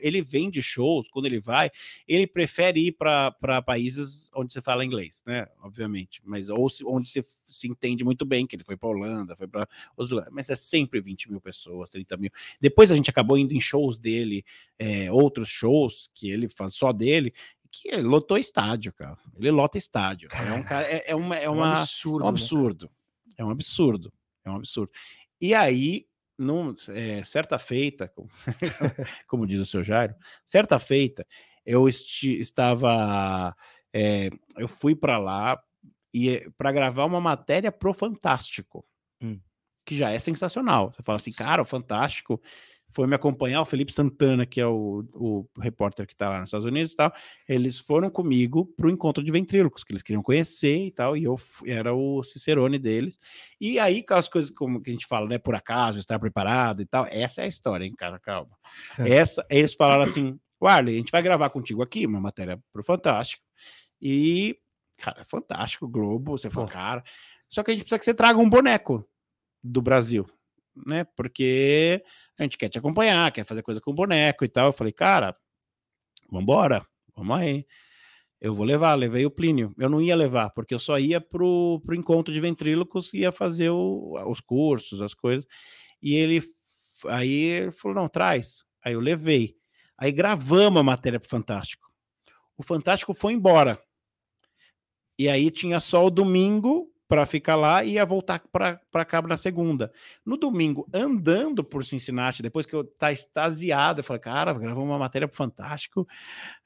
Ele 0.00 0.20
vem 0.22 0.50
de 0.50 0.62
shows, 0.62 1.08
quando 1.08 1.26
ele 1.26 1.40
vai, 1.40 1.70
ele 2.08 2.26
prefere 2.26 2.86
ir 2.88 2.92
para 2.92 3.62
países 3.64 4.28
onde 4.34 4.52
você 4.52 4.60
fala 4.60 4.84
inglês, 4.84 5.22
né? 5.26 5.46
Obviamente. 5.62 6.20
Mas 6.24 6.48
ou 6.48 6.68
se- 6.68 6.84
onde 6.84 7.08
se, 7.08 7.22
se 7.46 7.68
entende 7.68 8.02
muito 8.04 8.24
bem, 8.24 8.46
que 8.46 8.56
ele 8.56 8.64
foi 8.64 8.76
para 8.76 8.88
Holanda, 8.88 9.36
foi 9.36 9.46
para 9.46 9.66
os 9.96 10.10
lugares. 10.10 10.32
Mas 10.32 10.50
é 10.50 10.56
sempre 10.56 11.00
20 11.00 11.30
mil 11.30 11.40
pessoas, 11.40 11.90
30 11.90 12.16
mil. 12.16 12.30
Depois 12.60 12.90
a 12.90 12.94
gente 12.94 13.08
acabou 13.10 13.36
indo 13.38 13.52
em 13.54 13.60
shows 13.60 13.98
dele, 13.98 14.10
é, 14.78 15.10
outros 15.12 15.48
shows 15.48 16.08
que 16.14 16.30
ele 16.30 16.48
faz 16.48 16.74
só 16.74 16.92
dele, 16.92 17.32
que 17.70 17.94
lotou 17.96 18.36
estádio, 18.36 18.92
cara. 18.92 19.16
Ele 19.36 19.50
lota 19.50 19.78
estádio. 19.78 20.28
É 20.32 20.52
um 20.54 20.62
cara, 20.62 20.86
é, 20.88 21.10
é 21.10 21.14
uma, 21.14 21.36
é 21.36 21.44
É 21.44 21.50
um 21.50 21.54
uma, 21.54 21.72
absurdo. 21.80 22.24
é 22.24 22.28
um 22.28 22.32
né? 22.32 22.34
absurdo. 22.34 22.90
É 23.38 23.44
um 23.44 23.50
absurdo. 23.50 24.12
É 24.44 24.50
um 24.50 24.56
absurdo. 24.56 24.90
E 25.40 25.54
aí, 25.54 26.06
num, 26.38 26.74
é, 26.88 27.22
certa 27.24 27.58
feita, 27.58 28.08
como, 28.08 28.28
como 29.28 29.46
diz 29.46 29.60
o 29.60 29.66
seu 29.66 29.82
Jairo, 29.82 30.14
certa 30.44 30.78
feita, 30.78 31.26
eu 31.64 31.88
esti- 31.88 32.38
estava. 32.40 33.54
é, 33.92 34.30
eu 34.56 34.66
fui 34.66 34.94
para 34.96 35.18
lá 35.18 35.62
e 36.12 36.50
para 36.58 36.72
gravar 36.72 37.04
uma 37.04 37.20
matéria 37.20 37.70
pro 37.70 37.94
Fantástico, 37.94 38.84
Hum. 39.22 39.38
que 39.86 39.94
já 39.94 40.10
é 40.10 40.18
sensacional. 40.18 40.92
Você 40.92 41.02
fala 41.02 41.16
assim, 41.16 41.32
cara, 41.32 41.62
o 41.62 41.64
Fantástico 41.64 42.40
foi 42.90 43.06
me 43.06 43.14
acompanhar, 43.14 43.62
o 43.62 43.66
Felipe 43.66 43.92
Santana, 43.92 44.44
que 44.44 44.60
é 44.60 44.66
o, 44.66 45.04
o 45.14 45.46
repórter 45.60 46.06
que 46.06 46.12
está 46.12 46.28
lá 46.28 46.40
nos 46.40 46.48
Estados 46.48 46.66
Unidos 46.66 46.92
e 46.92 46.96
tal, 46.96 47.12
eles 47.48 47.78
foram 47.78 48.10
comigo 48.10 48.66
para 48.76 48.86
o 48.86 48.90
encontro 48.90 49.22
de 49.22 49.30
ventrílocos, 49.30 49.84
que 49.84 49.92
eles 49.92 50.02
queriam 50.02 50.22
conhecer 50.22 50.86
e 50.86 50.90
tal, 50.90 51.16
e 51.16 51.24
eu 51.24 51.36
era 51.66 51.94
o 51.94 52.22
Cicerone 52.22 52.78
deles. 52.78 53.18
E 53.60 53.78
aí, 53.78 53.98
aquelas 53.98 54.28
coisas 54.28 54.50
como 54.50 54.80
que 54.82 54.90
a 54.90 54.92
gente 54.92 55.06
fala, 55.06 55.28
né, 55.28 55.38
por 55.38 55.54
acaso, 55.54 55.98
estar 55.98 56.18
preparado 56.18 56.82
e 56.82 56.86
tal, 56.86 57.06
essa 57.08 57.42
é 57.42 57.44
a 57.44 57.48
história, 57.48 57.84
hein, 57.84 57.94
cara, 57.96 58.18
calma. 58.18 58.56
Essa, 58.98 59.46
eles 59.48 59.74
falaram 59.74 60.02
assim, 60.02 60.38
Warley, 60.60 60.96
a 60.96 60.98
gente 60.98 61.12
vai 61.12 61.22
gravar 61.22 61.50
contigo 61.50 61.82
aqui 61.82 62.06
uma 62.06 62.20
matéria 62.20 62.60
pro 62.72 62.82
Fantástico, 62.82 63.42
e, 64.02 64.58
cara, 64.98 65.20
é 65.20 65.24
fantástico, 65.24 65.86
Globo, 65.86 66.36
você 66.36 66.50
falou, 66.50 66.68
cara, 66.68 67.04
só 67.48 67.62
que 67.62 67.70
a 67.70 67.74
gente 67.74 67.82
precisa 67.82 67.98
que 67.98 68.04
você 68.04 68.14
traga 68.14 68.38
um 68.38 68.48
boneco 68.48 69.06
do 69.62 69.82
Brasil 69.82 70.26
né? 70.86 71.04
Porque 71.16 72.02
a 72.38 72.42
gente 72.42 72.58
quer 72.58 72.68
te 72.68 72.78
acompanhar, 72.78 73.30
quer 73.32 73.44
fazer 73.44 73.62
coisa 73.62 73.80
com 73.80 73.94
boneco 73.94 74.44
e 74.44 74.48
tal. 74.48 74.66
Eu 74.66 74.72
falei, 74.72 74.92
cara, 74.92 75.36
vambora, 76.30 76.86
vamos 77.14 77.38
aí. 77.38 77.66
Eu 78.40 78.54
vou 78.54 78.64
levar, 78.64 78.94
levei 78.94 79.26
o 79.26 79.30
Plínio. 79.30 79.74
Eu 79.78 79.90
não 79.90 80.00
ia 80.00 80.16
levar, 80.16 80.50
porque 80.50 80.72
eu 80.72 80.78
só 80.78 80.98
ia 80.98 81.20
pro, 81.20 81.80
pro 81.84 81.94
encontro 81.94 82.32
de 82.32 82.40
ventrílocos 82.40 83.12
ia 83.12 83.30
fazer 83.30 83.70
o, 83.70 84.14
os 84.26 84.40
cursos, 84.40 85.02
as 85.02 85.12
coisas. 85.12 85.46
E 86.02 86.14
ele 86.14 86.42
aí 87.08 87.30
ele 87.30 87.72
falou: 87.72 87.96
não, 87.96 88.08
traz. 88.08 88.64
Aí 88.82 88.94
eu 88.94 89.00
levei. 89.00 89.56
Aí 89.98 90.10
gravamos 90.10 90.80
a 90.80 90.82
matéria 90.82 91.20
pro 91.20 91.28
Fantástico. 91.28 91.90
O 92.56 92.62
Fantástico 92.62 93.12
foi 93.12 93.34
embora. 93.34 93.78
E 95.18 95.28
aí 95.28 95.50
tinha 95.50 95.80
só 95.80 96.06
o 96.06 96.10
domingo 96.10 96.90
para 97.10 97.26
ficar 97.26 97.56
lá 97.56 97.82
e 97.82 97.94
ia 97.94 98.06
voltar 98.06 98.40
para 98.52 99.04
cá 99.04 99.20
na 99.20 99.36
segunda. 99.36 99.92
No 100.24 100.36
domingo, 100.36 100.88
andando 100.94 101.64
por 101.64 101.84
Cincinnati, 101.84 102.40
depois 102.40 102.64
que 102.64 102.72
eu 102.72 102.84
tá 102.84 103.10
extasiado, 103.10 103.98
eu 103.98 104.04
falei, 104.04 104.20
cara, 104.20 104.52
gravamos 104.52 104.88
uma 104.88 104.98
matéria 104.98 105.26
pro 105.26 105.36
Fantástico. 105.36 106.06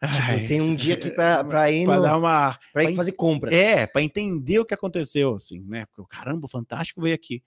Ai, 0.02 0.44
tem 0.44 0.60
um 0.60 0.76
dia 0.76 0.96
aqui 0.96 1.10
para 1.10 1.70
ir, 1.70 1.86
no... 1.86 2.02
dar 2.02 2.18
uma 2.18 2.58
para 2.74 2.84
ir 2.84 2.94
fazer 2.94 3.12
compras. 3.12 3.54
É, 3.54 3.86
para 3.86 4.02
entender 4.02 4.58
o 4.58 4.66
que 4.66 4.74
aconteceu, 4.74 5.34
assim, 5.34 5.60
né? 5.60 5.86
Porque, 5.86 6.14
caramba, 6.14 6.44
o 6.44 6.48
Fantástico 6.48 7.00
veio 7.00 7.14
aqui. 7.14 7.42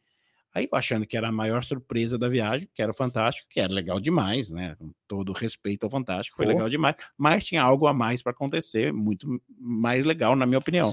Aí 0.52 0.68
eu 0.72 0.76
achando 0.76 1.06
que 1.06 1.16
era 1.16 1.28
a 1.28 1.32
maior 1.32 1.64
surpresa 1.64 2.18
da 2.18 2.28
viagem, 2.28 2.68
que 2.74 2.82
era 2.82 2.90
o 2.90 2.96
Fantástico, 2.96 3.48
que 3.48 3.60
era 3.60 3.72
legal 3.72 4.00
demais, 4.00 4.50
né? 4.50 4.76
Com 4.80 4.92
todo 5.08 5.34
respeito 5.34 5.84
ao 5.84 5.90
Fantástico, 5.92 6.36
foi 6.36 6.48
legal 6.48 6.68
demais, 6.68 6.96
mas 7.16 7.46
tinha 7.46 7.62
algo 7.62 7.86
a 7.86 7.94
mais 7.94 8.24
para 8.24 8.32
acontecer, 8.32 8.92
muito 8.92 9.40
mais 9.60 10.04
legal, 10.04 10.36
na 10.36 10.48
minha 10.48 10.58
opinião. 10.58 10.92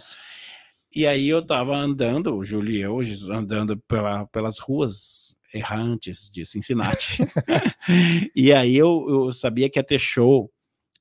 E 0.94 1.06
aí 1.06 1.28
eu 1.28 1.44
tava 1.44 1.76
andando, 1.76 2.34
o 2.34 2.44
Júlio 2.44 2.72
e 2.72 2.80
eu, 2.80 3.00
andando 3.32 3.76
pela, 3.88 4.26
pelas 4.26 4.58
ruas 4.58 5.34
errantes 5.52 6.30
de 6.30 6.46
Cincinnati. 6.46 7.18
e 8.34 8.52
aí 8.52 8.76
eu, 8.76 9.04
eu 9.08 9.32
sabia 9.32 9.68
que 9.68 9.78
ia 9.78 9.84
ter 9.84 9.98
show 9.98 10.50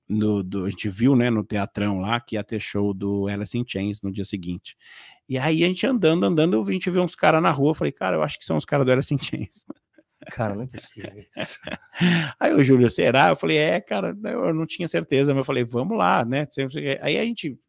no, 0.07 0.43
do, 0.43 0.65
a 0.65 0.69
gente 0.69 0.89
viu, 0.89 1.15
né, 1.15 1.29
no 1.29 1.43
teatrão 1.43 1.99
lá, 1.99 2.19
que 2.19 2.35
ia 2.35 2.43
ter 2.43 2.59
show 2.59 2.93
do 2.93 3.27
Alice 3.27 3.57
in 3.57 3.63
Chains 3.65 4.01
no 4.01 4.11
dia 4.11 4.25
seguinte. 4.25 4.75
E 5.27 5.37
aí 5.37 5.63
a 5.63 5.67
gente 5.67 5.85
andando, 5.87 6.25
andando, 6.25 6.61
a 6.61 6.71
gente 6.71 6.89
viu 6.89 7.01
uns 7.01 7.15
caras 7.15 7.41
na 7.41 7.51
rua, 7.51 7.71
eu 7.71 7.75
falei, 7.75 7.91
cara, 7.91 8.17
eu 8.17 8.23
acho 8.23 8.37
que 8.37 8.45
são 8.45 8.57
os 8.57 8.65
caras 8.65 8.85
do 8.85 8.91
Alice 8.91 9.13
in 9.13 9.17
Chains. 9.17 9.65
Cara, 10.31 10.55
não 10.55 10.63
é 10.63 10.67
possível. 10.67 11.11
aí 12.39 12.53
o 12.53 12.63
Júlio, 12.63 12.89
será? 12.89 13.27
Eu 13.27 13.35
falei, 13.35 13.57
é, 13.57 13.81
cara, 13.81 14.15
eu 14.23 14.53
não 14.53 14.65
tinha 14.65 14.87
certeza, 14.87 15.33
mas 15.33 15.39
eu 15.39 15.43
falei, 15.43 15.65
vamos 15.65 15.97
lá, 15.97 16.23
né? 16.23 16.47
Aí 17.01 17.17
a 17.17 17.25
gente 17.25 17.59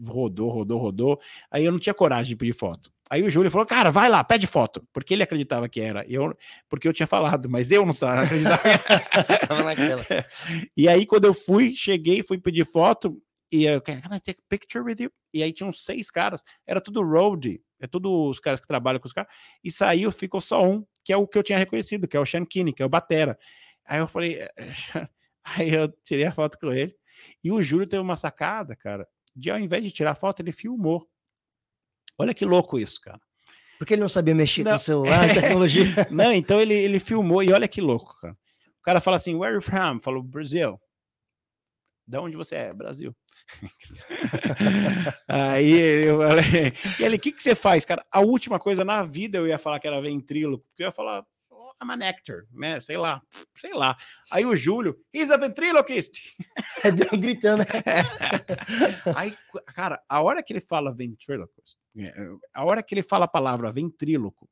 rodou, 0.00 0.50
rodou, 0.50 0.78
rodou. 0.78 1.20
Aí 1.50 1.64
eu 1.64 1.72
não 1.72 1.78
tinha 1.78 1.94
coragem 1.94 2.30
de 2.30 2.36
pedir 2.36 2.52
foto. 2.54 2.90
Aí 3.10 3.22
o 3.22 3.30
Júlio 3.30 3.50
falou, 3.50 3.66
cara, 3.66 3.90
vai 3.90 4.08
lá, 4.08 4.24
pede 4.24 4.46
foto. 4.46 4.86
Porque 4.92 5.12
ele 5.12 5.22
acreditava 5.22 5.68
que 5.68 5.80
era. 5.80 6.04
Eu, 6.08 6.34
porque 6.68 6.88
eu 6.88 6.92
tinha 6.92 7.06
falado, 7.06 7.48
mas 7.48 7.70
eu 7.70 7.82
não 7.82 7.90
estava 7.90 8.22
acreditava. 8.22 8.62
Tava 9.46 9.62
naquela. 9.62 10.04
E 10.76 10.88
aí, 10.88 11.04
quando 11.04 11.26
eu 11.26 11.34
fui, 11.34 11.72
cheguei, 11.74 12.22
fui 12.22 12.38
pedir 12.38 12.64
foto. 12.64 13.20
E 13.50 13.66
eu, 13.66 13.82
can 13.82 14.00
I 14.10 14.18
take 14.20 14.40
a 14.40 14.48
picture 14.48 14.82
with 14.82 14.96
you? 14.98 15.12
E 15.34 15.42
aí 15.42 15.52
tinham 15.52 15.70
seis 15.74 16.10
caras, 16.10 16.42
era 16.66 16.80
tudo 16.80 17.02
road, 17.02 17.60
é 17.78 17.86
tudo 17.86 18.30
os 18.30 18.40
caras 18.40 18.60
que 18.60 18.66
trabalham 18.66 18.98
com 18.98 19.06
os 19.06 19.12
caras. 19.12 19.30
E 19.62 19.70
saiu, 19.70 20.10
ficou 20.10 20.40
só 20.40 20.66
um, 20.66 20.82
que 21.04 21.12
é 21.12 21.16
o 21.18 21.26
que 21.26 21.36
eu 21.36 21.42
tinha 21.42 21.58
reconhecido, 21.58 22.08
que 22.08 22.16
é 22.16 22.20
o 22.20 22.24
Sean 22.24 22.46
Kinney, 22.46 22.72
que 22.72 22.82
é 22.82 22.86
o 22.86 22.88
Batera. 22.88 23.38
Aí 23.84 23.98
eu 24.00 24.08
falei, 24.08 24.38
aí 25.44 25.74
eu 25.74 25.92
tirei 26.02 26.24
a 26.24 26.32
foto 26.32 26.58
com 26.58 26.72
ele. 26.72 26.96
E 27.44 27.52
o 27.52 27.60
Júlio 27.60 27.86
teve 27.86 28.02
uma 28.02 28.16
sacada, 28.16 28.74
cara 28.74 29.06
de 29.34 29.50
ao 29.50 29.58
invés 29.58 29.84
de 29.84 29.90
tirar 29.90 30.14
foto, 30.14 30.40
ele 30.40 30.52
filmou. 30.52 31.08
Olha 32.18 32.34
que 32.34 32.44
louco 32.44 32.78
isso, 32.78 33.00
cara. 33.00 33.20
Porque 33.78 33.94
ele 33.94 34.02
não 34.02 34.08
sabia 34.08 34.34
mexer 34.34 34.62
não. 34.62 34.72
com 34.72 34.76
o 34.76 34.80
celular, 34.80 35.34
tecnologia. 35.34 35.86
não, 36.10 36.32
então 36.32 36.60
ele, 36.60 36.74
ele 36.74 37.00
filmou 37.00 37.42
e 37.42 37.52
olha 37.52 37.66
que 37.66 37.80
louco, 37.80 38.16
cara. 38.20 38.34
O 38.78 38.82
cara 38.82 39.00
fala 39.00 39.16
assim, 39.16 39.34
where 39.34 39.54
are 39.54 39.56
you 39.56 39.60
from? 39.60 39.98
Falou, 40.00 40.22
Brasil. 40.22 40.80
Da 42.06 42.20
onde 42.20 42.36
você 42.36 42.56
é? 42.56 42.72
Brasil. 42.72 43.14
Aí 45.28 46.04
eu 46.06 46.18
falei, 46.18 46.72
e 46.98 47.02
ele, 47.02 47.16
o 47.16 47.18
que, 47.18 47.32
que 47.32 47.42
você 47.42 47.54
faz, 47.54 47.84
cara? 47.84 48.04
A 48.10 48.20
última 48.20 48.58
coisa 48.58 48.84
na 48.84 49.02
vida 49.02 49.38
eu 49.38 49.46
ia 49.46 49.58
falar 49.58 49.80
que 49.80 49.86
era 49.86 50.00
ventríloco, 50.00 50.64
porque 50.68 50.82
eu 50.82 50.86
ia 50.86 50.92
falar, 50.92 51.24
I'm 51.82 51.90
an 51.90 52.06
actor, 52.06 52.46
né? 52.52 52.78
Sei 52.80 52.96
lá, 52.96 53.20
sei 53.56 53.74
lá. 53.74 53.96
Aí 54.30 54.44
o 54.44 54.54
Júlio, 54.54 54.96
he's 55.12 55.30
a 55.30 55.36
ventriloquist. 55.36 56.12
Deu 56.96 57.18
gritando. 57.18 57.64
Aí, 59.16 59.36
cara, 59.74 60.00
a 60.08 60.22
hora 60.22 60.42
que 60.42 60.52
ele 60.52 60.60
fala 60.60 60.94
ventriloquist, 60.94 61.76
é, 61.98 62.14
a 62.54 62.64
hora 62.64 62.82
que 62.82 62.94
ele 62.94 63.02
fala 63.02 63.24
a 63.24 63.28
palavra 63.28 63.72
ventríloco, 63.72 64.48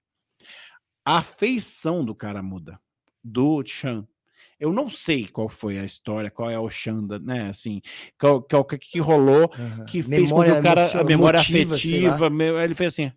a 1.05 1.23
feição 1.23 2.05
do 2.05 2.15
cara 2.15 2.43
muda. 2.43 2.81
Do 3.23 3.63
Chan. 3.65 4.07
Eu 4.59 4.75
não 4.75 4.91
sei 4.91 5.27
qual 5.27 5.49
foi 5.49 5.79
a 5.79 5.85
história, 5.85 6.31
qual 6.31 6.51
é 6.51 6.59
o 6.59 6.69
Xanda, 6.69 7.19
né? 7.19 7.49
Assim, 7.49 7.81
o 8.23 8.65
que, 8.65 8.79
que, 8.79 8.99
rolou, 9.01 9.51
uhum. 9.59 9.85
que 9.87 10.03
memória 10.07 10.27
fez 10.27 10.31
com 10.31 10.43
que 10.43 10.51
o 10.51 10.63
cara, 10.63 11.01
a 11.01 11.05
memória 11.05 11.41
afetiva, 11.41 12.31
ele 12.63 12.75
fez 12.75 12.89
assim, 12.89 13.11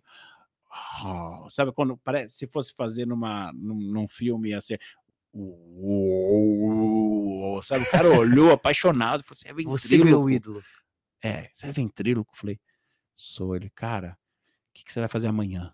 Oh, 1.04 1.48
sabe 1.50 1.70
quando 1.72 1.96
parece 1.98 2.36
se 2.36 2.48
fosse 2.48 2.74
fazer 2.74 3.06
numa 3.06 3.52
num, 3.52 3.76
num 3.76 4.08
filme 4.08 4.60
ser 4.60 4.80
uh, 5.32 6.00
sabe 7.62 7.84
o 7.84 7.90
cara 7.90 8.08
olhou 8.18 8.50
apaixonado 8.50 9.22
falou 9.22 9.38
assim, 9.40 9.48
é 9.48 9.54
você 9.64 9.96
é 9.96 10.16
o 10.16 10.28
ídolo. 10.28 10.64
É 11.22 11.48
você 11.52 11.68
é 11.68 11.72
ventríloco 11.72 12.36
falei 12.36 12.58
sou 13.14 13.54
ele 13.54 13.70
cara 13.70 14.18
o 14.70 14.74
que, 14.74 14.82
que 14.84 14.92
você 14.92 14.98
vai 14.98 15.08
fazer 15.08 15.28
amanhã? 15.28 15.72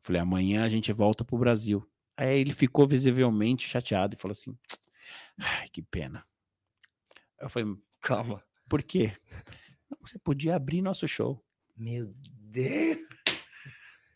Falei 0.00 0.22
amanhã 0.22 0.64
a 0.64 0.68
gente 0.70 0.90
volta 0.90 1.22
pro 1.22 1.36
Brasil 1.36 1.86
aí 2.16 2.40
ele 2.40 2.54
ficou 2.54 2.86
visivelmente 2.86 3.68
chateado 3.68 4.14
e 4.14 4.18
falou 4.18 4.32
assim 4.32 4.56
ai 5.38 5.68
que 5.68 5.82
pena 5.82 6.26
eu 7.38 7.50
falei 7.50 7.76
calma. 8.00 8.42
Por 8.66 8.82
quê? 8.82 9.14
Você 10.00 10.18
podia 10.18 10.56
abrir 10.56 10.80
nosso 10.80 11.06
show 11.06 11.44
meu 11.76 12.14
Deus 12.16 13.13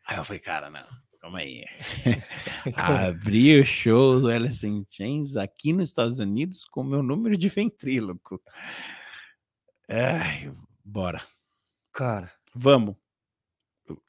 Aí 0.09 0.17
eu 0.17 0.25
falei, 0.25 0.41
cara, 0.41 0.71
não, 0.71 0.87
calma 1.21 1.41
aí. 1.41 1.67
Abri 2.75 3.61
o 3.61 3.65
show 3.65 4.19
do 4.19 4.29
Alice 4.29 4.67
in 4.67 4.83
Chains 4.89 5.37
aqui 5.37 5.71
nos 5.71 5.91
Estados 5.91 6.19
Unidos 6.19 6.65
com 6.65 6.83
meu 6.83 7.03
número 7.03 7.37
de 7.37 7.47
ventríloco. 7.51 8.43
Ai, 9.87 10.51
bora. 10.83 11.23
Cara. 11.93 12.33
Vamos. 12.55 12.97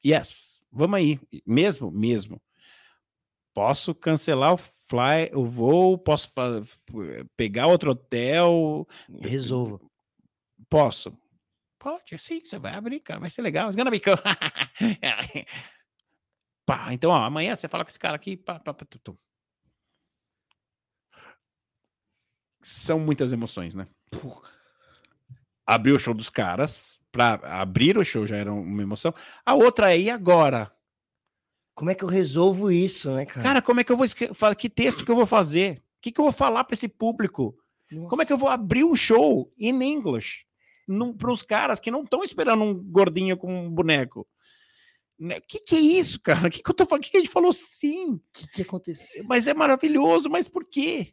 Yes, 0.02 0.64
vamos 0.72 0.96
aí. 0.96 1.20
Mesmo, 1.46 1.90
mesmo. 1.90 2.40
Posso 3.52 3.94
cancelar 3.94 4.54
o 4.54 4.56
fly, 4.56 5.30
o 5.34 5.44
voo, 5.44 5.98
posso 5.98 6.32
pegar 7.36 7.66
outro 7.66 7.90
hotel. 7.90 8.88
Resolvo. 9.22 9.90
Posso. 10.70 11.12
Pode, 11.78 12.16
sim, 12.16 12.40
você 12.40 12.58
vai 12.58 12.74
abrir, 12.74 13.00
cara, 13.00 13.20
vai 13.20 13.28
ser 13.28 13.42
legal. 13.42 13.68
It's 13.68 13.76
gonna 13.76 13.90
be 13.90 14.00
cool. 14.00 14.16
Pá, 16.70 16.94
então, 16.94 17.10
ó, 17.10 17.16
amanhã 17.16 17.56
você 17.56 17.66
fala 17.66 17.84
com 17.84 17.88
esse 17.88 17.98
cara 17.98 18.14
aqui. 18.14 18.36
Pá, 18.36 18.60
pá, 18.60 18.72
pá, 18.72 18.86
tu, 19.02 19.16
São 22.62 23.00
muitas 23.00 23.32
emoções, 23.32 23.74
né? 23.74 23.88
Abrir 25.66 25.90
o 25.90 25.98
show 25.98 26.14
dos 26.14 26.30
caras. 26.30 27.00
Pra 27.10 27.40
abrir 27.42 27.98
o 27.98 28.04
show 28.04 28.24
já 28.24 28.36
era 28.36 28.52
uma 28.52 28.82
emoção. 28.82 29.12
A 29.44 29.54
outra 29.54 29.92
é, 29.92 29.98
e 29.98 30.10
agora? 30.10 30.72
Como 31.74 31.90
é 31.90 31.94
que 31.96 32.04
eu 32.04 32.08
resolvo 32.08 32.70
isso, 32.70 33.10
né, 33.10 33.26
cara? 33.26 33.42
Cara, 33.42 33.62
como 33.62 33.80
é 33.80 33.84
que 33.84 33.90
eu 33.90 33.96
vou 33.96 34.06
falar? 34.32 34.54
Que 34.54 34.70
texto 34.70 35.04
que 35.04 35.10
eu 35.10 35.16
vou 35.16 35.26
fazer? 35.26 35.78
O 35.78 36.00
que, 36.00 36.12
que 36.12 36.20
eu 36.20 36.24
vou 36.24 36.32
falar 36.32 36.62
para 36.62 36.74
esse 36.74 36.86
público? 36.86 37.58
Nossa. 37.90 38.08
Como 38.08 38.22
é 38.22 38.24
que 38.24 38.32
eu 38.32 38.38
vou 38.38 38.48
abrir 38.48 38.84
um 38.84 38.94
show 38.94 39.52
em 39.58 39.70
inglês 39.82 40.44
para 41.18 41.32
os 41.32 41.42
caras 41.42 41.80
que 41.80 41.90
não 41.90 42.04
estão 42.04 42.22
esperando 42.22 42.62
um 42.62 42.74
gordinho 42.74 43.36
com 43.36 43.66
um 43.66 43.68
boneco? 43.68 44.24
Né? 45.20 45.36
O 45.36 45.42
que, 45.42 45.58
que 45.60 45.76
é 45.76 45.80
isso, 45.80 46.18
cara? 46.18 46.48
O 46.48 46.50
que, 46.50 46.62
que 46.62 46.70
eu 46.70 46.74
tô 46.74 46.86
falando? 46.86 47.02
O 47.02 47.04
que, 47.04 47.10
que 47.10 47.18
a 47.18 47.20
gente 47.20 47.30
falou 47.30 47.52
sim? 47.52 48.14
O 48.14 48.22
que, 48.32 48.46
que 48.48 48.62
aconteceu? 48.62 49.22
Mas 49.28 49.46
é 49.46 49.52
maravilhoso, 49.52 50.30
mas 50.30 50.48
por 50.48 50.64
quê? 50.64 51.12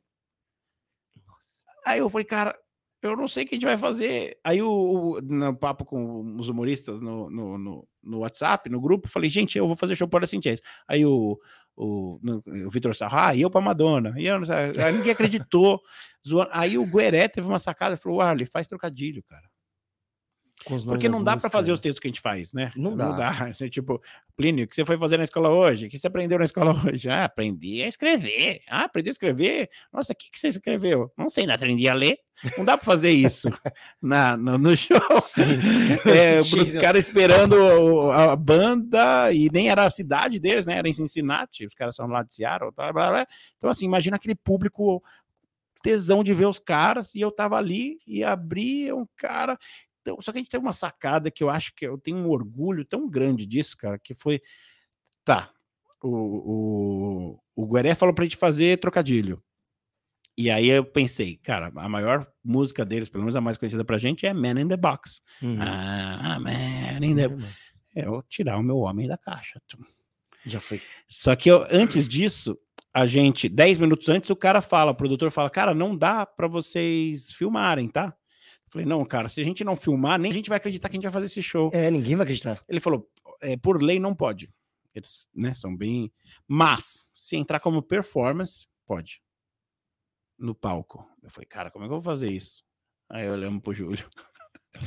Nossa. 1.28 1.66
Aí 1.86 2.00
eu 2.00 2.10
falei, 2.10 2.24
cara, 2.24 2.58
eu 3.02 3.18
não 3.18 3.28
sei 3.28 3.44
o 3.44 3.48
que 3.48 3.56
a 3.56 3.58
gente 3.58 3.66
vai 3.66 3.78
fazer. 3.78 4.40
Aí 4.46 4.62
o, 4.62 4.72
o 4.72 5.22
no 5.22 5.54
papo 5.54 5.84
com 5.84 6.38
os 6.38 6.48
humoristas 6.48 7.02
no, 7.02 7.30
no, 7.30 7.58
no, 7.58 7.88
no, 8.02 8.20
WhatsApp, 8.20 8.70
no 8.70 8.80
grupo, 8.80 9.10
falei, 9.10 9.30
gente, 9.30 9.58
eu 9.58 9.68
vou 9.68 9.76
fazer 9.76 9.94
show 9.94 10.08
para 10.08 10.24
assim 10.24 10.40
Aí 10.88 11.06
o, 11.06 11.38
o, 11.76 12.18
o 12.66 12.72
Vitor 12.72 12.96
Sarro, 12.96 13.18
ah, 13.20 13.36
eu 13.36 13.52
pra 13.52 13.60
Madonna. 13.60 14.14
E 14.18 14.26
eu, 14.26 14.38
aí 14.38 14.94
ninguém 14.94 15.12
acreditou. 15.12 15.82
Aí 16.52 16.78
o 16.78 16.86
Gueré 16.86 17.30
teve 17.30 17.48
uma 17.48 17.60
sacada 17.60 17.96
e 17.96 17.98
falou: 17.98 18.20
Arley, 18.20 18.46
faz 18.46 18.68
trocadilho, 18.68 19.24
cara. 19.24 19.50
Porque 20.86 21.10
não 21.10 21.24
dá 21.24 21.38
para 21.38 21.50
fazer 21.50 21.72
os 21.72 21.80
textos 21.80 22.00
que 22.00 22.08
a 22.08 22.10
gente 22.10 22.22
faz, 22.22 22.54
né? 22.54 22.72
Não 22.76 22.96
dá. 22.96 23.10
Não 23.10 23.18
dá. 23.18 23.54
Tipo, 23.70 24.02
Plínio, 24.36 24.66
o 24.66 24.68
que 24.68 24.76
você 24.76 24.86
foi 24.86 24.98
fazer 24.98 25.18
na 25.18 25.24
escola 25.24 25.50
hoje? 25.50 25.88
O 25.88 25.90
que 25.90 25.98
você 25.98 26.08
aprendeu 26.08 26.38
na 26.38 26.46
escola 26.46 26.76
hoje? 26.86 27.10
Ah, 27.10 27.26
aprendi 27.26 27.82
a 27.82 27.88
escrever. 27.88 28.62
Ah, 28.70 28.84
aprendi 28.84 29.10
a 29.10 29.12
escrever. 29.12 29.70
Nossa, 29.92 30.14
o 30.14 30.16
que, 30.16 30.30
que 30.30 30.40
você 30.40 30.50
escreveu? 30.50 31.12
Não 31.18 31.30
sei, 31.30 31.48
não 31.48 31.56
aprendi 31.56 31.88
a 31.88 31.94
ler. 31.94 32.20
Não 32.58 32.64
dá 32.64 32.78
para 32.78 32.86
fazer 32.86 33.12
isso 33.12 33.50
na, 34.02 34.38
no, 34.38 34.58
no 34.58 34.78
show. 34.78 34.98
É, 36.06 36.40
os 36.40 36.74
caras 36.74 37.08
esperando 37.08 38.12
a 38.12 38.36
banda, 38.36 39.32
e 39.32 39.50
nem 39.52 39.70
era 39.70 39.86
a 39.86 39.90
cidade 39.90 40.40
deles, 40.40 40.66
né? 40.66 40.78
Era 40.78 40.88
em 40.88 40.94
Cincinnati, 40.94 41.66
os 41.66 41.74
caras 41.74 41.96
são 41.96 42.08
lá 42.08 42.24
de 42.24 42.36
Seattle. 42.36 42.72
Blá, 42.76 42.94
blá, 42.94 43.10
blá. 43.10 43.28
Então, 43.58 43.70
assim, 43.70 43.86
imagina 43.86 44.18
aquele 44.18 44.36
público 44.36 45.02
tesão 45.82 46.24
de 46.24 46.34
ver 46.34 46.46
os 46.46 46.60
caras, 46.60 47.16
e 47.16 47.22
eu 47.22 47.32
tava 47.32 47.56
ali 47.56 47.98
e 48.06 48.24
abri 48.24 48.92
um 48.92 49.06
cara 49.16 49.58
então, 50.08 50.22
só 50.22 50.32
que 50.32 50.38
a 50.38 50.42
gente 50.42 50.50
tem 50.50 50.60
uma 50.60 50.72
sacada 50.72 51.30
que 51.30 51.44
eu 51.44 51.50
acho 51.50 51.76
que 51.76 51.86
eu 51.86 51.98
tenho 51.98 52.18
um 52.18 52.30
orgulho 52.30 52.86
tão 52.86 53.10
grande 53.10 53.46
disso, 53.46 53.76
cara, 53.76 54.00
que 54.00 54.14
foi. 54.14 54.42
Tá. 55.26 55.52
O, 56.02 56.10
o, 56.10 57.40
o 57.54 57.68
Gueré 57.68 57.94
falou 57.94 58.16
pra 58.16 58.24
gente 58.24 58.38
fazer 58.38 58.80
trocadilho. 58.80 59.44
E 60.38 60.50
aí 60.50 60.70
eu 60.70 60.86
pensei, 60.86 61.36
cara, 61.38 61.74
a 61.76 61.90
maior 61.90 62.26
música 62.42 62.86
deles, 62.86 63.10
pelo 63.10 63.24
menos 63.24 63.36
a 63.36 63.42
mais 63.42 63.58
conhecida 63.58 63.84
pra 63.84 63.98
gente, 63.98 64.26
é 64.26 64.34
Man 64.34 64.62
in 64.62 64.68
the 64.70 64.78
Box. 64.78 65.20
Uhum. 65.42 65.58
Ah, 65.60 66.40
Man 66.40 67.06
in 67.06 67.16
the 67.16 67.26
É 67.94 68.08
eu 68.08 68.24
tirar 68.30 68.58
o 68.58 68.64
meu 68.64 68.78
homem 68.78 69.08
da 69.08 69.18
caixa. 69.18 69.62
Já 70.46 70.62
foi. 70.62 70.82
Só 71.10 71.36
que 71.36 71.52
eu, 71.52 71.66
antes 71.70 72.08
disso, 72.08 72.58
a 72.94 73.06
gente, 73.06 73.50
10 73.50 73.80
minutos 73.80 74.08
antes, 74.08 74.30
o 74.30 74.36
cara 74.38 74.62
fala, 74.62 74.92
o 74.92 74.96
produtor 74.96 75.32
fala, 75.32 75.50
cara, 75.50 75.74
não 75.74 75.98
dá 75.98 76.26
para 76.26 76.48
vocês 76.48 77.32
filmarem, 77.32 77.90
tá? 77.90 78.16
Falei, 78.70 78.86
não, 78.86 79.04
cara, 79.06 79.30
se 79.30 79.40
a 79.40 79.44
gente 79.44 79.64
não 79.64 79.76
filmar, 79.76 80.20
nem 80.20 80.32
a 80.32 80.34
gente 80.34 80.50
vai 80.50 80.58
acreditar 80.58 80.90
que 80.90 80.96
a 80.96 80.98
gente 80.98 81.04
vai 81.04 81.12
fazer 81.12 81.26
esse 81.26 81.42
show. 81.42 81.72
É, 81.74 81.90
ninguém 81.90 82.16
vai 82.16 82.24
acreditar. 82.24 82.62
Ele 82.68 82.80
falou, 82.80 83.10
é, 83.42 83.56
por 83.56 83.82
lei 83.82 84.00
não 84.00 84.14
pode. 84.14 84.54
Eles, 84.94 85.30
né, 85.34 85.54
são 85.54 85.76
bem... 85.76 86.12
Mas, 86.48 87.06
se 87.14 87.36
entrar 87.36 87.60
como 87.60 87.82
performance, 87.82 88.68
pode. 88.86 89.22
No 90.38 90.54
palco. 90.54 91.08
Eu 91.24 91.30
falei, 91.30 91.48
cara, 91.48 91.72
como 91.72 91.86
é 91.86 91.88
que 91.88 91.94
eu 91.94 92.02
vou 92.02 92.12
fazer 92.12 92.32
isso? 92.32 92.64
Aí 93.10 93.26
eu 93.26 93.34
olhamos 93.34 93.62
pro 93.62 93.74
Júlio. 93.74 94.10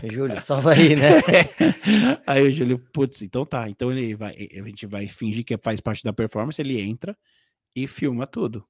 Júlio, 0.05 0.37
vai 0.62 0.78
aí, 0.78 0.97
né? 0.97 1.09
aí 2.26 2.47
o 2.47 2.51
Júlio, 2.51 2.78
putz, 2.93 3.22
então 3.22 3.45
tá. 3.45 3.68
Então 3.68 3.91
ele 3.91 4.14
vai, 4.14 4.35
a 4.35 4.66
gente 4.66 4.87
vai 4.87 5.09
fingir 5.09 5.45
que 5.45 5.57
faz 5.59 5.81
parte 5.81 6.05
da 6.05 6.12
performance, 6.12 6.61
ele 6.61 6.81
entra 6.81 7.16
e 7.74 7.87
filma 7.87 8.26
tudo. 8.26 8.66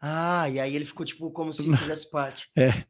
Ah, 0.00 0.48
e 0.48 0.58
aí 0.58 0.74
ele 0.74 0.84
ficou 0.84 1.04
tipo 1.04 1.30
como 1.30 1.52
se 1.52 1.62
fizesse 1.76 2.10
parte. 2.10 2.50
É. 2.56 2.84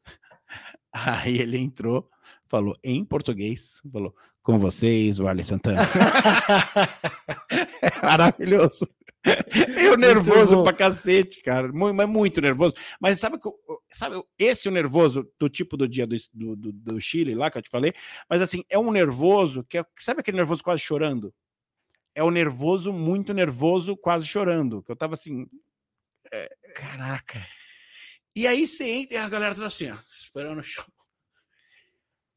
Aí 0.92 1.38
ele 1.38 1.58
entrou, 1.58 2.10
falou 2.48 2.76
em 2.82 3.04
português, 3.04 3.80
falou 3.92 4.14
com 4.42 4.58
vocês, 4.58 5.20
o 5.20 5.28
Arley 5.28 5.44
Santana. 5.44 5.82
é 7.82 8.00
maravilhoso. 8.04 8.88
Eu 9.78 9.98
nervoso 9.98 10.64
pra 10.64 10.72
cacete, 10.72 11.42
cara. 11.42 11.70
Muito, 11.70 11.94
mas 11.94 12.08
muito 12.08 12.40
nervoso. 12.40 12.74
Mas 12.98 13.20
sabe, 13.20 13.38
sabe 13.88 14.22
esse 14.38 14.66
é 14.66 14.70
o 14.70 14.74
nervoso 14.74 15.30
do 15.38 15.48
tipo 15.48 15.76
do 15.76 15.86
dia 15.86 16.06
do, 16.06 16.16
do, 16.56 16.72
do, 16.72 17.00
Chile 17.00 17.34
lá 17.34 17.50
que 17.50 17.58
eu 17.58 17.62
te 17.62 17.68
falei? 17.68 17.92
Mas 18.28 18.40
assim, 18.40 18.64
é 18.68 18.78
um 18.78 18.90
nervoso 18.90 19.62
que 19.64 19.78
é, 19.78 19.84
sabe 19.98 20.20
aquele 20.20 20.38
nervoso 20.38 20.64
quase 20.64 20.82
chorando? 20.82 21.34
É 22.14 22.24
o 22.24 22.30
nervoso, 22.30 22.92
muito 22.92 23.34
nervoso, 23.34 23.96
quase 23.96 24.26
chorando. 24.26 24.82
Que 24.82 24.90
eu 24.90 24.96
tava 24.96 25.14
assim. 25.14 25.46
É... 26.32 26.50
Caraca. 26.74 27.38
E 28.34 28.46
aí 28.46 28.66
você 28.66 28.84
entra 28.84 29.18
e 29.18 29.20
a 29.20 29.28
galera 29.28 29.54
tá 29.54 29.66
assim, 29.66 29.90
ó 29.90 29.98
esperando 30.30 30.60
o 30.60 30.62
show. 30.62 30.84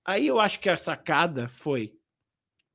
Aí 0.06 0.28
eu 0.28 0.40
acho 0.40 0.60
que 0.60 0.70
a 0.70 0.76
sacada 0.76 1.48
foi. 1.48 1.94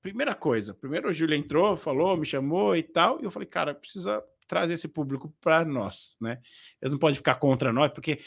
Primeira 0.01 0.35
coisa, 0.35 0.73
primeiro 0.73 1.09
o 1.09 1.12
Júlio 1.12 1.37
entrou, 1.37 1.77
falou, 1.77 2.16
me 2.16 2.25
chamou 2.25 2.77
e 2.77 2.83
tal, 2.83 3.21
e 3.21 3.25
eu 3.25 3.31
falei, 3.31 3.49
cara, 3.49 3.75
precisa 3.75 4.23
trazer 4.47 4.75
esse 4.75 4.89
público 4.89 5.35
para 5.41 5.64
nós, 5.64 6.16
né? 6.21 6.41
Eles 6.81 6.93
não 6.93 6.99
podem 6.99 7.16
ficar 7.16 7.35
contra 7.35 7.73
nós, 7.73 7.91
porque 7.93 8.21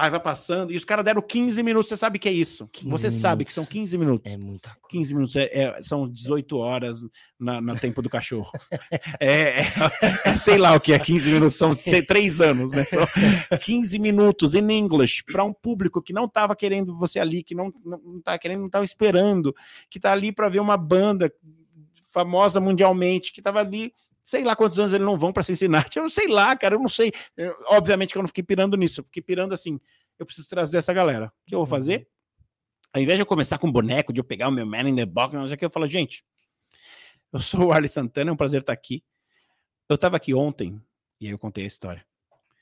vai, 0.00 0.20
passando, 0.20 0.72
e 0.72 0.76
os 0.76 0.84
caras 0.84 1.04
deram 1.04 1.22
15 1.22 1.62
minutos, 1.62 1.88
você 1.88 1.96
sabe 1.96 2.18
que 2.18 2.28
é 2.28 2.32
isso. 2.32 2.68
Você 2.84 3.06
minutos. 3.06 3.14
sabe 3.14 3.44
que 3.44 3.52
são 3.52 3.64
15 3.64 3.96
minutos. 3.96 4.32
É 4.32 4.36
muita 4.36 4.70
coisa. 4.70 4.88
15 4.90 5.14
minutos, 5.14 5.36
é, 5.36 5.44
é, 5.52 5.82
são 5.82 6.08
18 6.08 6.56
horas 6.56 7.00
na, 7.38 7.60
no 7.60 7.78
tempo 7.78 8.02
do 8.02 8.10
cachorro. 8.10 8.50
é, 9.20 9.60
é, 9.60 9.66
é, 10.24 10.36
sei 10.36 10.58
lá 10.58 10.74
o 10.74 10.80
que 10.80 10.92
é 10.92 10.98
15 10.98 11.30
minutos, 11.30 11.54
são 11.54 11.74
três 12.06 12.40
anos, 12.40 12.72
né? 12.72 12.84
São 12.84 13.04
15 13.62 13.98
minutos 13.98 14.54
em 14.54 14.72
inglês 14.72 15.22
para 15.22 15.44
um 15.44 15.52
público 15.52 16.02
que 16.02 16.12
não 16.12 16.24
estava 16.24 16.56
querendo 16.56 16.96
você 16.96 17.20
ali, 17.20 17.42
que 17.42 17.54
não, 17.54 17.72
não 17.84 18.20
tá 18.20 18.38
querendo, 18.38 18.60
não 18.60 18.66
estava 18.66 18.84
esperando, 18.84 19.54
que 19.88 19.98
está 19.98 20.12
ali 20.12 20.32
para 20.32 20.48
ver 20.48 20.60
uma 20.60 20.76
banda 20.76 21.32
famosa 22.12 22.60
mundialmente, 22.60 23.32
que 23.32 23.40
estava 23.40 23.60
ali 23.60 23.92
sei 24.24 24.42
lá 24.42 24.56
quantos 24.56 24.78
anos 24.78 24.92
eles 24.92 25.04
não 25.04 25.18
vão 25.18 25.32
para 25.32 25.42
Cincinnati. 25.42 25.98
Eu 25.98 26.08
sei 26.08 26.26
lá, 26.26 26.56
cara, 26.56 26.74
eu 26.74 26.80
não 26.80 26.88
sei. 26.88 27.12
Eu, 27.36 27.54
obviamente 27.68 28.12
que 28.12 28.18
eu 28.18 28.22
não 28.22 28.28
fiquei 28.28 28.42
pirando 28.42 28.76
nisso, 28.76 29.00
eu 29.00 29.04
fiquei 29.04 29.22
pirando 29.22 29.52
assim. 29.52 29.78
Eu 30.18 30.24
preciso 30.24 30.48
trazer 30.48 30.78
essa 30.78 30.92
galera. 30.92 31.26
O 31.26 31.30
que 31.46 31.54
eu 31.54 31.58
vou 31.58 31.66
fazer? 31.66 31.98
Uhum. 31.98 32.06
Ao 32.94 33.02
invés 33.02 33.18
de 33.18 33.22
eu 33.22 33.26
começar 33.26 33.58
com 33.58 33.70
boneco, 33.70 34.12
de 34.12 34.20
eu 34.20 34.24
pegar 34.24 34.48
o 34.48 34.52
meu 34.52 34.64
Man 34.64 34.88
in 34.88 34.96
the 34.96 35.04
Box, 35.04 35.36
o 35.36 35.56
que, 35.56 35.64
eu 35.64 35.70
falo, 35.70 35.86
gente, 35.86 36.24
eu 37.32 37.40
sou 37.40 37.66
o 37.66 37.72
Arley 37.72 37.88
Santana, 37.88 38.30
é 38.30 38.32
um 38.32 38.36
prazer 38.36 38.60
estar 38.60 38.72
aqui. 38.72 39.04
Eu 39.88 39.96
estava 39.96 40.16
aqui 40.16 40.32
ontem, 40.32 40.80
e 41.20 41.26
aí 41.26 41.32
eu 41.32 41.38
contei 41.38 41.64
a 41.64 41.66
história. 41.66 42.06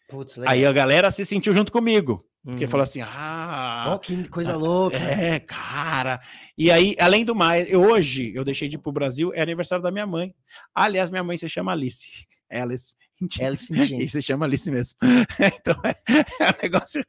Putz, 0.09 0.39
aí 0.39 0.67
a 0.67 0.73
galera 0.73 1.11
se 1.11 1.25
sentiu 1.25 1.53
junto 1.53 1.71
comigo. 1.71 2.27
Porque 2.45 2.64
uhum. 2.64 2.70
falou 2.70 2.82
assim: 2.82 3.01
ah. 3.01 3.93
Oh, 3.95 3.99
que 3.99 4.28
coisa 4.28 4.57
louca. 4.57 4.97
É, 4.97 5.38
cara. 5.38 6.20
E 6.59 6.70
aí, 6.72 6.97
além 6.99 7.24
do 7.24 7.34
mais, 7.34 7.70
eu, 7.70 7.80
hoje 7.82 8.32
eu 8.34 8.45
deixei 8.45 8.68
de 8.68 8.76
ir 8.76 8.80
pro 8.80 8.90
Brasil, 8.90 9.32
é 9.32 9.40
aniversário 9.40 9.82
da 9.82 9.93
minha 9.93 10.07
mãe. 10.07 10.34
Aliás, 10.74 11.09
minha 11.09 11.22
mãe 11.22 11.36
se 11.36 11.49
chama 11.49 11.72
Alice. 11.72 12.26
Alice. 12.51 12.97
Alice 13.40 13.72
E 13.95 14.09
se 14.09 14.20
chama 14.20 14.47
Alice 14.47 14.68
mesmo. 14.68 14.99
então, 15.38 15.80
é, 15.84 15.95
é 16.40 16.51
um 16.51 16.62
negócio. 16.62 17.05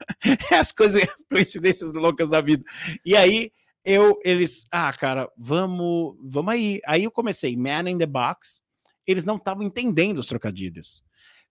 É 0.51 0.55
as 0.55 0.71
coisas, 0.71 1.01
as 1.01 1.23
coincidências 1.29 1.93
loucas 1.93 2.29
da 2.29 2.39
vida. 2.39 2.63
E 3.03 3.15
aí, 3.15 3.51
eu, 3.83 4.19
eles, 4.23 4.65
ah, 4.71 4.93
cara, 4.93 5.27
vamos, 5.35 6.15
vamos 6.23 6.53
aí. 6.53 6.79
Aí 6.85 7.05
eu 7.05 7.11
comecei, 7.11 7.57
Man 7.57 7.89
in 7.89 7.97
the 7.97 8.05
Box. 8.05 8.61
Eles 9.05 9.25
não 9.25 9.37
estavam 9.37 9.63
entendendo 9.63 10.19
os 10.19 10.27
trocadilhos. 10.27 11.03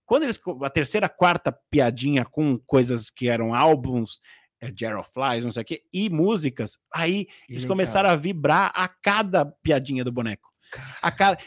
Quando 0.05 0.25
eles. 0.25 0.41
A 0.63 0.71
terceira, 0.71 1.09
quarta 1.09 1.53
piadinha 1.71 2.25
com 2.25 2.59
coisas 2.59 3.11
que 3.11 3.29
eram 3.29 3.55
álbuns, 3.55 4.21
é, 4.61 4.73
Gerald 4.75 5.09
Flies, 5.13 5.45
não 5.45 5.51
sei 5.51 5.63
o 5.63 5.67
quê, 5.67 5.83
e 5.93 6.09
músicas, 6.09 6.79
aí 6.93 7.25
que 7.25 7.53
eles 7.53 7.63
legal. 7.63 7.77
começaram 7.77 8.11
a 8.11 8.17
vibrar 8.17 8.73
a 8.75 8.87
cada 8.89 9.45
piadinha 9.45 10.05
do 10.05 10.13
boneco. 10.13 10.53
A 11.03 11.11
cada. 11.11 11.39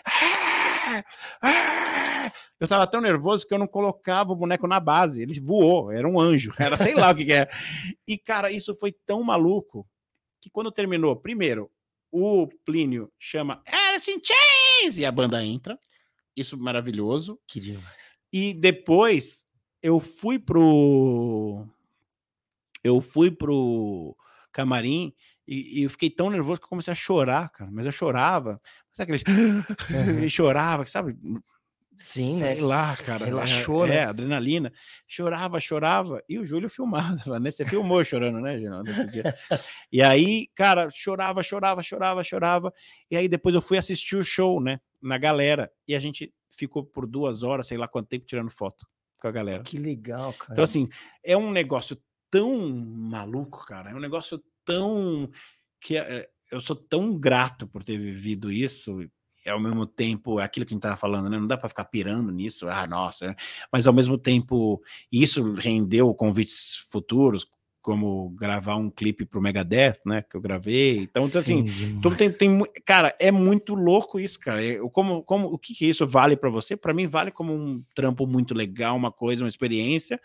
Eu 2.59 2.67
tava 2.67 2.87
tão 2.87 3.01
nervoso 3.01 3.45
que 3.45 3.53
eu 3.53 3.59
não 3.59 3.67
colocava 3.67 4.31
o 4.31 4.35
boneco 4.35 4.67
na 4.67 4.79
base. 4.79 5.21
Ele 5.21 5.39
voou, 5.39 5.91
era 5.91 6.07
um 6.07 6.19
anjo, 6.19 6.53
era 6.57 6.77
sei 6.77 6.93
lá 6.95 7.11
o 7.11 7.15
que, 7.15 7.25
que 7.25 7.33
é. 7.33 7.49
E, 8.07 8.17
cara, 8.17 8.51
isso 8.51 8.73
foi 8.75 8.93
tão 9.05 9.21
maluco 9.23 9.87
que 10.41 10.49
quando 10.49 10.71
terminou, 10.71 11.15
primeiro, 11.15 11.69
o 12.11 12.47
Plínio 12.63 13.11
chama 13.19 13.61
Alice 13.67 14.09
in 14.09 14.21
Chains 14.23 14.97
e 14.97 15.05
a 15.05 15.11
banda 15.11 15.43
entra. 15.43 15.77
Isso 16.35 16.57
maravilhoso. 16.57 17.39
Que 17.47 17.59
demais. 17.59 18.14
E 18.31 18.53
depois 18.53 19.45
eu 19.81 19.99
fui 19.99 20.39
pro. 20.39 21.67
Eu 22.83 23.01
fui 23.01 23.31
pro 23.31 24.15
camarim 24.51 25.13
e, 25.47 25.79
e, 25.79 25.83
eu 25.83 25.89
fiquei 25.89 26.09
tão 26.09 26.29
nervoso 26.29 26.59
que 26.59 26.65
eu 26.65 26.69
comecei 26.69 26.91
a 26.91 26.95
chorar, 26.95 27.49
cara. 27.49 27.69
Mas 27.71 27.85
eu 27.85 27.91
chorava. 27.91 28.59
Sabe 28.93 29.15
aquele... 29.15 29.37
Uhum. 30.21 30.29
chorava, 30.29 30.85
sabe? 30.85 31.17
Sim, 31.97 32.39
Sei 32.39 32.55
né? 32.55 32.61
lá, 32.61 32.95
cara. 32.97 33.25
Relaxou, 33.25 33.85
é, 33.85 33.89
né? 33.89 33.95
É, 33.95 34.03
adrenalina. 34.05 34.73
Chorava, 35.07 35.59
chorava. 35.59 36.21
E 36.27 36.37
o 36.37 36.45
Júlio 36.45 36.69
filmava, 36.69 37.39
né? 37.39 37.51
Você 37.51 37.65
filmou 37.65 38.03
chorando, 38.03 38.39
né, 38.41 38.57
Geraldo? 38.57 38.89
e 39.91 40.01
aí, 40.01 40.47
cara, 40.55 40.89
chorava, 40.91 41.41
chorava, 41.41 41.81
chorava, 41.81 42.23
chorava. 42.23 42.73
E 43.09 43.15
aí 43.15 43.27
depois 43.27 43.55
eu 43.55 43.61
fui 43.61 43.77
assistir 43.77 44.15
o 44.15 44.23
show, 44.23 44.61
né? 44.61 44.79
Na 45.05 45.17
galera. 45.17 45.71
E 45.87 45.95
a 45.95 45.99
gente 45.99 46.33
ficou 46.49 46.83
por 46.83 47.05
duas 47.05 47.43
horas, 47.43 47.67
sei 47.67 47.77
lá 47.77 47.87
quanto 47.87 48.07
tempo, 48.07 48.25
tirando 48.25 48.49
foto 48.49 48.87
com 49.19 49.27
a 49.27 49.31
galera. 49.31 49.63
Que 49.63 49.77
legal, 49.77 50.33
cara. 50.33 50.53
Então, 50.53 50.63
assim, 50.63 50.87
é 51.23 51.37
um 51.37 51.51
negócio 51.51 51.97
tão 52.29 52.69
maluco, 52.69 53.65
cara. 53.65 53.91
É 53.91 53.95
um 53.95 53.99
negócio 53.99 54.43
tão. 54.63 55.29
que 55.79 55.97
é, 55.97 56.27
eu 56.51 56.59
sou 56.59 56.75
tão 56.75 57.17
grato 57.17 57.67
por 57.67 57.83
ter 57.83 57.97
vivido 57.97 58.51
isso. 58.51 59.01
E 59.01 59.49
ao 59.49 59.59
mesmo 59.59 59.85
tempo, 59.85 60.39
é 60.39 60.43
aquilo 60.43 60.65
que 60.65 60.73
a 60.73 60.75
gente 60.75 60.79
estava 60.79 60.97
falando, 60.97 61.29
né? 61.29 61.37
Não 61.37 61.45
dá 61.45 61.55
para 61.55 61.69
ficar 61.69 61.85
pirando 61.85 62.31
nisso, 62.31 62.67
ah, 62.67 62.87
nossa. 62.87 63.35
Mas 63.71 63.85
ao 63.85 63.93
mesmo 63.93 64.17
tempo, 64.17 64.81
isso 65.11 65.53
rendeu 65.53 66.11
convites 66.15 66.77
futuros, 66.89 67.45
como 67.85 68.31
gravar 68.31 68.77
um 68.77 68.89
clipe 68.89 69.27
pro 69.27 69.39
Megadeth, 69.39 69.99
né? 70.03 70.23
Que 70.23 70.35
eu 70.35 70.41
gravei. 70.41 70.97
Então, 70.97 71.23
então 71.23 71.39
assim, 71.39 71.71
Sim, 71.71 71.95
então 71.99 72.15
tem, 72.15 72.31
tem, 72.31 72.59
cara, 72.83 73.15
é 73.19 73.31
muito 73.31 73.75
louco 73.75 74.19
isso, 74.19 74.39
cara. 74.39 74.63
Eu, 74.63 74.89
como, 74.89 75.21
como, 75.21 75.45
o 75.49 75.59
que, 75.59 75.75
que 75.75 75.85
isso 75.85 76.07
vale 76.07 76.35
para 76.35 76.49
você? 76.49 76.75
Para 76.75 76.95
mim, 76.95 77.05
vale 77.05 77.29
como 77.29 77.53
um 77.53 77.83
trampo 77.93 78.25
muito 78.25 78.55
legal, 78.55 78.95
uma 78.95 79.11
coisa, 79.11 79.43
uma 79.43 79.49
experiência, 79.49 80.19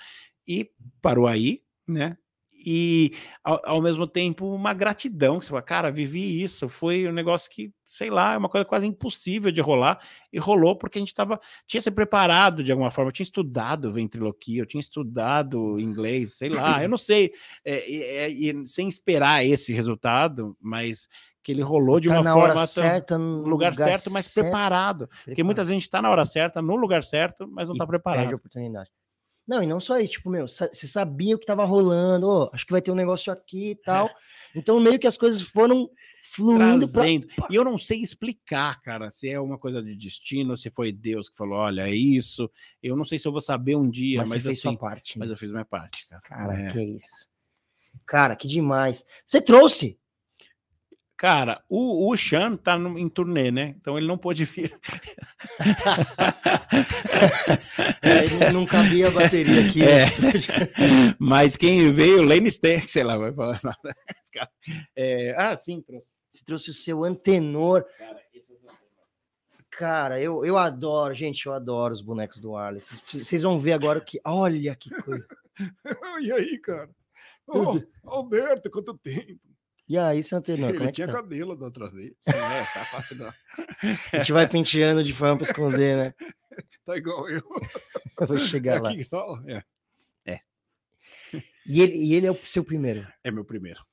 e 0.48 0.70
parou 1.02 1.26
aí, 1.26 1.60
né? 1.86 2.16
E 2.64 3.12
ao, 3.42 3.60
ao 3.64 3.82
mesmo 3.82 4.06
tempo, 4.06 4.46
uma 4.46 4.72
gratidão, 4.74 5.38
que 5.38 5.44
você 5.44 5.50
fala, 5.50 5.62
cara, 5.62 5.90
vivi 5.90 6.42
isso, 6.42 6.68
foi 6.68 7.08
um 7.08 7.12
negócio 7.12 7.50
que, 7.50 7.72
sei 7.86 8.10
lá, 8.10 8.34
é 8.34 8.36
uma 8.36 8.48
coisa 8.48 8.64
quase 8.64 8.86
impossível 8.86 9.50
de 9.50 9.60
rolar, 9.60 9.98
e 10.32 10.38
rolou 10.38 10.76
porque 10.76 10.98
a 10.98 11.00
gente 11.00 11.14
tava, 11.14 11.40
tinha 11.66 11.80
se 11.80 11.90
preparado 11.90 12.62
de 12.62 12.70
alguma 12.70 12.90
forma, 12.90 13.08
eu 13.08 13.12
tinha 13.12 13.24
estudado 13.24 13.92
ventriloquia, 13.92 14.62
eu 14.62 14.66
tinha 14.66 14.80
estudado 14.80 15.78
inglês, 15.80 16.36
sei 16.36 16.48
lá, 16.50 16.82
eu 16.82 16.88
não 16.88 16.98
sei, 16.98 17.32
é, 17.64 18.24
é, 18.24 18.30
e 18.30 18.66
sem 18.66 18.86
esperar 18.88 19.44
esse 19.44 19.72
resultado, 19.72 20.56
mas 20.60 21.08
que 21.42 21.52
ele 21.52 21.62
rolou 21.62 21.98
de 21.98 22.08
Tá 22.08 22.16
uma 22.16 22.22
na 22.22 22.32
forma 22.34 22.44
hora 22.44 22.54
tão- 22.54 22.66
certa, 22.66 23.16
no 23.18 23.42
no 23.42 23.48
lugar, 23.48 23.74
certo, 23.74 24.10
mas 24.10 24.34
preparado. 24.34 25.08
Porque 25.24 25.42
muita 25.42 25.64
gente 25.64 25.82
está 25.82 26.02
na 26.02 26.10
hora 26.10 26.26
certa, 26.26 26.60
no 26.60 26.76
lugar 26.76 27.02
certo, 27.02 27.48
mas 27.48 27.68
não 27.68 27.72
está 27.72 27.86
perde 27.86 27.94
a 27.94 28.00
preparado. 28.00 28.34
oportunidade. 28.34 28.90
Não, 29.50 29.60
e 29.64 29.66
não 29.66 29.80
só 29.80 29.98
isso, 29.98 30.12
tipo, 30.12 30.30
meu, 30.30 30.46
você 30.46 30.86
sabia 30.86 31.34
o 31.34 31.38
que 31.38 31.44
tava 31.44 31.64
rolando, 31.64 32.24
ô, 32.24 32.50
acho 32.52 32.64
que 32.64 32.70
vai 32.70 32.80
ter 32.80 32.92
um 32.92 32.94
negócio 32.94 33.32
aqui 33.32 33.70
e 33.70 33.74
tal. 33.74 34.08
Então, 34.54 34.78
meio 34.78 34.96
que 34.96 35.08
as 35.08 35.16
coisas 35.16 35.42
foram 35.42 35.90
fluindo 36.22 36.86
pra. 36.86 37.02
Trazendo. 37.02 37.26
E 37.50 37.56
eu 37.56 37.64
não 37.64 37.76
sei 37.76 38.00
explicar, 38.00 38.80
cara, 38.80 39.10
se 39.10 39.28
é 39.28 39.40
uma 39.40 39.58
coisa 39.58 39.82
de 39.82 39.96
destino, 39.96 40.56
se 40.56 40.70
foi 40.70 40.92
Deus 40.92 41.28
que 41.28 41.36
falou, 41.36 41.58
olha, 41.58 41.88
é 41.88 41.92
isso. 41.92 42.48
Eu 42.80 42.96
não 42.96 43.04
sei 43.04 43.18
se 43.18 43.26
eu 43.26 43.32
vou 43.32 43.40
saber 43.40 43.74
um 43.74 43.90
dia, 43.90 44.18
Mas, 44.20 44.30
mas, 44.30 44.38
você 44.42 44.48
fez 44.50 44.58
assim, 44.58 44.68
sua 44.68 44.78
parte. 44.78 45.18
né? 45.18 45.24
mas 45.24 45.30
eu 45.32 45.36
fiz 45.36 45.50
minha 45.50 45.64
parte, 45.64 46.08
cara. 46.08 46.22
Cara, 46.22 46.52
É. 46.60 46.70
que 46.70 46.82
isso. 46.84 47.28
Cara, 48.06 48.36
que 48.36 48.46
demais. 48.46 49.04
Você 49.26 49.40
trouxe? 49.40 49.98
Cara, 51.20 51.62
o, 51.68 52.10
o 52.10 52.16
Sean 52.16 52.56
tá 52.56 52.78
no- 52.78 52.98
em 52.98 53.06
turnê, 53.06 53.50
né? 53.50 53.74
Então 53.78 53.98
ele 53.98 54.06
não 54.06 54.16
pôde 54.16 54.46
vir. 54.46 54.74
É, 58.02 58.50
não 58.52 58.64
cabia 58.64 59.08
a 59.08 59.10
bateria 59.10 59.66
aqui. 59.66 59.82
É. 59.82 60.06
no 60.06 60.10
estúdio. 60.28 60.54
Mas 61.18 61.56
quem 61.58 61.92
veio, 61.92 62.22
Lane 62.22 62.50
Ster, 62.50 62.88
sei 62.88 63.04
lá, 63.04 63.18
vai 63.18 63.32
falar 63.34 63.60
nada. 63.62 63.94
Esse 64.22 64.32
cara. 64.32 64.50
É, 64.96 65.34
ah, 65.36 65.54
sim, 65.56 65.82
trouxe. 65.82 66.08
Você 66.30 66.44
trouxe 66.44 66.70
o 66.70 66.74
seu 66.74 67.04
antenor. 67.04 67.84
Cara, 67.98 68.20
esse 68.32 68.52
é 68.52 68.56
o 68.56 68.60
Cara, 69.70 70.20
eu, 70.20 70.44
eu 70.44 70.56
adoro, 70.56 71.12
gente, 71.12 71.44
eu 71.44 71.52
adoro 71.52 71.92
os 71.92 72.00
bonecos 72.00 72.40
do 72.40 72.56
Arles. 72.56 72.88
Vocês, 72.88 73.26
vocês 73.26 73.42
vão 73.42 73.58
ver 73.58 73.72
agora 73.72 73.98
o 73.98 74.04
que. 74.04 74.18
Olha 74.24 74.74
que 74.74 74.88
coisa. 74.90 75.26
E 76.22 76.32
aí, 76.32 76.58
cara? 76.58 76.88
Ô, 77.46 77.52
Tudo. 77.52 77.88
Alberto, 78.04 78.70
quanto 78.70 78.96
tempo? 78.96 79.49
E 79.90 79.98
aí, 79.98 80.22
seu 80.22 80.38
antenor, 80.38 80.72
como 80.72 80.84
é 80.84 80.86
que 80.86 80.92
tinha 80.92 81.08
tá? 81.08 81.14
cabelo 81.14 81.56
da 81.56 81.64
outra 81.64 81.90
vez. 81.90 82.14
É, 82.28 82.32
tá 82.32 82.84
fácil 82.84 83.16
não. 83.16 83.26
A 84.12 84.18
gente 84.18 84.30
vai 84.30 84.48
penteando 84.48 85.02
de 85.02 85.12
forma 85.12 85.38
pra 85.38 85.46
esconder, 85.46 85.96
né? 85.96 86.14
Tá 86.84 86.96
igual 86.96 87.28
eu. 87.28 87.42
Eu 88.20 88.26
vou 88.26 88.38
chegar 88.38 88.80
lá. 88.82 88.90
Aqui 88.90 88.98
que 88.98 89.04
fala. 89.04 89.42
É. 89.48 89.62
E 91.66 91.80
ele, 91.80 91.94
e 91.94 92.14
ele 92.14 92.26
é 92.26 92.30
o 92.30 92.36
seu 92.36 92.64
primeiro. 92.64 93.06
É 93.22 93.30
meu 93.30 93.44
primeiro. 93.44 93.84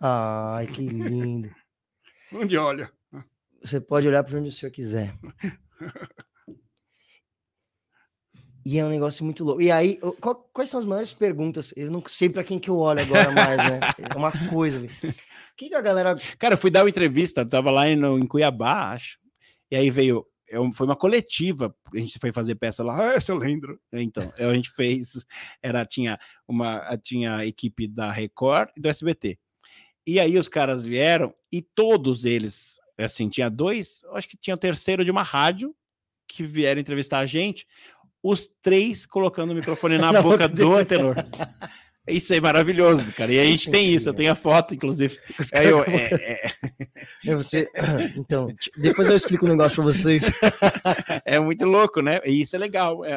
Ai, 0.00 0.66
que 0.66 0.82
lindo. 0.82 1.50
Onde 2.32 2.56
olha? 2.56 2.92
Você 3.62 3.80
pode 3.80 4.06
olhar 4.06 4.22
para 4.22 4.38
onde 4.38 4.50
o 4.50 4.52
senhor 4.52 4.70
quiser. 4.70 5.14
E 8.70 8.78
é 8.78 8.84
um 8.84 8.90
negócio 8.90 9.24
muito 9.24 9.42
louco. 9.44 9.62
E 9.62 9.70
aí, 9.70 9.96
qual- 10.20 10.46
quais 10.52 10.68
são 10.68 10.78
as 10.78 10.84
maiores 10.84 11.12
perguntas? 11.12 11.72
Eu 11.74 11.90
não 11.90 12.02
sei 12.06 12.28
para 12.28 12.44
quem 12.44 12.58
que 12.58 12.68
eu 12.68 12.76
olho 12.76 13.00
agora 13.00 13.30
mais, 13.30 13.56
né? 13.56 13.80
É 13.98 14.14
uma 14.14 14.30
coisa. 14.50 14.78
O 14.80 15.56
que, 15.56 15.70
que 15.70 15.74
a 15.74 15.80
galera. 15.80 16.14
Cara, 16.38 16.52
eu 16.54 16.58
fui 16.58 16.70
dar 16.70 16.82
uma 16.84 16.90
entrevista, 16.90 17.46
tava 17.46 17.70
lá 17.70 17.88
em, 17.88 17.98
em 17.98 18.26
Cuiabá, 18.26 18.92
acho. 18.92 19.18
E 19.70 19.76
aí 19.76 19.90
veio. 19.90 20.26
eu- 20.48 20.70
foi 20.74 20.86
uma 20.86 20.94
coletiva, 20.96 21.74
a 21.94 21.98
gente 21.98 22.18
foi 22.18 22.30
fazer 22.30 22.56
peça 22.56 22.84
lá. 22.84 23.14
Ah, 23.14 23.18
eu 23.26 23.36
lembro. 23.36 23.80
Então, 23.92 24.30
a 24.36 24.52
gente 24.54 24.70
fez. 24.70 25.24
Era, 25.62 25.86
tinha 25.86 26.18
uma. 26.46 26.94
Tinha 26.98 27.46
equipe 27.46 27.88
da 27.88 28.12
Record 28.12 28.68
e 28.76 28.80
do 28.82 28.88
SBT. 28.88 29.38
E 30.06 30.20
aí 30.20 30.38
os 30.38 30.48
caras 30.48 30.84
vieram 30.84 31.34
e 31.50 31.62
todos 31.62 32.24
eles, 32.26 32.78
assim, 32.98 33.28
tinha 33.30 33.48
dois, 33.50 34.00
acho 34.12 34.28
que 34.28 34.36
tinha 34.36 34.54
o 34.54 34.58
terceiro 34.58 35.04
de 35.04 35.10
uma 35.10 35.22
rádio 35.22 35.74
que 36.30 36.42
vieram 36.44 36.78
entrevistar 36.80 37.18
a 37.20 37.26
gente, 37.26 37.66
os 38.22 38.48
três 38.60 39.06
colocando 39.06 39.50
o 39.52 39.54
microfone 39.54 39.96
na, 39.98 40.12
Na 40.12 40.22
boca 40.22 40.46
boca 40.46 40.48
do 40.48 40.74
antenor. 40.74 41.16
Isso 42.08 42.32
é 42.32 42.40
maravilhoso, 42.40 43.12
cara. 43.12 43.30
E 43.30 43.38
a 43.38 43.44
Isso 43.44 43.64
gente 43.64 43.68
é 43.68 43.72
tem 43.72 43.92
isso, 43.92 44.08
eu 44.08 44.14
tenho 44.14 44.32
a 44.32 44.34
foto, 44.34 44.74
inclusive. 44.74 45.18
Aí 45.52 45.66
eu, 45.66 45.84
é, 45.84 46.08
é- 46.14 46.52
É 47.26 47.34
você... 47.36 47.68
Então, 48.16 48.48
depois 48.78 49.10
eu 49.10 49.16
explico 49.16 49.44
um 49.44 49.50
negócio 49.50 49.74
para 49.76 49.84
vocês. 49.84 50.30
é 51.26 51.38
muito 51.38 51.66
louco, 51.66 52.00
né? 52.00 52.18
E 52.24 52.40
isso 52.40 52.56
é 52.56 52.58
legal. 52.58 53.04
é, 53.04 53.12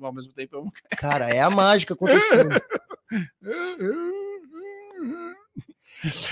ao 0.00 0.12
mesmo 0.12 0.32
tempo, 0.34 0.54
é 0.54 0.60
um- 0.60 0.70
Cara, 0.96 1.28
é 1.28 1.40
a 1.40 1.50
mágica 1.50 1.94
acontecendo. 1.94 2.50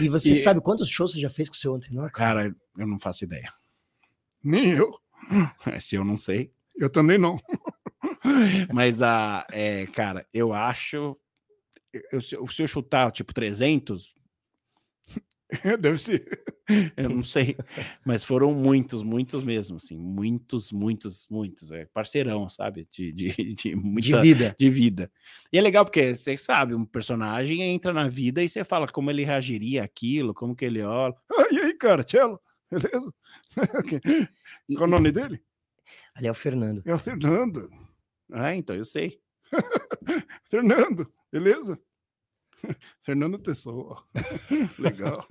E 0.01 0.09
você 0.09 0.31
E- 0.33 0.37
sabe 0.37 0.61
quantos 0.61 0.89
shows 0.89 1.13
você 1.13 1.21
já 1.21 1.29
fez 1.31 1.49
com 1.49 1.55
o 1.57 1.59
seu 1.59 1.75
antenor? 1.75 2.11
cara? 2.13 2.43
cara, 2.45 2.57
eu 2.79 2.87
não 2.87 3.01
faço 3.01 3.25
ideia. 3.25 3.53
Nem 4.45 4.71
eu. 4.71 4.93
Se 5.81 5.97
eu 5.97 6.05
não 6.05 6.17
sei. 6.17 6.53
Eu 6.77 6.89
também 6.89 7.19
não. 7.19 7.37
Mas, 8.73 9.03
a, 9.03 9.47
é, 9.51 9.87
cara, 9.87 10.27
eu 10.33 10.53
acho. 10.53 11.17
eu- 12.13 12.21
se, 12.23 12.35
eu, 12.37 12.47
se 12.47 12.63
eu 12.63 12.67
chutar, 12.67 13.11
tipo, 13.13 13.33
300, 13.35 14.15
Deve 15.81 15.97
ser. 15.99 16.27
eu 16.97 17.09
não 17.09 17.23
sei. 17.23 17.57
Mas 18.05 18.25
foram 18.25 18.53
muitos, 18.53 19.05
muitos 19.05 19.45
mesmo, 19.45 19.77
assim. 19.77 19.97
Muitos, 19.97 20.73
muitos, 20.73 21.29
muitos. 21.31 21.71
É 21.71 21.85
parceirão, 21.87 22.49
sabe? 22.49 22.89
De, 22.91 23.13
de, 23.13 23.29
de, 23.55 23.55
De 23.55 23.77
muita, 23.77 24.21
vida. 24.21 24.57
de 24.59 24.69
vida. 24.71 25.13
E 25.53 25.59
é 25.59 25.61
legal 25.61 25.85
porque 25.85 26.13
você 26.13 26.37
sabe, 26.37 26.75
um 26.75 26.85
personagem 26.85 27.63
entra 27.63 27.93
na 27.93 28.09
vida 28.09 28.43
e 28.43 28.49
você 28.49 28.65
fala 28.65 28.89
como 28.89 29.09
ele 29.09 29.25
reagiria 29.25 29.85
àquilo, 29.85 30.35
como 30.35 30.55
que 30.57 30.65
ele 30.65 30.83
olha. 30.83 31.15
Ah, 31.33 31.47
e 31.53 31.59
aí, 31.61 31.75
cara? 31.75 32.03
Tchelo? 32.03 32.41
Beleza? 32.69 33.15
E- 34.69 34.75
Qual 34.75 34.89
o 34.89 34.91
nome 34.91 35.13
dele? 35.13 35.41
Ali 36.17 36.27
é 36.27 36.31
o 36.31 36.35
Fernando. 36.35 36.83
É 36.85 36.93
o 36.93 36.99
Fernando. 36.99 37.71
Ah, 38.33 38.55
então 38.55 38.75
eu 38.77 38.85
sei. 38.85 39.21
Fernando, 40.45 41.13
beleza? 41.31 41.79
Fernando 43.01 43.39
Pessoa. 43.39 44.05
Legal. 44.79 45.27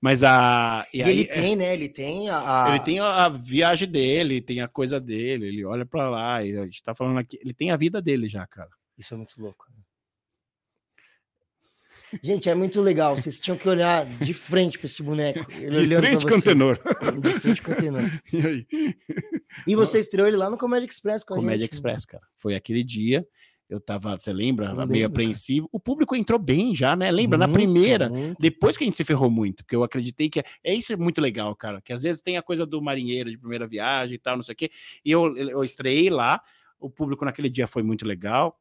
Mas 0.00 0.22
a. 0.22 0.86
E, 0.92 0.98
E, 0.98 1.02
aí, 1.02 1.10
ele 1.20 1.28
é, 1.30 1.34
tem, 1.34 1.56
né? 1.56 1.74
Ele 1.74 1.88
tem 1.88 2.30
a. 2.30 2.66
ele 2.70 2.80
tem 2.84 3.00
a, 3.00 3.24
a 3.24 3.28
viagem 3.28 3.90
dele, 3.90 4.40
tem 4.40 4.60
a 4.60 4.68
coisa 4.68 5.00
dele, 5.00 5.46
ele 5.48 5.64
olha 5.64 5.84
pra 5.84 6.08
lá 6.08 6.42
e 6.44 6.56
a 6.56 6.64
gente 6.64 6.82
tá 6.82 6.94
falando 6.94 7.18
aqui, 7.18 7.38
ele 7.40 7.52
tem 7.52 7.70
a 7.70 7.76
vida 7.76 8.00
dele 8.00 8.28
já, 8.28 8.46
cara. 8.46 8.70
Isso 8.96 9.12
é 9.14 9.16
muito 9.16 9.40
louco. 9.40 9.66
né? 9.70 9.82
Gente, 12.22 12.48
é 12.48 12.54
muito 12.54 12.80
legal. 12.80 13.16
Vocês 13.16 13.40
tinham 13.40 13.56
que 13.56 13.68
olhar 13.68 14.06
de 14.06 14.34
frente 14.34 14.78
para 14.78 14.86
esse 14.86 15.02
boneco. 15.02 15.50
Ele 15.52 15.86
De 15.86 15.96
frente 15.96 16.26
com 16.26 16.34
o 16.34 16.42
tenor. 16.42 16.80
De 17.20 17.40
frente 17.40 17.62
com 17.62 17.72
o 17.72 17.74
tenor. 17.74 18.22
E 18.32 18.46
aí? 18.46 18.66
E 19.66 19.74
você 19.74 19.98
estreou 19.98 20.28
ele 20.28 20.36
lá 20.36 20.50
no 20.50 20.58
Comédia 20.58 20.86
Express 20.86 21.24
com 21.24 21.34
a 21.34 21.36
Comédia 21.36 21.60
gente, 21.60 21.72
né? 21.72 21.76
Express, 21.76 22.04
cara. 22.04 22.22
Foi 22.36 22.54
aquele 22.54 22.84
dia, 22.84 23.26
eu 23.68 23.80
tava, 23.80 24.16
você 24.16 24.32
lembra? 24.32 24.72
Eu 24.76 24.86
meio 24.86 25.06
apreensivo. 25.06 25.68
O 25.72 25.80
público 25.80 26.14
entrou 26.14 26.38
bem 26.38 26.74
já, 26.74 26.94
né? 26.94 27.10
Lembra? 27.10 27.36
Na 27.36 27.46
Muito, 27.46 27.58
primeira, 27.58 28.08
muito. 28.08 28.38
depois 28.38 28.76
que 28.76 28.84
a 28.84 28.86
gente 28.86 28.96
se 28.96 29.04
ferrou 29.04 29.30
muito, 29.30 29.64
porque 29.64 29.74
eu 29.74 29.82
acreditei 29.82 30.28
que 30.28 30.42
é 30.62 30.74
isso 30.74 30.92
é 30.92 30.96
muito 30.96 31.20
legal, 31.20 31.54
cara, 31.56 31.80
que 31.80 31.92
às 31.92 32.02
vezes 32.02 32.20
tem 32.20 32.36
a 32.36 32.42
coisa 32.42 32.64
do 32.64 32.80
marinheiro 32.80 33.30
de 33.30 33.38
primeira 33.38 33.66
viagem 33.66 34.14
e 34.14 34.18
tal, 34.18 34.36
não 34.36 34.42
sei 34.42 34.52
o 34.52 34.56
quê. 34.56 34.70
E 35.04 35.10
eu, 35.10 35.36
eu 35.36 35.64
estreiei 35.64 36.10
lá, 36.10 36.40
o 36.78 36.88
público 36.88 37.24
naquele 37.24 37.48
dia 37.48 37.66
foi 37.66 37.82
muito 37.82 38.06
legal. 38.06 38.56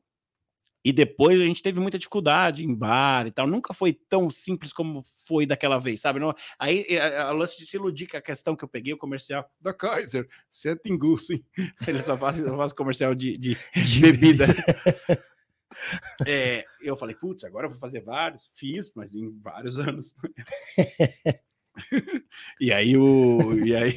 E 0.85 0.93
depois 0.93 1.41
a 1.41 1.43
gente 1.43 1.63
teve 1.63 1.79
muita 1.79 1.97
dificuldade 1.97 2.63
em 2.63 2.71
bar 2.71 3.25
e 3.25 3.31
tal. 3.31 3.47
Nunca 3.47 3.73
foi 3.73 3.91
tão 3.91 4.29
simples 4.29 4.71
como 4.71 5.03
foi 5.25 5.47
daquela 5.47 5.79
vez, 5.79 5.99
sabe? 5.99 6.19
Não, 6.19 6.31
aí 6.59 6.85
a, 6.99 7.29
a 7.29 7.31
lance 7.31 7.57
de 7.57 7.65
se 7.65 7.75
iludir 7.75 8.05
com 8.05 8.17
a 8.17 8.21
questão 8.21 8.55
que 8.55 8.63
eu 8.63 8.67
peguei, 8.67 8.93
o 8.93 8.97
comercial. 8.97 9.49
Da 9.59 9.73
Kaiser. 9.73 10.29
Você 10.51 10.69
é 10.69 10.75
Tinguço, 10.75 11.33
hein? 11.33 11.43
Ele 11.87 12.03
só 12.03 12.15
faz, 12.15 12.37
só 12.37 12.55
faz 12.55 12.71
comercial 12.71 13.15
de, 13.15 13.35
de, 13.35 13.57
de 13.73 13.99
bebida. 13.99 14.45
É, 16.25 16.63
eu 16.81 16.95
falei, 16.95 17.13
putz, 17.15 17.43
agora 17.43 17.65
eu 17.65 17.69
vou 17.69 17.77
fazer 17.77 17.99
vários. 17.99 18.49
Fiz, 18.53 18.93
mas 18.95 19.13
em 19.13 19.37
vários 19.41 19.77
anos. 19.77 20.15
e 22.61 22.71
aí 22.71 22.95
o. 22.95 23.59
E 23.59 23.75
aí, 23.75 23.93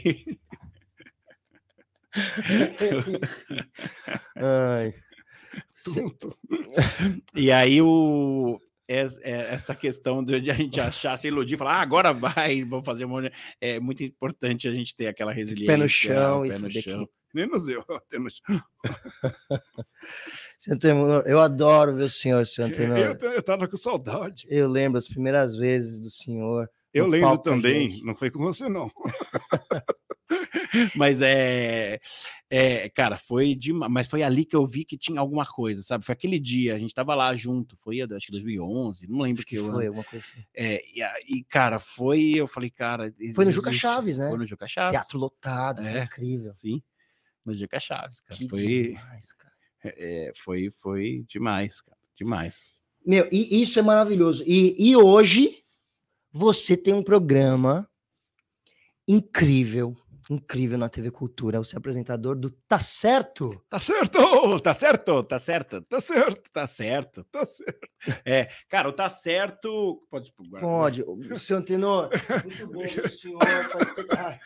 Ai, 4.36 4.94
E 7.34 7.50
aí 7.52 7.80
o. 7.82 8.60
es- 8.88 9.18
é- 9.22 9.54
Essa 9.54 9.74
questão 9.74 10.22
de 10.24 10.34
a 10.50 10.54
gente 10.54 10.80
achar, 10.80 11.16
se 11.16 11.28
iludir, 11.28 11.56
falar, 11.56 11.74
ah, 11.76 11.80
agora 11.82 12.12
vai, 12.12 12.64
vamos 12.64 12.84
fazer 12.86 13.04
um 13.04 13.08
monte. 13.08 13.24
de-" 13.30 13.32
É 13.60 13.80
muito 13.80 14.02
importante 14.02 14.66
a 14.68 14.70
gente 14.72 14.94
ter 14.94 15.06
aquela 15.08 15.32
resiliência. 15.32 15.66
pé 15.74 15.76
no 15.76 15.88
chão 15.88 16.42
pé 16.48 16.58
no 16.58 16.70
chão. 16.70 17.08
Nem 17.34 17.46
no 17.46 17.58
Zé. 17.58 17.74
até 17.90 18.18
no- 18.18 18.30
Seu 20.56 20.74
Antenor, 20.74 21.22
eu 21.26 21.38
adoro 21.38 21.94
ver 21.94 22.04
o 22.04 22.08
senhor, 22.08 22.46
seu 22.46 22.64
Antenor. 22.64 22.96
Eu, 22.98 23.14
eu 23.32 23.42
tava 23.42 23.68
com 23.68 23.76
saudade. 23.76 24.46
Eu 24.48 24.66
lembro 24.66 24.96
as 24.96 25.06
primeiras 25.06 25.54
vezes 25.54 26.00
do 26.00 26.10
senhor. 26.10 26.68
Eu 26.92 27.06
lembro 27.06 27.36
também, 27.38 28.00
não 28.02 28.16
foi 28.16 28.30
com 28.30 28.38
você, 28.38 28.66
não. 28.68 28.90
Mas 30.94 31.20
é, 31.22 32.00
é, 32.50 32.88
cara, 32.90 33.18
foi 33.18 33.54
demais. 33.54 33.90
Mas 33.92 34.06
foi 34.08 34.22
ali 34.22 34.44
que 34.44 34.56
eu 34.56 34.66
vi 34.66 34.84
que 34.84 34.96
tinha 34.98 35.20
alguma 35.20 35.44
coisa, 35.46 35.82
sabe? 35.82 36.04
Foi 36.04 36.12
aquele 36.12 36.38
dia, 36.38 36.74
a 36.74 36.78
gente 36.78 36.94
tava 36.94 37.14
lá 37.14 37.34
junto, 37.34 37.76
foi 37.76 38.00
acho 38.00 38.26
que 38.26 38.32
2011, 38.32 39.06
não 39.08 39.20
lembro 39.20 39.44
que, 39.44 39.50
Que 39.50 39.56
eu. 39.56 39.70
foi 39.72 39.86
alguma 39.86 40.04
coisa 40.04 40.24
assim. 40.24 40.44
É, 40.54 40.80
e, 40.94 41.36
e, 41.38 41.44
cara, 41.44 41.78
foi, 41.78 42.32
eu 42.36 42.46
falei, 42.46 42.70
cara. 42.70 43.12
Foi 43.34 43.44
no 43.44 43.52
Juca 43.52 43.72
Chaves, 43.72 44.18
né? 44.18 44.28
Foi 44.28 44.38
no 44.38 44.46
Juca 44.46 44.66
Chaves. 44.66 44.92
Teatro 44.92 45.18
lotado, 45.18 45.82
foi 45.82 45.90
É. 45.92 46.04
incrível. 46.04 46.52
Sim, 46.52 46.82
no 47.44 47.54
Juca 47.54 47.78
Chaves, 47.80 48.20
cara. 48.20 48.38
Que 48.38 48.48
Foi, 48.48 48.60
demais, 48.88 49.32
cara. 49.32 49.54
é, 49.84 50.32
foi, 50.36 50.70
foi 50.70 51.24
demais, 51.28 51.80
cara. 51.80 51.96
Demais. 52.16 52.72
Meu, 53.06 53.28
e 53.32 53.62
isso 53.62 53.78
é 53.78 53.82
maravilhoso. 53.82 54.42
E, 54.46 54.74
e 54.78 54.96
hoje 54.96 55.62
você 56.32 56.76
tem 56.76 56.92
um 56.92 57.02
programa 57.02 57.88
incrível, 59.06 59.96
incrível 60.30 60.76
na 60.78 60.88
TV 60.88 61.10
Cultura. 61.10 61.58
Você 61.58 61.74
é 61.76 61.78
apresentador 61.78 62.36
do 62.36 62.50
Tá 62.50 62.78
Certo? 62.80 63.48
Tá 63.68 63.78
certo! 63.78 64.60
Tá 64.60 64.74
certo, 64.74 65.24
tá 65.24 65.38
certo, 65.38 65.82
Tá 65.82 66.00
certo! 66.00 66.50
tá 66.52 66.66
certo. 66.66 67.24
Tá 67.30 67.46
certo! 67.46 67.88
É, 68.24 68.48
cara, 68.68 68.88
o 68.88 68.92
tá 68.92 69.08
certo. 69.08 70.02
Pode. 70.10 70.32
Pode. 70.60 71.02
O 71.02 71.38
seu 71.38 71.56
Antenor, 71.58 72.10
muito 72.44 72.66
bom 72.68 72.82
o 72.84 72.88
senhor. 73.08 73.38
Faz 73.42 73.94
Ah, 74.10 74.38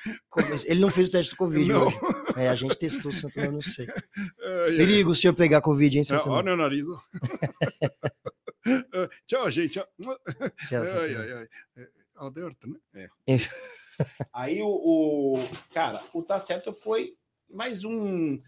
Ele 0.67 0.81
não 0.81 0.91
fez 0.91 1.09
o 1.09 1.13
teste 1.13 1.33
do 1.33 1.37
Covid 1.37 1.73
Não. 1.73 1.87
hoje. 1.87 1.99
É, 2.37 2.49
a 2.49 2.55
gente 2.55 2.77
testou 2.77 3.11
o 3.11 3.15
seu 3.15 3.29
Antenor, 3.29 3.53
não 3.53 3.63
sei. 3.63 3.87
Perigo 4.77 5.11
o 5.11 5.15
senhor 5.15 5.35
pegar 5.35 5.61
Covid, 5.61 5.99
hein, 5.99 6.05
seu 6.05 6.17
Antenor? 6.19 6.39
Olha 6.39 6.55
o 6.55 6.57
nariz. 6.57 6.87
Ah, 8.95 9.09
Tchau, 9.27 9.51
gente. 9.51 9.73
Tchau. 9.73 9.87
Tchau, 10.69 10.87
seu 10.87 11.01
Ai, 11.01 11.15
ai, 11.17 11.33
ai. 11.77 11.87
É, 12.17 12.21
Alberto, 12.23 12.69
né? 12.69 13.09
Aí 14.33 14.61
o, 14.63 14.69
o- 14.69 15.49
Cara, 15.73 16.03
o 16.13 16.23
Tá 16.23 16.41
Certo 16.41 16.73
foi 16.73 17.15
mais 17.51 17.85
um 17.85 18.39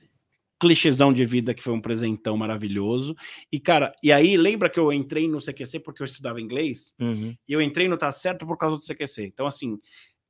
clichêzão 0.58 1.12
de 1.12 1.24
vida 1.26 1.52
que 1.52 1.62
foi 1.62 1.72
um 1.74 1.80
presentão 1.80 2.36
maravilhoso. 2.36 3.14
E, 3.52 3.60
cara, 3.60 3.94
e 4.02 4.10
aí 4.10 4.36
lembra 4.36 4.70
que 4.70 4.80
eu 4.80 4.90
entrei 4.92 5.28
no 5.28 5.38
CQC 5.40 5.80
porque 5.80 6.02
eu 6.02 6.06
estudava 6.06 6.40
inglês? 6.40 6.92
Uhum. 6.98 7.36
E 7.46 7.52
eu 7.52 7.60
entrei 7.60 7.88
no 7.88 7.98
Tá 7.98 8.10
Certo 8.10 8.46
por 8.46 8.56
causa 8.56 8.76
do 8.76 8.82
CQC. 8.82 9.26
Então, 9.26 9.46
assim. 9.46 9.78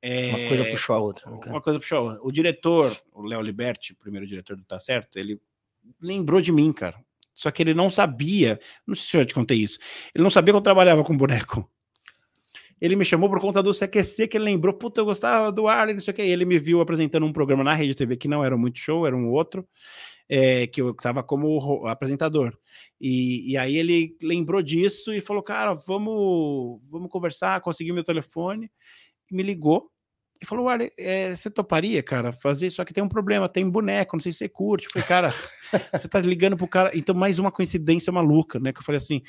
é, 0.01 0.29
Uma 0.29 0.47
coisa 0.49 0.65
puxou 0.65 0.95
a 0.95 0.99
outra. 0.99 1.31
né, 1.31 1.37
cara? 1.39 1.51
Uma 1.51 1.61
coisa 1.61 1.79
puxou. 1.79 1.97
a 1.97 2.01
outra. 2.01 2.23
O 2.23 2.31
diretor, 2.31 2.95
o 3.13 3.21
Léo 3.23 3.41
Liberti, 3.41 3.93
o 3.93 3.97
primeiro 3.97 4.27
diretor 4.27 4.57
do 4.57 4.65
Tá 4.65 4.79
Certo, 4.79 5.17
ele 5.17 5.39
lembrou 6.01 6.41
de 6.41 6.51
mim, 6.51 6.73
cara. 6.73 6.99
Só 7.33 7.51
que 7.51 7.61
ele 7.63 7.73
não 7.73 7.89
sabia, 7.89 8.59
não 8.87 8.95
sei 8.95 9.05
se 9.07 9.17
eu 9.17 9.21
já 9.21 9.25
te 9.25 9.33
contei 9.33 9.57
isso, 9.57 9.77
ele 10.13 10.23
não 10.23 10.29
sabia 10.29 10.53
que 10.53 10.57
eu 10.57 10.61
trabalhava 10.61 11.03
com 11.03 11.15
boneco. 11.15 11.69
Ele 12.79 12.95
me 12.95 13.05
chamou 13.05 13.29
por 13.29 13.39
conta 13.39 13.63
do 13.63 13.73
CQC, 13.73 14.27
que 14.27 14.37
ele 14.37 14.45
lembrou, 14.45 14.73
puta, 14.73 15.01
eu 15.01 15.05
gostava 15.05 15.51
do 15.51 15.67
Arlen, 15.67 15.95
não 15.95 16.01
sei 16.01 16.11
o 16.11 16.15
que. 16.15 16.21
Ele 16.21 16.45
me 16.45 16.59
viu 16.59 16.81
apresentando 16.81 17.25
um 17.25 17.31
programa 17.31 17.63
na 17.63 17.73
Rede 17.73 17.95
TV 17.95 18.17
que 18.17 18.27
não 18.27 18.43
era 18.43 18.57
muito 18.57 18.79
show, 18.79 19.07
era 19.07 19.15
um 19.15 19.29
outro, 19.29 19.65
é, 20.27 20.67
que 20.67 20.81
eu 20.81 20.91
estava 20.91 21.23
como 21.23 21.85
apresentador. 21.87 22.57
E, 22.99 23.51
e 23.51 23.57
aí 23.57 23.77
ele 23.77 24.17
lembrou 24.21 24.61
disso 24.61 25.13
e 25.13 25.21
falou, 25.21 25.41
cara, 25.41 25.73
vamos, 25.73 26.81
vamos 26.89 27.09
conversar, 27.09 27.61
consegui 27.61 27.93
meu 27.93 28.03
telefone, 28.03 28.69
me 29.31 29.41
ligou. 29.41 29.89
E 30.41 30.45
falou, 30.45 30.67
Arlen, 30.67 30.91
é, 30.97 31.33
você 31.33 31.49
toparia, 31.49 32.03
cara, 32.03 32.33
fazer? 32.33 32.69
Só 32.69 32.83
que 32.83 32.93
tem 32.93 33.03
um 33.03 33.07
problema, 33.07 33.47
tem 33.47 33.69
boneco, 33.69 34.17
não 34.17 34.21
sei 34.21 34.33
se 34.33 34.39
você 34.39 34.49
curte. 34.49 34.87
Eu 34.87 34.91
falei, 34.91 35.07
cara, 35.07 35.33
você 35.93 36.07
tá 36.07 36.19
ligando 36.19 36.57
pro 36.57 36.67
cara. 36.67 36.91
Então, 36.93 37.15
mais 37.15 37.39
uma 37.39 37.51
coincidência 37.51 38.11
maluca, 38.11 38.59
né? 38.59 38.71
Que 38.71 38.79
eu 38.79 38.83
falei 38.83 38.97
assim, 38.97 39.21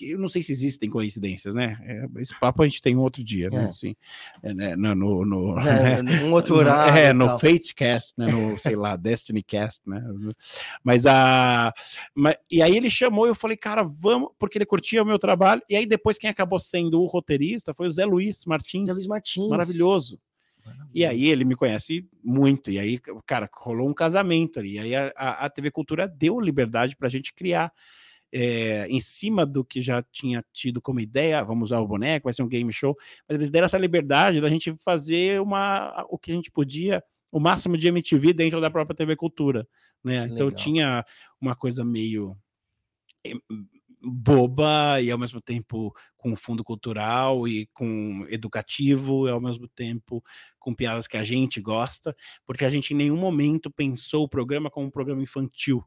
eu 0.00 0.18
não 0.18 0.28
sei 0.28 0.42
se 0.42 0.52
existem 0.52 0.88
coincidências, 0.88 1.54
né? 1.54 1.78
É, 1.82 2.20
esse 2.20 2.38
papo 2.38 2.62
a 2.62 2.68
gente 2.68 2.82
tem 2.82 2.96
um 2.96 3.00
outro 3.00 3.22
dia, 3.22 3.48
né? 3.50 3.64
É. 3.64 3.70
Assim, 3.70 3.96
é, 4.42 4.54
né, 4.54 4.76
no, 4.76 4.94
no, 4.94 5.24
no- 5.24 5.58
É, 5.60 6.00
um 6.24 6.32
outro 6.32 6.56
horário. 6.56 6.96
É, 6.98 7.12
no. 7.12 7.38
Fatecast, 7.38 8.14
né? 8.16 8.26
No, 8.30 8.58
sei 8.58 8.76
lá, 8.76 8.96
Destiny 8.96 9.42
Cast, 9.42 9.88
né? 9.88 10.02
Mas 10.82 11.06
a. 11.06 11.72
Mas, 12.14 12.36
e 12.50 12.62
aí 12.62 12.76
ele 12.76 12.90
chamou 12.90 13.26
e 13.26 13.30
eu 13.30 13.34
falei, 13.34 13.56
cara, 13.56 13.82
vamos, 13.82 14.30
porque 14.38 14.58
ele 14.58 14.66
curtia 14.66 15.02
o 15.02 15.06
meu 15.06 15.18
trabalho. 15.18 15.62
E 15.68 15.76
aí 15.76 15.86
depois 15.86 16.18
quem 16.18 16.28
acabou 16.30 16.58
sendo 16.58 17.00
o 17.00 17.06
roteirista 17.06 17.72
foi 17.74 17.86
o 17.86 17.90
Zé 17.90 18.04
Luiz 18.04 18.44
Martins. 18.44 18.86
Zé 18.86 18.92
Luiz 18.92 19.06
Martins. 19.06 19.48
Maravilhoso. 19.48 20.20
E 20.94 21.04
aí 21.06 21.28
ele 21.28 21.44
me 21.44 21.54
conhece 21.56 22.06
muito. 22.22 22.70
E 22.70 22.78
aí, 22.78 22.98
cara, 23.26 23.48
rolou 23.52 23.88
um 23.88 23.94
casamento 23.94 24.58
ali. 24.58 24.74
E 24.74 24.78
aí 24.78 24.94
a, 24.96 25.12
a- 25.16 25.46
a 25.46 25.50
TV 25.50 25.70
Cultura 25.70 26.08
deu 26.08 26.40
liberdade 26.40 26.96
para 26.96 27.08
a 27.08 27.10
gente 27.10 27.32
criar. 27.34 27.72
é, 28.32 28.86
em 28.88 29.00
cima 29.00 29.44
do 29.44 29.64
que 29.64 29.80
já 29.82 30.04
tinha 30.12 30.44
tido 30.52 30.80
como 30.80 31.00
ideia, 31.00 31.42
vamos 31.42 31.64
usar 31.70 31.80
o 31.80 31.86
boneco, 31.88 32.24
vai 32.24 32.32
ser 32.32 32.44
um 32.44 32.48
game 32.48 32.72
show, 32.72 32.96
mas 33.28 33.36
eles 33.38 33.50
deram 33.50 33.64
essa 33.66 33.76
liberdade 33.76 34.40
da 34.40 34.48
gente 34.48 34.72
fazer 34.76 35.40
uma, 35.40 36.06
o 36.08 36.16
que 36.16 36.30
a 36.30 36.34
gente 36.34 36.48
podia, 36.48 37.02
o 37.32 37.40
máximo 37.40 37.76
de 37.76 37.88
MTV 37.88 38.32
dentro 38.32 38.60
da 38.60 38.70
própria 38.70 38.94
TV 38.96 39.16
Cultura, 39.16 39.66
né? 40.04 40.28
Que 40.28 40.34
Então 40.34 40.46
legal. 40.46 40.62
tinha 40.62 41.04
uma 41.40 41.56
coisa 41.56 41.84
meio 41.84 42.36
boba 44.02 45.00
e 45.00 45.10
ao 45.10 45.18
mesmo 45.18 45.40
tempo 45.40 45.94
com 46.16 46.34
fundo 46.36 46.64
cultural 46.64 47.46
e 47.46 47.66
com 47.72 48.26
educativo 48.28 49.28
e 49.28 49.30
ao 49.30 49.40
mesmo 49.40 49.68
tempo 49.68 50.22
com 50.58 50.74
piadas 50.74 51.06
que 51.06 51.16
a 51.16 51.24
gente 51.24 51.60
gosta, 51.60 52.14
porque 52.46 52.64
a 52.64 52.70
gente 52.70 52.92
em 52.92 52.96
nenhum 52.96 53.16
momento 53.16 53.70
pensou 53.70 54.24
o 54.24 54.28
programa 54.28 54.70
como 54.70 54.86
um 54.86 54.90
programa 54.90 55.22
infantil. 55.22 55.84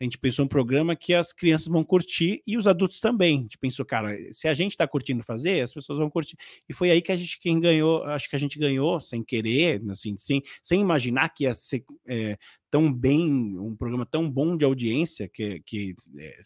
A 0.00 0.04
gente 0.04 0.18
pensou 0.18 0.44
um 0.44 0.48
programa 0.48 0.96
que 0.96 1.14
as 1.14 1.32
crianças 1.32 1.68
vão 1.68 1.84
curtir 1.84 2.42
e 2.46 2.56
os 2.56 2.66
adultos 2.66 2.98
também. 3.00 3.38
A 3.38 3.42
gente 3.42 3.58
pensou, 3.58 3.84
cara, 3.84 4.16
se 4.32 4.48
a 4.48 4.54
gente 4.54 4.72
está 4.72 4.86
curtindo 4.86 5.22
fazer, 5.22 5.60
as 5.60 5.72
pessoas 5.72 5.98
vão 5.98 6.10
curtir. 6.10 6.36
E 6.68 6.72
foi 6.72 6.90
aí 6.90 7.00
que 7.00 7.12
a 7.12 7.16
gente 7.16 7.38
quem 7.38 7.60
ganhou, 7.60 8.02
acho 8.04 8.28
que 8.28 8.36
a 8.36 8.38
gente 8.38 8.58
ganhou 8.58 9.00
sem 9.00 9.22
querer, 9.22 9.82
assim, 9.90 10.16
sem, 10.18 10.42
sem 10.62 10.80
imaginar 10.80 11.28
que 11.28 11.44
ia 11.44 11.54
ser 11.54 11.84
é, 12.06 12.36
tão 12.70 12.92
bem, 12.92 13.58
um 13.58 13.76
programa 13.76 14.06
tão 14.06 14.28
bom 14.30 14.56
de 14.56 14.64
audiência 14.64 15.28
que, 15.28 15.60
que 15.60 15.94
é, 16.18 16.38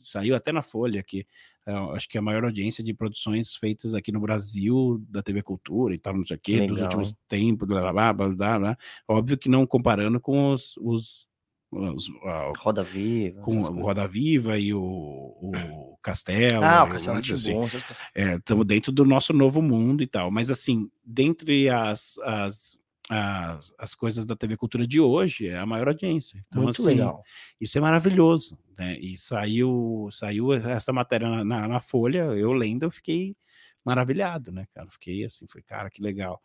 saiu 0.00 0.36
até 0.36 0.52
na 0.52 0.62
Folha 0.62 1.02
que 1.02 1.26
é, 1.66 1.72
acho 1.94 2.08
que 2.08 2.18
a 2.18 2.22
maior 2.22 2.44
audiência 2.44 2.82
de 2.82 2.92
produções 2.92 3.54
feitas 3.54 3.94
aqui 3.94 4.10
no 4.10 4.20
Brasil 4.20 5.02
da 5.08 5.22
TV 5.22 5.42
Cultura 5.42 5.94
e 5.94 5.98
tal, 5.98 6.16
não 6.16 6.24
sei 6.24 6.36
o 6.36 6.40
quê, 6.40 6.58
dos 6.66 6.76
Legal, 6.76 6.84
últimos 6.84 7.10
hein? 7.10 7.16
tempos, 7.28 7.68
blá, 7.68 7.80
blá, 7.92 8.12
blá, 8.12 8.28
blá, 8.28 8.58
blá. 8.58 8.78
óbvio 9.08 9.38
que 9.38 9.48
não 9.48 9.66
comparando 9.66 10.20
com 10.20 10.52
os, 10.52 10.76
os, 10.78 11.28
ah, 12.24 12.52
Roda 12.58 12.82
Viva. 12.82 13.40
com 13.42 13.60
o. 13.60 13.82
Roda 13.82 14.06
Viva 14.08 14.58
e 14.58 14.74
o, 14.74 14.80
o 14.80 15.96
Castelo. 16.02 16.64
Ah, 16.64 16.84
o 16.84 16.88
e 16.88 16.90
Castelo 16.90 17.18
assim. 17.18 17.52
Bom. 17.52 17.64
essas 17.66 17.82
coisas. 17.82 18.04
Estamos 18.14 18.66
dentro 18.66 18.90
do 18.92 19.04
nosso 19.04 19.32
novo 19.32 19.62
mundo 19.62 20.02
e 20.02 20.06
tal. 20.06 20.30
Mas, 20.30 20.50
assim, 20.50 20.90
dentre 21.04 21.68
as, 21.68 22.18
as, 22.18 22.78
as, 23.08 23.72
as 23.78 23.94
coisas 23.94 24.26
da 24.26 24.34
TV 24.34 24.56
Cultura 24.56 24.86
de 24.86 25.00
hoje, 25.00 25.48
é 25.48 25.58
a 25.58 25.66
maior 25.66 25.88
audiência. 25.88 26.44
Então, 26.48 26.64
Muito 26.64 26.80
assim, 26.80 26.90
legal. 26.90 27.22
Isso 27.60 27.78
é 27.78 27.80
maravilhoso. 27.80 28.58
Né? 28.78 28.98
E 28.98 29.16
saiu, 29.16 30.08
saiu 30.10 30.52
essa 30.52 30.92
matéria 30.92 31.28
na, 31.28 31.44
na, 31.44 31.68
na 31.68 31.80
Folha, 31.80 32.24
eu 32.34 32.52
lendo, 32.52 32.84
eu 32.84 32.90
fiquei 32.90 33.36
maravilhado, 33.84 34.52
né, 34.52 34.66
cara? 34.74 34.88
Fiquei 34.90 35.24
assim, 35.24 35.46
foi, 35.48 35.62
cara, 35.62 35.90
que 35.90 36.02
legal. 36.02 36.40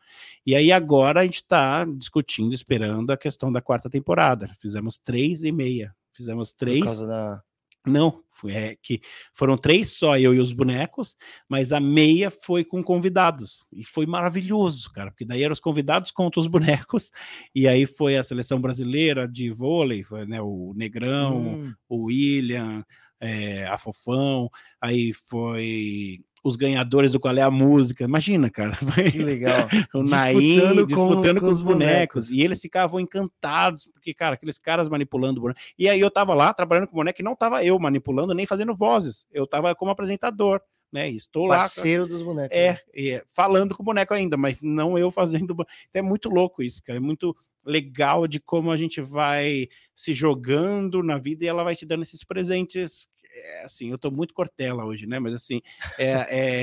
E 0.45 0.55
aí 0.55 0.71
agora 0.71 1.21
a 1.21 1.23
gente 1.23 1.35
está 1.35 1.83
discutindo, 1.83 2.53
esperando 2.53 3.11
a 3.11 3.17
questão 3.17 3.51
da 3.51 3.61
quarta 3.61 3.89
temporada. 3.89 4.49
Fizemos 4.59 4.97
três 4.97 5.43
e 5.43 5.51
meia. 5.51 5.95
Fizemos 6.13 6.51
três. 6.53 6.79
Por 6.79 6.85
causa 6.85 7.07
da. 7.07 7.41
Não, 7.85 8.23
foi, 8.31 8.51
é, 8.51 8.75
que 8.81 8.99
foram 9.31 9.55
três 9.55 9.91
só, 9.91 10.17
eu 10.17 10.33
e 10.33 10.39
os 10.39 10.51
bonecos, 10.51 11.15
mas 11.47 11.71
a 11.71 11.79
meia 11.79 12.31
foi 12.31 12.65
com 12.65 12.83
convidados. 12.83 13.63
E 13.71 13.83
foi 13.83 14.07
maravilhoso, 14.07 14.91
cara, 14.91 15.11
porque 15.11 15.25
daí 15.25 15.43
eram 15.43 15.53
os 15.53 15.59
convidados 15.59 16.09
contra 16.09 16.39
os 16.39 16.47
bonecos, 16.47 17.11
e 17.53 17.67
aí 17.67 17.85
foi 17.85 18.17
a 18.17 18.23
seleção 18.23 18.59
brasileira 18.59 19.27
de 19.27 19.51
vôlei, 19.51 20.03
foi, 20.03 20.25
né, 20.25 20.41
o 20.41 20.73
Negrão, 20.75 21.59
Hum, 21.59 21.73
o 21.87 22.05
William, 22.05 22.83
é, 23.19 23.65
a 23.67 23.77
Fofão, 23.77 24.49
aí 24.81 25.13
foi 25.27 26.21
os 26.45 26.55
ganhadores 26.55 27.11
do 27.11 27.19
Qual 27.19 27.35
é 27.35 27.41
a 27.41 27.49
Música. 27.49 28.03
Imagina, 28.03 28.51
cara. 28.51 28.77
que 29.11 29.17
legal. 29.17 29.67
o 29.95 30.03
Disputando 30.03 30.09
Naim 30.11 30.76
com- 30.76 30.85
disputando 30.85 31.39
com 31.39 31.45
com, 31.47 31.51
os 31.51 31.57
os 31.57 31.61
bonecos. 31.61 32.27
bonecos. 32.30 32.31
E 32.31 32.41
eles 32.41 32.61
ficavam 32.61 32.99
encantados, 32.99 33.89
porque, 33.91 34.13
cara, 34.13 34.35
aqueles 34.35 34.59
caras 34.59 34.88
manipulando 34.88 35.39
o 35.39 35.41
boneco. 35.41 35.59
E 35.77 35.89
aí 35.89 35.99
eu 35.99 36.11
tava 36.11 36.35
lá 36.35 36.53
trabalhando 36.53 36.85
com 36.85 36.93
o 36.93 36.97
boneco 36.97 37.19
e 37.19 37.23
não 37.23 37.35
tava 37.35 37.63
eu 37.65 37.80
manipulando 37.80 38.35
nem 38.35 38.45
fazendo 38.45 38.76
vozes. 38.76 39.26
Eu 39.31 39.47
tava 39.47 39.73
como 39.73 39.89
apresentador, 39.89 40.61
né? 40.93 41.09
Estou 41.09 41.47
lá. 41.47 41.57
Parceiro 41.57 42.05
dos 42.05 42.22
bonecos. 42.22 42.55
É, 42.55 42.80
é, 42.95 43.23
falando 43.35 43.76
com 43.76 43.81
o 43.81 43.85
boneco 43.85 44.13
ainda, 44.13 44.38
mas 44.38 44.61
não 44.61 44.95
eu 44.99 45.09
fazendo. 45.09 45.53
Então 45.53 45.65
é 45.95 46.01
muito 46.03 46.30
louco 46.30 46.61
isso, 46.61 46.80
cara. 46.84 46.97
É 46.97 47.01
muito 47.01 47.35
legal 47.65 48.27
de 48.27 48.39
como 48.39 48.69
a 48.72 48.77
gente 48.77 49.01
vai 49.01 49.67
se 49.95 50.13
jogando 50.13 51.01
na 51.01 51.17
vida 51.17 51.43
e 51.43 51.47
ela 51.47 51.63
vai 51.63 51.76
te 51.76 51.88
dando 51.88 52.03
esses 52.03 52.23
presentes 52.23 53.07
é, 53.35 53.63
assim, 53.65 53.91
eu 53.91 53.97
tô 53.97 54.09
muito 54.09 54.33
cortela 54.33 54.85
hoje, 54.85 55.05
né? 55.05 55.19
Mas 55.19 55.33
assim, 55.33 55.61
é, 55.97 56.11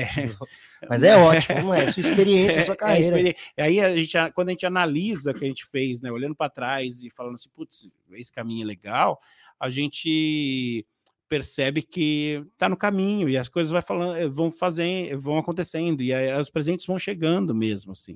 é... 0.01 0.07
mas 0.89 1.03
é 1.03 1.15
ótimo, 1.15 1.61
não 1.61 1.73
é? 1.73 1.91
Sua 1.91 2.01
experiência, 2.01 2.61
sua 2.61 2.73
É, 2.75 2.77
carreira. 2.77 3.17
experi- 3.19 3.37
Aí 3.57 3.79
a 3.79 3.95
gente, 3.95 4.17
quando 4.33 4.49
a 4.49 4.51
gente 4.51 4.65
analisa 4.65 5.31
o 5.31 5.33
que 5.33 5.45
a 5.45 5.47
gente 5.47 5.65
fez, 5.65 6.01
né, 6.01 6.11
olhando 6.11 6.35
para 6.35 6.49
trás 6.49 7.03
e 7.03 7.09
falando 7.09 7.35
assim, 7.35 7.49
putz, 7.49 7.87
esse 8.13 8.31
caminho 8.31 8.63
é 8.63 8.65
legal, 8.65 9.19
a 9.59 9.69
gente 9.69 10.85
percebe 11.29 11.81
que 11.81 12.43
tá 12.57 12.67
no 12.69 12.77
caminho 12.77 13.27
e 13.29 13.37
as 13.37 13.47
coisas 13.47 13.71
vai 13.71 13.81
falando, 13.81 14.15
eh, 14.17 14.27
vão 14.27 14.51
fazendo, 14.51 15.19
vão 15.19 15.37
acontecendo 15.37 16.01
e 16.03 16.13
aí 16.13 16.31
os 16.39 16.49
presentes 16.49 16.85
vão 16.85 16.99
chegando 16.99 17.55
mesmo, 17.55 17.91
assim. 17.93 18.15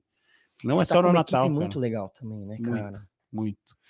Não 0.63 0.75
Você 0.75 0.84
é 0.84 0.85
tá 0.85 0.95
só 0.95 1.01
no 1.01 1.07
uma 1.09 1.13
Natal, 1.15 1.49
muito 1.49 1.79
legal 1.79 2.09
também, 2.09 2.45
né, 2.45 2.57
cara? 2.63 2.81
Muito. 2.91 3.07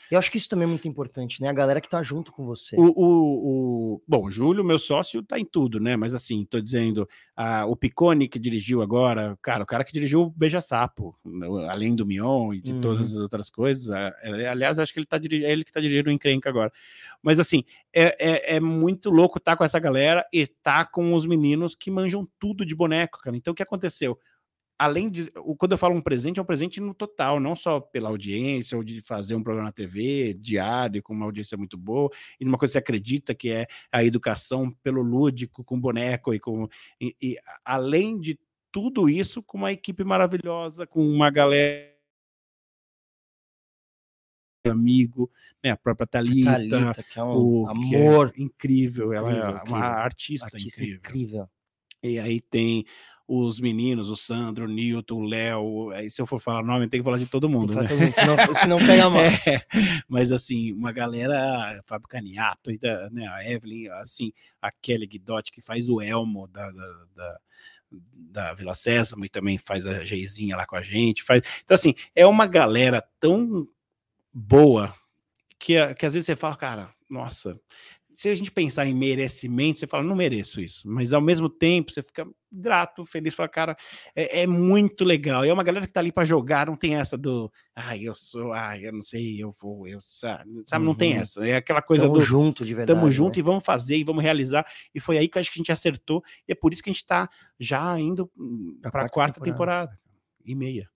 Eu 0.09 0.17
acho 0.19 0.31
que 0.31 0.37
isso 0.37 0.47
também 0.47 0.63
é 0.65 0.69
muito 0.69 0.87
importante, 0.87 1.41
né? 1.41 1.49
A 1.49 1.53
galera 1.53 1.81
que 1.81 1.89
tá 1.89 2.01
junto 2.01 2.31
com 2.31 2.45
você. 2.45 2.75
O, 2.77 2.83
o, 2.85 3.93
o- 3.95 4.01
bom, 4.07 4.25
o 4.25 4.31
Júlio, 4.31 4.63
meu 4.63 4.79
sócio, 4.79 5.21
tá 5.23 5.37
em 5.39 5.45
tudo, 5.45 5.79
né? 5.79 5.95
Mas 5.97 6.13
assim, 6.13 6.45
tô 6.45 6.61
dizendo, 6.61 7.07
ah, 7.35 7.65
o 7.65 7.75
Picone 7.75 8.27
que 8.27 8.39
dirigiu 8.39 8.81
agora, 8.81 9.37
cara, 9.41 9.63
o 9.63 9.65
cara 9.67 9.83
que 9.83 9.91
dirigiu 9.91 10.21
o 10.21 10.29
Beija 10.29 10.61
Sapo, 10.61 11.15
além 11.69 11.95
do 11.95 12.05
Mion 12.05 12.53
e 12.53 12.61
de 12.61 12.71
Uhum. 12.73 12.81
todas 12.81 13.11
as 13.13 13.17
outras 13.21 13.49
coisas. 13.49 13.89
é, 14.23 14.47
aliás, 14.47 14.79
acho 14.79 14.93
que 14.93 14.99
ele 14.99 15.05
tá 15.05 15.17
dirigindo, 15.17 15.47
é 15.49 15.51
ele 15.51 15.63
que 15.63 15.71
tá 15.71 15.81
dirigindo 15.81 16.09
o 16.09 16.13
Encrenca 16.13 16.49
agora. 16.49 16.71
Mas 17.21 17.39
assim, 17.39 17.63
é, 17.93 18.53
é, 18.53 18.55
é 18.55 18.59
muito 18.59 19.09
louco 19.09 19.39
estar 19.39 19.55
com 19.57 19.63
essa 19.63 19.79
galera 19.79 20.25
e 20.31 20.47
tá 20.47 20.85
com 20.85 21.13
os 21.13 21.25
meninos 21.25 21.75
que 21.75 21.91
manjam 21.91 22.27
tudo 22.39 22.65
de 22.65 22.75
boneco, 22.75 23.19
cara. 23.19 23.35
Então, 23.35 23.51
o 23.51 23.55
que 23.55 23.63
aconteceu? 23.63 24.17
Além 24.77 25.09
de. 25.09 25.31
Quando 25.57 25.71
eu 25.71 25.77
falo 25.77 25.95
um 25.95 26.01
presente, 26.01 26.39
é 26.39 26.41
um 26.41 26.45
presente 26.45 26.79
no 26.79 26.93
total, 26.93 27.39
não 27.39 27.55
só 27.55 27.79
pela 27.79 28.09
audiência, 28.09 28.77
ou 28.77 28.83
de 28.83 29.01
fazer 29.01 29.35
um 29.35 29.43
programa 29.43 29.67
na 29.67 29.73
TV 29.73 30.33
diário, 30.33 31.01
com 31.01 31.13
uma 31.13 31.25
audiência 31.25 31.57
muito 31.57 31.77
boa, 31.77 32.09
e 32.39 32.45
numa 32.45 32.57
coisa 32.57 32.71
que 32.71 32.73
você 32.73 32.77
acredita 32.79 33.33
que 33.33 33.49
é 33.49 33.67
a 33.91 34.03
educação 34.03 34.71
pelo 34.83 35.01
lúdico, 35.01 35.63
com 35.63 35.79
boneco 35.79 36.33
e 36.33 36.39
com. 36.39 36.67
E, 37.01 37.15
e, 37.21 37.37
além 37.65 38.19
de 38.19 38.39
tudo 38.71 39.09
isso, 39.09 39.41
com 39.41 39.57
uma 39.57 39.71
equipe 39.71 40.03
maravilhosa, 40.03 40.85
com 40.85 41.07
uma 41.07 41.29
galera. 41.31 41.95
Amigo, 44.65 45.31
né, 45.63 45.71
a 45.71 45.77
própria 45.77 46.05
Thalita, 46.05 46.51
Thalita, 46.51 47.03
que 47.03 47.17
é 47.17 47.23
um 47.23 47.63
o, 47.63 47.67
é 47.67 47.71
amor. 47.71 48.33
incrível, 48.37 49.13
ela 49.13 49.29
Incrível, 49.31 49.47
é 49.47 49.51
uma 49.51 49.61
incrível. 49.61 49.83
artista, 49.83 50.45
Artista 50.47 50.83
incrível. 50.83 50.97
incrível. 50.97 51.49
E 52.03 52.19
aí 52.19 52.41
tem 52.41 52.85
os 53.27 53.59
meninos, 53.59 54.09
o 54.09 54.15
Sandro, 54.15 54.65
o 54.65 54.67
Nilton, 54.67 55.15
o 55.15 55.25
Léo. 55.25 55.89
Aí 55.91 56.09
se 56.09 56.21
eu 56.21 56.25
for 56.25 56.39
falar 56.39 56.63
nome, 56.63 56.87
tem 56.87 56.99
que 56.99 57.03
falar 57.03 57.17
de 57.17 57.25
todo 57.25 57.49
mundo, 57.49 57.75
né? 57.75 57.87
todo 57.87 57.99
mundo, 57.99 58.13
senão, 58.13 58.37
senão 58.61 58.77
pega 58.79 59.09
mal. 59.09 59.21
É, 59.21 59.65
mas 60.07 60.31
assim, 60.31 60.71
uma 60.71 60.93
galera, 60.93 61.83
Fábio 61.85 62.07
Caniato, 62.07 62.71
né, 63.11 63.27
a 63.27 63.49
Evelyn, 63.49 63.89
assim, 64.01 64.31
a 64.61 64.71
Kelly 64.71 65.05
Guidotti, 65.05 65.51
que 65.51 65.61
faz 65.61 65.89
o 65.89 66.01
Elmo 66.01 66.47
da, 66.47 66.71
da, 66.71 67.05
da, 67.15 67.39
da 67.91 68.53
Vila 68.53 68.73
Sésamo 68.73 69.25
e 69.25 69.29
também 69.29 69.57
faz 69.57 69.85
a 69.85 70.05
Geizinha 70.05 70.55
lá 70.55 70.65
com 70.65 70.77
a 70.77 70.81
gente. 70.81 71.21
Faz... 71.21 71.41
Então, 71.63 71.75
assim, 71.75 71.93
é 72.15 72.25
uma 72.25 72.47
galera 72.47 73.03
tão 73.19 73.67
boa 74.33 74.95
que, 75.59 75.73
que 75.95 76.05
às 76.05 76.13
vezes 76.13 76.27
você 76.27 76.35
fala, 76.35 76.55
cara, 76.55 76.93
nossa, 77.09 77.59
se 78.17 78.29
a 78.29 78.33
gente 78.33 78.49
pensar 78.49 78.87
em 78.87 78.95
merecimento, 78.95 79.77
você 79.77 79.85
fala, 79.85 80.03
não 80.03 80.15
mereço 80.15 80.59
isso, 80.59 80.89
mas 80.89 81.13
ao 81.13 81.21
mesmo 81.21 81.47
tempo 81.47 81.91
você 81.91 82.01
fica 82.01 82.27
grato, 82.51 83.05
feliz, 83.05 83.35
fala, 83.35 83.47
cara, 83.47 83.77
é, 84.15 84.41
é 84.41 84.47
muito 84.47 85.05
legal. 85.05 85.45
E 85.45 85.49
é 85.49 85.53
uma 85.53 85.63
galera 85.63 85.85
que 85.85 85.93
tá 85.93 85.99
ali 85.99 86.11
para 86.11 86.25
jogar, 86.25 86.65
não 86.65 86.75
tem 86.75 86.95
essa 86.95 87.15
do, 87.15 87.51
ai, 87.75 88.01
eu 88.01 88.15
sou, 88.15 88.53
ai, 88.53 88.87
eu 88.87 88.91
não 88.91 89.03
sei, 89.03 89.39
eu 89.39 89.51
vou, 89.61 89.87
eu, 89.87 89.99
sabe, 90.07 90.49
sabe 90.65 90.83
não 90.83 90.95
tem 90.95 91.13
Uhum. 91.13 91.21
essa. 91.21 91.47
É 91.47 91.57
aquela 91.57 91.79
coisa 91.79 92.05
Tamo 92.05 92.15
do, 92.15 92.21
junto, 92.21 92.65
de 92.65 92.73
verdade. 92.73 92.99
Tamo 92.99 93.11
junto 93.11 93.35
né? 93.35 93.39
e 93.39 93.43
vamos 93.43 93.63
fazer 93.63 93.97
e 93.97 94.03
vamos 94.03 94.23
realizar. 94.23 94.65
E 94.95 94.99
foi 94.99 95.19
aí 95.19 95.27
que 95.27 95.37
eu 95.37 95.39
acho 95.39 95.51
que 95.53 95.59
a 95.59 95.61
gente 95.61 95.71
acertou. 95.71 96.23
E 96.47 96.51
é 96.51 96.55
por 96.55 96.73
isso 96.73 96.81
que 96.81 96.89
a 96.89 96.93
gente 96.93 97.05
tá 97.05 97.29
já 97.59 97.99
indo 97.99 98.31
Pra 98.81 98.89
para 98.89 99.05
a 99.05 99.09
quarta 99.09 99.39
quarta 99.39 99.41
temporada. 99.41 99.99
E 100.43 100.55
meia. 100.55 100.89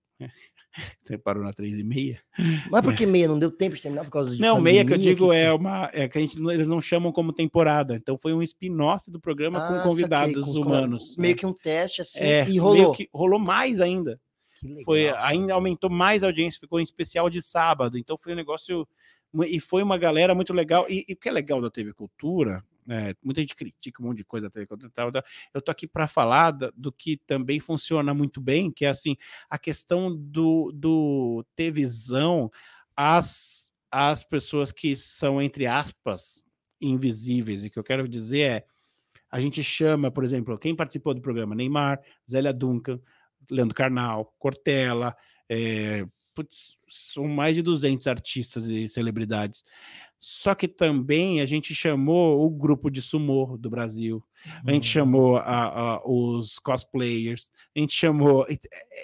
Né? 0.78 0.84
Você 1.02 1.18
parou 1.18 1.44
na 1.44 1.54
três 1.54 1.78
e 1.78 1.84
meia? 1.84 2.20
Mas 2.70 2.82
por 2.82 2.96
que 2.96 3.06
meia? 3.06 3.28
Não 3.28 3.40
deu 3.40 3.52
tempo 3.52 3.76
de 3.76 3.82
terminar 3.82 4.06
por 4.06 4.12
causa 4.12 4.36
de 4.36 4.42
Não, 4.42 4.62
meia 4.62 4.86
que 4.86 4.94
eu 4.94 4.98
digo 4.98 5.30
que 5.30 5.36
é 5.36 5.52
uma. 5.52 5.90
É 5.94 6.08
que 6.08 6.18
a 6.18 6.22
gente, 6.22 6.38
eles 6.42 6.68
não 6.68 6.80
chamam 6.80 7.12
como 7.12 7.34
temporada. 7.34 7.96
Então 7.96 8.18
foi 8.18 8.34
um 8.34 8.42
spin-off 8.42 9.10
do 9.12 9.20
programa 9.20 9.60
Ah, 9.60 9.68
com 9.68 9.90
convidados 9.90 10.34
com 10.46 10.52
os 10.52 10.56
humanos. 10.58 11.02
convidados. 11.04 11.18
Meio 11.18 11.36
né? 11.36 11.40
que 11.40 11.46
um 11.46 11.54
teste 11.54 12.02
assim 12.02 12.24
é, 12.24 12.44
e 12.44 12.50
meio 12.52 12.64
rolou. 12.64 12.94
que 12.94 13.10
rolou 13.14 13.40
mais 13.40 13.82
ainda. 13.82 14.20
Foi 14.86 15.10
ainda 15.10 15.54
aumentou 15.54 15.90
mais 15.90 16.24
a 16.24 16.28
audiência, 16.28 16.60
ficou 16.60 16.80
em 16.80 16.84
especial 16.84 17.30
de 17.30 17.42
sábado. 17.42 17.98
Então 17.98 18.18
foi 18.18 18.34
um 18.34 18.36
negócio 18.36 18.88
e 19.48 19.60
foi 19.60 19.82
uma 19.82 19.98
galera 19.98 20.36
muito 20.36 20.54
legal. 20.54 20.86
E, 20.90 21.06
e 21.08 21.14
o 21.14 21.18
que 21.18 21.30
é 21.30 21.32
legal 21.32 21.62
da 21.62 21.70
TV 21.72 21.94
Cultura, 21.94 22.64
é, 22.92 23.16
muita 23.24 23.40
gente 23.40 23.56
critica 23.56 24.04
um 24.04 24.08
monte 24.08 24.18
de 24.18 24.26
coisa 24.26 24.50
da 24.50 25.24
eu 25.54 25.62
tô 25.62 25.72
aqui 25.72 25.88
para 25.88 26.08
falar 26.08 26.52
do 26.52 26.92
que 26.92 27.16
também 27.26 27.58
funciona 27.58 28.14
muito 28.14 28.42
bem, 28.42 28.70
que 28.70 28.84
é 28.84 28.90
assim 28.90 29.16
a 29.50 29.58
questão 29.58 30.14
do, 30.14 30.74
do 30.74 31.46
ter 31.56 31.72
visão 31.72 32.52
às, 32.94 33.72
às 33.90 34.26
pessoas 34.26 34.74
que 34.74 34.94
são 34.98 35.42
entre 35.42 35.66
aspas 35.66 36.44
invisíveis. 36.82 37.64
E 37.64 37.68
o 37.68 37.72
que 37.72 37.80
eu 37.80 37.84
quero 37.84 38.10
dizer 38.10 38.42
é 38.42 38.66
a 39.32 39.40
gente 39.40 39.64
chama, 39.64 40.12
por 40.12 40.26
exemplo, 40.26 40.60
quem 40.60 40.76
participou 40.76 41.14
do 41.14 41.22
programa 41.22 41.56
Neymar, 41.56 42.02
Zélia 42.30 42.52
Duncan, 42.52 43.00
Leandro 43.50 43.74
Carnal, 43.74 44.36
Cortella, 44.38 45.16
é, 45.48 46.06
putz, 46.34 46.78
são 46.90 47.26
mais 47.26 47.56
de 47.56 47.62
200 47.62 48.06
artistas 48.08 48.66
e 48.66 48.90
celebridades. 48.90 49.64
Só 50.22 50.54
que 50.54 50.68
também 50.68 51.42
a 51.42 51.46
gente 51.48 51.74
chamou 51.74 52.46
o 52.46 52.50
grupo 52.50 52.92
de 52.92 53.02
sumô 53.02 53.58
do 53.58 53.70
Brasil, 53.70 54.24
a 54.66 54.72
gente 54.72 54.86
Uhum. 54.88 54.92
chamou 54.94 55.38
a- 55.38 55.96
a- 55.96 56.02
os 56.06 56.58
cosplayers, 56.60 57.52
a 57.76 57.80
gente 57.80 57.94
chamou. 57.94 58.46
é, 58.50 58.58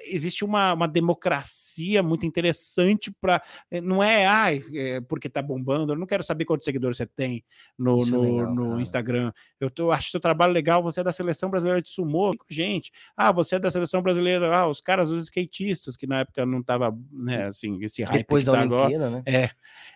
Existe 0.10 0.46
uma, 0.46 0.74
uma 0.74 0.88
democracia 0.88 2.02
muito 2.02 2.26
interessante 2.26 3.12
para. 3.20 3.42
Não 3.84 4.02
é, 4.02 4.26
ah, 4.26 4.48
é 4.54 5.02
porque 5.02 5.28
tá 5.30 5.42
bombando, 5.42 5.94
eu 5.94 5.98
não 5.98 6.06
quero 6.08 6.24
saber 6.24 6.46
quantos 6.46 6.64
seguidores 6.66 6.98
você 6.98 7.06
tem 7.06 7.44
no, 7.78 8.02
é 8.02 8.06
no, 8.06 8.22
legal, 8.22 8.56
no. 8.56 8.80
Instagram. 8.82 9.32
Eu, 9.60 9.70
tô, 9.70 9.92
acho 9.92 10.12
seu 10.12 10.20
trabalho 10.20 10.54
legal, 10.54 10.82
você 10.82 11.02
é 11.02 11.04
da 11.04 11.12
seleção 11.12 11.50
brasileira 11.50 11.82
de 11.82 11.90
sumô, 11.90 12.34
gente. 12.50 12.92
Ah, 13.16 13.32
você 13.32 13.56
é 13.56 13.60
da 13.60 13.70
seleção 13.72 14.02
brasileira, 14.02 14.56
ah, 14.56 14.68
os 14.68 14.80
caras, 14.80 15.10
os 15.10 15.24
skatistas, 15.24 15.98
que 15.98 16.08
na 16.08 16.20
época 16.20 16.46
não 16.46 16.62
tava, 16.64 16.96
né, 17.12 17.48
assim, 17.48 17.78
esse 17.84 18.04
hype 18.04 18.18
Depois 18.20 18.46
da 18.46 18.54
tá 18.54 18.62
agora. 18.62 18.84
Olimpíada, 18.88 19.10
né? 19.10 19.24
É, 19.26 19.50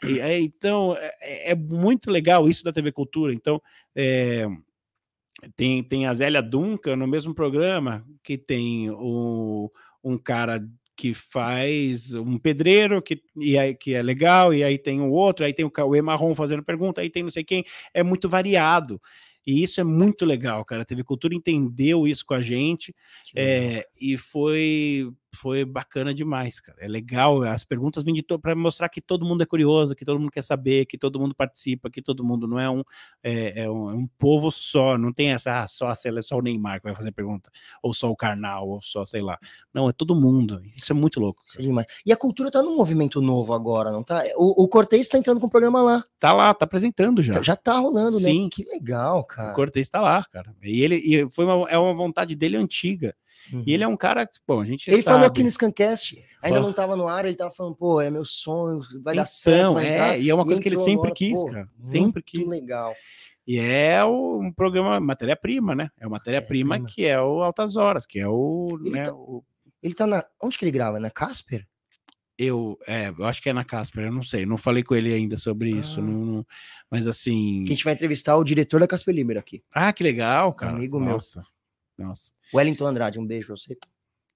e, 0.05 0.19
é, 0.19 0.39
então 0.41 0.95
é, 0.97 1.51
é 1.51 1.55
muito 1.55 2.09
legal 2.11 2.49
isso 2.49 2.63
da 2.63 2.73
TV 2.73 2.91
Cultura. 2.91 3.33
Então, 3.33 3.61
é, 3.95 4.45
tem, 5.55 5.83
tem 5.83 6.07
a 6.07 6.13
Zélia 6.13 6.41
Duncan 6.41 6.95
no 6.95 7.07
mesmo 7.07 7.33
programa 7.33 8.05
que 8.23 8.37
tem 8.37 8.89
o, 8.89 9.71
um 10.03 10.17
cara 10.17 10.65
que 10.95 11.13
faz 11.13 12.13
um 12.13 12.37
pedreiro 12.37 13.01
que, 13.01 13.21
e 13.35 13.57
aí, 13.57 13.73
que 13.73 13.93
é 13.93 14.03
legal, 14.03 14.53
e 14.53 14.63
aí 14.63 14.77
tem 14.77 15.01
o 15.01 15.09
outro, 15.09 15.43
aí 15.43 15.53
tem 15.53 15.65
o 15.65 15.71
Cauê 15.71 16.01
Marrom 16.01 16.35
fazendo 16.35 16.63
pergunta, 16.63 17.01
aí 17.01 17.09
tem 17.09 17.23
não 17.23 17.31
sei 17.31 17.43
quem, 17.43 17.63
é 17.93 18.03
muito 18.03 18.29
variado. 18.29 19.01
E 19.45 19.63
isso 19.63 19.81
é 19.81 19.83
muito 19.83 20.23
legal, 20.23 20.63
cara. 20.63 20.83
A 20.83 20.85
TV 20.85 21.03
Cultura 21.03 21.33
entendeu 21.33 22.07
isso 22.07 22.23
com 22.23 22.35
a 22.35 22.41
gente 22.41 22.95
é, 23.35 23.87
e 23.99 24.15
foi 24.15 25.11
foi 25.35 25.65
bacana 25.65 26.13
demais, 26.13 26.59
cara. 26.59 26.77
É 26.81 26.87
legal, 26.87 27.41
as 27.43 27.63
perguntas 27.63 28.03
vêm 28.03 28.15
para 28.41 28.55
mostrar 28.55 28.89
que 28.89 29.01
todo 29.01 29.25
mundo 29.25 29.41
é 29.43 29.45
curioso, 29.45 29.95
que 29.95 30.05
todo 30.05 30.19
mundo 30.19 30.31
quer 30.31 30.43
saber, 30.43 30.85
que 30.85 30.97
todo 30.97 31.19
mundo 31.19 31.33
participa, 31.33 31.89
que 31.89 32.01
todo 32.01 32.23
mundo 32.23 32.47
não 32.47 32.59
é 32.59 32.69
um 32.69 32.83
é, 33.23 33.63
é 33.63 33.69
um, 33.69 33.89
é 33.89 33.93
um 33.93 34.07
povo 34.17 34.51
só, 34.51 34.97
não 34.97 35.11
tem 35.13 35.31
essa 35.31 35.59
ah, 35.61 35.67
só 35.67 35.87
a 35.87 35.95
sele- 35.95 36.21
só 36.21 36.37
o 36.37 36.41
Neymar 36.41 36.79
que 36.79 36.87
vai 36.87 36.95
fazer 36.95 37.11
pergunta, 37.11 37.49
ou 37.81 37.93
só 37.93 38.09
o 38.09 38.15
Karnal, 38.15 38.67
ou 38.67 38.81
só 38.81 39.05
sei 39.05 39.21
lá. 39.21 39.37
Não, 39.73 39.89
é 39.89 39.93
todo 39.93 40.15
mundo. 40.15 40.61
Isso 40.65 40.91
é 40.91 40.95
muito 40.95 41.19
louco. 41.19 41.41
Isso 41.45 41.59
é 41.59 41.61
demais. 41.61 41.87
E 42.05 42.11
a 42.11 42.17
cultura 42.17 42.51
tá 42.51 42.61
num 42.61 42.75
movimento 42.75 43.21
novo 43.21 43.53
agora, 43.53 43.91
não 43.91 44.03
tá? 44.03 44.23
O, 44.35 44.63
o 44.63 44.67
Cortez 44.67 45.07
tá 45.07 45.17
entrando 45.17 45.39
com 45.39 45.47
o 45.47 45.49
programa 45.49 45.81
lá. 45.81 46.03
Tá 46.19 46.33
lá, 46.33 46.53
tá 46.53 46.65
apresentando 46.65 47.21
já. 47.21 47.41
Já, 47.41 47.55
tá 47.55 47.77
rolando, 47.77 48.19
Sim. 48.19 48.43
né? 48.43 48.49
Que 48.51 48.63
legal, 48.65 49.19
O 49.19 49.23
cara. 49.23 49.53
Cortez 49.53 49.89
tá 49.89 50.01
lá, 50.01 50.23
cara. 50.25 50.53
E 50.61 50.81
ele 50.81 50.95
e 50.95 51.29
foi 51.29 51.45
uma, 51.45 51.69
é 51.69 51.77
uma 51.77 51.93
vontade 51.93 52.35
dele 52.35 52.57
antiga. 52.57 53.15
E 53.65 53.73
ele 53.73 53.83
é 53.83 53.87
um 53.87 53.97
cara, 53.97 54.25
que, 54.25 54.39
bom, 54.47 54.59
a 54.61 54.65
gente 54.65 54.89
Uhum. 54.89 54.95
Ele 54.95 55.03
sabe. 55.03 55.13
falou 55.15 55.27
aqui 55.27 55.43
no 55.43 55.49
Scancast, 55.51 56.17
ainda 56.41 56.55
Fala. 56.57 56.67
não 56.67 56.73
tava 56.73 56.95
no 56.95 57.07
ar, 57.07 57.25
ele 57.25 57.35
tava 57.35 57.51
falando, 57.51 57.75
pô, 57.75 57.99
é 58.01 58.09
meu 58.09 58.23
sonho, 58.25 58.81
vai 59.03 59.15
dar 59.15 59.25
certo, 59.25 59.59
Então, 59.63 59.73
vai 59.75 59.87
entrar. 59.89 60.15
é, 60.15 60.21
e 60.21 60.29
é 60.29 60.33
uma 60.33 60.45
coisa 60.45 60.61
que 60.61 60.67
ele 60.69 60.77
sempre 60.77 60.93
agora, 61.09 61.13
quis, 61.13 61.39
pô, 61.39 61.45
cara. 61.47 61.69
Muito 61.77 61.89
Sempre 61.91 62.23
quis. 62.23 62.47
legal. 62.47 62.93
E 63.47 63.57
é 63.59 64.03
um 64.05 64.51
programa, 64.53 64.99
matéria-prima, 64.99 65.73
né? 65.75 65.89
É 65.99 66.07
matéria-prima 66.07 66.77
Matéria-prima. 66.77 66.95
que 66.95 67.05
é 67.05 67.19
o 67.21 67.41
Altas 67.41 67.75
Horas, 67.75 68.05
que 68.05 68.19
é 68.19 68.27
o, 68.27 68.67
Ele 68.85 68.91
né, 68.91 69.03
tá- 69.03 69.13
o- 69.13 69.43
Ele 69.83 69.93
tá 69.95 70.05
na. 70.05 70.23
Onde 70.41 70.57
que 70.59 70.63
ele 70.63 70.71
grava? 70.71 70.99
Na 70.99 71.09
Casper? 71.09 71.65
eu, 72.37 72.79
é, 72.87 73.09
eu 73.15 73.25
acho 73.25 73.39
que 73.41 73.49
é 73.49 73.53
na 73.53 73.63
Casper, 73.63 74.05
eu 74.05 74.11
não 74.11 74.23
sei, 74.23 74.47
não 74.47 74.57
falei 74.57 74.81
com 74.81 74.95
ele 74.95 75.13
ainda 75.13 75.37
sobre 75.37 75.69
isso, 75.69 75.99
Ah. 75.99 76.03
não- 76.03 76.25
não- 76.25 76.45
mas 76.89 77.05
assim, 77.05 77.63
Que 77.65 77.71
a 77.73 77.75
gente 77.75 77.83
vai 77.83 77.93
entrevistar 77.93 78.35
o 78.35 78.43
diretor 78.43 78.79
da 78.79 78.87
Casper 78.87 79.13
Liber 79.13 79.37
aqui. 79.37 79.63
ah, 79.71 79.93
que 79.93 80.01
legal, 80.03 80.51
cara. 80.53 80.75
Amigo 80.75 80.99
meu. 80.99 81.17
Nossa. 82.01 82.31
Wellington 82.53 82.85
Andrade, 82.85 83.19
um 83.19 83.25
beijo 83.25 83.47
pra 83.47 83.55
você. 83.57 83.77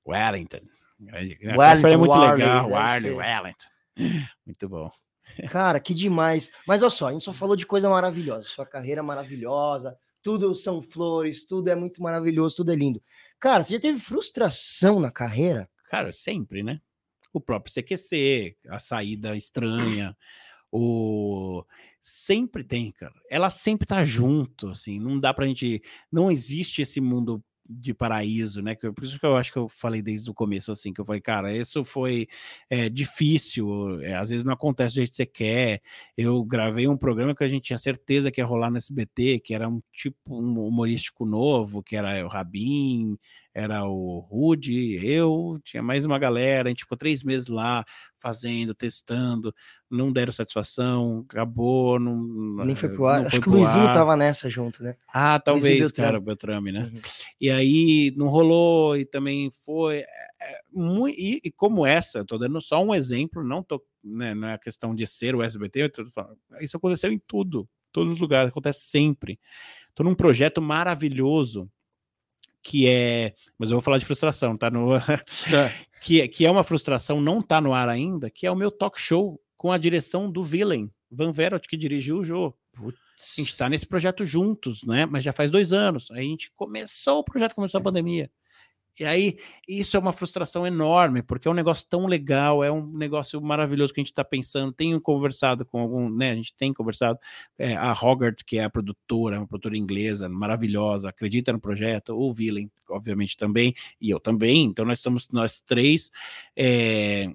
Wellington. 0.07 0.59
Grande- 0.99 1.37
Wellington, 1.57 1.87
é 1.87 1.97
muito 1.97 2.09
Warley, 2.11 2.31
legal, 2.45 2.69
Warley. 2.69 3.11
Wellington. 3.11 3.67
Muito 4.45 4.69
bom. 4.69 4.91
Cara, 5.49 5.79
que 5.79 5.93
demais. 5.93 6.51
Mas 6.67 6.81
olha 6.81 6.89
só, 6.89 7.07
a 7.07 7.11
gente 7.11 7.23
só 7.23 7.33
falou 7.33 7.55
de 7.55 7.65
coisa 7.65 7.89
maravilhosa. 7.89 8.47
Sua 8.47 8.65
carreira 8.65 9.01
maravilhosa, 9.03 9.97
tudo 10.21 10.53
são 10.55 10.81
flores, 10.81 11.45
tudo 11.45 11.69
é 11.69 11.75
muito 11.75 12.01
maravilhoso, 12.01 12.57
tudo 12.57 12.71
é 12.71 12.75
lindo. 12.75 13.01
Cara, 13.39 13.63
você 13.63 13.73
já 13.73 13.79
teve 13.79 13.99
frustração 13.99 14.99
na 14.99 15.11
carreira? 15.11 15.69
Cara, 15.89 16.13
sempre, 16.13 16.63
né? 16.63 16.79
O 17.33 17.41
próprio 17.41 17.73
CQC, 17.73 18.55
a 18.69 18.79
saída 18.79 19.35
estranha, 19.35 20.15
o 20.71 21.63
sempre 22.01 22.63
tem, 22.63 22.91
cara. 22.91 23.13
Ela 23.29 23.49
sempre 23.49 23.85
tá 23.85 24.03
junto, 24.05 24.69
assim, 24.69 24.99
não 24.99 25.19
dá 25.19 25.33
pra 25.33 25.45
gente, 25.45 25.81
não 26.11 26.31
existe 26.31 26.81
esse 26.81 27.01
mundo 27.01 27.43
de 27.67 27.93
paraíso, 27.93 28.61
né? 28.61 28.75
Por 28.75 29.03
isso 29.03 29.19
que 29.19 29.25
eu 29.25 29.35
acho 29.35 29.51
que 29.51 29.57
eu 29.57 29.67
falei 29.67 30.01
desde 30.01 30.29
o 30.29 30.33
começo, 30.33 30.71
assim, 30.71 30.93
que 30.93 31.01
eu 31.01 31.05
falei, 31.05 31.21
cara, 31.21 31.55
isso 31.55 31.83
foi 31.83 32.27
é, 32.69 32.89
difícil, 32.89 33.99
é, 34.01 34.15
às 34.15 34.29
vezes 34.29 34.43
não 34.43 34.53
acontece 34.53 34.95
do 34.95 34.97
jeito 34.97 35.11
que 35.11 35.17
você 35.17 35.25
quer. 35.25 35.81
Eu 36.17 36.43
gravei 36.43 36.87
um 36.87 36.97
programa 36.97 37.35
que 37.35 37.43
a 37.43 37.49
gente 37.49 37.63
tinha 37.63 37.79
certeza 37.79 38.31
que 38.31 38.39
ia 38.39 38.45
rolar 38.45 38.69
no 38.69 38.77
SBT, 38.77 39.39
que 39.39 39.53
era 39.53 39.67
um 39.67 39.81
tipo 39.91 40.35
um 40.35 40.67
humorístico 40.67 41.25
novo, 41.25 41.81
que 41.81 41.95
era 41.95 42.23
o 42.25 42.29
Rabin, 42.29 43.17
era 43.55 43.85
o 43.85 44.19
Rude, 44.19 44.99
eu, 45.01 45.57
tinha 45.63 45.81
mais 45.81 46.03
uma 46.03 46.19
galera, 46.19 46.67
a 46.67 46.69
gente 46.69 46.83
ficou 46.83 46.97
três 46.97 47.23
meses 47.23 47.47
lá 47.47 47.85
fazendo, 48.19 48.75
testando, 48.75 49.55
não 49.89 50.11
deram 50.11 50.33
satisfação, 50.33 51.25
acabou, 51.29 51.97
não. 51.97 52.65
Nem 52.65 52.75
foi 52.75 52.89
pro 52.89 53.05
ar. 53.05 53.25
Acho 53.25 53.39
que 53.39 53.47
o 53.47 53.53
Luizinho 53.53 53.87
ar. 53.87 53.93
tava 53.93 54.17
nessa 54.17 54.49
junto, 54.49 54.83
né? 54.83 54.97
Ah, 55.07 55.39
talvez, 55.39 55.79
Beltrame. 55.79 56.05
cara, 56.05 56.17
o 56.17 56.21
Beltrame, 56.21 56.71
né? 56.73 56.91
Uhum. 56.93 56.99
E 57.39 57.49
aí 57.49 58.13
não 58.17 58.27
rolou, 58.27 58.97
e 58.97 59.05
também 59.05 59.49
foi. 59.65 59.99
É, 59.99 60.05
é 60.41 60.61
e, 61.17 61.39
e, 61.45 61.49
como 61.49 61.85
essa, 61.85 62.17
eu 62.17 62.25
tô 62.25 62.37
dando 62.37 62.59
só 62.59 62.83
um 62.83 62.93
exemplo, 62.93 63.41
não 63.41 63.63
tô, 63.63 63.81
né, 64.03 64.35
não 64.35 64.49
é 64.49 64.55
a 64.55 64.59
questão 64.59 64.93
de 64.93 65.07
ser 65.07 65.33
o 65.33 65.41
SBT, 65.41 65.93
falando, 66.13 66.37
isso 66.59 66.75
aconteceu 66.75 67.09
em 67.09 67.21
tudo, 67.25 67.69
todos 67.89 68.15
os 68.15 68.19
lugares, 68.19 68.49
acontece 68.49 68.81
sempre. 68.81 69.39
Tô 69.93 70.03
num 70.03 70.13
projeto 70.13 70.61
maravilhoso 70.61 71.71
que 72.65 72.87
é. 72.87 73.35
Mas 73.59 73.69
eu 73.69 73.75
vou 73.75 73.81
falar 73.81 73.99
de 73.99 74.05
frustração, 74.05 74.57
tá? 74.57 74.71
No, 74.71 74.89
tá. 75.51 75.71
que, 76.01 76.19
é, 76.19 76.27
que 76.27 76.45
é 76.45 76.49
uma 76.49 76.63
frustração, 76.63 77.21
não 77.21 77.39
tá 77.39 77.61
no 77.61 77.75
ar 77.75 77.87
ainda, 77.87 78.27
que 78.27 78.47
é 78.47 78.51
o 78.51 78.55
meu 78.55 78.71
talk 78.71 78.99
show 78.99 79.39
com 79.55 79.71
a 79.71 79.77
direção 79.77 80.29
do 80.29 80.43
Villain, 80.43 80.89
Van 81.11 81.31
Verot, 81.31 81.67
que 81.67 81.77
dirigiu 81.77 82.17
o 82.17 82.23
jogo. 82.23 82.57
A 82.77 83.41
gente 83.41 83.55
tá 83.55 83.69
nesse 83.69 83.85
projeto 83.85 84.25
juntos, 84.25 84.83
né? 84.83 85.05
Mas 85.05 85.23
já 85.23 85.31
faz 85.31 85.51
dois 85.51 85.71
anos. 85.71 86.09
A 86.11 86.19
gente 86.19 86.51
começou 86.55 87.19
o 87.19 87.23
projeto, 87.23 87.53
começou 87.53 87.79
a 87.79 87.83
pandemia. 87.83 88.29
E 88.99 89.03
aí, 89.03 89.37
isso 89.67 89.97
é 89.97 89.99
uma 89.99 90.13
frustração 90.13 90.65
enorme, 90.65 91.21
porque 91.21 91.47
é 91.47 91.51
um 91.51 91.55
negócio 91.55 91.85
tão 91.89 92.05
legal, 92.05 92.63
é 92.63 92.71
um 92.71 92.85
negócio 92.85 93.41
maravilhoso 93.41 93.93
que 93.93 93.99
a 93.99 94.03
gente 94.03 94.11
está 94.11 94.23
pensando. 94.23 94.71
Tenho 94.71 94.99
conversado 95.01 95.65
com 95.65 95.79
algum, 95.79 96.09
né? 96.09 96.31
A 96.31 96.35
gente 96.35 96.55
tem 96.55 96.73
conversado. 96.73 97.19
É, 97.57 97.75
a 97.75 97.91
Hogarth, 97.91 98.43
que 98.45 98.57
é 98.57 98.63
a 98.63 98.69
produtora, 98.69 99.37
uma 99.37 99.47
produtora 99.47 99.77
inglesa 99.77 100.29
maravilhosa, 100.29 101.09
acredita 101.09 101.51
no 101.51 101.59
projeto, 101.59 102.17
o 102.17 102.33
Villain, 102.33 102.69
obviamente, 102.89 103.35
também, 103.35 103.73
e 103.99 104.09
eu 104.09 104.19
também. 104.19 104.63
Então, 104.63 104.85
nós 104.85 104.99
estamos, 104.99 105.29
nós 105.29 105.61
três. 105.61 106.09
É, 106.55 107.29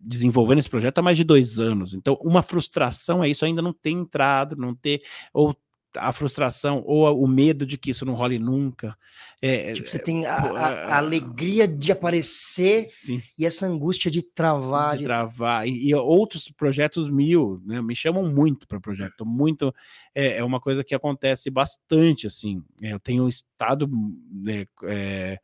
desenvolvendo 0.00 0.58
esse 0.58 0.68
projeto 0.68 0.98
há 0.98 1.02
mais 1.02 1.16
de 1.16 1.24
dois 1.24 1.58
anos. 1.60 1.94
Então, 1.94 2.18
uma 2.20 2.42
frustração 2.42 3.22
é 3.22 3.28
isso 3.28 3.44
ainda 3.44 3.62
não 3.62 3.72
ter 3.72 3.90
entrado, 3.90 4.56
não 4.56 4.74
ter, 4.74 5.02
ou 5.32 5.56
a 5.98 6.12
frustração 6.12 6.82
ou 6.86 7.22
o 7.22 7.26
medo 7.26 7.66
de 7.66 7.76
que 7.78 7.90
isso 7.90 8.04
não 8.04 8.14
role 8.14 8.38
nunca. 8.38 8.96
É, 9.40 9.72
tipo, 9.72 9.88
você 9.88 9.98
tem 9.98 10.26
a, 10.26 10.34
a, 10.34 10.68
a, 10.68 10.96
alegria 10.96 11.68
de 11.68 11.92
aparecer 11.92 12.86
sim. 12.86 13.22
e 13.38 13.44
essa 13.44 13.66
angústia 13.66 14.10
de 14.10 14.22
travar. 14.22 14.96
De, 14.96 15.04
travar. 15.04 15.66
E, 15.66 15.88
e, 15.88 15.94
outros 15.94 16.50
projetos 16.50 17.10
mil, 17.10 17.62
né? 17.64 17.80
Me 17.82 17.94
chamam 17.94 18.30
muito 18.30 18.66
para 18.66 18.80
projeto. 18.80 19.26
Muito. 19.26 19.74
É, 20.14 20.38
é, 20.38 20.44
uma 20.44 20.60
coisa 20.60 20.82
que 20.82 20.94
acontece 20.94 21.50
bastante, 21.50 22.26
assim. 22.26 22.62
É, 22.82 22.92
eu 22.92 23.00
tenho 23.00 23.28
estado 23.28 23.88
né, 24.30 24.66
é, 24.84 25.38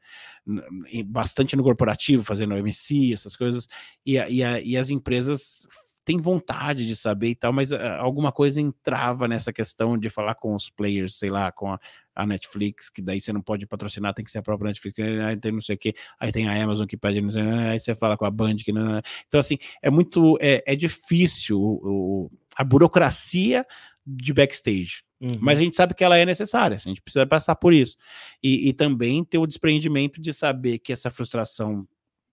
bastante 1.04 1.54
no 1.54 1.62
corporativo, 1.62 2.24
fazendo 2.24 2.56
MC, 2.56 3.12
essas 3.12 3.36
coisas, 3.36 3.68
e, 4.04 4.16
e, 4.16 4.40
e 4.40 4.76
as 4.76 4.90
empresas 4.90 5.66
tem 6.04 6.18
vontade 6.18 6.84
de 6.84 6.96
saber 6.96 7.30
e 7.30 7.34
tal, 7.34 7.52
mas 7.52 7.70
uh, 7.70 7.76
alguma 7.98 8.32
coisa 8.32 8.60
entrava 8.60 9.28
nessa 9.28 9.52
questão 9.52 9.96
de 9.96 10.10
falar 10.10 10.34
com 10.34 10.54
os 10.54 10.68
players, 10.68 11.16
sei 11.16 11.30
lá, 11.30 11.52
com 11.52 11.72
a, 11.72 11.78
a, 12.14 12.26
Netflix, 12.26 12.90
que 12.90 13.00
daí 13.00 13.20
você 13.20 13.32
não 13.32 13.40
pode 13.40 13.66
patrocinar, 13.66 14.12
tem 14.14 14.24
que 14.24 14.30
ser 14.30 14.38
a 14.38 14.42
própria 14.42 14.68
Netflix, 14.68 14.98
aí 14.98 15.36
tem 15.36 15.52
não 15.52 15.60
sei 15.60 15.76
o 15.76 15.78
que, 15.78 15.94
aí 16.18 16.32
tem 16.32 16.48
a 16.48 16.62
Amazon 16.62 16.86
que 16.86 16.96
pede, 16.96 17.32
sei, 17.32 17.42
aí 17.42 17.78
você 17.78 17.94
fala 17.94 18.16
com 18.16 18.24
a 18.24 18.30
Band 18.30 18.56
que 18.56 18.72
não. 18.72 19.00
Então, 19.28 19.38
assim, 19.38 19.58
é 19.80 19.90
muito, 19.90 20.36
é, 20.40 20.62
é 20.66 20.74
difícil 20.74 21.60
o, 21.60 22.30
a 22.56 22.64
burocracia 22.64 23.64
de 24.04 24.32
backstage. 24.32 25.04
Uhum. 25.20 25.38
Mas 25.40 25.60
a 25.60 25.62
gente 25.62 25.76
sabe 25.76 25.94
que 25.94 26.02
ela 26.02 26.18
é 26.18 26.26
necessária, 26.26 26.76
a 26.76 26.80
gente 26.80 27.00
precisa 27.00 27.24
passar 27.24 27.54
por 27.54 27.72
isso. 27.72 27.96
E, 28.42 28.68
e 28.68 28.72
também 28.72 29.24
ter 29.24 29.38
o 29.38 29.46
desprendimento 29.46 30.20
de 30.20 30.32
saber 30.32 30.80
que 30.80 30.92
essa 30.92 31.10
frustração 31.10 31.86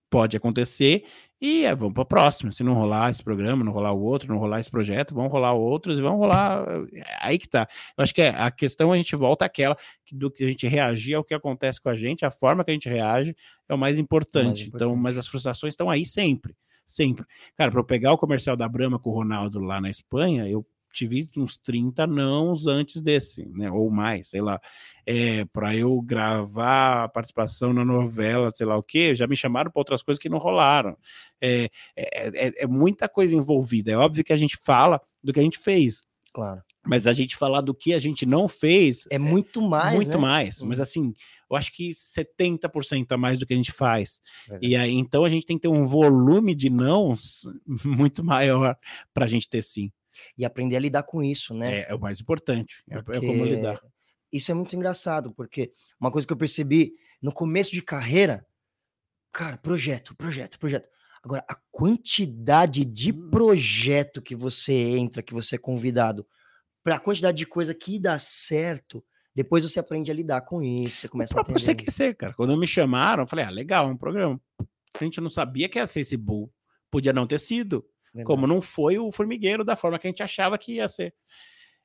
pode 0.10 0.36
acontecer 0.36 1.03
e 1.41 1.64
é, 1.64 1.73
vamos 1.73 1.94
para 1.94 2.03
o 2.03 2.06
próximo. 2.06 2.52
Se 2.52 2.64
não 2.64 2.73
rolar 2.73 3.10
esse 3.10 3.23
programa, 3.23 3.64
não 3.64 3.72
rolar 3.72 3.94
o 3.94 4.02
outro, 4.02 4.27
não 4.27 4.38
rolar 4.38 4.60
esse 4.60 4.69
projeto, 4.69 5.14
vão 5.14 5.27
rolar 5.27 5.53
outros 5.53 5.98
e 5.98 6.02
vão 6.02 6.18
rolar. 6.18 6.65
É 6.94 7.18
aí 7.22 7.40
que 7.40 7.48
tá. 7.48 7.68
Eu 7.98 8.03
acho 8.03 8.14
que 8.14 8.22
é, 8.22 8.30
a 8.30 8.52
questão 8.52 8.91
a 8.91 8.98
gente 8.98 9.15
volta 9.15 9.45
àquela 9.45 9.77
que, 10.06 10.14
do 10.14 10.30
que 10.30 10.44
a 10.44 10.48
gente 10.48 10.68
reagir 10.68 11.15
ao 11.15 11.23
que 11.23 11.34
acontece 11.34 11.80
com 11.81 11.90
a 11.90 11.95
gente, 11.95 12.26
a 12.26 12.31
forma 12.31 12.64
que 12.64 12.72
a 12.72 12.73
gente 12.73 12.90
reage 12.90 13.34
é 13.69 13.73
o 13.73 13.77
mais 13.77 13.98
importante. 13.98 14.45
mais 14.45 14.60
importante. 14.60 14.86
Então, 14.86 14.95
mas 14.95 15.18
as 15.18 15.27
frustrações 15.27 15.73
estão 15.73 15.90
aí 15.90 16.06
sempre. 16.06 16.53
Sempre. 16.86 17.26
Cara, 17.56 17.72
para 17.72 17.80
eu 17.80 17.86
pegar 17.86 18.11
o 18.11 18.18
comercial 18.18 18.57
da 18.57 18.68
Brahma 18.68 18.99
com 18.99 19.11
o 19.11 19.14
Ronaldo 19.14 19.60
lá 19.60 19.80
na 19.80 19.90
Espanha, 19.90 20.48
eu 20.48 20.65
tive 20.94 21.30
uns 21.38 21.57
30 21.57 22.06
nãos 22.07 22.68
antes 22.68 23.02
desse, 23.02 23.45
né? 23.49 23.72
Ou 23.72 23.90
mais, 23.90 24.30
sei 24.30 24.41
lá. 24.41 24.60
É, 25.06 25.45
para 25.45 25.76
eu 25.76 26.02
gravar 26.02 27.03
a 27.03 27.10
participação 27.10 27.74
na 27.74 27.86
novela, 27.86 28.52
sei 28.53 28.66
lá 28.66 28.78
o 28.78 28.84
quê, 28.84 29.16
já 29.16 29.28
me 29.28 29.36
chamaram 29.36 29.72
para 29.72 29.80
outras 29.80 30.03
coisas 30.03 30.22
que 30.22 30.30
não 30.30 30.38
rolaram. 30.38 30.98
É, 31.41 31.70
é, 31.95 32.48
é, 32.48 32.64
é, 32.64 32.68
muita 32.68 33.07
coisa 33.07 33.36
envolvida. 33.36 33.91
É 33.91 33.98
óbvio 33.98 34.24
que 34.24 34.34
a 34.34 34.38
gente 34.38 34.57
fala 34.57 35.02
do 35.24 35.34
que 35.34 35.40
a 35.40 35.44
gente 35.44 35.60
fez. 35.60 36.02
Claro. 36.34 36.61
Mas 36.86 37.07
a 37.07 37.14
gente 37.14 37.36
falar 37.36 37.61
do 37.61 37.74
que 37.74 37.94
a 37.94 37.99
gente 37.99 38.26
não 38.26 38.48
fez. 38.48 39.06
É 39.10 39.18
muito 39.18 39.61
mais. 39.61 39.95
Muito 39.95 40.11
né? 40.11 40.18
mais. 40.18 40.61
Hum. 40.61 40.68
Mas 40.68 40.80
assim, 40.80 41.14
eu 41.49 41.56
acho 41.56 41.72
que 41.74 41.91
70% 41.91 43.11
a 43.11 43.18
mais 43.18 43.40
do 43.40 43.45
que 43.45 43.53
a 43.53 43.57
gente 43.57 43.72
faz. 43.72 44.22
E 44.61 44.76
aí, 44.76 44.94
então 44.94 45.24
a 45.24 45.30
gente 45.30 45.45
tem 45.45 45.57
que 45.57 45.64
ter 45.64 45.68
um 45.68 45.86
volume 45.86 46.53
de 46.53 46.70
nãos 46.70 47.41
muito 47.84 48.24
maior 48.24 48.78
para 49.14 49.26
a 49.26 49.28
gente 49.28 49.49
ter 49.49 49.61
sim 49.61 49.91
e 50.37 50.45
aprender 50.45 50.75
a 50.75 50.79
lidar 50.79 51.03
com 51.03 51.23
isso, 51.23 51.53
né? 51.53 51.79
É, 51.79 51.91
é 51.91 51.95
o 51.95 51.99
mais 51.99 52.19
importante, 52.19 52.83
é, 52.89 52.97
é 52.97 53.19
como 53.19 53.45
lidar. 53.45 53.81
Isso 54.31 54.51
é 54.51 54.53
muito 54.53 54.75
engraçado, 54.75 55.33
porque 55.33 55.71
uma 55.99 56.11
coisa 56.11 56.27
que 56.27 56.33
eu 56.33 56.37
percebi 56.37 56.93
no 57.21 57.31
começo 57.31 57.71
de 57.71 57.81
carreira, 57.81 58.45
cara, 59.31 59.57
projeto, 59.57 60.15
projeto, 60.15 60.59
projeto. 60.59 60.89
Agora, 61.23 61.43
a 61.49 61.55
quantidade 61.71 62.85
de 62.85 63.11
hum. 63.11 63.29
projeto 63.29 64.21
que 64.21 64.35
você 64.35 64.73
entra, 64.73 65.21
que 65.21 65.33
você 65.33 65.55
é 65.55 65.59
convidado, 65.59 66.25
para 66.83 66.95
a 66.95 66.99
quantidade 66.99 67.37
de 67.37 67.45
coisa 67.45 67.73
que 67.73 67.99
dá 67.99 68.17
certo, 68.17 69.03
depois 69.35 69.63
você 69.63 69.79
aprende 69.79 70.11
a 70.11 70.13
lidar 70.13 70.41
com 70.41 70.61
isso, 70.61 71.01
você 71.01 71.07
começa 71.07 71.35
o 71.35 71.37
a 71.37 71.41
entender. 71.41 71.59
Você 71.59 71.75
quer 71.75 71.91
ser, 71.91 72.15
cara. 72.15 72.33
Quando 72.33 72.57
me 72.57 72.67
chamaram, 72.67 73.23
eu 73.23 73.27
falei, 73.27 73.45
ah, 73.45 73.49
legal, 73.49 73.87
é 73.87 73.91
um 73.91 73.97
programa. 73.97 74.39
A 74.99 75.03
gente 75.03 75.21
não 75.21 75.29
sabia 75.29 75.69
que 75.69 75.77
ia 75.77 75.87
ser 75.87 76.01
esse 76.01 76.17
bull. 76.17 76.51
Podia 76.89 77.13
não 77.13 77.27
ter 77.27 77.39
sido. 77.39 77.85
Como 78.23 78.48
não 78.48 78.61
foi 78.61 78.98
o 78.98 79.11
formigueiro 79.11 79.64
da 79.64 79.76
forma 79.76 79.99
que 79.99 80.07
a 80.07 80.10
gente 80.10 80.23
achava 80.23 80.57
que 80.57 80.76
ia 80.76 80.88
ser. 80.88 81.14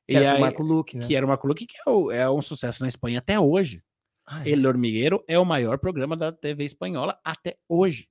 Que 0.07 0.13
e 0.13 0.15
era 0.15 0.33
aí, 0.33 0.37
o 0.37 0.41
Marco 0.41 0.63
Luque, 0.63 0.97
né? 0.97 1.05
Que 1.05 1.15
era 1.15 1.25
o 1.25 1.29
Marco 1.29 1.47
Luque, 1.47 1.65
que 1.65 1.77
é, 1.77 1.89
o, 1.89 2.11
é 2.11 2.29
um 2.29 2.41
sucesso 2.41 2.81
na 2.81 2.87
Espanha 2.87 3.19
até 3.19 3.39
hoje. 3.39 3.83
Ah, 4.25 4.47
é? 4.47 4.51
El 4.51 4.65
Hormigueiro 4.65 5.23
é 5.27 5.37
o 5.37 5.45
maior 5.45 5.77
programa 5.77 6.15
da 6.15 6.31
TV 6.31 6.63
espanhola 6.63 7.19
até 7.23 7.57
hoje. 7.69 8.07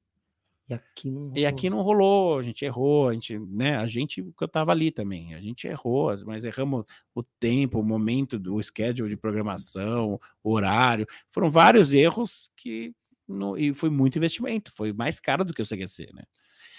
E 0.67 0.73
aqui 0.73 1.11
não 1.11 1.21
rolou. 1.21 1.37
E 1.37 1.47
aqui 1.47 1.71
não 1.71 1.83
rolou, 1.83 2.39
a 2.39 2.43
gente 2.43 2.65
errou, 2.65 3.09
a 3.09 3.13
gente, 3.13 3.39
né, 3.39 3.77
a 3.77 3.87
gente, 3.87 4.23
que 4.23 4.45
eu 4.45 4.49
tava 4.49 4.73
ali 4.73 4.91
também, 4.91 5.35
a 5.35 5.41
gente 5.41 5.67
errou, 5.67 6.17
mas 6.25 6.45
erramos 6.45 6.87
o 7.15 7.23
tempo, 7.23 7.79
o 7.79 7.85
momento 7.85 8.39
do 8.39 8.63
schedule 8.63 9.11
de 9.11 9.17
programação, 9.17 10.19
o 10.43 10.53
horário, 10.53 11.07
foram 11.31 11.51
vários 11.51 11.93
erros 11.93 12.51
que, 12.57 12.95
no, 13.29 13.59
e 13.59 13.75
foi 13.75 13.91
muito 13.91 14.17
investimento, 14.17 14.73
foi 14.73 14.93
mais 14.93 15.21
caro 15.21 15.45
do 15.45 15.53
que 15.53 15.61
o 15.61 15.67
CQC, 15.67 16.11
né? 16.15 16.23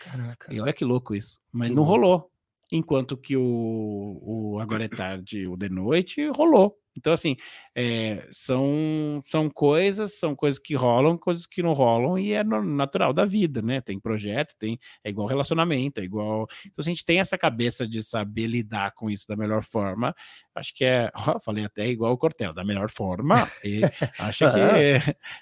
Caraca. 0.06 0.53
E 0.53 0.60
olha 0.60 0.73
que 0.73 0.86
louco 0.86 1.15
isso. 1.15 1.40
Mas 1.52 1.69
que 1.69 1.76
não 1.76 1.84
louco. 1.84 1.98
rolou. 1.98 2.32
Enquanto 2.72 3.15
que 3.18 3.38
o, 3.38 4.19
o 4.22 4.60
Agora 4.60 4.86
é 4.86 4.88
Tarde, 4.88 5.48
o 5.48 5.56
De 5.56 5.69
Noite, 5.69 6.27
rolou. 6.30 6.77
Então, 6.98 7.11
assim, 7.11 7.36
é, 7.76 8.26
são, 8.32 9.22
são 9.26 9.49
coisas, 9.49 10.18
são 10.18 10.34
coisas 10.34 10.57
que 10.57 10.76
rolam, 10.76 11.18
coisas 11.18 11.45
que 11.45 11.61
não 11.61 11.73
rolam, 11.73 12.18
e 12.18 12.32
é 12.32 12.44
natural 12.44 13.11
da 13.11 13.26
vida, 13.26 13.61
né? 13.61 13.82
Tem 13.82 13.99
projeto, 13.99 14.56
tem, 14.57 14.80
é 15.03 15.10
igual 15.10 15.27
relacionamento, 15.27 15.99
é 15.99 16.03
igual. 16.03 16.48
Então, 16.65 16.82
se 16.84 16.90
a 16.90 16.94
gente 16.94 17.03
tem 17.03 17.19
essa 17.19 17.38
cabeça 17.38 17.86
de 17.86 18.02
saber 18.02 18.48
lidar 18.48 18.94
com 18.94 19.10
isso 19.10 19.27
da 19.27 19.36
melhor 19.36 19.61
forma, 19.61 20.15
acho 20.56 20.73
que 20.73 20.86
é. 20.86 21.11
Ó, 21.27 21.40
falei 21.40 21.65
até 21.65 21.86
igual 21.88 22.14
o 22.14 22.18
Cortel, 22.18 22.53
da 22.53 22.64
melhor 22.64 22.90
forma, 22.90 23.49
e 23.64 23.82
acho 24.19 24.45
que. 24.52 24.56
É, 24.76 24.99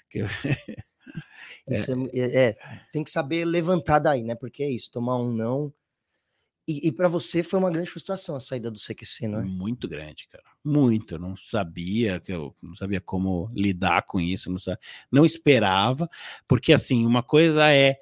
que 0.10 0.24
é. 1.68 1.76
É, 1.76 2.20
é, 2.20 2.46
é, 2.50 2.58
tem 2.92 3.04
que 3.04 3.12
saber 3.12 3.46
levantar 3.46 4.00
daí, 4.00 4.24
né? 4.24 4.36
Porque 4.36 4.64
é 4.64 4.70
isso, 4.70 4.92
tomar 4.92 5.18
um 5.18 5.32
não. 5.32 5.74
E, 6.68 6.88
e 6.88 6.92
para 6.92 7.10
você 7.10 7.44
foi 7.44 7.60
uma 7.60 7.70
grande 7.70 7.90
frustração 7.90 8.36
a 8.36 8.40
saída 8.40 8.72
do 8.72 8.80
CQC, 8.80 9.28
não 9.28 9.42
é? 9.42 9.44
Muito 9.44 9.88
grande, 9.88 10.28
cara. 10.30 10.44
muito. 10.64 11.16
Eu 11.16 11.20
não 11.20 11.36
sabia 11.36 12.20
que 12.22 12.32
eu 12.32 12.56
não 12.64 12.76
sabia 12.76 13.02
como 13.02 13.52
lidar 13.54 14.04
com 14.04 14.20
isso, 14.20 14.50
não, 14.50 14.58
sabia, 14.58 14.80
não 15.12 15.26
esperava, 15.26 16.10
porque 16.48 16.72
assim, 16.72 17.06
uma 17.06 17.22
coisa 17.22 17.70
é, 17.72 17.98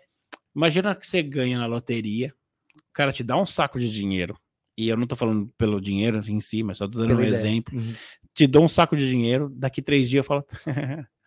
imagina 0.56 0.96
que 0.96 1.08
você 1.08 1.24
ganha 1.24 1.58
na 1.58 1.66
loteria, 1.66 2.32
o 2.76 2.94
cara 2.94 3.12
te 3.12 3.24
dá 3.24 3.36
um 3.36 3.48
saco 3.48 3.80
de 3.80 3.90
dinheiro, 3.90 4.38
e 4.78 4.90
eu 4.90 4.98
não 4.98 5.08
tô 5.08 5.16
falando 5.16 5.52
pelo 5.58 5.82
dinheiro 5.82 6.22
em 6.28 6.40
si, 6.40 6.62
mas 6.62 6.78
só 6.78 6.88
tô 6.88 7.00
dando 7.00 7.16
um 7.16 7.20
ideia. 7.20 7.32
exemplo. 7.32 7.78
Uhum. 7.80 7.96
Te 8.34 8.46
dou 8.48 8.64
um 8.64 8.68
saco 8.68 8.96
de 8.96 9.08
dinheiro, 9.08 9.50
daqui 9.50 9.82
três 9.82 10.10
dias 10.10 10.24
eu 10.24 10.28
falo. 10.28 10.46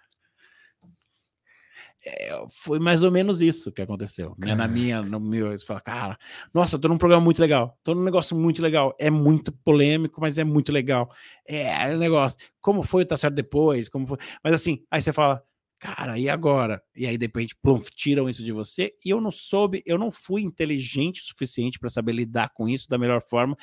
é, 2.06 2.44
foi 2.51 2.78
mais 2.78 3.02
ou 3.02 3.10
menos 3.10 3.40
isso 3.40 3.72
que 3.72 3.81
aconteceu. 3.81 4.35
Né? 4.39 4.55
Na 4.55 4.68
minha, 4.68 5.02
no 5.02 5.18
meu, 5.18 5.51
você 5.51 5.64
fala, 5.64 5.81
cara, 5.81 6.18
nossa, 6.52 6.78
tô 6.78 6.89
num 6.89 6.98
programa 6.98 7.24
muito 7.24 7.40
legal, 7.40 7.78
tô 7.82 7.94
num 7.94 8.05
negócio 8.05 8.36
muito 8.36 8.60
legal. 8.60 8.94
É 8.98 9.10
muito 9.10 9.51
polêmico, 9.51 10.20
mas 10.20 10.36
é 10.36 10.44
muito 10.44 10.70
legal. 10.70 11.10
É, 11.48 11.90
é 11.90 11.94
um 11.94 11.98
negócio. 11.98 12.39
Como 12.60 12.82
foi, 12.82 13.06
tá 13.06 13.16
certo 13.16 13.35
depois? 13.35 13.89
Como 13.89 14.06
foi? 14.06 14.18
Mas 14.43 14.52
assim, 14.52 14.85
aí 14.90 15.01
você 15.01 15.12
fala, 15.12 15.43
cara, 15.78 16.18
e 16.18 16.28
agora? 16.28 16.82
E 16.94 17.06
aí, 17.06 17.16
de 17.16 17.24
repente, 17.24 17.56
plum, 17.62 17.81
tiram 17.94 18.28
isso 18.28 18.44
de 18.44 18.52
você. 18.52 18.93
E 19.05 19.10
eu 19.10 19.20
não 19.20 19.31
soube, 19.31 19.82
eu 19.86 19.98
não 19.98 20.12
fui 20.12 20.43
inteligente 20.43 21.22
o 21.22 21.24
suficiente 21.24 21.78
para 21.78 21.89
saber 21.89 22.12
lidar 22.12 22.51
com 22.55 22.68
isso 22.68 22.89
da 22.89 22.98
melhor 22.98 23.22
forma 23.22 23.56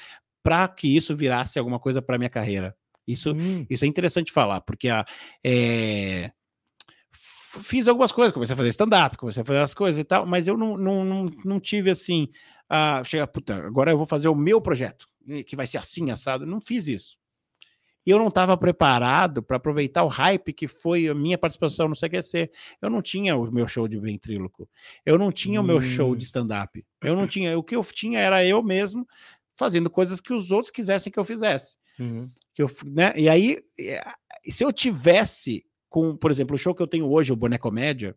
para 0.43 0.67
que 0.67 0.95
isso 0.95 1.15
virasse 1.15 1.59
alguma 1.59 1.79
coisa 1.79 2.01
para 2.01 2.17
minha 2.17 2.29
carreira. 2.29 2.75
Isso, 3.07 3.33
hum. 3.33 3.65
isso 3.69 3.85
é 3.85 3.87
interessante 3.87 4.31
falar, 4.31 4.61
porque 4.61 4.89
a, 4.89 5.05
é, 5.43 6.31
fiz 7.59 7.87
algumas 7.87 8.11
coisas, 8.11 8.33
comecei 8.33 8.53
a 8.53 8.57
fazer 8.57 8.69
stand-up, 8.69 9.17
comecei 9.17 9.41
a 9.41 9.45
fazer 9.45 9.59
as 9.59 9.73
coisas 9.73 9.99
e 9.99 10.03
tal, 10.03 10.25
mas 10.25 10.47
eu 10.47 10.57
não, 10.57 10.77
não, 10.77 11.03
não, 11.03 11.25
não 11.43 11.59
tive 11.59 11.89
assim, 11.89 12.29
a 12.69 13.03
chegar, 13.03 13.27
puta, 13.27 13.55
agora 13.55 13.91
eu 13.91 13.97
vou 13.97 14.05
fazer 14.05 14.29
o 14.29 14.35
meu 14.35 14.61
projeto, 14.61 15.07
que 15.45 15.55
vai 15.55 15.67
ser 15.67 15.77
assim, 15.77 16.09
assado. 16.09 16.45
Não 16.45 16.61
fiz 16.61 16.87
isso. 16.87 17.19
E 18.05 18.09
eu 18.09 18.17
não 18.17 18.29
estava 18.29 18.57
preparado 18.57 19.43
para 19.43 19.57
aproveitar 19.57 20.03
o 20.03 20.07
hype 20.07 20.53
que 20.53 20.67
foi 20.67 21.07
a 21.07 21.13
minha 21.13 21.37
participação 21.37 21.87
no 21.87 21.95
CQC. 21.95 22.49
Eu 22.81 22.89
não 22.89 23.01
tinha 23.01 23.35
o 23.35 23.51
meu 23.51 23.67
show 23.67 23.87
de 23.87 23.99
ventríloco. 23.99 24.67
Eu 25.05 25.19
não 25.19 25.31
tinha 25.31 25.59
hum. 25.59 25.63
o 25.63 25.67
meu 25.67 25.81
show 25.81 26.15
de 26.15 26.23
hum. 26.23 26.25
stand-up. 26.25 26.83
Eu 27.03 27.15
não 27.15 27.27
tinha. 27.27 27.57
O 27.57 27.63
que 27.63 27.75
eu 27.75 27.83
tinha 27.83 28.19
era 28.19 28.43
eu 28.43 28.63
mesmo 28.63 29.07
fazendo 29.55 29.89
coisas 29.89 30.19
que 30.19 30.33
os 30.33 30.51
outros 30.51 30.71
quisessem 30.71 31.11
que 31.11 31.19
eu 31.19 31.23
fizesse. 31.23 31.77
Uhum. 31.99 32.31
Que 32.55 32.63
eu, 32.63 32.71
né? 32.85 33.13
E 33.15 33.29
aí, 33.29 33.59
eh, 33.79 34.03
se 34.45 34.63
eu 34.63 34.71
tivesse 34.71 35.63
com, 35.91 36.15
por 36.15 36.31
exemplo, 36.31 36.55
o 36.55 36.57
show 36.57 36.73
que 36.73 36.81
eu 36.81 36.87
tenho 36.87 37.11
hoje, 37.11 37.33
o 37.33 37.35
Boné 37.35 37.57
Comédia, 37.57 38.15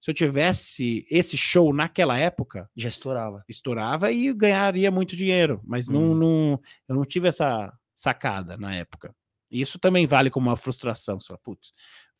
se 0.00 0.08
eu 0.08 0.14
tivesse 0.14 1.04
esse 1.10 1.36
show 1.36 1.74
naquela 1.74 2.16
época. 2.16 2.70
Já 2.76 2.88
estourava. 2.88 3.44
Estourava 3.48 4.12
e 4.12 4.32
ganharia 4.32 4.88
muito 4.88 5.16
dinheiro. 5.16 5.60
Mas 5.64 5.88
não, 5.88 6.12
uhum. 6.12 6.14
não, 6.14 6.60
eu 6.88 6.94
não 6.94 7.04
tive 7.04 7.26
essa 7.26 7.76
sacada 7.94 8.56
na 8.56 8.72
época. 8.72 9.12
Isso 9.50 9.80
também 9.80 10.06
vale 10.06 10.30
como 10.30 10.48
uma 10.48 10.56
frustração. 10.56 11.18
Você 11.18 11.26
fala, 11.26 11.40
putz, 11.42 11.72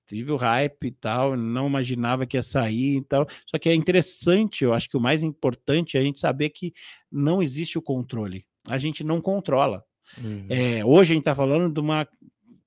tive 0.08 0.32
o 0.32 0.36
hype 0.36 0.88
e 0.88 0.90
tal, 0.90 1.36
não 1.36 1.68
imaginava 1.68 2.26
que 2.26 2.36
ia 2.36 2.42
sair 2.42 2.96
e 2.96 3.04
tal. 3.04 3.24
Só 3.46 3.56
que 3.56 3.68
é 3.68 3.74
interessante, 3.74 4.64
eu 4.64 4.74
acho 4.74 4.88
que 4.88 4.96
o 4.96 5.00
mais 5.00 5.22
importante 5.22 5.96
é 5.96 6.00
a 6.00 6.02
gente 6.02 6.18
saber 6.18 6.50
que 6.50 6.74
não 7.10 7.40
existe 7.40 7.78
o 7.78 7.82
controle. 7.82 8.44
A 8.66 8.78
gente 8.78 9.04
não 9.04 9.20
controla. 9.20 9.84
Uhum. 10.20 10.46
É, 10.48 10.84
hoje 10.84 11.12
a 11.12 11.14
gente 11.14 11.22
está 11.22 11.36
falando 11.36 11.72
de 11.72 11.78
uma 11.78 12.08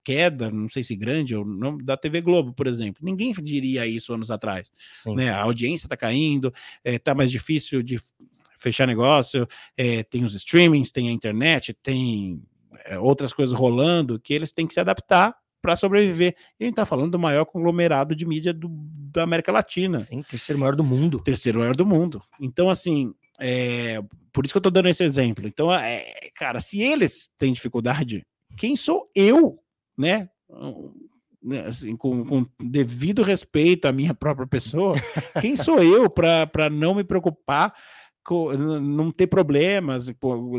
queda, 0.04 0.50
não 0.50 0.70
sei 0.70 0.84
se 0.84 0.96
grande 0.96 1.36
ou 1.36 1.46
não, 1.46 1.78
da 1.78 1.96
TV 1.96 2.22
Globo, 2.22 2.54
por 2.54 2.68
exemplo. 2.68 3.04
Ninguém 3.04 3.34
diria 3.34 3.86
isso 3.86 4.14
anos 4.14 4.32
atrás. 4.32 4.72
Né? 5.08 5.30
A 5.30 5.42
audiência 5.42 5.86
está 5.86 5.98
caindo, 5.98 6.54
está 6.84 7.12
eh, 7.12 7.14
é, 7.14 7.16
mais 7.16 7.32
difícil 7.32 7.82
de 7.82 8.00
fechar 8.58 8.86
negócio, 8.86 9.48
é, 9.76 10.04
tem 10.04 10.24
os 10.24 10.36
streamings, 10.36 10.92
tem 10.92 11.10
a 11.10 11.12
internet, 11.12 11.74
tem 11.82 12.44
é, 12.86 13.00
outras 13.00 13.34
coisas 13.34 13.58
rolando 13.58 14.20
que 14.20 14.34
eles 14.34 14.52
têm 14.52 14.68
que 14.68 14.74
se 14.74 14.80
adaptar 14.80 15.36
para 15.62 15.76
sobreviver. 15.76 16.36
E 16.60 16.64
a 16.64 16.66
gente 16.66 16.74
está 16.74 16.86
falando 16.86 17.12
do 17.12 17.20
maior 17.20 17.46
conglomerado 17.46 18.16
de 18.16 18.26
mídia 18.26 18.54
do, 18.54 18.68
da 19.12 19.24
América 19.24 19.52
Latina. 19.52 20.00
Sim, 20.00 20.24
terceiro 20.24 20.60
maior 20.60 20.76
do 20.76 20.84
mundo. 20.84 21.20
Terceiro 21.20 21.60
maior 21.60 21.76
do 21.76 21.86
mundo. 21.86 22.22
Então, 22.40 22.70
assim, 22.70 23.14
é, 23.40 24.02
por 24.32 24.46
isso 24.46 24.54
que 24.54 24.58
eu 24.58 24.62
estou 24.62 24.72
dando 24.72 24.90
esse 24.90 25.04
exemplo. 25.04 25.48
Então, 25.48 25.72
é, 25.74 26.04
cara, 26.36 26.62
se 26.62 26.82
eles 26.82 27.30
têm 27.38 27.54
dificuldade, 27.54 28.26
quem 28.58 28.76
sou 28.76 29.10
eu 29.16 29.60
né? 30.02 30.30
né? 31.42 31.66
Assim, 31.66 31.96
com, 31.96 32.26
com 32.26 32.46
devido 32.60 33.24
respeito 33.24 33.86
à 33.86 33.92
minha 33.92 34.14
própria 34.14 34.48
pessoa, 34.48 34.96
quem 35.42 35.56
sou 35.56 35.82
eu 35.82 36.10
para 36.10 36.70
não 36.70 36.94
me 36.94 37.04
preocupar 37.04 37.74
com, 38.24 38.52
não 38.54 39.12
ter 39.12 39.28
problemas, 39.28 40.12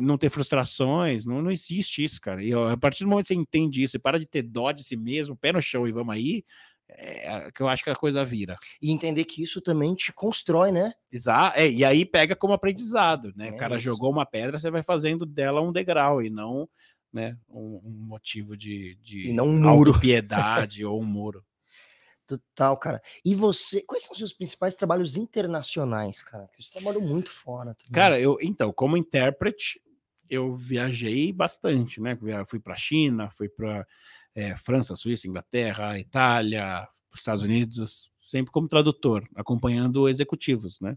não 0.02 0.18
ter 0.18 0.30
frustrações, 0.30 1.24
não, 1.24 1.40
não 1.40 1.50
existe 1.50 2.04
isso, 2.04 2.20
cara. 2.20 2.42
E 2.42 2.52
a 2.52 2.76
partir 2.76 3.04
do 3.04 3.10
momento 3.10 3.26
que 3.26 3.34
você 3.34 3.40
entende 3.40 3.82
isso 3.82 3.96
e 3.96 4.00
para 4.00 4.18
de 4.18 4.26
ter 4.26 4.42
dó 4.42 4.72
de 4.72 4.82
si 4.82 4.96
mesmo, 4.96 5.36
pé 5.36 5.52
no 5.52 5.62
chão 5.62 5.86
e 5.86 5.92
vamos 5.92 6.14
aí, 6.14 6.44
é, 6.88 7.50
que 7.52 7.62
eu 7.62 7.68
acho 7.68 7.82
que 7.84 7.90
a 7.90 7.96
coisa 7.96 8.24
vira. 8.24 8.56
E 8.80 8.90
entender 8.90 9.24
que 9.24 9.42
isso 9.42 9.60
também 9.60 9.94
te 9.94 10.12
constrói, 10.12 10.72
né? 10.72 10.92
Exato. 11.10 11.58
É, 11.58 11.70
e 11.70 11.84
aí 11.84 12.04
pega 12.04 12.36
como 12.36 12.52
aprendizado, 12.52 13.32
né? 13.36 13.48
É 13.48 13.52
o 13.52 13.56
cara 13.56 13.76
isso. 13.76 13.84
jogou 13.84 14.10
uma 14.10 14.26
pedra, 14.26 14.58
você 14.58 14.70
vai 14.70 14.82
fazendo 14.82 15.24
dela 15.24 15.62
um 15.62 15.72
degrau 15.72 16.22
e 16.22 16.28
não 16.28 16.68
né, 17.12 17.36
um, 17.48 17.80
um 17.84 17.90
motivo 17.90 18.56
de, 18.56 18.96
de 19.02 19.28
e 19.28 19.32
não 19.32 19.48
um 19.48 19.60
muro. 19.60 19.92
piedade 20.00 20.84
ou 20.84 21.00
um 21.00 21.04
muro. 21.04 21.44
Total, 22.26 22.76
cara. 22.76 23.02
E 23.24 23.34
você, 23.34 23.82
quais 23.82 24.04
são 24.04 24.12
os 24.12 24.18
seus 24.18 24.32
principais 24.32 24.74
trabalhos 24.74 25.16
internacionais, 25.16 26.22
cara? 26.22 26.48
Você 26.58 26.72
trabalhou 26.72 27.02
muito 27.02 27.30
fora. 27.30 27.74
Também. 27.74 27.92
Cara, 27.92 28.20
eu 28.20 28.38
então, 28.40 28.72
como 28.72 28.96
intérprete, 28.96 29.82
eu 30.30 30.54
viajei 30.54 31.32
bastante, 31.32 32.00
né? 32.00 32.16
Fui 32.46 32.58
para 32.58 32.76
China, 32.76 33.30
fui 33.30 33.48
para 33.48 33.86
é, 34.34 34.50
eh, 34.50 34.56
França, 34.56 34.96
Suíça, 34.96 35.28
Inglaterra, 35.28 35.98
Itália, 35.98 36.88
Estados 37.14 37.42
Unidos, 37.42 38.11
sempre 38.22 38.52
como 38.52 38.68
tradutor, 38.68 39.28
acompanhando 39.34 40.08
executivos, 40.08 40.80
né? 40.80 40.96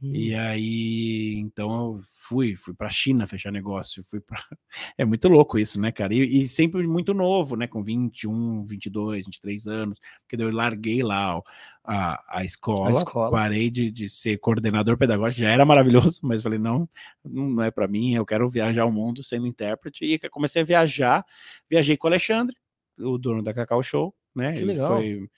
Hum. 0.00 0.14
E 0.14 0.34
aí, 0.36 1.34
então 1.36 1.96
eu 1.96 2.00
fui, 2.12 2.54
fui 2.54 2.72
para 2.72 2.86
a 2.86 2.90
China 2.90 3.26
fechar 3.26 3.50
negócio, 3.50 4.04
fui 4.04 4.20
para 4.20 4.38
É 4.96 5.04
muito 5.04 5.28
louco 5.28 5.58
isso, 5.58 5.80
né, 5.80 5.90
cara? 5.90 6.14
E, 6.14 6.44
e, 6.44 6.48
sempre 6.48 6.86
muito 6.86 7.12
novo, 7.12 7.56
né, 7.56 7.66
com 7.66 7.82
21, 7.82 8.64
22, 8.66 9.26
23 9.26 9.66
anos, 9.66 9.98
porque 10.22 10.36
daí 10.36 10.46
eu 10.46 10.54
larguei 10.54 11.02
lá 11.02 11.42
a, 11.84 12.38
a, 12.38 12.44
escola, 12.44 12.90
a 12.90 12.92
escola, 12.92 13.30
parei 13.32 13.68
de, 13.68 13.90
de 13.90 14.08
ser 14.08 14.38
coordenador 14.38 14.96
pedagógico, 14.96 15.42
já 15.42 15.50
era 15.50 15.66
maravilhoso, 15.66 16.20
mas 16.22 16.40
falei, 16.40 16.60
não, 16.60 16.88
não 17.24 17.64
é 17.64 17.70
para 17.72 17.88
mim, 17.88 18.14
eu 18.14 18.24
quero 18.24 18.48
viajar 18.48 18.84
o 18.84 18.92
mundo 18.92 19.24
sendo 19.24 19.46
intérprete, 19.46 20.04
e 20.04 20.18
comecei 20.30 20.62
a 20.62 20.64
viajar, 20.64 21.26
viajei 21.68 21.96
com 21.96 22.06
o 22.06 22.10
Alexandre, 22.10 22.54
o 22.96 23.18
dono 23.18 23.42
da 23.42 23.52
Cacau 23.52 23.82
Show, 23.82 24.14
né? 24.34 24.52
Que 24.52 24.64
legal. 24.64 25.02
Ele 25.02 25.18
foi 25.18 25.30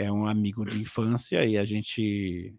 é 0.00 0.10
um 0.10 0.26
amigo 0.26 0.64
de 0.64 0.80
infância 0.80 1.44
e 1.44 1.58
a 1.58 1.64
gente 1.64 2.54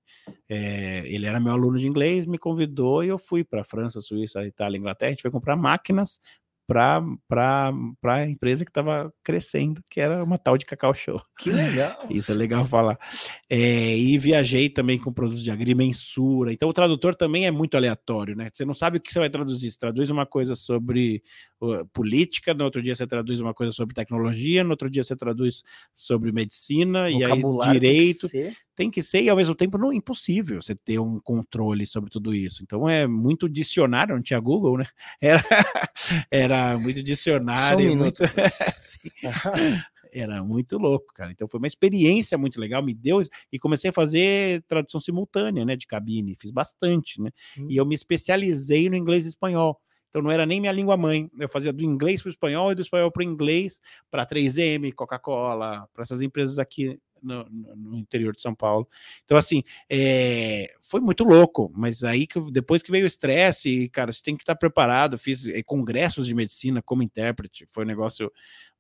é, 0.48 1.04
ele 1.06 1.26
era 1.26 1.40
meu 1.40 1.54
aluno 1.54 1.78
de 1.78 1.88
inglês, 1.88 2.26
me 2.26 2.38
convidou 2.38 3.04
e 3.04 3.08
eu 3.08 3.18
fui 3.18 3.44
para 3.44 3.64
França, 3.64 4.00
Suíça, 4.02 4.46
Itália, 4.46 4.78
Inglaterra. 4.78 5.10
A 5.10 5.12
gente 5.12 5.22
foi 5.24 5.32
comprar 5.32 5.56
máquinas 5.56 6.20
para 6.68 7.74
a 8.04 8.30
empresa 8.30 8.64
que 8.64 8.72
estava 8.72 9.14
crescendo, 9.24 9.84
que 9.90 10.00
era 10.00 10.24
uma 10.24 10.38
tal 10.38 10.58
de 10.58 10.66
Cacau 10.66 10.94
Show. 10.94 11.22
Que 11.38 11.52
legal! 11.52 11.98
Isso 12.10 12.32
é 12.32 12.36
legal 12.36 12.66
falar. 12.66 12.98
É, 13.50 13.98
e 13.98 14.18
viajei 14.18 14.70
também 14.70 14.98
com 14.98 15.12
produtos 15.12 15.44
de 15.44 15.52
agrimensura. 15.52 16.54
Então, 16.54 16.70
o 16.70 16.74
tradutor 16.74 17.14
também 17.14 17.46
é 17.46 17.52
muito 17.52 17.76
aleatório, 17.76 18.36
né? 18.36 18.50
Você 18.54 18.64
não 18.64 18.74
sabe 18.74 18.98
o 18.98 19.02
que 19.02 19.12
você 19.12 19.20
vai 19.20 19.30
traduzir. 19.30 19.70
Você 19.70 19.78
traduz 19.78 20.10
uma 20.10 20.26
coisa 20.26 20.56
sobre 20.56 21.22
política, 21.94 22.54
no 22.54 22.64
outro 22.64 22.82
dia 22.82 22.96
você 22.96 23.06
traduz 23.06 23.40
uma 23.40 23.54
coisa 23.54 23.72
sobre 23.72 23.94
tecnologia, 23.94 24.64
no 24.64 24.72
outro 24.72 24.90
dia 24.90 25.04
você 25.04 25.16
traduz 25.16 25.64
sobre 25.94 26.32
medicina, 26.32 27.10
e 27.10 27.24
aí 27.24 27.42
direito 27.72 28.28
tem 28.76 28.90
que 28.90 29.02
ser, 29.02 29.22
e 29.22 29.30
ao 29.30 29.38
mesmo 29.38 29.54
tempo 29.54 29.78
não 29.78 29.92
é 29.92 29.96
impossível 29.96 30.62
você 30.62 30.74
ter 30.74 30.98
um 30.98 31.20
controle 31.20 31.86
sobre 31.86 32.10
tudo 32.10 32.34
isso. 32.34 32.64
Então 32.64 32.90
é 32.90 33.06
muito 33.06 33.48
dicionário, 33.48 34.16
não 34.16 34.24
tinha 34.24 34.40
Google, 34.40 34.78
né? 34.78 34.86
Era, 35.22 35.44
era 36.32 36.80
muito 36.80 37.04
dicionário. 37.04 37.94
Um 37.94 37.96
muito... 37.96 38.24
era 40.14 40.44
muito 40.44 40.78
louco, 40.78 41.14
cara. 41.14 41.32
Então 41.32 41.48
foi 41.48 41.60
uma 41.60 41.68
experiência 41.68 42.38
muito 42.38 42.60
legal, 42.60 42.84
me 42.84 42.94
deu 42.94 43.22
e 43.52 43.60
comecei 43.60 43.90
a 43.90 43.94
fazer 43.94 44.64
tradução 44.68 45.00
simultânea, 45.00 45.64
né, 45.64 45.76
de 45.76 45.88
cabine, 45.88 46.36
fiz 46.36 46.52
bastante, 46.52 47.22
né? 47.22 47.30
Hum. 47.58 47.68
E 47.70 47.78
eu 47.78 47.86
me 47.86 47.96
especializei 47.96 48.90
no 48.90 48.96
inglês 48.96 49.26
e 49.26 49.30
espanhol. 49.30 49.80
Então 50.12 50.22
não 50.22 50.30
era 50.30 50.46
nem 50.46 50.60
minha 50.60 50.74
língua 50.74 50.98
mãe, 50.98 51.32
eu 51.40 51.48
fazia 51.48 51.72
do 51.72 51.82
inglês 51.82 52.22
para 52.22 52.28
o 52.28 52.32
espanhol 52.32 52.72
e 52.72 52.76
do 52.76 52.82
espanhol 52.82 53.10
para 53.10 53.22
o 53.22 53.24
inglês, 53.24 53.80
para 54.12 54.26
3M, 54.26 54.94
Coca-Cola, 54.94 55.88
para 55.94 56.04
essas 56.04 56.22
empresas 56.22 56.60
aqui 56.60 57.00
no, 57.22 57.46
no, 57.50 57.98
interior 57.98 58.36
de 58.36 58.42
São 58.42 58.54
Paulo. 58.54 58.88
Então, 59.24 59.38
assim, 59.38 59.64
é, 59.90 60.74
foi 60.82 61.00
muito 61.00 61.24
louco, 61.24 61.72
mas 61.74 62.04
aí 62.04 62.28
que 62.28 62.40
depois 62.52 62.82
que 62.82 62.92
veio 62.92 63.06
o 63.06 63.08
estresse, 63.08 63.88
cara, 63.90 64.12
você 64.12 64.22
tem 64.22 64.36
que 64.36 64.44
estar 64.44 64.56
preparado. 64.56 65.18
Fiz 65.18 65.48
é, 65.48 65.62
congressos 65.64 66.28
de 66.28 66.34
medicina 66.34 66.82
como 66.82 67.04
intérprete, 67.04 67.66
foi 67.68 67.84
um 67.84 67.88
negócio 67.88 68.32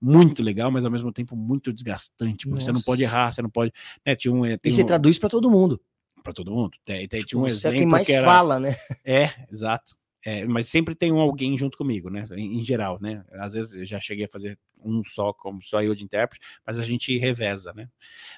muito 0.01 0.43
legal, 0.43 0.71
mas 0.71 0.83
ao 0.83 0.91
mesmo 0.91 1.13
tempo 1.13 1.35
muito 1.35 1.71
desgastante, 1.71 2.45
porque 2.45 2.55
Nossa. 2.55 2.65
você 2.65 2.71
não 2.71 2.81
pode 2.81 3.03
errar, 3.03 3.31
você 3.31 3.41
não 3.41 3.49
pode. 3.49 3.71
Né, 4.05 4.15
tinha 4.15 4.33
um, 4.33 4.45
e 4.45 4.57
você 4.65 4.83
um, 4.83 4.85
traduz 4.85 5.17
para 5.17 5.29
todo 5.29 5.49
mundo. 5.49 5.79
Para 6.23 6.33
todo 6.33 6.51
mundo. 6.51 6.77
Tem, 6.83 7.07
tem, 7.07 7.23
tinha 7.23 7.39
um 7.39 7.45
tipo, 7.45 7.47
exemplo. 7.47 7.61
Você 7.61 7.67
é 7.67 7.79
quem 7.79 7.85
mais 7.85 8.07
que 8.07 8.13
era, 8.13 8.27
fala, 8.27 8.59
né? 8.59 8.75
É, 9.05 9.31
exato. 9.51 9.95
É, 10.23 10.45
mas 10.45 10.67
sempre 10.67 10.93
tem 10.93 11.11
um 11.11 11.19
alguém 11.19 11.57
junto 11.57 11.77
comigo, 11.77 12.09
né? 12.09 12.25
Em, 12.33 12.59
em, 12.59 12.63
geral, 12.63 12.99
né? 13.01 13.25
Às 13.31 13.53
vezes 13.53 13.73
eu 13.73 13.85
já 13.85 13.99
cheguei 13.99 14.25
a 14.25 14.29
fazer 14.29 14.57
um 14.83 15.03
só, 15.03 15.33
como 15.33 15.61
só 15.63 15.81
eu 15.81 15.95
de 15.95 16.03
intérprete, 16.03 16.45
mas 16.65 16.77
a 16.77 16.83
gente 16.83 17.17
reveza, 17.17 17.73
né? 17.73 17.87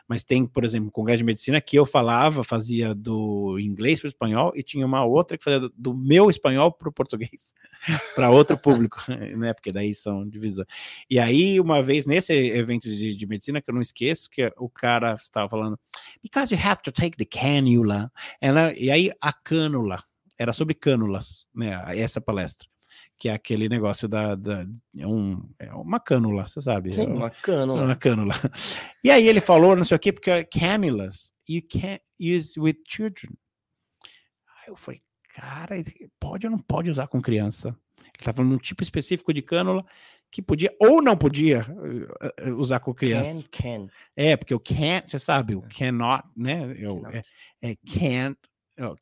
Mas 0.07 0.23
tem, 0.23 0.45
por 0.45 0.63
exemplo, 0.63 0.91
congresso 0.91 1.17
de 1.17 1.23
medicina 1.25 1.59
que 1.59 1.77
eu 1.77 1.85
falava, 1.85 2.43
fazia 2.43 2.93
do 2.95 3.59
inglês 3.59 3.99
para 3.99 4.07
o 4.07 4.09
espanhol, 4.09 4.53
e 4.55 4.63
tinha 4.63 4.85
uma 4.85 5.03
outra 5.03 5.37
que 5.37 5.43
fazia 5.43 5.59
do, 5.59 5.73
do 5.77 5.93
meu 5.93 6.29
espanhol 6.29 6.71
para 6.71 6.87
o 6.87 6.93
português, 6.93 7.53
para 8.15 8.29
outro 8.29 8.57
público, 8.57 9.03
né? 9.37 9.53
Porque 9.53 9.71
daí 9.71 9.93
são 9.93 10.27
divisões. 10.27 10.67
E 11.09 11.19
aí, 11.19 11.59
uma 11.59 11.81
vez 11.81 12.05
nesse 12.05 12.33
evento 12.33 12.89
de, 12.89 13.13
de 13.13 13.27
medicina, 13.27 13.61
que 13.61 13.69
eu 13.69 13.75
não 13.75 13.81
esqueço, 13.81 14.29
que 14.29 14.49
o 14.57 14.69
cara 14.69 15.15
estava 15.15 15.49
falando, 15.49 15.77
because 16.21 16.53
you 16.53 16.61
have 16.63 16.81
to 16.81 16.93
take 16.93 17.17
the 17.17 17.25
cannula, 17.25 18.09
e 18.77 18.89
aí 18.89 19.11
a 19.19 19.33
cânula 19.33 20.01
era 20.37 20.53
sobre 20.53 20.73
cânulas, 20.73 21.45
né? 21.53 21.81
Essa 21.97 22.21
palestra. 22.21 22.67
Que 23.17 23.29
é 23.29 23.33
aquele 23.33 23.67
negócio 23.67 24.07
da. 24.07 24.35
da 24.35 24.65
é, 24.97 25.07
um, 25.07 25.49
é 25.57 25.73
uma 25.73 25.99
cânula, 25.99 26.47
você 26.47 26.61
sabe? 26.61 26.93
Sim, 26.93 27.03
é 27.03 27.07
uma 27.07 27.29
cânula. 27.29 27.83
Uma 27.83 27.95
cânula. 27.95 28.33
E 29.03 29.09
aí 29.09 29.27
ele 29.27 29.41
falou, 29.41 29.75
não 29.75 29.83
sei 29.83 29.97
o 29.97 29.99
quê, 29.99 30.13
porque 30.13 30.43
canulas 30.45 31.31
you 31.49 31.61
can't 31.67 32.03
use 32.19 32.59
with 32.59 32.77
children. 32.87 33.33
Aí 34.61 34.69
eu 34.69 34.75
falei, 34.75 35.01
cara, 35.33 35.75
pode 36.19 36.45
ou 36.45 36.51
não 36.51 36.59
pode 36.59 36.89
usar 36.89 37.07
com 37.07 37.21
criança? 37.21 37.75
Ele 37.99 38.23
tá 38.23 38.33
falando 38.33 38.53
um 38.53 38.57
tipo 38.57 38.83
específico 38.83 39.33
de 39.33 39.41
cânula 39.41 39.83
que 40.31 40.41
podia 40.41 40.75
ou 40.79 41.01
não 41.01 41.17
podia 41.17 41.65
uh, 41.69 42.55
usar 42.55 42.79
com 42.79 42.93
criança. 42.93 43.47
Can, 43.51 43.87
can. 43.87 43.87
É, 44.15 44.35
porque 44.35 44.53
o 44.53 44.59
can't, 44.59 45.09
você 45.09 45.19
sabe, 45.19 45.55
o 45.55 45.63
é. 45.63 45.67
cannot, 45.67 46.23
né? 46.35 46.73
Eu, 46.77 47.01
cannot. 47.01 47.29
É, 47.61 47.71
é 47.71 47.75
can't, 47.75 48.39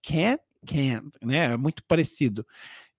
can't 0.03 0.41
can't, 0.65 1.11
né? 1.21 1.53
É 1.53 1.57
muito 1.57 1.83
parecido. 1.83 2.45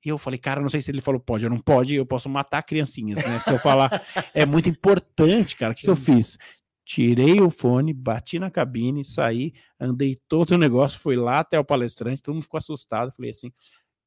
E 0.05 0.09
eu 0.09 0.18
falei, 0.18 0.39
cara, 0.39 0.60
não 0.60 0.68
sei 0.68 0.82
se 0.82 0.90
ele 0.90 1.01
falou 1.01 1.20
pode 1.20 1.44
ou 1.44 1.51
não 1.51 1.60
pode, 1.60 1.94
eu 1.94 2.05
posso 2.05 2.28
matar 2.28 2.62
criancinhas, 2.62 3.24
né? 3.24 3.39
Se 3.40 3.52
eu 3.52 3.59
falar, 3.59 3.90
é 4.34 4.44
muito 4.44 4.68
importante, 4.68 5.56
cara. 5.56 5.72
O 5.72 5.76
que, 5.76 5.82
que 5.82 5.90
eu 5.90 5.97
fiz? 5.97 6.39
Tirei 6.84 7.40
o 7.40 7.51
fone, 7.51 7.93
bati 7.93 8.39
na 8.39 8.51
cabine, 8.51 9.05
saí, 9.05 9.52
andei 9.78 10.16
todo 10.28 10.52
o 10.52 10.59
negócio, 10.59 10.98
fui 10.98 11.14
lá 11.14 11.39
até 11.39 11.59
o 11.59 11.64
palestrante, 11.64 12.20
todo 12.20 12.34
mundo 12.34 12.43
ficou 12.43 12.59
assustado. 12.59 13.12
Falei 13.12 13.30
assim: 13.30 13.52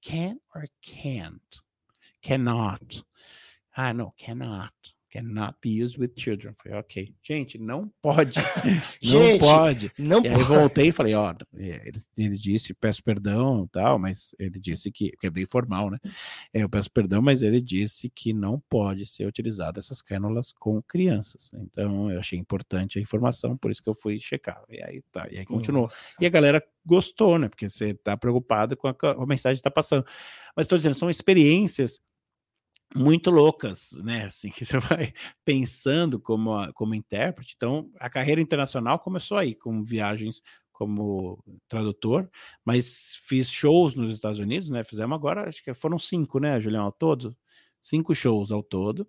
can 0.02 0.36
or 0.54 0.66
can't? 0.82 1.62
Cannot. 2.22 3.06
Ah, 3.74 3.94
não, 3.94 4.14
cannot 4.18 4.95
cannot 5.16 5.56
be 5.62 5.82
used 5.82 5.98
with 5.98 6.12
children. 6.18 6.54
falei, 6.62 6.78
ok. 6.78 7.16
Gente, 7.24 7.58
não 7.58 7.90
pode. 8.02 8.38
não 9.02 9.40
pode. 9.40 9.92
Não 9.98 10.24
e 10.24 10.28
aí 10.28 10.34
pode. 10.34 10.48
voltei 10.48 10.88
e 10.90 10.92
falei, 10.92 11.16
ó, 11.16 11.34
é, 11.56 11.88
ele, 11.88 12.02
ele, 12.18 12.38
disse, 12.38 12.74
peço 12.74 13.02
perdão 13.02 13.66
tal, 13.72 13.98
mas 13.98 14.36
ele 14.38 14.60
disse 14.60 14.92
que, 14.92 15.12
que 15.12 15.28
é 15.28 15.30
bem 15.30 15.46
formal, 15.46 15.90
né? 15.90 16.00
É, 16.54 16.64
eu 16.64 16.70
peço 16.70 16.92
perdão, 16.92 17.22
mas 17.22 17.42
ele 17.42 17.62
disse 17.62 18.10
que 18.10 18.34
não 18.34 18.62
pode 18.70 19.06
ser 19.06 19.26
utilizado 19.26 19.80
essas 19.80 20.02
cânulas 20.02 20.52
com 20.52 20.82
crianças. 20.82 21.52
Então, 21.54 22.12
eu 22.12 22.20
achei 22.20 22.38
importante 22.38 23.00
a 23.00 23.02
informação, 23.02 23.56
por 23.56 23.72
isso 23.72 23.82
que 23.82 23.90
eu 23.90 23.96
fui 23.96 24.20
checar. 24.20 24.62
E 24.70 24.84
aí 24.84 25.02
tá, 25.14 25.28
e 25.32 25.38
aí 25.38 25.46
continuou. 25.46 25.84
Nossa. 25.84 26.18
E 26.20 26.26
a 26.26 26.30
galera 26.30 26.62
gostou, 26.86 27.40
né? 27.40 27.48
Porque 27.48 27.70
você 27.70 27.94
tá 27.94 28.18
preocupado 28.18 28.76
com 28.76 28.88
a, 28.90 28.96
a 29.02 29.26
mensagem 29.26 29.58
que 29.58 29.64
tá 29.64 29.72
passando. 29.72 30.06
Mas 30.56 30.66
estou 30.66 30.78
dizendo, 30.78 30.96
são 30.96 31.10
experiências 31.10 32.02
muito 32.94 33.32
loucas, 33.32 33.92
né? 34.04 34.26
Assim, 34.26 34.50
que 34.52 34.66
você 34.66 34.78
vai 34.80 35.14
pensando 35.44 36.20
como, 36.20 36.72
como 36.74 36.96
intérprete. 36.96 37.54
Então, 37.56 37.90
a 38.00 38.10
carreira 38.10 38.42
internacional 38.42 39.00
começou 39.00 39.38
aí, 39.38 39.56
com 39.56 39.84
viagens 39.84 40.42
como 40.72 41.42
tradutor, 41.70 42.30
mas 42.64 43.18
fiz 43.24 43.50
shows 43.50 43.96
nos 43.96 44.12
Estados 44.12 44.40
Unidos, 44.40 44.70
né? 44.70 44.84
Fizemos 44.84 45.16
agora, 45.16 45.48
acho 45.48 45.64
que 45.64 45.74
foram 45.74 45.98
cinco, 45.98 46.38
né, 46.38 46.60
Julião, 46.60 46.84
ao 46.84 46.92
todo? 46.92 47.36
Cinco 47.80 48.14
shows 48.14 48.52
ao 48.52 48.62
todo, 48.62 49.08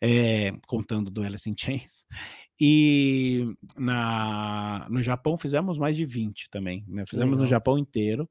é, 0.00 0.52
contando 0.66 1.10
do 1.10 1.22
Alice 1.22 1.48
in 1.48 1.54
Chains. 1.56 2.04
E 2.60 3.52
na, 3.76 4.86
no 4.88 5.02
Japão 5.02 5.36
fizemos 5.36 5.76
mais 5.76 5.96
de 5.96 6.06
20 6.06 6.48
também, 6.50 6.84
né? 6.86 7.04
Fizemos 7.04 7.32
Legal. 7.32 7.42
no 7.42 7.46
Japão 7.46 7.76
inteiro. 7.76 8.30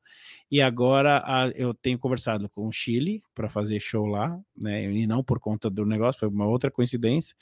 E 0.50 0.62
agora 0.62 1.22
a, 1.26 1.50
eu 1.50 1.74
tenho 1.74 2.00
conversado 2.00 2.48
com 2.50 2.66
o 2.66 2.72
Chile 2.72 3.22
para 3.36 3.50
fazer 3.50 3.82
show 3.82 4.06
lá, 4.06 4.40
né? 4.56 4.90
E 4.94 5.06
não 5.06 5.22
por 5.24 5.40
conta 5.40 5.70
do 5.70 5.86
negócio, 5.86 6.20
foi 6.20 6.30
uma 6.30 6.48
outra 6.48 6.72
coincidência. 6.72 7.36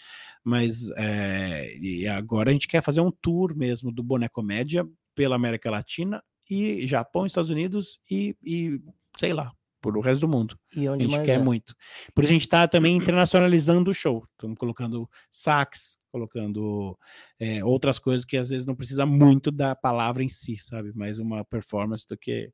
Mas 0.44 0.90
é, 0.98 1.78
e 1.80 2.08
agora 2.08 2.50
a 2.50 2.54
gente 2.54 2.68
quer 2.68 2.82
fazer 2.82 3.02
um 3.02 3.12
tour 3.12 3.56
mesmo 3.56 3.92
do 3.92 4.02
Bonecomédia 4.02 4.84
pela 5.14 5.36
América 5.36 5.70
Latina 5.70 6.24
e 6.50 6.88
Japão, 6.88 7.28
Estados 7.28 7.52
Unidos 7.52 8.00
e, 8.10 8.36
e 8.44 8.82
sei 9.18 9.34
lá, 9.34 9.52
por 9.82 9.98
o 9.98 10.02
resto 10.02 10.22
do 10.22 10.28
mundo. 10.28 10.58
E 10.76 10.88
onde 10.88 11.06
a 11.06 11.08
gente 11.08 11.26
quer 11.26 11.40
é? 11.40 11.44
muito. 11.44 11.76
Por 12.14 12.24
isso 12.24 12.32
a 12.32 12.34
gente 12.34 12.46
está 12.46 12.68
também 12.68 12.96
internacionalizando 12.96 13.90
o 13.90 13.94
show. 13.94 14.26
Estamos 14.34 14.58
colocando 14.58 15.10
sax, 15.32 15.98
colocando 16.12 16.98
é, 17.40 17.64
outras 17.64 17.98
coisas 17.98 18.26
que 18.26 18.38
às 18.38 18.50
vezes 18.50 18.66
não 18.66 18.76
precisa 18.76 19.06
muito 19.06 19.52
da 19.52 19.76
palavra 19.76 20.24
em 20.24 20.30
si, 20.30 20.58
sabe? 20.58 20.94
Mais 20.94 21.20
uma 21.20 21.44
performance 21.44 22.08
do 22.08 22.18
que 22.18 22.52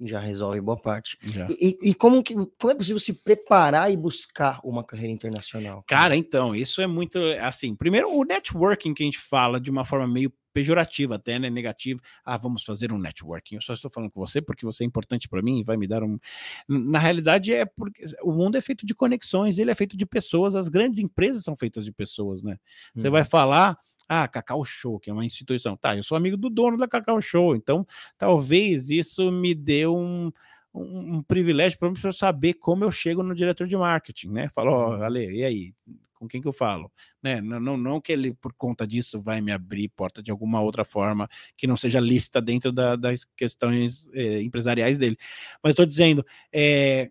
já 0.00 0.20
resolve 0.20 0.60
boa 0.60 0.76
parte. 0.76 1.16
E, 1.48 1.78
e, 1.82 1.94
como, 1.94 2.22
que, 2.22 2.34
como 2.34 2.70
é 2.70 2.74
possível 2.74 3.00
se 3.00 3.14
preparar 3.14 3.90
e 3.90 3.96
buscar 3.96 4.60
uma 4.62 4.84
carreira 4.84 5.12
internacional? 5.12 5.82
Cara, 5.86 6.14
então, 6.14 6.54
isso 6.54 6.82
é 6.82 6.86
muito 6.86 7.18
assim. 7.40 7.74
Primeiro, 7.74 8.10
o 8.10 8.24
networking 8.24 8.92
que 8.92 9.02
a 9.02 9.06
gente 9.06 9.18
fala 9.18 9.58
de 9.58 9.70
uma 9.70 9.84
forma 9.84 10.06
meio 10.06 10.32
pejorativa 10.56 11.16
até, 11.16 11.38
né, 11.38 11.50
negativa. 11.50 12.00
Ah, 12.24 12.38
vamos 12.38 12.64
fazer 12.64 12.90
um 12.90 12.96
networking. 12.96 13.56
Eu 13.56 13.60
só 13.60 13.74
estou 13.74 13.90
falando 13.90 14.10
com 14.10 14.18
você 14.18 14.40
porque 14.40 14.64
você 14.64 14.84
é 14.84 14.86
importante 14.86 15.28
para 15.28 15.42
mim 15.42 15.60
e 15.60 15.62
vai 15.62 15.76
me 15.76 15.86
dar 15.86 16.02
um. 16.02 16.18
Na 16.66 16.98
realidade 16.98 17.52
é 17.52 17.66
porque 17.66 18.06
o 18.22 18.32
mundo 18.32 18.56
é 18.56 18.60
feito 18.62 18.86
de 18.86 18.94
conexões, 18.94 19.58
ele 19.58 19.70
é 19.70 19.74
feito 19.74 19.98
de 19.98 20.06
pessoas. 20.06 20.54
As 20.54 20.70
grandes 20.70 20.98
empresas 20.98 21.44
são 21.44 21.54
feitas 21.54 21.84
de 21.84 21.92
pessoas, 21.92 22.42
né? 22.42 22.56
Você 22.94 23.10
vai 23.10 23.20
uhum. 23.20 23.28
falar 23.28 23.78
ah, 24.08 24.26
Cacau 24.26 24.64
Show, 24.64 24.98
que 24.98 25.10
é 25.10 25.12
uma 25.12 25.26
instituição. 25.26 25.76
Tá, 25.76 25.94
eu 25.94 26.02
sou 26.02 26.16
amigo 26.16 26.38
do 26.38 26.48
dono 26.48 26.78
da 26.78 26.88
Cacau 26.88 27.20
Show, 27.20 27.54
então 27.54 27.86
talvez 28.16 28.88
isso 28.88 29.30
me 29.30 29.54
dê 29.54 29.86
um, 29.86 30.32
um, 30.72 31.16
um 31.16 31.22
privilégio 31.22 31.78
para 31.78 31.92
eu 32.02 32.12
saber 32.14 32.54
como 32.54 32.82
eu 32.82 32.90
chego 32.90 33.22
no 33.22 33.34
diretor 33.34 33.66
de 33.66 33.76
marketing, 33.76 34.28
né? 34.30 34.48
Falou, 34.48 34.74
ó, 34.74 34.96
oh, 34.96 35.02
Ale, 35.02 35.30
e 35.36 35.44
aí? 35.44 35.74
Com 36.16 36.26
quem 36.26 36.40
que 36.40 36.48
eu 36.48 36.52
falo, 36.52 36.90
né? 37.22 37.40
Não, 37.40 37.60
não, 37.60 37.76
não 37.76 38.00
que 38.00 38.12
ele, 38.12 38.34
por 38.34 38.52
conta 38.54 38.86
disso, 38.86 39.20
vai 39.20 39.40
me 39.40 39.52
abrir 39.52 39.88
porta 39.90 40.22
de 40.22 40.30
alguma 40.30 40.60
outra 40.60 40.84
forma 40.84 41.28
que 41.56 41.66
não 41.66 41.76
seja 41.76 42.00
lista 42.00 42.40
dentro 42.40 42.72
da, 42.72 42.96
das 42.96 43.24
questões 43.36 44.08
é, 44.12 44.42
empresariais 44.42 44.98
dele. 44.98 45.16
Mas 45.62 45.70
estou 45.70 45.86
dizendo, 45.86 46.24
é, 46.52 47.10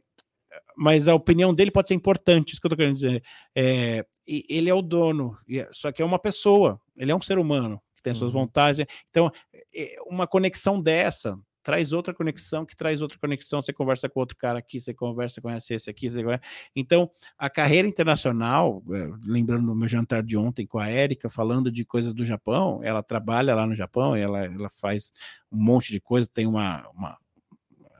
mas 0.76 1.08
a 1.08 1.16
opinião 1.16 1.54
dele 1.54 1.72
pode 1.72 1.88
ser 1.88 1.94
importante, 1.94 2.52
isso 2.52 2.62
que 2.62 2.68
eu 2.68 2.70
estou 2.70 2.78
querendo 2.78 2.96
dizer. 2.96 3.24
É, 3.56 4.06
ele 4.28 4.70
é 4.70 4.74
o 4.74 4.82
dono, 4.82 5.38
é, 5.50 5.70
só 5.72 5.92
que 5.92 6.02
é 6.02 6.06
uma 6.06 6.20
pessoa, 6.20 6.82
ele 6.98 7.12
é 7.12 7.16
um 7.16 7.22
ser 7.22 7.38
humano 7.38 7.82
que 7.96 8.04
tem 8.04 8.14
suas 8.14 8.34
uhum. 8.34 8.42
vontades. 8.42 8.86
Então, 9.10 9.32
é, 9.74 9.96
uma 10.08 10.28
conexão 10.28 10.82
dessa 10.82 11.40
traz 11.66 11.92
outra 11.92 12.14
conexão, 12.14 12.64
que 12.64 12.76
traz 12.76 13.02
outra 13.02 13.18
conexão. 13.18 13.60
Você 13.60 13.74
conversa 13.74 14.08
com 14.08 14.20
outro 14.20 14.38
cara 14.38 14.60
aqui, 14.60 14.80
você 14.80 14.94
conversa, 14.94 15.42
conhece 15.42 15.74
esse 15.74 15.90
aqui. 15.90 16.08
Você 16.08 16.24
conhece. 16.24 16.44
Então, 16.76 17.10
a 17.36 17.50
carreira 17.50 17.88
internacional, 17.88 18.84
é, 18.92 19.10
lembrando 19.26 19.66
do 19.66 19.76
meu 19.76 19.88
jantar 19.88 20.22
de 20.22 20.38
ontem 20.38 20.68
com 20.68 20.78
a 20.78 20.88
Érica, 20.88 21.28
falando 21.28 21.72
de 21.72 21.84
coisas 21.84 22.14
do 22.14 22.24
Japão, 22.24 22.82
ela 22.84 23.02
trabalha 23.02 23.56
lá 23.56 23.66
no 23.66 23.74
Japão, 23.74 24.16
ela, 24.16 24.46
ela 24.46 24.70
faz 24.70 25.12
um 25.52 25.58
monte 25.58 25.92
de 25.92 26.00
coisa, 26.00 26.30
tem 26.32 26.46
uma, 26.46 26.88
uma 26.90 27.18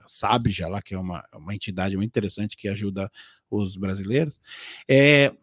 Sabja 0.06 0.68
lá, 0.68 0.80
que 0.80 0.94
é 0.94 0.98
uma, 0.98 1.24
uma 1.34 1.52
entidade 1.52 1.96
muito 1.96 2.08
interessante 2.08 2.56
que 2.56 2.68
ajuda 2.68 3.10
os 3.50 3.76
brasileiros. 3.76 4.40
É, 4.88 5.34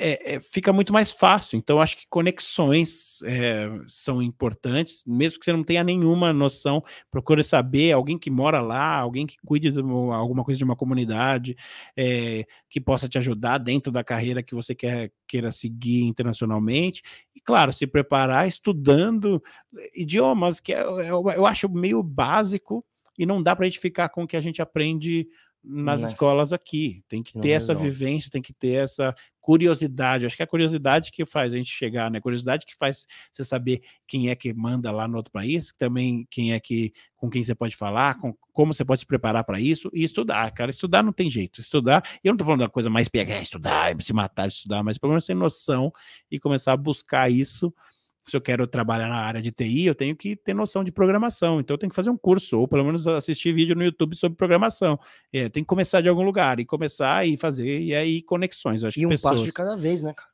é, 0.00 0.34
é, 0.34 0.40
fica 0.40 0.72
muito 0.72 0.92
mais 0.92 1.12
fácil. 1.12 1.58
Então, 1.58 1.80
acho 1.80 1.96
que 1.96 2.06
conexões 2.08 3.22
é, 3.22 3.70
são 3.86 4.22
importantes, 4.22 5.04
mesmo 5.06 5.38
que 5.38 5.44
você 5.44 5.52
não 5.52 5.62
tenha 5.62 5.84
nenhuma 5.84 6.32
noção, 6.32 6.82
procure 7.10 7.44
saber 7.44 7.92
alguém 7.92 8.18
que 8.18 8.30
mora 8.30 8.62
lá, 8.62 8.96
alguém 8.96 9.26
que 9.26 9.36
cuide 9.44 9.70
de 9.70 9.80
uma, 9.80 10.16
alguma 10.16 10.42
coisa 10.42 10.56
de 10.56 10.64
uma 10.64 10.74
comunidade, 10.74 11.54
é, 11.94 12.46
que 12.68 12.80
possa 12.80 13.08
te 13.08 13.18
ajudar 13.18 13.58
dentro 13.58 13.92
da 13.92 14.02
carreira 14.02 14.42
que 14.42 14.54
você 14.54 14.74
quer, 14.74 15.12
queira 15.28 15.52
seguir 15.52 16.04
internacionalmente. 16.04 17.02
E, 17.36 17.40
claro, 17.40 17.70
se 17.70 17.86
preparar 17.86 18.48
estudando 18.48 19.42
idiomas, 19.94 20.60
que 20.60 20.72
é, 20.72 20.80
é 20.80 21.10
eu 21.10 21.44
acho 21.44 21.68
meio 21.68 22.02
básico, 22.02 22.82
e 23.18 23.26
não 23.26 23.42
dá 23.42 23.54
para 23.54 23.66
a 23.66 23.68
gente 23.68 23.78
ficar 23.78 24.08
com 24.08 24.22
o 24.22 24.26
que 24.26 24.36
a 24.36 24.40
gente 24.40 24.62
aprende 24.62 25.28
nas 25.62 26.00
Nossa. 26.00 26.12
escolas 26.12 26.52
aqui. 26.52 27.04
Tem 27.08 27.22
que 27.22 27.38
ter 27.38 27.50
essa 27.50 27.74
vivência, 27.74 28.30
tem 28.30 28.40
que 28.40 28.52
ter 28.52 28.82
essa 28.82 29.14
curiosidade. 29.40 30.24
Acho 30.24 30.36
que 30.36 30.42
é 30.42 30.44
a 30.44 30.48
curiosidade 30.48 31.10
que 31.10 31.24
faz 31.26 31.52
a 31.52 31.56
gente 31.56 31.70
chegar, 31.70 32.10
né? 32.10 32.18
A 32.18 32.22
curiosidade 32.22 32.64
que 32.64 32.74
faz 32.76 33.06
você 33.32 33.44
saber 33.44 33.82
quem 34.06 34.30
é 34.30 34.34
que 34.34 34.52
manda 34.54 34.90
lá 34.90 35.06
no 35.06 35.16
outro 35.16 35.32
país, 35.32 35.72
também 35.76 36.26
quem 36.30 36.52
é 36.52 36.60
que 36.60 36.92
com 37.16 37.28
quem 37.28 37.44
você 37.44 37.54
pode 37.54 37.76
falar, 37.76 38.18
com, 38.18 38.34
como 38.52 38.72
você 38.72 38.84
pode 38.84 39.00
se 39.00 39.06
preparar 39.06 39.44
para 39.44 39.60
isso 39.60 39.90
e 39.92 40.02
estudar, 40.02 40.50
cara. 40.52 40.70
Estudar 40.70 41.02
não 41.02 41.12
tem 41.12 41.28
jeito. 41.28 41.60
Estudar, 41.60 42.02
eu 42.24 42.32
não 42.32 42.36
tô 42.36 42.44
falando 42.44 42.60
da 42.60 42.68
coisa 42.68 42.88
mais 42.88 43.08
pegar, 43.08 43.34
é 43.34 43.42
estudar, 43.42 43.94
se 44.00 44.12
matar 44.12 44.48
estudar, 44.48 44.82
mas 44.82 44.98
pelo 44.98 45.12
menos 45.12 45.26
ter 45.26 45.34
noção 45.34 45.92
e 46.30 46.38
começar 46.38 46.72
a 46.72 46.76
buscar 46.76 47.30
isso 47.30 47.72
se 48.30 48.36
eu 48.36 48.40
quero 48.40 48.66
trabalhar 48.66 49.08
na 49.08 49.16
área 49.16 49.42
de 49.42 49.50
TI, 49.50 49.86
eu 49.86 49.94
tenho 49.94 50.16
que 50.16 50.36
ter 50.36 50.54
noção 50.54 50.84
de 50.84 50.92
programação. 50.92 51.60
Então 51.60 51.74
eu 51.74 51.78
tenho 51.78 51.90
que 51.90 51.96
fazer 51.96 52.10
um 52.10 52.16
curso, 52.16 52.58
ou 52.58 52.68
pelo 52.68 52.84
menos 52.84 53.06
assistir 53.06 53.52
vídeo 53.52 53.74
no 53.74 53.84
YouTube 53.84 54.16
sobre 54.16 54.36
programação. 54.36 54.98
É, 55.32 55.48
tem 55.48 55.62
que 55.62 55.68
começar 55.68 56.00
de 56.00 56.08
algum 56.08 56.22
lugar 56.22 56.60
e 56.60 56.64
começar 56.64 57.26
e 57.26 57.36
fazer, 57.36 57.80
e 57.80 57.94
aí 57.94 58.22
conexões. 58.22 58.84
Acho 58.84 58.98
e 58.98 59.00
que 59.00 59.06
um 59.06 59.10
pessoas, 59.10 59.34
passo 59.34 59.44
de 59.44 59.52
cada 59.52 59.76
vez, 59.76 60.02
né, 60.02 60.14
cara? 60.14 60.30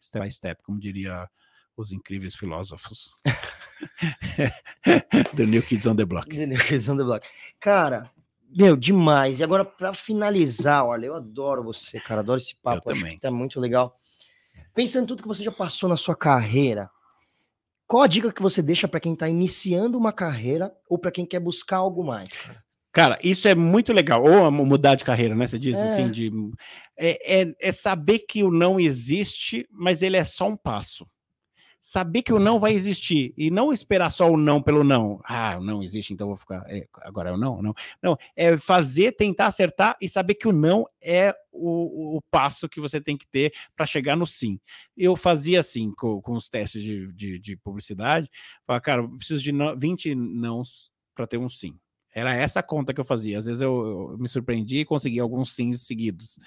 step 0.00 0.24
by 0.24 0.32
step, 0.32 0.62
como 0.62 0.80
diria 0.80 1.28
os 1.76 1.92
incríveis 1.92 2.34
filósofos 2.34 3.20
do 5.34 5.46
New 5.46 5.62
Kids 5.62 5.86
on 5.86 5.96
the 5.96 6.04
Block. 6.04 6.28
Questão 6.66 6.96
do 6.96 7.04
bloco. 7.04 7.26
Cara, 7.58 8.10
meu, 8.54 8.76
demais. 8.76 9.40
E 9.40 9.44
agora, 9.44 9.64
pra 9.64 9.94
finalizar, 9.94 10.84
olha, 10.84 11.06
eu 11.06 11.14
adoro 11.14 11.62
você, 11.62 12.00
cara. 12.00 12.20
Adoro 12.20 12.40
esse 12.40 12.56
papo. 12.56 12.88
Eu 12.88 12.92
acho 12.92 13.00
também. 13.00 13.16
que 13.16 13.20
tá 13.20 13.30
muito 13.30 13.60
legal. 13.60 13.96
Pensando 14.74 15.04
em 15.04 15.06
tudo 15.06 15.22
que 15.22 15.28
você 15.28 15.44
já 15.44 15.52
passou 15.52 15.88
na 15.88 15.96
sua 15.96 16.16
carreira, 16.16 16.90
qual 17.90 18.04
a 18.04 18.06
dica 18.06 18.32
que 18.32 18.40
você 18.40 18.62
deixa 18.62 18.86
pra 18.86 19.00
quem 19.00 19.16
tá 19.16 19.28
iniciando 19.28 19.98
uma 19.98 20.12
carreira 20.12 20.72
ou 20.88 20.96
pra 20.96 21.10
quem 21.10 21.26
quer 21.26 21.40
buscar 21.40 21.78
algo 21.78 22.04
mais? 22.04 22.36
Cara? 22.36 22.62
Cara, 22.92 23.18
isso 23.20 23.48
é 23.48 23.54
muito 23.54 23.92
legal. 23.92 24.22
Ou 24.22 24.48
mudar 24.52 24.94
de 24.94 25.04
carreira, 25.04 25.34
né? 25.34 25.48
Você 25.48 25.58
diz 25.58 25.76
É. 25.76 25.86
assim, 25.86 26.08
de 26.08 26.30
é, 26.96 27.40
é, 27.40 27.54
é 27.60 27.72
saber 27.72 28.20
que 28.20 28.44
o 28.44 28.50
não 28.52 28.78
existe, 28.78 29.66
mas 29.72 30.02
ele 30.02 30.16
é 30.16 30.22
só 30.22 30.46
um 30.46 30.56
passo. 30.56 31.04
Saber 31.82 32.22
que 32.22 32.32
o 32.32 32.38
não 32.38 32.60
vai 32.60 32.72
existir 32.74 33.32
e 33.36 33.50
não 33.50 33.72
esperar 33.72 34.10
só 34.10 34.30
o 34.30 34.36
não 34.36 34.62
pelo 34.62 34.84
não. 34.84 35.20
Ah, 35.24 35.56
o 35.58 35.64
não 35.64 35.82
existe, 35.82 36.12
então 36.12 36.28
vou 36.28 36.36
ficar. 36.36 36.62
é, 36.68 36.86
agora 37.00 37.30
é 37.30 37.32
o 37.32 37.36
não, 37.38 37.62
não. 37.62 37.74
Não, 38.02 38.16
é 38.36 38.56
fazer, 38.58 39.12
tentar 39.12 39.46
acertar 39.46 39.96
e 40.00 40.08
saber 40.08 40.34
que 40.34 40.46
o 40.46 40.52
não 40.52 40.86
é 41.02 41.34
o, 41.50 42.16
o 42.18 42.22
passo 42.30 42.68
que 42.68 42.80
você 42.80 43.00
tem 43.00 43.16
que 43.16 43.26
ter 43.26 43.52
para 43.74 43.86
chegar 43.86 44.16
no 44.16 44.26
sim. 44.26 44.60
Eu 44.96 45.16
fazia 45.16 45.60
assim 45.60 45.90
com, 45.92 46.20
com 46.20 46.32
os 46.32 46.48
testes 46.48 46.82
de, 46.82 47.10
de, 47.12 47.38
de 47.38 47.56
publicidade. 47.56 48.30
Falava, 48.66 48.82
cara, 48.82 49.08
preciso 49.08 49.42
de 49.42 49.50
não- 49.52 49.76
20 49.78 50.14
nãos 50.14 50.92
para 51.14 51.26
ter 51.26 51.38
um 51.38 51.48
sim. 51.48 51.78
Era 52.12 52.34
essa 52.34 52.60
a 52.60 52.62
conta 52.62 52.92
que 52.92 53.00
eu 53.00 53.04
fazia. 53.04 53.38
Às 53.38 53.44
vezes 53.46 53.60
eu, 53.60 54.10
eu 54.12 54.18
me 54.18 54.28
surpreendi 54.28 54.78
e 54.78 54.84
consegui 54.84 55.20
alguns 55.20 55.54
sims 55.54 55.82
seguidos. 55.82 56.38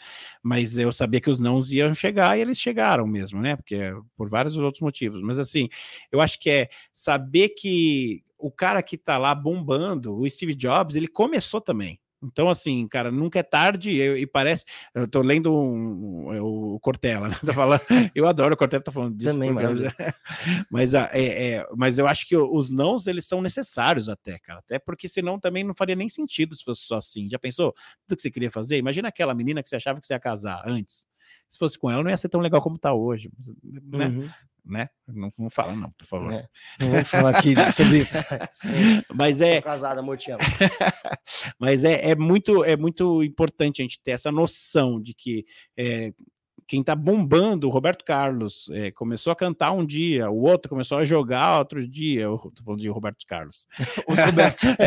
Mas 0.41 0.77
eu 0.77 0.91
sabia 0.91 1.21
que 1.21 1.29
os 1.29 1.39
nãos 1.39 1.71
iam 1.71 1.93
chegar 1.93 2.37
e 2.37 2.41
eles 2.41 2.57
chegaram 2.57 3.07
mesmo, 3.07 3.41
né? 3.41 3.55
Porque 3.55 3.79
por 4.15 4.29
vários 4.29 4.57
outros 4.57 4.81
motivos. 4.81 5.21
Mas 5.21 5.39
assim, 5.39 5.69
eu 6.11 6.19
acho 6.19 6.39
que 6.39 6.49
é 6.49 6.69
saber 6.93 7.49
que 7.49 8.23
o 8.37 8.51
cara 8.51 8.83
que 8.83 8.97
tá 8.97 9.17
lá 9.17 9.33
bombando, 9.33 10.17
o 10.17 10.29
Steve 10.29 10.53
Jobs, 10.53 10.97
ele 10.97 11.07
começou 11.07 11.61
também. 11.61 11.97
Então, 12.23 12.49
assim, 12.49 12.87
cara, 12.87 13.11
nunca 13.11 13.39
é 13.39 13.43
tarde 13.43 13.91
e, 13.91 14.21
e 14.21 14.25
parece. 14.27 14.63
Eu 14.95 15.07
tô 15.07 15.21
lendo 15.21 15.51
um- 15.53 16.29
um- 16.31 16.73
o 16.75 16.79
Cortella, 16.79 17.27
né? 17.29 17.35
Tá 17.53 17.53
falando, 17.53 17.81
eu 18.15 18.27
adoro 18.27 18.53
o 18.53 18.57
Cortella, 18.57 18.83
tá 18.83 18.91
falando 18.91 19.15
disso. 19.15 19.31
Também, 19.33 19.51
maravilhoso. 19.51 19.93
mas, 20.71 20.95
a- 20.95 21.09
é, 21.11 21.55
é, 21.55 21.67
mas 21.75 21.97
eu 21.97 22.07
acho 22.07 22.27
que 22.27 22.35
os 22.37 22.69
nãos, 22.69 23.07
eles 23.07 23.25
são 23.25 23.41
necessários 23.41 24.07
até, 24.09 24.39
cara. 24.39 24.59
Até 24.59 24.79
porque 24.79 25.09
senão 25.09 25.39
também 25.39 25.63
não 25.63 25.75
faria 25.75 25.95
nem 25.95 26.07
sentido 26.09 26.55
se 26.55 26.63
fosse 26.63 26.81
só 26.83 26.97
assim. 26.97 27.29
Já 27.29 27.37
pensou? 27.37 27.73
Tudo 28.07 28.15
que 28.15 28.21
você 28.21 28.31
queria 28.31 28.49
fazer? 28.51 28.77
Imagina 28.77 29.09
aquela 29.09 29.33
menina 29.33 29.61
que 29.61 29.69
você 29.69 29.75
achava 29.75 29.99
que 29.99 30.07
você 30.07 30.13
ia 30.13 30.19
casar 30.19 30.63
antes. 30.65 31.05
Se 31.53 31.59
fosse 31.59 31.77
com 31.77 31.87
ela, 31.91 32.01
não 32.01 32.09
ia 32.09 32.17
ser 32.17 32.29
tão 32.29 32.41
legal 32.41 32.59
como 32.63 32.79
tá 32.79 32.91
hoje. 32.95 33.29
Né? 33.63 34.07
Uhum. 34.07 34.29
né? 34.65 34.89
Não, 35.07 35.31
não 35.37 35.51
fala, 35.51 35.75
não, 35.75 35.91
por 35.91 36.07
favor. 36.07 36.33
É. 36.33 36.47
Não 36.79 36.89
vamos 36.89 37.07
falar 37.07 37.29
aqui 37.29 37.53
sobre 37.71 37.99
isso. 37.99 38.15
Sim, 38.49 39.03
Mas 39.13 39.37
sou 39.37 39.45
é, 39.45 39.61
casado, 39.61 39.99
amor, 39.99 40.17
te 40.17 40.31
amo. 40.31 40.41
mas 41.59 41.83
é, 41.83 42.09
é 42.09 42.15
muito 42.15 42.63
é 42.63 42.75
muito 42.75 43.21
importante 43.21 43.83
a 43.83 43.85
gente 43.85 44.01
ter 44.01 44.11
essa 44.11 44.31
noção 44.31 44.99
de 44.99 45.13
que 45.13 45.45
é, 45.77 46.11
quem 46.67 46.81
está 46.81 46.95
bombando, 46.95 47.67
o 47.67 47.69
Roberto 47.69 48.03
Carlos, 48.05 48.69
é, 48.71 48.91
começou 48.91 49.31
a 49.31 49.35
cantar 49.35 49.71
um 49.71 49.85
dia, 49.85 50.29
o 50.29 50.41
outro 50.41 50.69
começou 50.69 50.97
a 50.97 51.05
jogar 51.05 51.59
outro 51.59 51.87
dia. 51.87 52.21
Eu 52.23 52.37
tô 52.55 52.63
falando 52.63 52.81
de 52.81 52.89
Roberto 52.89 53.25
Carlos. 53.27 53.67
Os 54.07 54.19
Robertos. 54.19 54.63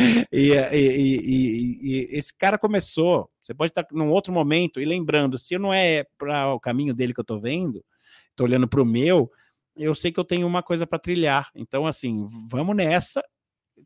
É, 0.00 0.28
e, 0.32 0.52
e- 0.52 1.20
e- 1.20 1.78
e- 2.12 2.18
esse 2.18 2.36
cara 2.36 2.58
começou. 2.58 3.30
Você 3.40 3.52
pode 3.54 3.70
estar 3.70 3.86
num 3.92 4.10
outro 4.10 4.32
momento 4.32 4.80
e 4.80 4.84
lembrando, 4.84 5.38
se 5.38 5.58
não 5.58 5.72
é 5.72 6.04
para 6.18 6.52
o 6.54 6.60
caminho 6.60 6.94
dele 6.94 7.12
que 7.14 7.20
eu 7.20 7.24
tô 7.24 7.38
vendo, 7.40 7.84
tô 8.34 8.44
olhando 8.44 8.66
para 8.68 8.80
o 8.82 8.84
meu, 8.86 9.30
eu 9.76 9.94
sei 9.94 10.12
que 10.12 10.18
eu 10.20 10.24
tenho 10.24 10.46
uma 10.46 10.62
coisa 10.62 10.86
para 10.86 10.98
trilhar. 10.98 11.50
Então, 11.54 11.86
assim, 11.86 12.26
vamos 12.48 12.74
nessa. 12.76 13.22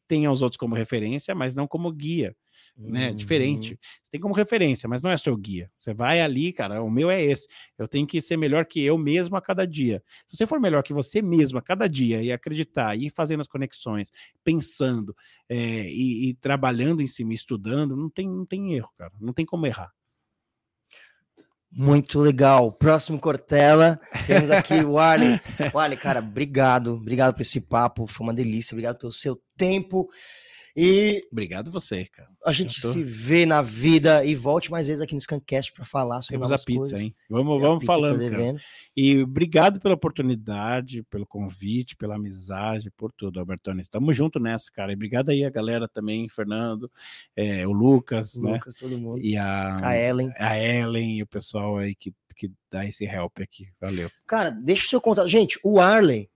Tenha 0.09 0.31
os 0.31 0.43
outros 0.43 0.57
como 0.59 0.75
referência, 0.75 1.35
mas 1.35 1.55
não 1.55 1.67
como 1.67 1.91
guia, 1.93 2.37
né? 2.77 3.11
Uhum. 3.11 3.17
Diferente. 3.17 3.79
Você 4.03 4.11
tem 4.11 4.21
como 4.21 4.35
referência, 4.35 4.89
mas 4.89 5.03
não 5.03 5.11
é 5.11 5.17
seu 5.17 5.37
guia. 5.37 5.71
Você 5.79 5.95
vai 5.95 6.21
ali, 6.21 6.53
cara, 6.53 6.83
o 6.83 6.91
meu 6.91 7.11
é 7.11 7.23
esse. 7.23 7.49
Eu 7.79 7.89
tenho 7.89 8.07
que 8.07 8.21
ser 8.21 8.37
melhor 8.37 8.67
que 8.67 8.83
eu 8.83 8.99
mesmo 8.99 9.37
a 9.37 9.41
cada 9.41 9.67
dia. 9.67 10.03
Se 10.29 10.37
você 10.37 10.47
for 10.47 10.61
melhor 10.61 10.83
que 10.83 10.93
você 10.93 11.23
mesmo 11.23 11.59
a 11.59 11.63
cada 11.63 11.89
dia 11.89 12.23
e 12.23 12.31
acreditar, 12.31 12.97
e 12.97 13.07
ir 13.07 13.11
fazendo 13.11 13.41
as 13.41 13.49
conexões, 13.49 14.11
pensando 14.45 15.17
é, 15.49 15.57
e, 15.57 16.29
e 16.29 16.35
trabalhando 16.35 17.01
em 17.01 17.07
cima, 17.07 17.33
estudando, 17.33 17.97
não 17.97 18.11
tem, 18.11 18.29
não 18.29 18.45
tem 18.45 18.75
erro, 18.75 18.91
cara. 18.99 19.13
Não 19.21 19.33
tem 19.33 19.47
como 19.47 19.67
errar. 19.67 19.91
Muito 21.71 22.19
legal. 22.21 22.73
Próximo 22.73 23.19
Cortella, 23.19 24.01
temos 24.27 24.51
aqui 24.51 24.75
o 24.85 24.99
Arley. 24.99 25.41
O 25.75 25.79
Arley, 25.79 25.99
cara, 25.99 26.21
obrigado. 26.21 26.95
Obrigado 26.95 27.35
por 27.35 27.43
esse 27.43 27.61
papo. 27.61 28.07
Foi 28.07 28.27
uma 28.27 28.35
delícia. 28.35 28.75
Obrigado 28.75 28.99
pelo 28.99 29.13
seu 29.13 29.41
tempo. 29.57 30.09
E 30.77 31.27
Obrigado 31.33 31.71
você, 31.71 32.05
cara. 32.05 32.29
a 32.45 32.53
gente 32.53 32.83
tô- 32.83 32.93
se 32.93 33.03
vê 33.03 33.47
na 33.47 33.63
vida 33.63 34.23
e 34.27 34.35
volte 34.35 34.71
mais 34.71 34.87
vezes 34.87 35.01
aqui 35.01 35.15
no 35.15 35.21
Scancast 35.21 35.73
para 35.73 35.87
falar 35.87 36.21
sobre 36.21 36.37
Temos 36.37 36.53
a 36.53 36.57
pizza, 36.59 36.79
coisas. 36.81 37.01
hein? 37.01 37.15
Vamos, 37.31 37.61
vamos 37.63 37.81
tá 37.85 37.87
falando, 37.95 38.19
cara. 38.19 38.31
devendo. 38.31 38.61
E 38.95 39.23
obrigado 39.23 39.81
pela 39.81 39.95
oportunidade, 39.95 41.03
pelo 41.05 41.27
convite, 41.27 41.97
pela 41.97 42.17
amizade, 42.17 42.91
por 42.91 43.11
tudo, 43.13 43.41
Albertone. 43.41 43.81
Estamos 43.81 44.15
junto 44.17 44.39
nessa, 44.39 44.71
cara. 44.71 44.93
E 44.93 44.95
obrigado 44.95 45.31
aí 45.31 45.45
a 45.45 45.51
galera 45.51 45.89
também, 45.89 46.29
Fernando, 46.29 46.91
é, 47.35 47.67
o 47.67 47.73
Lucas, 47.73 48.35
né? 48.37 48.53
Lucas, 48.53 48.75
todo 48.75 48.99
mundo. 48.99 49.21
E 49.23 49.37
a, 49.37 49.77
A 49.83 49.97
Ellen. 49.99 50.31
a 50.39 50.59
Ellen 50.59 51.17
e 51.19 51.23
o 51.23 51.27
pessoal 51.27 51.79
aí 51.79 51.95
que, 51.95 52.13
que 52.35 52.51
dá 52.71 52.85
esse 52.85 53.05
help 53.05 53.39
aqui. 53.41 53.69
Valeu. 53.81 54.11
Cara, 54.27 54.51
deixa 54.51 54.85
o 54.85 54.89
seu 54.89 55.01
contato. 55.01 55.29
Gente, 55.29 55.59
o 55.65 55.81
Arley, 55.81 56.29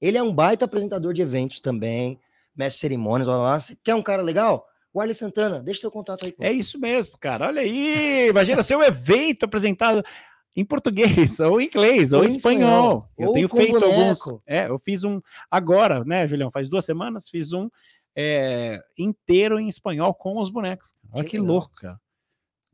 ele 0.00 0.18
é 0.18 0.22
um 0.22 0.32
baita 0.34 0.66
apresentador 0.66 1.14
de 1.14 1.22
eventos 1.22 1.60
também, 1.60 2.18
mestre 2.58 2.80
cerimônias, 2.80 3.26
blá, 3.26 3.36
blá, 3.36 3.56
blá. 3.56 3.66
Quer 3.82 3.94
um 3.94 4.02
cara 4.02 4.20
legal? 4.22 4.66
O 4.92 5.00
Arley 5.00 5.14
Santana, 5.14 5.62
deixa 5.62 5.82
seu 5.82 5.90
contato 5.90 6.24
aí. 6.24 6.32
pô. 6.32 6.42
É 6.42 6.50
isso 6.52 6.78
mesmo, 6.78 7.16
cara. 7.18 7.46
Olha 7.46 7.62
aí. 7.62 8.28
Imagina 8.28 8.62
seu 8.62 8.82
evento 8.82 9.44
apresentado 9.44 10.02
em 10.56 10.64
português, 10.64 11.38
ou 11.40 11.60
em 11.60 11.66
inglês, 11.66 12.12
ou, 12.12 12.20
Ou 12.20 12.24
em 12.24 12.36
espanhol. 12.36 12.58
espanhol, 12.68 13.08
Eu 13.16 13.28
ou 13.28 13.34
tenho 13.34 13.48
feito 13.48 13.76
alguns. 13.76 14.18
boneco. 14.18 14.42
É, 14.46 14.66
eu 14.68 14.78
fiz 14.78 15.04
um 15.04 15.20
agora, 15.50 16.04
né, 16.04 16.26
Julião? 16.26 16.50
Faz 16.50 16.68
duas 16.68 16.84
semanas, 16.84 17.28
fiz 17.28 17.52
um 17.52 17.68
é, 18.16 18.80
inteiro 18.98 19.60
em 19.60 19.68
espanhol 19.68 20.12
com 20.14 20.38
os 20.40 20.50
bonecos. 20.50 20.94
Olha 21.12 21.22
que, 21.22 21.30
Que 21.30 21.38
legal. 21.38 21.54
louco, 21.54 21.70
cara. 21.76 22.00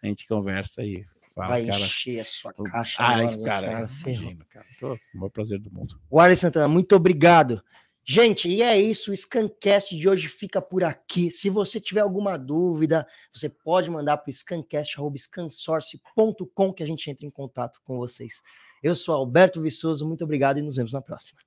a 0.03 0.09
gente 0.09 0.27
conversa 0.27 0.85
e 0.85 1.07
fala, 1.35 1.49
Vai 1.49 1.67
cara. 1.67 1.81
encher 1.81 2.21
a 2.21 2.25
sua 2.25 2.53
caixa 2.53 3.03
Ai, 3.03 3.27
agora, 3.27 3.37
né, 3.37 3.45
cara, 3.45 3.89
ferrou. 3.89 4.23
imagina, 4.23 4.45
cara. 4.49 4.67
Tô, 4.79 4.95
o 4.95 4.99
maior 5.15 5.31
prazer 5.31 5.59
do 5.59 5.71
mundo. 5.71 5.99
O 6.11 6.21
Arley 6.21 6.37
Santana, 6.37 6.69
muito 6.69 6.95
obrigado. 6.95 7.63
Gente, 8.07 8.49
e 8.49 8.61
é 8.63 8.79
isso. 8.79 9.13
O 9.13 9.17
Scancast 9.17 9.97
de 9.97 10.07
hoje 10.09 10.29
fica 10.29 10.61
por 10.61 10.85
aqui. 10.85 11.31
Se 11.31 11.49
você 11.49 11.81
tiver 11.81 12.03
alguma 12.03 12.37
dúvida, 12.37 13.07
você 13.33 13.49
pode 13.49 13.91
mandar 13.91 14.19
para 14.19 14.29
o 14.29 14.33
scancast.scansource.com 14.33 16.73
que 16.73 16.83
a 16.83 16.87
gente 16.87 17.11
entra 17.11 17.25
em 17.27 17.31
contato 17.31 17.81
com 17.83 17.97
vocês. 17.97 18.43
Eu 18.83 18.95
sou 18.95 19.15
Alberto 19.15 19.63
Viçoso, 19.63 20.07
muito 20.07 20.23
obrigado 20.23 20.59
e 20.59 20.63
nos 20.63 20.77
vemos 20.77 20.93
na 20.93 21.01
próxima. 21.01 21.41